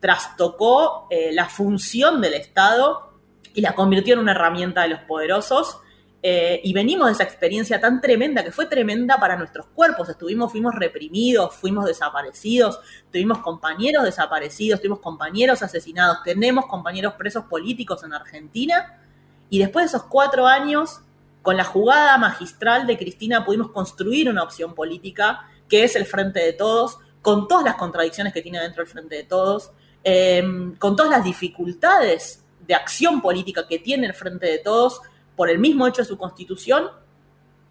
trastocó 0.00 1.06
eh, 1.10 1.30
la 1.32 1.48
función 1.48 2.20
del 2.20 2.34
Estado 2.34 3.12
y 3.54 3.60
la 3.60 3.74
convirtió 3.74 4.14
en 4.14 4.20
una 4.20 4.32
herramienta 4.32 4.82
de 4.82 4.88
los 4.88 5.00
poderosos. 5.00 5.78
Eh, 6.20 6.60
y 6.64 6.72
venimos 6.72 7.06
de 7.06 7.12
esa 7.12 7.22
experiencia 7.22 7.80
tan 7.80 8.00
tremenda, 8.00 8.42
que 8.42 8.50
fue 8.50 8.66
tremenda 8.66 9.18
para 9.18 9.36
nuestros 9.36 9.66
cuerpos. 9.66 10.08
Estuvimos, 10.08 10.50
fuimos 10.50 10.74
reprimidos, 10.74 11.54
fuimos 11.54 11.84
desaparecidos, 11.84 12.80
tuvimos 13.12 13.38
compañeros 13.38 14.04
desaparecidos, 14.04 14.80
tuvimos 14.80 14.98
compañeros 14.98 15.62
asesinados, 15.62 16.18
tenemos 16.24 16.66
compañeros 16.66 17.14
presos 17.14 17.44
políticos 17.44 18.02
en 18.02 18.14
Argentina. 18.14 19.00
Y 19.48 19.60
después 19.60 19.84
de 19.84 19.96
esos 19.96 20.08
cuatro 20.08 20.46
años, 20.46 21.00
con 21.48 21.56
la 21.56 21.64
jugada 21.64 22.18
magistral 22.18 22.86
de 22.86 22.98
Cristina, 22.98 23.42
pudimos 23.42 23.70
construir 23.70 24.28
una 24.28 24.42
opción 24.42 24.74
política 24.74 25.48
que 25.66 25.82
es 25.84 25.96
el 25.96 26.04
Frente 26.04 26.40
de 26.40 26.52
Todos, 26.52 26.98
con 27.22 27.48
todas 27.48 27.64
las 27.64 27.76
contradicciones 27.76 28.34
que 28.34 28.42
tiene 28.42 28.60
dentro 28.60 28.82
el 28.82 28.88
Frente 28.88 29.16
de 29.16 29.24
Todos, 29.24 29.70
Em, 30.04 30.76
con 30.76 30.94
todas 30.96 31.10
las 31.10 31.24
dificultades 31.24 32.44
de 32.66 32.74
acción 32.74 33.20
política 33.20 33.66
que 33.66 33.78
tiene 33.78 34.06
el 34.06 34.14
Frente 34.14 34.46
de 34.46 34.58
Todos 34.58 35.00
por 35.36 35.50
el 35.50 35.58
mismo 35.58 35.86
hecho 35.86 36.02
de 36.02 36.08
su 36.08 36.16
constitución 36.16 36.88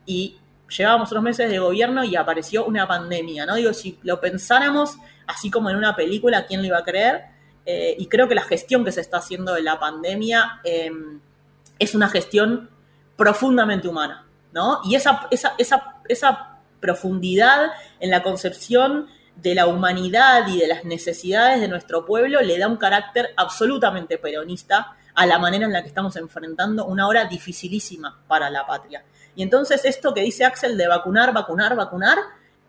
y 0.06 0.38
llevábamos 0.70 1.12
unos 1.12 1.24
meses 1.24 1.49
de 1.49 1.60
gobierno 1.60 2.04
y 2.04 2.16
apareció 2.16 2.66
una 2.66 2.88
pandemia, 2.88 3.45
¿no? 3.45 3.56
Digo, 3.56 3.74
si 3.74 3.98
lo 4.04 4.20
pensáramos 4.20 4.98
así 5.26 5.49
como 5.49 5.70
en 5.70 5.78
una 5.78 5.95
película, 5.95 6.45
¿quién 6.45 6.62
lo 6.62 6.68
iba 6.68 6.80
a 6.80 6.84
creer? 6.84 7.26
Eh, 7.66 7.95
y 7.98 8.08
creo 8.08 8.28
que 8.28 8.36
la 8.36 8.44
gestión 8.44 8.84
que 8.84 8.91
se 8.91 9.02
está 9.02 9.18
haciendo 9.18 9.54
de 9.54 9.62
la 9.62 9.80
pandemia 9.80 10.62
em, 10.64 11.20
es 11.80 11.95
una 11.95 12.10
gestión 12.10 12.70
profundamente 13.18 13.89
humana, 13.89 14.26
¿no? 14.53 14.80
Y 14.85 14.95
esa, 14.95 15.27
esa, 15.31 15.56
esa, 15.57 15.95
esa 16.07 16.60
profundidad 16.80 17.72
en 17.99 18.11
la 18.11 18.23
concepción 18.23 19.07
de 19.35 19.56
la 19.56 19.68
humanidad 19.68 20.48
y 20.48 20.60
de 20.60 20.68
las 20.68 20.85
necesidades 20.85 21.60
de 21.60 21.68
nuestro 21.68 22.06
pueblo 22.06 22.41
le 22.41 22.57
da 22.57 22.68
un 22.68 22.77
carácter 22.77 23.34
absolutamente 23.35 24.18
peronista 24.18 24.95
a 25.14 25.26
la 25.26 25.39
manera 25.39 25.65
en 25.65 25.73
la 25.73 25.81
que 25.81 25.89
estamos 25.89 26.15
enfrentando 26.15 26.85
una 26.85 27.07
hora 27.07 27.26
dificilísima 27.26 28.19
para 28.27 28.49
la 28.49 28.65
patria. 28.65 29.03
Y 29.35 29.44
entonces 29.44 29.84
esto 29.85 30.14
que 30.14 30.22
dice 30.22 30.45
Axel 30.45 30.77
de 30.77 30.88
vacunar, 30.88 31.34
vacunar, 31.34 31.76
vacunar, 31.76 32.18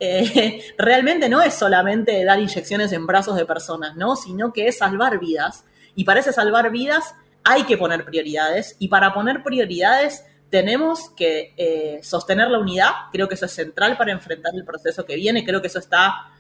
eh, 0.01 0.63
realmente 0.79 1.29
no 1.29 1.43
es 1.43 1.55
solamente 1.55 2.25
dar 2.25 2.39
inyecciones 2.39 2.93
en 2.93 3.07
brazos 3.07 3.37
de 3.37 3.47
personas, 3.47 3.97
¿no? 3.97 4.17
Sino 4.17 4.53
que 4.53 4.69
es 4.69 4.79
salvar 4.79 5.19
vidas. 5.19 5.65
Y 5.95 6.05
para 6.05 6.21
ese 6.21 6.33
salvar 6.33 6.71
vidas 6.71 7.15
hay 7.45 7.65
que 7.65 7.77
poner 7.77 8.05
prioridades. 8.05 8.77
Y 8.79 8.89
para 8.89 9.13
poner 9.15 9.43
prioridades 9.43 10.25
tenemos 10.51 11.11
que 11.11 11.55
eh, 11.57 12.01
sostener 12.03 12.51
la 12.51 12.59
unidad. 12.59 12.91
Creo 13.13 13.29
que 13.29 13.35
eso 13.35 13.47
es 13.47 13.53
central 13.53 13.97
para 13.97 14.13
enfrentar 14.13 14.55
el 14.55 14.65
proceso 14.65 15.05
que 15.05 15.17
viene. 15.17 15.45
Creo 15.45 15.61
que 15.61 15.67
eso 15.67 15.79
está 15.79 16.33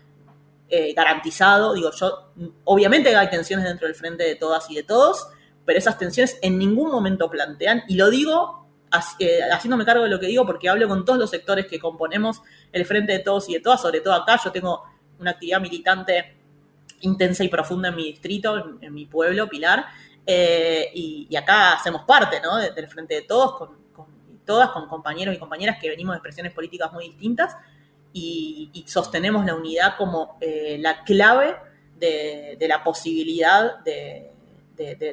eh, 0.68 0.92
garantizado. 0.94 1.74
Digo, 1.74 1.90
yo, 1.92 2.32
obviamente 2.64 3.14
hay 3.14 3.28
tensiones 3.30 3.66
dentro 3.66 3.86
del 3.86 3.94
frente 3.94 4.24
de 4.24 4.34
todas 4.36 4.70
y 4.70 4.74
de 4.74 4.82
todos, 4.82 5.28
pero 5.64 5.78
esas 5.78 5.98
tensiones 5.98 6.38
en 6.42 6.58
ningún 6.58 6.90
momento 6.90 7.28
plantean, 7.28 7.84
y 7.88 7.96
lo 7.96 8.10
digo 8.10 8.66
eh, 9.18 9.40
haciéndome 9.52 9.84
cargo 9.84 10.04
de 10.04 10.10
lo 10.10 10.18
que 10.18 10.26
digo 10.26 10.46
porque 10.46 10.68
hablo 10.68 10.88
con 10.88 11.04
todos 11.04 11.18
los 11.18 11.28
sectores 11.28 11.66
que 11.66 11.78
componemos 11.78 12.40
el 12.72 12.86
frente 12.86 13.12
de 13.12 13.18
todos 13.18 13.48
y 13.50 13.54
de 13.54 13.60
todas, 13.60 13.82
sobre 13.82 14.00
todo 14.00 14.14
acá, 14.14 14.40
yo 14.42 14.50
tengo 14.50 14.82
una 15.18 15.32
actividad 15.32 15.60
militante 15.60 16.36
intensa 17.00 17.44
y 17.44 17.48
profunda 17.48 17.90
en 17.90 17.96
mi 17.96 18.04
distrito, 18.04 18.78
en, 18.80 18.94
mi 18.94 19.04
pueblo, 19.04 19.48
Pilar, 19.48 19.84
eh, 20.26 20.90
y, 20.94 21.34
acá 21.36 21.74
hacemos 21.74 22.02
parte 22.02 22.40
¿no? 22.40 22.56
del 22.56 22.88
frente 22.88 23.14
de 23.14 23.22
todos, 23.22 23.58
con 23.58 23.87
todas, 24.48 24.70
con 24.70 24.88
compañeros 24.88 25.34
y 25.34 25.38
compañeras 25.38 25.76
que 25.78 25.90
venimos 25.90 26.14
de 26.14 26.16
expresiones 26.16 26.52
políticas 26.54 26.90
muy 26.90 27.04
distintas, 27.04 27.54
y, 28.14 28.84
sostenemos 28.86 29.44
la 29.44 29.54
unidad 29.54 29.96
como 29.98 30.38
eh, 30.40 30.78
la 30.80 31.04
clave 31.04 31.54
de, 31.98 32.56
la 32.66 32.82
posibilidad 32.82 33.78
de, 33.80 34.32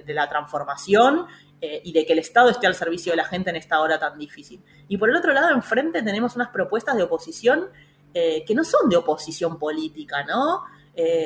la 0.07 0.30
transformación 0.30 1.28
eh, 1.60 1.82
y 1.84 1.91
de 1.91 2.06
que 2.06 2.14
el 2.14 2.20
Estado 2.20 2.49
esté 2.49 2.66
al 2.66 2.76
servicio 2.76 3.12
de 3.12 3.18
la 3.18 3.26
gente 3.26 3.49
en 3.49 3.57
esta 3.57 3.82
hora 3.82 3.99
tan 3.99 4.18
difícil. 4.18 4.62
Y 4.88 4.98
por 4.98 5.10
el 5.10 5.18
otro 5.18 5.34
lado, 5.34 5.49
enfrente 5.52 6.02
tenemos 6.02 6.38
unas 6.38 6.49
propuestas 6.49 6.95
de 6.95 7.03
oposición 7.03 7.68
eh, 8.14 8.45
que 8.48 8.56
no 8.56 8.64
son 8.64 8.90
de 8.90 8.95
oposición 8.95 9.60
política, 9.60 10.24
¿no? 10.24 10.64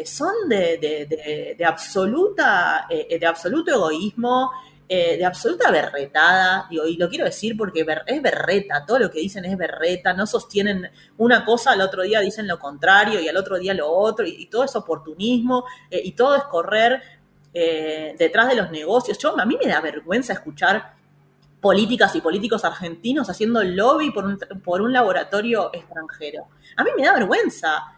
son 0.04 0.50
de, 0.50 1.64
absoluta, 1.64 2.88
de 2.90 3.26
absoluto 3.28 3.72
egoísmo, 3.72 4.50
eh, 4.92 5.18
de 5.18 5.26
absoluta 5.26 5.70
berretada, 5.70 6.66
digo, 6.68 6.88
y 6.88 6.98
lo 6.98 7.10
quiero 7.10 7.26
decir 7.26 7.56
porque 7.56 7.86
es 8.08 8.22
berreta, 8.24 8.88
todo 8.88 8.98
lo 8.98 9.12
que 9.12 9.20
dicen 9.20 9.46
es 9.46 9.56
berreta, 9.56 10.14
no 10.14 10.26
sostienen 10.26 10.90
una 11.20 11.46
cosa, 11.46 11.74
al 11.74 11.82
otro 11.82 12.02
día 12.02 12.22
dicen 12.22 12.48
lo 12.48 12.58
contrario 12.58 13.20
y 13.20 13.28
al 13.28 13.38
otro 13.38 13.60
día 13.60 13.76
lo 13.76 13.88
otro, 13.88 14.26
y, 14.26 14.48
todo 14.48 14.64
es 14.64 14.76
oportunismo, 14.76 15.64
eh, 15.92 16.02
y 16.04 16.14
todo 16.14 16.36
es 16.36 16.44
correr 16.46 17.04
eh, 17.54 18.16
detrás 18.18 18.48
de 18.48 18.56
los 18.56 18.72
negocios. 18.72 19.20
Yo, 19.20 19.40
a 19.40 19.46
mí 19.46 19.60
me 19.64 19.70
da 19.70 19.80
vergüenza 19.80 20.34
escuchar 20.34 20.96
políticas 21.62 22.16
y 22.16 22.22
políticos 22.22 22.66
argentinos 22.66 23.30
haciendo 23.30 23.64
lobby 23.64 24.10
por 24.10 24.26
un, 24.26 24.40
por 24.64 24.82
un 24.82 24.92
laboratorio 24.92 25.70
extranjero. 25.72 26.48
A 26.78 26.84
mí 26.84 26.90
me 26.98 27.06
da 27.06 27.14
vergüenza. 27.14 27.96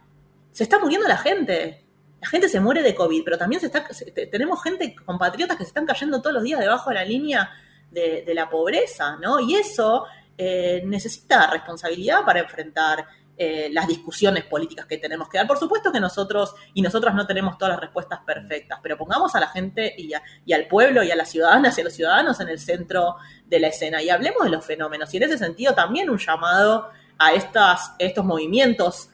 Se 0.52 0.64
está 0.64 0.78
muriendo 0.78 1.08
la 1.08 1.16
gente 1.18 1.86
la 2.22 2.28
gente 2.28 2.48
se 2.48 2.60
muere 2.60 2.84
de 2.84 2.94
COVID, 2.94 3.24
pero 3.24 3.38
también 3.38 3.60
se 3.60 3.66
está, 3.66 3.84
tenemos 4.32 4.62
gente, 4.62 4.96
compatriotas 5.06 5.58
que 5.58 5.64
se 5.64 5.70
están 5.70 5.88
cayendo 5.88 6.22
todos 6.22 6.36
los 6.36 6.44
días 6.44 6.60
debajo 6.60 6.92
de 6.92 6.96
la 6.96 7.04
línea 7.04 7.50
de, 7.90 8.32
la 8.34 8.48
pobreza, 8.50 9.18
¿no? 9.18 9.40
Y 9.40 9.56
eso 9.56 10.06
eh, 10.38 10.84
necesita 10.86 11.48
responsabilidad 11.48 12.24
para 12.24 12.40
enfrentar 12.40 13.06
eh, 13.36 13.70
las 13.72 13.88
discusiones 13.88 14.44
políticas 14.46 14.86
que 14.86 15.00
tenemos 15.00 15.30
que 15.30 15.40
dar. 15.40 15.48
Por 15.48 15.58
supuesto 15.58 15.92
que 15.92 16.00
nosotros 16.00 16.54
y 16.76 16.84
nosotras 16.84 17.16
no 17.16 17.26
tenemos 17.26 17.58
todas 17.58 17.74
las 17.74 17.82
respuestas 17.82 18.20
perfectas, 18.20 18.80
pero 18.84 19.00
pongamos 19.00 19.34
a 19.34 19.40
la 19.40 19.48
gente 19.48 19.96
y, 19.98 20.12
y, 20.46 20.54
al 20.54 20.68
pueblo 20.68 21.04
y 21.04 21.10
a 21.10 21.16
las 21.16 21.32
ciudadanas 21.32 21.76
y 21.76 21.82
a 21.82 21.84
los 21.86 21.94
ciudadanos 21.94 22.40
en 22.40 22.50
el 22.50 22.60
centro 22.60 23.16
de 23.48 23.60
la 23.60 23.70
escena 23.70 24.02
y 24.02 24.12
hablemos 24.12 24.44
de 24.44 24.52
los 24.52 24.64
fenómenos. 24.64 25.12
Y 25.14 25.18
en 25.18 25.24
ese 25.24 25.40
sentido 25.40 25.74
también 25.74 26.10
un 26.12 26.20
llamado 26.20 26.92
a 27.18 27.34
estas, 27.34 27.94
estos 27.98 28.24
movimientos 28.24 29.11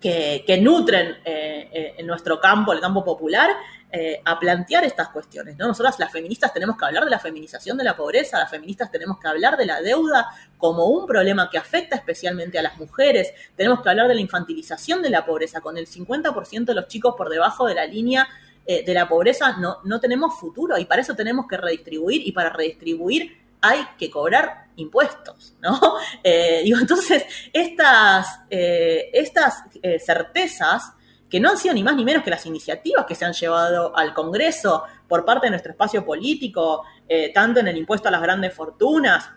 que, 0.00 0.58
nutren 0.60 1.18
eh, 1.24 1.68
eh, 1.72 1.94
en 1.98 2.06
nuestro 2.06 2.40
campo, 2.40 2.72
el 2.72 2.80
campo 2.80 3.04
popular, 3.04 3.50
eh, 3.92 4.22
a 4.24 4.38
plantear 4.38 4.84
estas 4.84 5.08
cuestiones. 5.08 5.58
¿no? 5.58 5.66
Nosotras 5.66 5.98
las 5.98 6.10
feministas 6.10 6.52
tenemos 6.52 6.76
que 6.76 6.84
hablar 6.86 7.04
de 7.04 7.10
la 7.10 7.18
feminización 7.18 7.76
de 7.76 7.84
la 7.84 7.94
pobreza, 7.94 8.38
las 8.38 8.50
feministas 8.50 8.90
tenemos 8.90 9.18
que 9.18 9.28
hablar 9.28 9.56
de 9.56 9.66
la 9.66 9.82
deuda 9.82 10.28
como 10.56 10.86
un 10.86 11.06
problema 11.06 11.50
que 11.50 11.58
afecta 11.58 11.96
especialmente 11.96 12.58
a 12.58 12.62
las 12.62 12.78
mujeres, 12.78 13.32
tenemos 13.56 13.82
que 13.82 13.90
hablar 13.90 14.08
de 14.08 14.14
la 14.14 14.20
infantilización 14.20 15.02
de 15.02 15.10
la 15.10 15.26
pobreza, 15.26 15.60
con 15.60 15.76
el 15.76 15.86
50% 15.86 16.64
de 16.64 16.74
los 16.74 16.88
chicos 16.88 17.14
por 17.16 17.28
debajo 17.28 17.66
de 17.66 17.74
la 17.74 17.84
línea 17.86 18.28
de 18.66 18.94
la 18.94 19.08
pobreza 19.08 19.56
no, 19.56 19.78
no 19.82 19.98
tenemos 19.98 20.38
futuro 20.38 20.78
y 20.78 20.84
para 20.84 21.02
eso 21.02 21.16
tenemos 21.16 21.48
que 21.48 21.56
redistribuir 21.56 22.24
y 22.24 22.30
para 22.30 22.50
redistribuir 22.50 23.36
hay 23.60 23.86
que 23.98 24.10
cobrar 24.10 24.66
impuestos, 24.76 25.54
¿no? 25.60 25.78
Eh, 26.22 26.62
digo, 26.64 26.78
entonces, 26.78 27.24
estas, 27.52 28.40
eh, 28.50 29.10
estas 29.12 29.62
eh, 29.82 29.98
certezas, 29.98 30.92
que 31.28 31.38
no 31.38 31.50
han 31.50 31.56
sido 31.56 31.74
ni 31.74 31.82
más 31.82 31.94
ni 31.94 32.04
menos 32.04 32.24
que 32.24 32.30
las 32.30 32.44
iniciativas 32.46 33.06
que 33.06 33.14
se 33.14 33.24
han 33.24 33.32
llevado 33.32 33.96
al 33.96 34.12
Congreso 34.12 34.82
por 35.06 35.24
parte 35.24 35.46
de 35.46 35.50
nuestro 35.50 35.70
espacio 35.70 36.04
político, 36.04 36.84
tanto 37.32 37.60
en 37.60 37.68
el 37.68 37.76
impuesto 37.76 38.08
a 38.08 38.10
las 38.10 38.20
grandes 38.20 38.52
fortunas, 38.52 39.30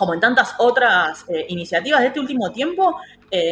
como 0.00 0.14
en 0.14 0.20
tantas 0.20 0.54
otras 0.56 1.26
iniciativas 1.48 2.00
de 2.00 2.06
este 2.06 2.20
último 2.20 2.50
tiempo, 2.50 2.98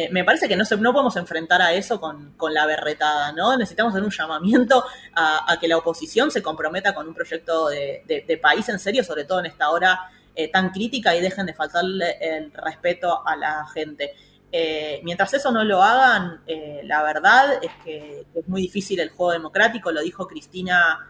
me 0.09 0.23
parece 0.23 0.47
que 0.47 0.57
no, 0.57 0.63
no 0.79 0.91
podemos 0.91 1.15
enfrentar 1.15 1.61
a 1.61 1.73
eso 1.73 2.01
con, 2.01 2.33
la 2.51 2.65
berretada, 2.65 3.31
¿no? 3.33 3.55
Necesitamos 3.55 3.93
hacer 3.93 4.03
un 4.03 4.09
llamamiento 4.09 4.83
a, 5.15 5.55
que 5.61 5.67
la 5.67 5.77
oposición 5.77 6.31
se 6.31 6.41
comprometa 6.41 6.95
con 6.95 7.07
un 7.07 7.13
proyecto 7.13 7.69
de, 7.69 8.39
país 8.41 8.67
en 8.67 8.79
serio, 8.79 9.03
sobre 9.03 9.25
todo 9.25 9.41
en 9.41 9.45
esta 9.45 9.69
hora 9.69 10.09
eh, 10.35 10.47
tan 10.47 10.71
crítica 10.71 11.15
y 11.15 11.21
dejen 11.21 11.45
de 11.45 11.53
faltarle 11.53 12.17
el 12.19 12.51
respeto 12.51 13.27
a 13.27 13.35
la 13.35 13.67
gente. 13.71 14.13
Eh, 14.51 15.01
mientras 15.03 15.31
eso 15.35 15.51
no 15.51 15.63
lo 15.63 15.83
hagan, 15.83 16.41
eh, 16.47 16.81
la 16.85 17.03
verdad 17.03 17.63
es 17.63 17.71
que 17.83 18.25
es 18.33 18.47
muy 18.47 18.61
difícil 18.63 18.99
el 18.99 19.09
juego 19.09 19.33
democrático, 19.33 19.91
lo 19.91 20.01
dijo 20.01 20.27
Cristina 20.27 21.07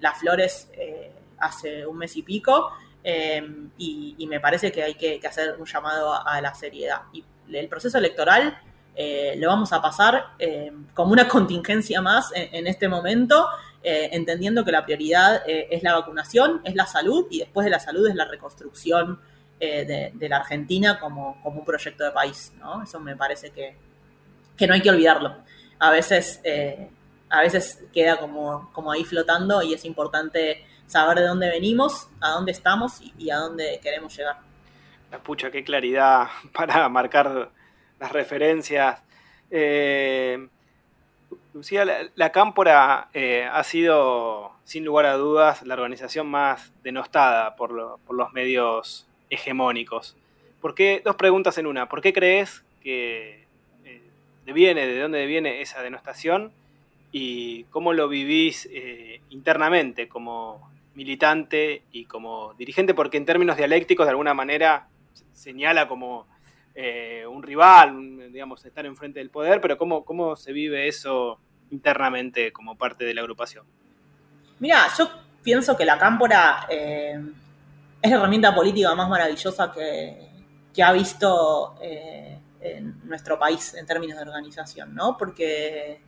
Las 0.00 0.18
Flores 0.18 0.68
hace 1.38 1.86
un 1.86 1.98
mes 1.98 2.16
y 2.16 2.22
pico, 2.22 2.70
eh, 3.02 3.42
y, 3.78 4.14
y 4.18 4.26
me 4.26 4.40
parece 4.40 4.70
que 4.70 4.82
hay 4.82 4.94
que, 4.94 5.20
que 5.20 5.26
hacer 5.26 5.56
un 5.58 5.66
llamado 5.66 6.12
a, 6.12 6.22
a 6.22 6.40
la 6.40 6.54
seriedad. 6.54 7.02
Y 7.12 7.24
el 7.52 7.68
proceso 7.68 7.98
electoral 7.98 8.58
eh, 8.96 9.34
lo 9.38 9.48
vamos 9.48 9.72
a 9.72 9.80
pasar 9.80 10.34
eh, 10.38 10.72
como 10.94 11.12
una 11.12 11.28
contingencia 11.28 12.02
más 12.02 12.30
en, 12.34 12.54
en 12.54 12.66
este 12.66 12.88
momento, 12.88 13.46
eh, 13.82 14.10
entendiendo 14.12 14.64
que 14.64 14.72
la 14.72 14.84
prioridad 14.84 15.42
eh, 15.48 15.68
es 15.70 15.82
la 15.82 15.94
vacunación, 15.94 16.60
es 16.64 16.74
la 16.74 16.86
salud 16.86 17.26
y 17.30 17.38
después 17.38 17.64
de 17.64 17.70
la 17.70 17.80
salud 17.80 18.06
es 18.08 18.14
la 18.14 18.26
reconstrucción 18.26 19.18
eh, 19.58 19.84
de, 19.86 20.12
de 20.14 20.28
la 20.28 20.38
Argentina 20.38 20.98
como, 21.00 21.40
como 21.42 21.60
un 21.60 21.64
proyecto 21.64 22.04
de 22.04 22.10
país. 22.10 22.52
¿no? 22.58 22.82
Eso 22.82 23.00
me 23.00 23.16
parece 23.16 23.50
que, 23.50 23.76
que 24.56 24.66
no 24.66 24.74
hay 24.74 24.82
que 24.82 24.90
olvidarlo. 24.90 25.34
A 25.78 25.90
veces, 25.90 26.42
a 27.30 27.40
veces 27.40 27.82
queda 27.90 28.18
como, 28.18 28.70
como 28.74 28.92
ahí 28.92 29.02
flotando 29.04 29.62
y 29.62 29.72
es 29.72 29.86
importante 29.86 30.62
saber 30.90 31.18
de 31.18 31.26
dónde 31.26 31.48
venimos, 31.48 32.08
a 32.20 32.30
dónde 32.30 32.52
estamos 32.52 33.00
y, 33.18 33.30
a 33.30 33.36
dónde 33.36 33.80
queremos 33.82 34.16
llegar. 34.16 34.38
La 35.10 35.18
pucha, 35.18 35.50
qué 35.50 35.64
claridad 35.64 36.28
para 36.52 36.88
marcar 36.88 37.50
las 37.98 38.12
referencias. 38.12 39.00
Eh, 39.50 40.48
Lucía, 41.54 41.84
la, 42.14 42.32
Cámpora 42.32 43.08
eh, 43.14 43.48
ha 43.50 43.62
sido, 43.64 44.52
sin 44.64 44.84
lugar 44.84 45.06
a 45.06 45.14
dudas, 45.14 45.62
la 45.62 45.74
organización 45.74 46.28
más 46.28 46.72
denostada 46.82 47.56
por 47.56 47.72
los 47.72 48.32
medios 48.32 49.06
hegemónicos. 49.30 50.16
¿Por 50.60 50.74
qué? 50.74 51.00
Dos 51.04 51.16
preguntas 51.16 51.56
en 51.58 51.66
una. 51.66 51.88
¿Por 51.88 52.02
qué 52.02 52.12
crees 52.12 52.62
que 52.82 53.46
eh, 53.84 54.02
deviene, 54.44 54.86
de 54.86 55.00
dónde 55.00 55.24
viene 55.26 55.62
esa 55.62 55.82
denostación? 55.82 56.52
¿Y 57.12 57.64
cómo 57.64 57.92
lo 57.92 58.08
vivís 58.08 58.68
eh, 58.70 59.20
internamente 59.30 60.08
como 60.08 60.70
militante 60.94 61.82
y 61.92 62.04
como 62.04 62.54
dirigente? 62.54 62.94
Porque 62.94 63.16
en 63.16 63.24
términos 63.26 63.56
dialécticos, 63.56 64.06
de 64.06 64.10
alguna 64.10 64.34
manera, 64.34 64.88
señala 65.32 65.88
como 65.88 66.26
eh, 66.74 67.26
un 67.26 67.42
rival, 67.42 67.94
un- 67.96 68.32
digamos, 68.32 68.64
estar 68.64 68.86
enfrente 68.86 69.18
del 69.18 69.30
poder, 69.30 69.60
pero 69.60 69.76
¿cómo, 69.76 70.04
¿cómo 70.04 70.36
se 70.36 70.52
vive 70.52 70.86
eso 70.88 71.38
internamente 71.70 72.52
como 72.52 72.76
parte 72.76 73.04
de 73.04 73.14
la 73.14 73.20
agrupación? 73.22 73.64
Mira, 74.60 74.86
yo 74.98 75.08
pienso 75.42 75.76
que 75.76 75.84
la 75.84 75.98
cámpora 75.98 76.66
eh, 76.70 77.18
es 78.02 78.10
la 78.10 78.16
herramienta 78.16 78.54
política 78.54 78.94
más 78.94 79.08
maravillosa 79.08 79.72
que, 79.72 80.28
que 80.72 80.82
ha 80.82 80.92
visto 80.92 81.76
eh, 81.82 82.38
en 82.60 83.00
nuestro 83.08 83.38
país 83.38 83.74
en 83.74 83.86
términos 83.86 84.16
de 84.18 84.22
organización, 84.22 84.94
¿no? 84.94 85.16
Porque, 85.16 86.00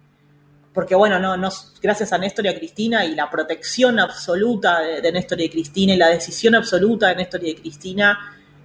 porque 0.74 0.94
bueno, 0.94 1.18
no, 1.18 1.36
no, 1.36 1.50
gracias 1.82 2.12
a 2.12 2.18
Néstor 2.18 2.46
y 2.46 2.48
a 2.48 2.54
Cristina 2.54 3.04
y 3.04 3.14
la 3.14 3.30
protección 3.30 4.00
absoluta 4.00 4.80
de, 4.80 5.00
de 5.00 5.12
Néstor 5.12 5.40
y 5.40 5.44
de 5.44 5.50
Cristina 5.50 5.94
y 5.94 5.96
la 5.96 6.08
decisión 6.08 6.54
absoluta 6.54 7.08
de 7.08 7.16
Néstor 7.16 7.44
y 7.44 7.54
de 7.54 7.60
Cristina, 7.60 8.18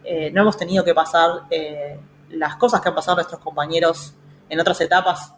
eh, 0.10 0.32
no 0.32 0.44
hemos 0.44 0.56
tenido 0.56 0.86
que 0.86 0.94
pasar 0.94 1.42
eh, 1.50 2.00
las 2.30 2.56
cosas 2.56 2.80
que 2.80 2.88
han 2.88 2.96
pasado 2.96 3.18
nuestros 3.18 3.42
compañeros 3.42 4.14
en 4.48 4.58
otras 4.58 4.80
etapas 4.80 5.34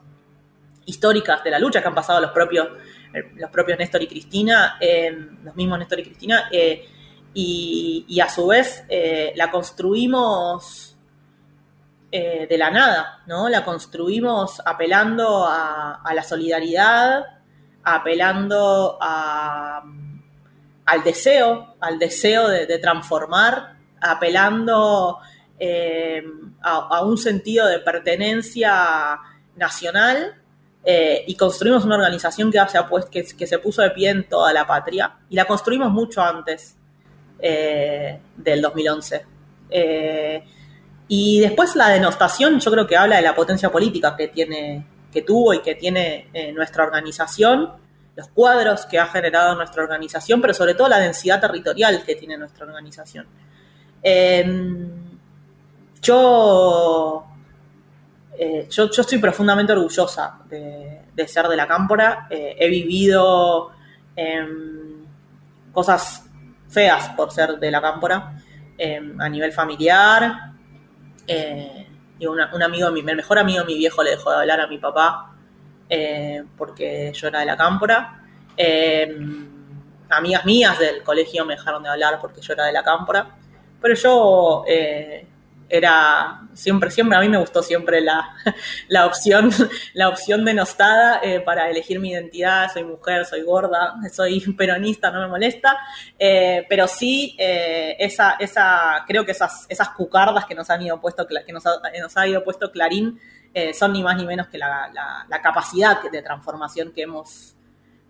históricas 0.86 1.44
de 1.44 1.50
la 1.50 1.58
lucha 1.58 1.82
que 1.82 1.88
han 1.88 1.96
pasado 1.96 2.22
los 2.22 2.30
propios, 2.30 2.68
eh, 3.12 3.32
los 3.38 3.50
propios 3.50 3.80
Néstor 3.80 4.04
y 4.04 4.08
Cristina, 4.08 4.78
los 5.44 5.56
mismos 5.56 5.80
Néstor 5.80 6.02
y 6.02 6.04
Cristina, 6.04 6.52
y, 7.34 8.20
a 8.20 8.30
su 8.30 8.46
vez 8.46 8.84
la 9.36 9.50
construimos 9.50 10.89
eh, 12.12 12.48
de 12.50 12.58
la 12.58 12.72
nada, 12.72 13.22
¿no? 13.28 13.50
La 13.50 13.64
construimos 13.64 14.60
apelando 14.66 15.46
a, 15.48 16.02
la 16.12 16.24
solidaridad, 16.24 17.24
apelando 17.84 18.98
a, 19.00 19.84
al 20.86 21.04
deseo, 21.04 21.76
al 21.80 22.00
deseo 22.00 22.48
de, 22.48 22.80
transformar, 22.80 23.76
apelando 24.02 25.20
eh, 25.60 26.24
a, 26.64 27.04
un 27.04 27.16
sentido 27.20 27.68
de 27.68 27.78
pertenencia 27.78 29.20
nacional 29.56 30.34
eh, 30.84 31.24
y 31.28 31.36
construimos 31.36 31.86
una 31.86 31.98
organización 31.98 32.52
que 32.52 33.46
se, 33.46 33.60
puso 33.60 33.84
de 33.84 33.92
pie 33.92 34.10
en 34.10 34.28
toda 34.28 34.52
la 34.52 34.66
patria 34.66 35.16
y 35.30 35.36
la 35.36 35.46
construimos 35.46 35.92
mucho 35.92 36.24
antes 36.24 36.76
del 37.40 38.62
2011. 38.64 39.26
Y 41.10 41.42
después 41.42 41.76
la 41.76 41.90
denostación 41.90 42.60
yo 42.60 42.72
creo 42.72 42.88
que 42.88 42.96
habla 42.96 43.18
de 43.18 43.24
la 43.24 43.36
potencia 43.36 43.70
política 43.70 44.16
que 44.16 44.30
tiene, 44.30 44.86
que 45.12 45.24
tuvo 45.24 45.54
y 45.54 45.62
que 45.62 45.76
tiene 45.76 46.30
eh, 46.34 46.54
nuestra 46.54 46.86
organización, 46.86 47.74
los 48.16 48.28
cuadros 48.30 48.86
que 48.86 49.00
ha 49.00 49.08
generado 49.08 49.56
nuestra 49.56 49.84
organización, 49.84 50.40
pero 50.40 50.54
sobre 50.54 50.76
todo 50.76 50.88
la 50.88 51.00
densidad 51.00 51.42
territorial 51.42 52.04
que 52.06 52.16
tiene 52.16 52.38
nuestra 52.38 52.66
organización. 52.66 53.26
Eh, 54.02 54.46
yo, 56.02 57.26
eh, 58.38 58.68
yo, 58.70 58.90
yo 58.90 59.02
estoy 59.02 59.18
profundamente 59.18 59.74
orgullosa 59.74 60.40
de, 60.48 61.02
de 61.14 61.28
ser 61.28 61.48
de 61.48 61.58
la 61.58 61.68
Cámpora. 61.68 62.28
Eh, 62.30 62.56
he 62.58 62.70
vivido 62.70 63.72
em, 64.16 65.06
cosas 65.74 66.24
feas 66.70 67.10
por 67.10 67.32
ser 67.32 67.60
de 67.60 67.72
la 67.72 67.82
Cámpora 67.82 68.42
em, 68.78 69.20
a 69.20 69.28
nivel 69.28 69.52
familiar. 69.52 70.54
Eh, 71.30 71.86
un 72.28 72.64
amigo, 72.64 72.92
mi- 72.92 73.00
el 73.02 73.16
mejor 73.16 73.40
amigo 73.40 73.64
mi 73.66 73.76
viejo 73.78 74.04
le 74.04 74.12
dejó 74.12 74.32
de 74.32 74.38
hablar 74.38 74.60
a 74.62 74.68
mi 74.68 74.78
papá 74.78 75.36
eh, 75.90 76.44
porque 76.58 77.12
yo 77.14 77.28
era 77.28 77.40
de 77.42 77.46
la 77.46 77.58
Cámpora. 77.58 78.22
Em, 78.58 79.48
amigas 80.10 80.46
mías 80.46 80.78
del 80.80 81.04
colegio 81.04 81.46
me 81.46 81.56
dejaron 81.56 81.84
de 81.84 81.90
hablar 81.90 82.20
porque 82.20 82.42
yo 82.42 82.54
era 82.54 82.66
de 82.66 82.74
la 82.74 82.84
Cámpora. 82.84 83.28
Pero 83.82 83.96
yo 83.96 84.64
eh, 84.68 85.28
era 85.70 86.42
siempre, 86.54 86.90
siempre, 86.90 87.16
a 87.18 87.22
mí 87.22 87.30
me 87.30 87.38
gustó 87.38 87.62
siempre 87.62 88.02
la, 88.02 88.36
la 88.88 89.06
opción, 89.06 89.52
la 89.94 90.10
opción 90.10 90.44
denostada 90.44 91.20
eh, 91.24 91.40
para 91.42 91.70
elegir 91.70 92.00
mi 92.00 92.10
identidad. 92.12 92.72
Soy 92.74 92.84
mujer, 92.84 93.26
soy 93.26 93.44
gorda, 93.44 93.96
soy 94.12 94.40
peronista, 94.58 95.12
no 95.12 95.22
me 95.22 95.28
molesta. 95.28 95.78
Eh, 96.18 96.66
pero 96.68 96.88
sí, 96.88 97.36
eh, 97.38 97.96
esa, 98.00 98.32
esa, 98.40 99.04
creo 99.08 99.24
que 99.26 99.32
esas, 99.32 99.66
esas 99.70 99.90
cucardas 99.90 100.46
que 100.46 100.56
nos 100.56 100.70
han 100.70 100.82
ido 100.82 101.00
puesto, 101.00 101.28
que 101.28 101.54
nos 101.54 102.18
ha, 102.18 102.28
ido 102.28 102.44
puesto 102.44 102.72
Clarín, 102.72 103.20
eh, 103.54 103.74
son 103.74 103.94
ni 103.94 104.04
más 104.04 104.18
ni 104.18 104.26
menos 104.26 104.48
que 104.48 104.58
la, 104.58 104.90
la- 104.94 105.26
la 105.30 105.42
capacidad 105.42 106.02
de 106.12 106.22
transformación 106.22 106.92
que 106.92 107.04
hemos, 107.04 107.56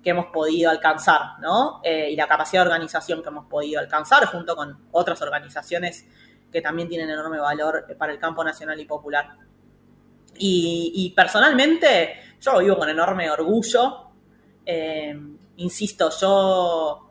que 0.03 0.11
hemos 0.11 0.27
podido 0.27 0.69
alcanzar, 0.71 1.39
¿no? 1.41 1.81
Y 1.83 2.15
la 2.15 2.25
capacidad 2.27 2.63
de 2.63 2.69
organización 2.69 3.21
que 3.21 3.27
hemos 3.27 3.45
podido 3.47 3.79
alcanzar 3.81 4.25
junto 4.27 4.55
con 4.55 4.77
otras 4.91 5.21
organizaciones 5.21 6.05
que 6.51 6.61
también 6.61 6.87
tienen 6.87 7.09
enorme 7.09 7.39
valor 7.39 7.85
para 7.97 8.11
el 8.11 8.19
campo 8.19 8.43
nacional 8.43 8.79
y 8.79 8.85
popular. 8.85 9.35
Y, 10.41 11.13
personalmente, 11.15 12.15
yo 12.39 12.53
lo 12.53 12.59
vivo 12.59 12.77
con 12.77 12.89
enorme 12.89 13.29
orgullo. 13.29 14.11
Eh, 14.65 15.19
insisto, 15.57 16.09
yo 16.19 17.09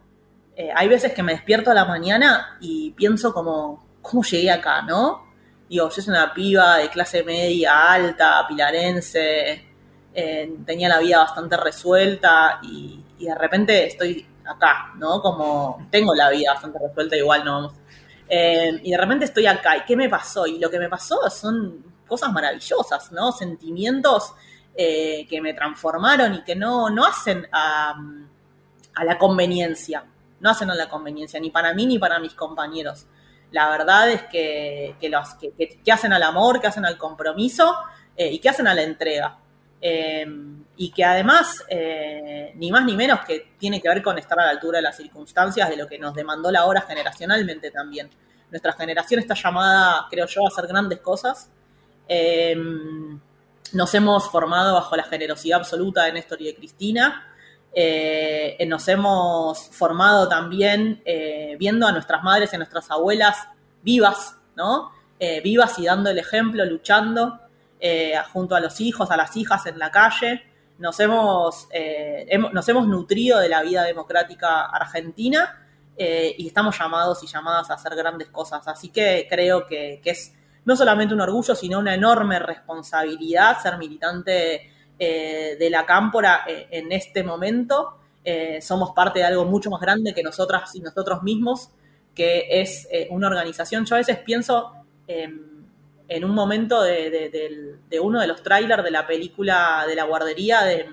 eh, 0.57 0.71
hay 0.75 0.89
veces 0.89 1.13
que 1.13 1.23
me 1.23 1.33
despierto 1.33 1.71
a 1.71 1.75
la 1.75 1.85
mañana 1.85 2.57
y 2.61 2.91
pienso 2.93 3.33
como, 3.35 3.87
¿cómo 4.01 4.23
llegué 4.23 4.51
acá, 4.51 4.83
no? 4.83 5.29
Digo, 5.69 5.91
yo 5.91 6.03
soy 6.03 6.11
una 6.11 6.33
piba 6.33 6.79
de 6.79 6.89
clase 6.89 7.23
media, 7.23 7.93
alta, 7.93 8.47
pilarense, 8.49 9.67
eh, 10.15 10.53
tenía 10.65 10.89
la 10.89 10.99
vida 10.99 11.19
bastante 11.19 11.57
resuelta 11.59 12.61
y, 12.63 13.05
y 13.19 13.27
de 13.27 13.35
repente 13.35 13.87
estoy 13.87 14.27
acá, 14.47 14.93
¿no? 14.97 15.21
Como 15.21 15.87
tengo 15.91 16.15
la 16.15 16.31
vida 16.31 16.55
bastante 16.55 16.79
resuelta, 16.79 17.17
igual 17.17 17.45
no 17.45 17.53
vamos. 17.53 17.73
Eh, 18.29 18.81
y 18.83 18.91
de 18.91 18.97
repente 18.99 19.25
estoy 19.25 19.47
acá, 19.47 19.77
¿y 19.77 19.85
qué 19.85 19.97
me 19.97 20.09
pasó? 20.09 20.47
Y 20.47 20.59
lo 20.59 20.71
que 20.71 20.79
me 20.79 20.89
pasó 20.89 21.29
son 21.31 21.83
cosas 22.07 22.33
maravillosas, 22.33 23.11
¿no? 23.13 23.33
Sentimientos 23.33 24.35
eh, 24.75 25.27
que 25.29 25.41
me 25.41 25.55
transformaron 25.55 26.35
y 26.35 26.43
que 26.45 26.55
no, 26.55 26.91
no 26.91 27.05
hacen 27.05 27.49
a, 27.53 27.95
la 29.03 29.19
conveniencia, 29.19 30.05
no 30.41 30.51
hacen 30.51 30.71
a 30.71 30.75
la 30.75 30.89
conveniencia, 30.89 31.41
ni 31.41 31.51
para 31.51 31.73
mí 31.75 31.87
ni 31.87 31.99
para 31.99 32.19
mis 32.19 32.35
compañeros. 32.35 33.07
La 33.51 33.71
verdad 33.71 34.11
es 34.11 34.23
que- 34.25 34.97
que 34.99 35.93
hacen 35.93 36.13
al 36.13 36.23
amor, 36.23 36.61
que 36.61 36.67
hacen 36.67 36.85
al 36.85 36.99
compromiso 36.99 37.75
eh, 38.17 38.33
y 38.33 38.39
que 38.41 38.49
hacen 38.49 38.67
a 38.67 38.75
la 38.75 38.83
entrega. 38.83 39.39
Y 40.79 40.91
que 40.91 41.05
además, 41.05 41.65
eh, 41.69 42.53
ni 42.55 42.71
más 42.71 42.85
ni 42.87 42.97
menos 42.97 43.21
que 43.27 43.53
tiene 43.59 43.83
que 43.83 43.89
ver 43.89 44.03
con 44.03 44.17
estar 44.17 44.39
a 44.41 44.45
la 44.45 44.51
altura 44.51 44.79
de 44.79 44.83
las 44.83 44.97
circunstancias 44.97 45.69
de 45.69 45.77
lo 45.77 45.87
que 45.87 45.99
nos 45.99 46.15
demandó 46.15 46.51
la 46.51 46.65
hora 46.65 46.81
generacionalmente 46.81 47.71
también. 47.71 48.09
Nuestra 48.51 48.73
generación 48.73 49.21
está 49.21 49.35
llamada, 49.35 50.07
creo 50.09 50.27
yo, 50.27 50.47
a 50.47 50.49
hacer 50.49 50.67
grandes 50.67 51.01
cosas. 51.01 51.51
Eh, 52.09 52.57
nos 53.73 53.95
hemos 53.95 54.31
formado 54.31 54.75
bajo 54.75 54.97
la 54.97 55.03
generosidad 55.03 55.59
absoluta 55.59 56.05
de 56.05 56.13
Néstor 56.13 56.41
y 56.41 56.47
de 56.47 56.55
Cristina. 56.55 57.29
Eh, 57.73 58.65
nos 58.67 58.89
hemos 58.89 59.69
formado 59.71 60.29
también 60.29 61.03
eh, 61.05 61.57
viendo 61.59 61.87
a 61.87 61.93
nuestras 61.93 62.23
madres 62.23 62.53
y 62.53 62.57
a 62.57 62.59
nuestras 62.59 62.91
abuelas 62.91 63.37
vivas, 63.83 64.37
¿no? 64.57 64.91
Eh, 65.21 65.41
vivas 65.43 65.79
y 65.79 65.85
dando 65.85 66.11
el 66.11 66.19
ejemplo, 66.19 66.65
luchando 66.65 67.41
junto 68.33 68.57
a 68.57 68.61
los 68.61 68.81
hijos, 68.81 69.09
a 69.13 69.17
las 69.17 69.37
hijas 69.37 69.67
en 69.67 69.79
la 69.79 69.93
calle. 69.93 70.48
Nos 70.79 70.99
hemos, 71.01 71.69
eh, 71.73 72.27
hemos- 72.29 72.53
nos 72.53 72.69
hemos 72.69 72.87
nutrido 72.87 73.39
de 73.41 73.49
la 73.49 73.63
vida 73.63 73.85
democrática 73.85 74.67
argentina 74.67 75.65
eh, 75.97 76.35
y 76.39 76.47
estamos 76.47 76.79
llamados 76.79 77.23
y 77.25 77.27
llamadas 77.27 77.71
a 77.71 77.75
hacer 77.75 77.97
grandes 77.97 78.29
cosas. 78.29 78.67
Así 78.69 78.91
que 78.91 79.27
creo 79.29 79.67
que, 79.67 80.01
es 80.05 80.35
no 80.65 80.77
solamente 80.77 81.15
un 81.15 81.21
orgullo, 81.21 81.55
sino 81.57 81.81
una 81.81 81.95
enorme 81.95 82.39
responsabilidad 82.39 83.61
ser 83.61 83.79
militante 83.79 84.71
eh, 84.99 85.57
de 85.59 85.71
la 85.71 85.85
cámpora 85.85 86.45
en 86.47 86.93
este 86.93 87.23
momento. 87.23 87.95
somos 88.61 88.91
parte 88.93 89.21
de 89.21 89.25
algo 89.25 89.47
mucho 89.47 89.71
más 89.71 89.81
grande 89.81 90.13
que 90.13 90.23
nosotras 90.23 90.75
y 90.75 90.81
nosotros 90.81 91.23
mismos, 91.23 91.71
que 92.15 92.47
es 92.61 92.87
una 93.11 93.29
organización. 93.29 93.87
Yo 93.87 93.95
a 93.95 93.99
veces 93.99 94.19
pienso 94.19 94.73
en 96.09 96.25
un 96.25 96.35
momento 96.35 96.83
de, 96.83 97.79
uno 98.01 98.21
de 98.21 98.27
los 98.27 98.43
trailers 98.43 98.83
de 98.83 98.91
la 98.91 99.07
película 99.07 99.85
de 99.87 99.95
la 99.95 100.05
guardería 100.05 100.63
de, 100.63 100.89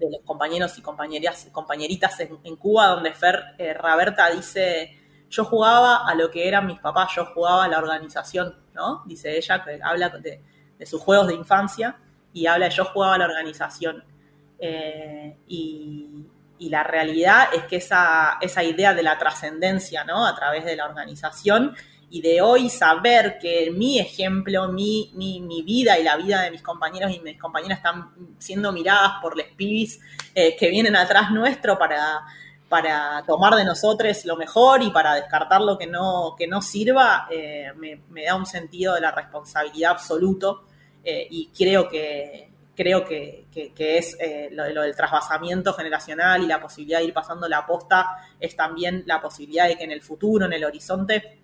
los 0.00 0.20
compañeros 0.24 0.76
y 0.78 0.82
compañeritas 0.82 2.20
en, 2.20 2.56
Cuba, 2.56 2.88
donde 2.88 3.12
Fer 3.14 3.54
eh, 3.58 3.74
Raberta 3.74 4.30
dice, 4.30 4.96
yo 5.28 5.44
jugaba 5.44 6.08
a 6.08 6.14
lo 6.14 6.30
que 6.30 6.46
eran 6.46 6.66
mis 6.66 6.78
papás, 6.78 7.10
yo 7.16 7.24
jugaba 7.26 7.64
a 7.64 7.68
la 7.68 7.78
organización, 7.78 8.54
¿no? 8.74 9.02
Dice 9.06 9.36
ella, 9.36 9.64
que 9.64 9.80
habla 9.82 10.08
de, 10.10 10.40
sus 10.86 11.00
juegos 11.00 11.26
de 11.26 11.34
infancia 11.34 11.96
y 12.32 12.46
habla 12.46 12.68
de 12.68 12.74
yo 12.74 12.84
jugaba 12.84 13.14
a 13.14 13.18
la 13.18 13.24
organización. 13.24 14.04
Eh, 14.58 15.36
y, 15.46 16.26
la 16.60 16.82
realidad 16.82 17.48
es 17.54 17.64
que 17.64 17.76
esa, 17.76 18.36
esa 18.40 18.64
idea 18.64 18.92
de 18.92 19.02
la 19.02 19.16
trascendencia, 19.16 20.04
¿no? 20.04 20.26
A 20.26 20.34
través 20.34 20.64
de 20.64 20.74
la 20.76 20.86
organización 20.86 21.74
y 22.10 22.22
de 22.22 22.40
hoy 22.40 22.70
saber 22.70 23.38
que 23.38 23.70
mi 23.70 23.98
ejemplo, 23.98 24.68
mi, 24.68 25.10
mi, 25.14 25.62
vida 25.62 25.98
y 25.98 26.02
la 26.02 26.16
vida 26.16 26.42
de 26.42 26.50
mis 26.50 26.62
compañeros 26.62 27.12
y 27.14 27.20
mis 27.20 27.38
compañeras 27.38 27.78
están 27.78 28.10
siendo 28.38 28.72
miradas 28.72 29.12
por 29.20 29.36
los 29.36 29.46
pibis 29.48 30.00
eh, 30.34 30.56
que 30.56 30.70
vienen 30.70 30.96
atrás 30.96 31.30
nuestro 31.30 31.78
para, 31.78 32.22
para 32.68 33.22
tomar 33.26 33.54
de 33.56 33.64
nosotros 33.64 34.24
lo 34.24 34.36
mejor 34.36 34.82
y 34.82 34.90
para 34.90 35.14
descartar 35.14 35.60
lo 35.60 35.76
que 35.76 35.86
no, 35.86 36.34
que 36.38 36.46
no 36.46 36.62
sirva, 36.62 37.28
eh, 37.30 37.72
me, 37.76 38.24
da 38.24 38.34
un 38.34 38.46
sentido 38.46 38.94
de 38.94 39.02
la 39.02 39.10
responsabilidad 39.10 39.92
absoluto 39.92 40.64
eh, 41.04 41.26
y 41.30 41.48
creo 41.48 41.88
que, 41.90 42.50
creo 42.74 43.04
que, 43.04 43.46
es 43.76 44.16
lo, 44.52 44.66
lo, 44.70 44.82
del 44.82 44.96
trasvasamiento 44.96 45.74
generacional 45.74 46.42
y 46.42 46.46
la 46.46 46.58
posibilidad 46.58 47.00
de 47.00 47.06
ir 47.06 47.12
pasando 47.12 47.48
la 47.48 47.66
posta 47.66 48.16
es 48.40 48.56
también 48.56 49.02
la 49.04 49.20
posibilidad 49.20 49.68
de 49.68 49.76
que 49.76 49.84
en 49.84 49.90
el 49.90 50.00
futuro, 50.00 50.46
en 50.46 50.54
el 50.54 50.64
horizonte, 50.64 51.37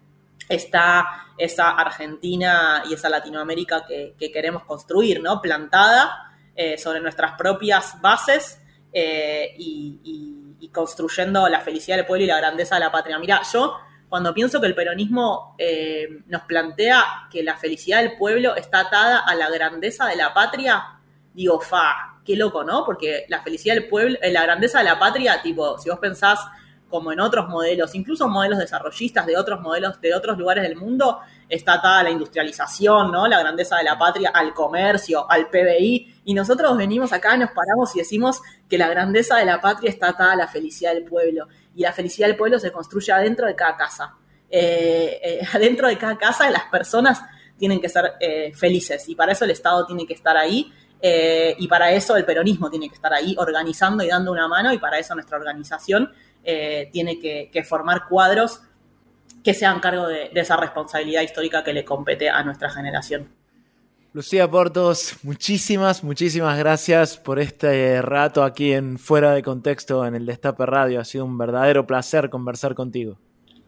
está 0.48 1.27
esa 1.39 1.70
Argentina 1.70 2.82
y 2.89 2.94
esa 2.94 3.09
Latinoamérica 3.09 3.85
que, 3.86 4.15
queremos 4.32 4.65
construir, 4.65 5.23
¿no? 5.23 5.40
Plantada 5.40 6.32
eh, 6.55 6.78
sobre 6.78 7.01
nuestras 7.01 7.32
propias 7.32 8.01
bases 8.01 8.61
eh, 8.93 9.55
y, 9.59 10.40
construyendo 10.73 11.48
la 11.48 11.61
felicidad 11.61 11.98
del 11.98 12.06
pueblo 12.06 12.24
y 12.24 12.27
la 12.27 12.39
grandeza 12.39 12.74
de 12.74 12.81
la 12.81 12.90
patria. 12.90 13.16
Mira, 13.19 13.43
yo 13.52 13.77
cuando 14.09 14.35
pienso 14.35 14.61
que 14.61 14.66
el 14.66 14.74
peronismo 14.74 15.55
eh, 15.56 16.09
nos 16.27 16.43
plantea 16.43 17.28
que 17.31 17.44
la 17.44 17.56
felicidad 17.56 18.01
del 18.01 18.16
pueblo 18.16 18.56
está 18.56 18.81
atada 18.81 19.20
a 19.20 19.36
la 19.36 19.48
grandeza 19.51 20.06
de 20.06 20.16
la 20.16 20.35
patria, 20.35 20.98
digo, 21.32 21.61
fa, 21.61 22.20
qué 22.24 22.35
loco, 22.35 22.65
¿no? 22.65 22.85
Porque 22.85 23.24
la 23.28 23.40
felicidad 23.43 23.74
del 23.74 23.86
pueblo, 23.86 24.19
la 24.20 24.43
grandeza 24.43 24.78
de 24.78 24.85
la 24.85 24.98
patria, 24.98 25.43
tipo, 25.43 25.78
si 25.78 25.90
vos 25.90 26.01
pensás 26.01 26.40
como 26.94 27.10
en 27.10 27.18
otros 27.18 27.48
modelos, 27.48 27.92
incluso 27.96 28.28
modelos 28.28 28.60
desarrollistas 28.60 29.26
de 29.26 29.36
otros 29.36 29.60
modelos 29.60 30.00
de 30.00 30.14
otros 30.14 30.38
lugares 30.38 30.62
del 30.62 30.76
mundo, 30.76 31.18
está 31.48 31.72
atada 31.72 32.04
la 32.04 32.10
industrialización, 32.10 33.10
¿no? 33.10 33.26
La 33.26 33.40
grandeza 33.40 33.78
de 33.78 33.82
la 33.82 33.98
patria, 33.98 34.30
al 34.32 34.54
comercio, 34.54 35.28
al 35.28 35.48
PBI. 35.48 36.20
Y 36.24 36.34
nosotros 36.34 36.76
venimos 36.76 37.12
acá, 37.12 37.36
nos 37.36 37.50
paramos 37.50 37.96
y 37.96 37.98
decimos 37.98 38.40
que 38.68 38.78
la 38.78 38.88
grandeza 38.88 39.38
de 39.38 39.44
la 39.44 39.60
patria 39.60 39.90
está 39.90 40.10
atada 40.10 40.34
a 40.34 40.36
la 40.36 40.46
felicidad 40.46 40.94
del 40.94 41.02
pueblo. 41.02 41.48
Y 41.74 41.82
la 41.82 41.92
felicidad 41.92 42.28
del 42.28 42.36
pueblo 42.36 42.60
se 42.60 42.70
construye 42.70 43.10
adentro 43.10 43.48
de 43.48 43.56
cada 43.56 43.76
casa. 43.76 44.14
Eh, 44.48 45.20
eh, 45.20 45.40
adentro 45.52 45.88
de 45.88 45.98
cada 45.98 46.16
casa 46.16 46.48
las 46.48 46.66
personas 46.66 47.22
tienen 47.58 47.80
que 47.80 47.88
ser 47.88 48.12
eh, 48.20 48.52
felices 48.54 49.08
y 49.08 49.16
para 49.16 49.32
eso 49.32 49.44
el 49.44 49.50
Estado 49.50 49.84
tiene 49.84 50.06
que 50.06 50.14
estar 50.14 50.36
ahí 50.36 50.72
y 51.06 51.68
para 51.68 51.92
eso 51.92 52.16
el 52.16 52.24
peronismo 52.24 52.70
tiene 52.70 52.88
que 52.88 52.94
estar 52.94 53.12
ahí 53.12 53.34
organizando 53.36 54.02
y 54.02 54.08
dando 54.08 54.32
una 54.32 54.48
mano 54.48 54.72
y 54.72 54.78
para 54.78 54.98
eso 54.98 55.14
nuestra 55.14 55.36
organización 55.36 56.10
eh, 56.44 56.88
tiene 56.92 57.18
que, 57.18 57.64
formar 57.64 58.06
cuadros 58.08 58.60
que 59.42 59.54
sean 59.54 59.80
cargo 59.80 60.06
de, 60.06 60.30
esa 60.34 60.56
responsabilidad 60.56 61.22
histórica 61.22 61.64
que 61.64 61.72
le 61.72 61.84
compete 61.84 62.28
a 62.28 62.42
nuestra 62.42 62.70
generación. 62.70 63.28
Lucía 64.12 64.48
Portos, 64.48 65.16
muchísimas, 65.22 66.04
muchísimas 66.04 66.56
gracias 66.56 67.16
por 67.16 67.40
este 67.40 68.00
rato 68.00 68.44
aquí 68.44 68.72
en 68.72 68.98
Fuera 68.98 69.32
de 69.32 69.42
Contexto 69.42 70.06
en 70.06 70.14
el 70.14 70.24
Destape 70.24 70.64
Radio. 70.66 71.00
Ha 71.00 71.04
sido 71.04 71.24
un 71.24 71.36
verdadero 71.36 71.84
placer 71.86 72.30
conversar 72.30 72.74
contigo. 72.74 73.18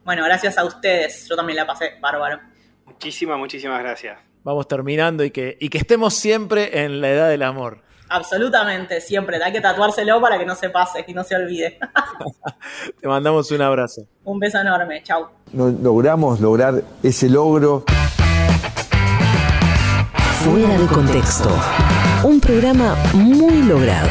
Bueno, 0.04 0.22
gracias 0.24 0.56
a 0.56 0.64
ustedes. 0.64 1.26
Yo 1.28 1.34
también 1.34 1.56
la 1.56 1.66
pasé 1.66 1.94
bárbaro. 2.00 2.38
Muchísimas, 2.84 3.38
muchísimas 3.38 3.80
gracias. 3.80 4.20
Vamos 4.44 4.68
terminando 4.68 5.24
y 5.24 5.32
que, 5.32 5.58
y 5.60 5.68
que 5.68 5.78
estemos 5.78 6.14
siempre 6.14 6.84
en 6.84 7.00
la 7.00 7.10
edad 7.10 7.28
del 7.28 7.42
amor. 7.42 7.82
Absolutamente, 8.08 9.00
siempre. 9.00 9.42
Hay 9.42 9.52
que 9.52 9.60
tatuárselo 9.60 10.20
para 10.20 10.38
que 10.38 10.46
no 10.46 10.54
se 10.54 10.70
pase 10.70 11.04
y 11.06 11.12
no 11.12 11.24
se 11.24 11.36
olvide. 11.36 11.78
Te 13.00 13.08
mandamos 13.08 13.50
un 13.50 13.62
abrazo. 13.62 14.06
Un 14.24 14.38
beso 14.38 14.58
enorme. 14.58 15.02
Chau. 15.02 15.28
logramos 15.52 16.40
lograr 16.40 16.82
ese 17.02 17.28
logro. 17.28 17.84
Fuera 20.44 20.78
de 20.78 20.86
contexto. 20.86 21.50
Un 22.22 22.40
programa 22.40 22.96
muy 23.14 23.62
logrado. 23.62 24.08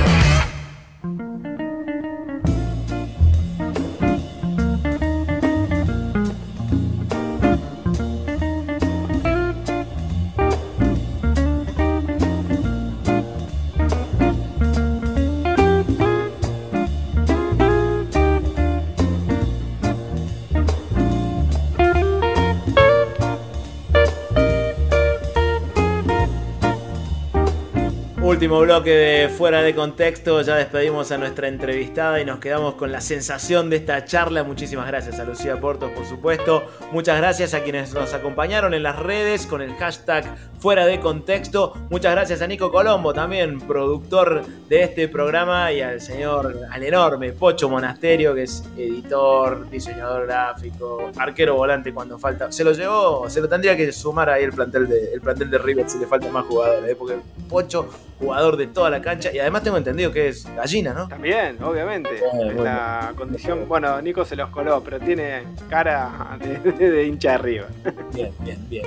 Último 28.45 28.61
bloque 28.61 28.91
de 28.91 29.29
Fuera 29.29 29.63
de 29.63 29.73
Contexto. 29.73 30.39
Ya 30.43 30.55
despedimos 30.55 31.11
a 31.11 31.17
nuestra 31.17 31.47
entrevistada 31.47 32.21
y 32.21 32.25
nos 32.25 32.37
quedamos 32.37 32.75
con 32.75 32.91
la 32.91 33.01
sensación 33.01 33.71
de 33.71 33.77
esta 33.77 34.05
charla. 34.05 34.43
Muchísimas 34.43 34.85
gracias 34.85 35.19
a 35.19 35.23
Lucía 35.23 35.59
Portos, 35.59 35.89
por 35.89 36.05
supuesto. 36.05 36.63
Muchas 36.91 37.17
gracias 37.17 37.55
a 37.55 37.63
quienes 37.63 37.91
nos 37.95 38.13
acompañaron 38.13 38.75
en 38.75 38.83
las 38.83 38.99
redes 38.99 39.47
con 39.47 39.63
el 39.63 39.73
hashtag 39.73 40.25
Fuera 40.59 40.85
de 40.85 40.99
Contexto. 40.99 41.73
Muchas 41.89 42.11
gracias 42.11 42.43
a 42.43 42.47
Nico 42.47 42.71
Colombo, 42.71 43.15
también 43.15 43.59
productor 43.61 44.45
de 44.69 44.83
este 44.83 45.07
programa, 45.07 45.71
y 45.71 45.81
al 45.81 45.99
señor, 45.99 46.55
al 46.69 46.83
enorme 46.83 47.33
Pocho 47.33 47.67
Monasterio, 47.67 48.35
que 48.35 48.43
es 48.43 48.63
editor, 48.77 49.67
diseñador 49.71 50.27
gráfico, 50.27 51.09
arquero 51.17 51.55
volante 51.55 51.91
cuando 51.91 52.19
falta. 52.19 52.51
Se 52.51 52.63
lo 52.63 52.73
llevó, 52.73 53.27
se 53.27 53.41
lo 53.41 53.49
tendría 53.49 53.75
que 53.75 53.91
sumar 53.91 54.29
ahí 54.29 54.43
el 54.43 54.53
plantel 54.53 54.87
de, 54.87 55.13
el 55.13 55.21
plantel 55.21 55.49
de 55.49 55.57
River 55.57 55.89
si 55.89 55.97
le 55.97 56.05
faltan 56.05 56.31
más 56.31 56.45
jugadores, 56.45 56.91
¿eh? 56.91 56.95
porque 56.95 57.15
Pocho 57.49 57.89
jugador 58.35 58.57
de 58.57 58.67
toda 58.67 58.89
la 58.89 59.01
cancha 59.01 59.31
y 59.33 59.39
además 59.39 59.63
tengo 59.63 59.77
entendido 59.77 60.11
que 60.11 60.27
es 60.27 60.45
gallina, 60.55 60.93
¿no? 60.93 61.07
También, 61.07 61.57
obviamente. 61.63 62.21
La 62.57 63.13
condición, 63.15 63.65
bueno, 63.65 64.01
Nico 64.01 64.25
se 64.25 64.35
los 64.35 64.49
coló, 64.49 64.81
pero 64.83 64.99
tiene 64.99 65.43
cara 65.69 66.37
de, 66.77 67.05
hincha 67.05 67.35
arriba. 67.35 67.67
Bien, 68.13 68.33
bien, 68.39 68.57
bien, 68.69 68.85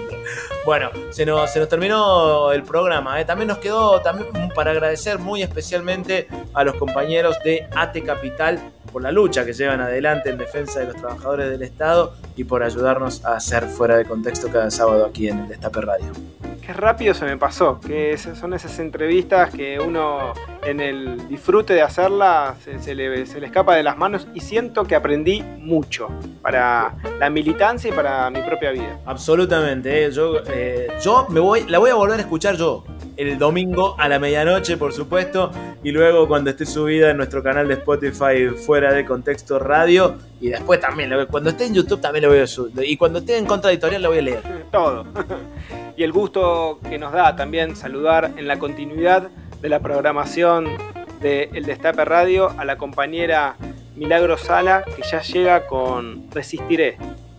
Bueno, 0.67 0.91
se 1.11 1.25
nos, 1.25 1.51
se 1.51 1.61
nos 1.61 1.69
terminó 1.69 2.53
el 2.53 2.63
programa. 2.63 3.19
¿eh? 3.19 3.25
También 3.25 3.49
nos 3.49 3.59
quedó 3.59 4.03
también 4.03 4.29
para 4.55 4.73
agradecer 4.73 5.19
muy 5.19 5.43
especialmente 5.43 6.29
a 6.53 6.63
los 6.63 6.75
compañeros 6.75 7.39
de 7.43 7.67
AT 7.75 8.05
Capital 8.05 8.61
por 8.89 9.03
la 9.03 9.13
lucha 9.13 9.45
que 9.45 9.53
llevan 9.53 9.81
adelante 9.81 10.31
en 10.31 10.39
defensa 10.39 10.81
de 10.81 10.87
los 10.87 10.97
trabajadores 10.97 11.51
del 11.51 11.63
Estado 11.63 12.15
y 12.37 12.45
por 12.45 12.63
ayudarnos 12.63 13.25
a 13.25 13.35
hacer 13.37 13.65
fuera 13.65 13.97
de 13.97 14.05
contexto 14.05 14.49
cada 14.49 14.71
sábado 14.71 15.07
aquí 15.07 15.29
en 15.29 15.41
el 15.41 15.49
Destape 15.49 15.81
Radio. 15.81 16.07
Qué 16.65 16.73
rápido 16.73 17.15
se 17.15 17.25
me 17.25 17.37
pasó, 17.37 17.81
que 17.81 18.19
son 18.19 18.53
esas 18.53 18.79
entrevistas 18.79 19.51
que 19.51 19.81
uno 19.81 20.35
en 20.65 20.81
el 20.81 21.29
disfrute 21.29 21.75
de 21.75 21.83
hacerlas 21.83 22.57
se, 22.81 22.95
le, 22.95 23.23
escapa 23.23 23.75
de 23.77 23.83
las 23.83 23.97
manos 23.97 24.27
y 24.35 24.41
siento 24.41 24.85
que 24.85 24.95
aprendí 24.95 25.43
mucho 25.43 26.09
para 26.43 26.95
la 27.19 27.31
militancia 27.31 27.91
y 27.91 27.93
para 27.93 28.31
mi 28.31 28.41
propia 28.43 28.71
vida. 28.71 28.99
Absolutamente, 29.07 30.07
¿eh? 30.07 30.11
yo, 30.11 30.43
eh, 30.47 30.89
yo 31.03 31.27
me 31.29 31.41
voy, 31.41 31.65
la 31.69 31.79
voy 31.79 31.91
a 31.91 31.95
volver 31.95 32.19
a 32.19 32.23
escuchar 32.23 32.57
yo 32.57 32.85
el 33.19 33.37
domingo 33.37 33.97
a 33.99 34.09
la 34.09 34.21
medianoche, 34.21 34.77
por 34.77 34.93
supuesto, 34.93 35.51
y 35.83 35.91
luego 35.91 36.29
cuando 36.29 36.51
esté 36.51 36.65
subida 36.65 37.11
en 37.11 37.17
nuestro 37.17 37.43
canal 37.43 37.67
de 37.67 37.75
Spotify 37.75 38.49
fuera 38.65 38.93
de 38.93 39.05
contexto 39.05 39.59
radio, 39.59 40.17
y 40.41 40.51
después 40.51 40.79
también, 40.79 41.13
cuando 41.29 41.51
esté 41.51 41.67
en 41.67 41.75
YouTube 41.75 42.01
también 42.01 42.23
lo 42.23 42.31
voy 42.31 42.39
a 42.39 42.47
subir, 42.47 42.73
y 42.85 42.97
cuando 42.97 43.19
esté 43.19 43.37
en 43.37 43.45
contradictorial 43.45 44.03
lo 44.03 44.11
voy 44.11 44.19
a 44.19 44.23
leer. 44.23 44.43
Todo. 44.71 45.05
y 45.97 46.05
el 46.05 46.13
gusto 46.13 46.79
que 46.89 46.97
nos 46.97 47.13
da 47.13 47.35
también 47.35 47.75
saludar 47.75 48.35
en 48.37 48.47
la 48.47 48.61
continuidad 48.61 49.29
de 49.61 49.69
la 49.69 49.81
programación 49.81 50.69
de 51.21 51.51
El 51.53 51.65
Destape 51.65 52.05
Radio 52.05 52.53
a 52.59 52.65
la 52.65 52.79
compañera 52.79 53.57
Milagro 53.97 54.39
Sala, 54.39 54.85
que 54.85 55.03
ya 55.03 55.21
llega 55.23 55.67
con 55.67 56.31
Resistiré, 56.31 56.97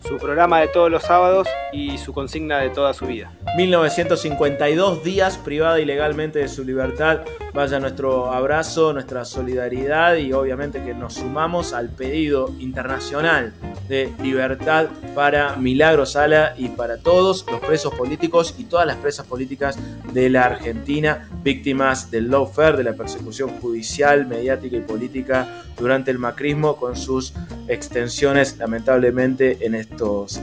su 0.10 0.18
programa 0.18 0.60
de 0.60 0.68
todos 0.68 0.90
los 0.90 1.04
sábados 1.04 1.48
y 1.72 2.00
su 2.00 2.14
consigna 2.14 2.58
de 2.58 2.72
toda 2.72 2.96
su 2.96 3.06
vida. 3.06 3.32
1952 3.56 5.04
días 5.04 5.38
privada 5.38 5.80
ilegalmente 5.80 6.40
de 6.40 6.48
su 6.50 6.64
libertad. 6.64 7.20
Vaya 7.54 7.80
nuestro 7.80 8.32
abrazo, 8.32 8.92
nuestra 8.92 9.24
solidaridad 9.24 10.16
y 10.16 10.34
obviamente 10.34 10.84
que 10.84 10.96
nos 10.96 11.14
sumamos 11.16 11.74
al 11.74 11.90
pedido 11.90 12.52
internacional 12.60 13.54
de 13.88 14.12
libertad 14.22 14.88
para 15.14 15.56
Milagro 15.58 16.08
Sala 16.08 16.56
y 16.58 16.70
para 16.70 16.98
todos 16.98 17.46
los 17.52 17.60
presos 17.60 17.94
políticos 17.94 18.56
y 18.58 18.64
todas 18.64 18.88
las 18.88 18.98
presas 18.98 19.28
políticas 19.28 19.78
de 20.12 20.30
la 20.32 20.46
Argentina, 20.46 21.30
víctimas 21.44 22.10
del 22.10 22.32
lawfare, 22.32 22.78
de 22.78 22.84
la 22.84 22.94
persecución 22.94 23.50
judicial, 23.60 24.26
mediática 24.26 24.76
y 24.76 24.82
política 24.82 25.64
durante 25.78 26.10
el 26.10 26.18
macrismo 26.18 26.78
con 26.78 26.96
sus 26.96 27.34
extensiones 27.68 28.58
lamentablemente 28.58 29.66
en 29.66 29.76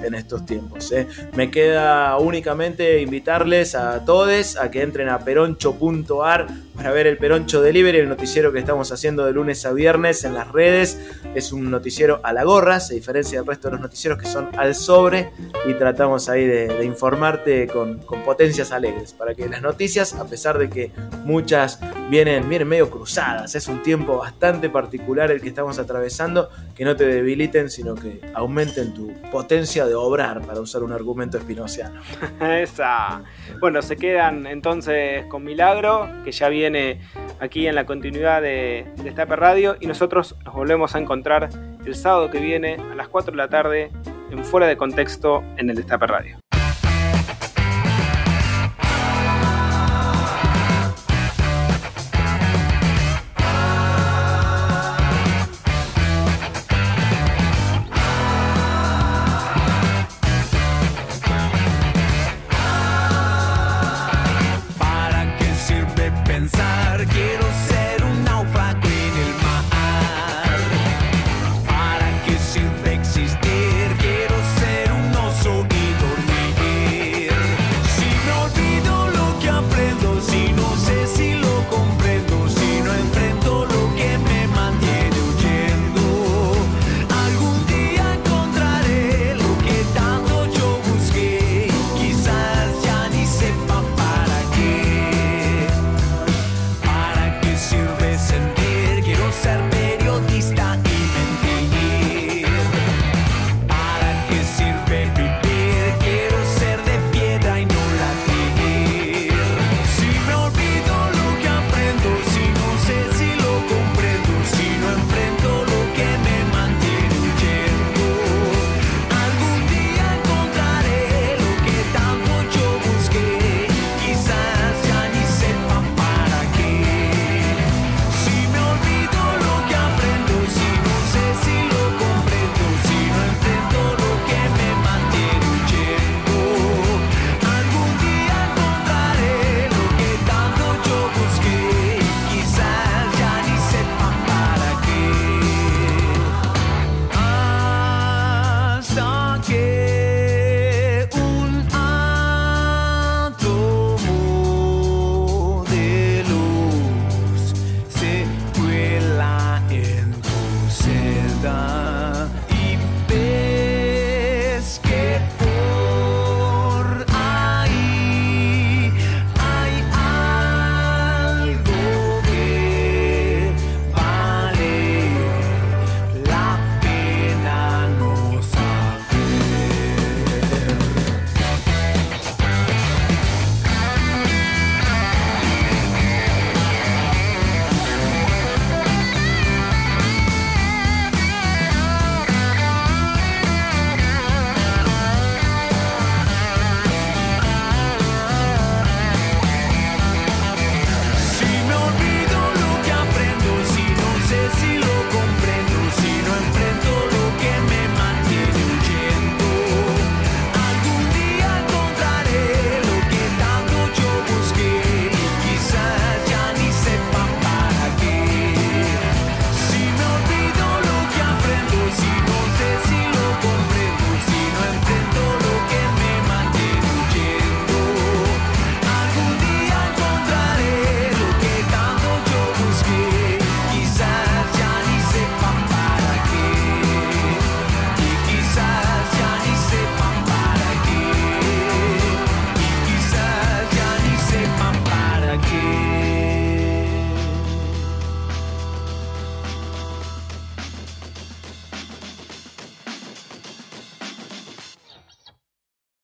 en 0.03 0.15
estos 0.15 0.45
tiempos. 0.45 0.93
¿eh? 0.93 1.07
Me 1.35 1.51
queda 1.51 2.19
únicamente 2.19 3.01
invitarles 3.01 3.74
a 3.74 4.05
todos 4.05 4.57
a 4.57 4.70
que 4.70 4.83
entren 4.83 5.09
a 5.09 5.20
peroncho.ar 5.20 6.49
para 6.77 6.93
ver 6.93 7.07
el 7.07 7.16
Peroncho 7.16 7.62
Delivery, 7.62 7.99
el 7.99 8.09
noticiero 8.09 8.53
que 8.53 8.59
estamos 8.59 8.93
haciendo 8.93 9.24
de 9.24 9.33
lunes 9.33 9.65
a 9.65 9.73
viernes 9.73 10.24
en 10.24 10.35
las 10.35 10.53
redes. 10.53 11.01
Es 11.35 11.53
un 11.53 11.70
noticiero 11.70 12.20
a 12.23 12.33
la 12.35 12.45
gorra, 12.45 12.81
se 12.81 12.95
diferencia 12.95 13.39
del 13.39 13.47
resto 13.47 13.69
de 13.69 13.73
los 13.73 13.81
noticieros 13.81 14.19
que 14.19 14.27
son 14.27 14.51
al 14.59 14.74
sobre 14.74 15.31
y 15.66 15.73
tratamos 15.74 16.28
ahí 16.28 16.47
de, 16.47 16.85
informarte 16.85 17.66
con, 17.66 18.01
potencias 18.24 18.73
alegres 18.73 19.15
para 19.15 19.35
que 19.35 19.49
las 19.49 19.62
noticias, 19.62 20.15
a 20.15 20.27
pesar 20.27 20.59
de 20.59 20.69
que 20.69 20.93
muchas 21.24 21.81
vienen, 22.11 22.49
vienen 22.49 22.69
medio 22.69 22.91
cruzadas, 22.91 23.55
es 23.55 23.69
un 23.69 23.83
tiempo 23.83 24.19
bastante 24.19 24.69
particular 24.69 25.31
el 25.31 25.41
que 25.41 25.49
estamos 25.49 25.78
atravesando, 25.78 26.51
que 26.74 26.85
no 26.85 26.95
te 26.95 27.07
debiliten, 27.07 27.70
sino 27.70 27.95
que 27.95 28.20
aumenten 28.35 28.93
tu 28.93 29.12
potencia 29.47 29.86
de 29.86 29.94
obrar, 29.94 30.44
para 30.44 30.60
usar 30.60 30.82
un 30.82 30.93
argumento 30.93 31.39
espinociano. 31.39 32.01
Esa. 32.40 33.23
Bueno, 33.60 33.81
se 33.81 33.97
quedan 33.97 34.44
entonces 34.44 35.24
con 35.27 35.44
Milagro, 35.44 36.10
que 36.24 36.32
ya 36.32 36.48
viene 36.48 37.01
aquí 37.39 37.68
en 37.68 37.77
la 37.77 37.86
continuidad 37.86 38.43
de, 38.43 38.90
Destape 39.05 39.36
Radio, 39.36 39.77
y 39.78 39.86
nosotros 39.86 40.35
nos 40.44 40.52
volvemos 40.52 40.97
a 40.97 40.98
encontrar 40.98 41.48
el 41.85 41.94
sábado 41.94 42.28
que 42.28 42.40
viene 42.40 42.74
a 42.90 42.97
las 42.97 43.06
4 43.06 43.31
de 43.31 43.36
la 43.36 43.48
tarde 43.48 43.93
en 44.32 44.44
Fuera 44.44 44.66
de 44.66 44.77
Contexto 44.77 45.44
en 45.56 45.70
el 45.70 45.77
Destape 45.77 46.09
Radio. 46.09 46.39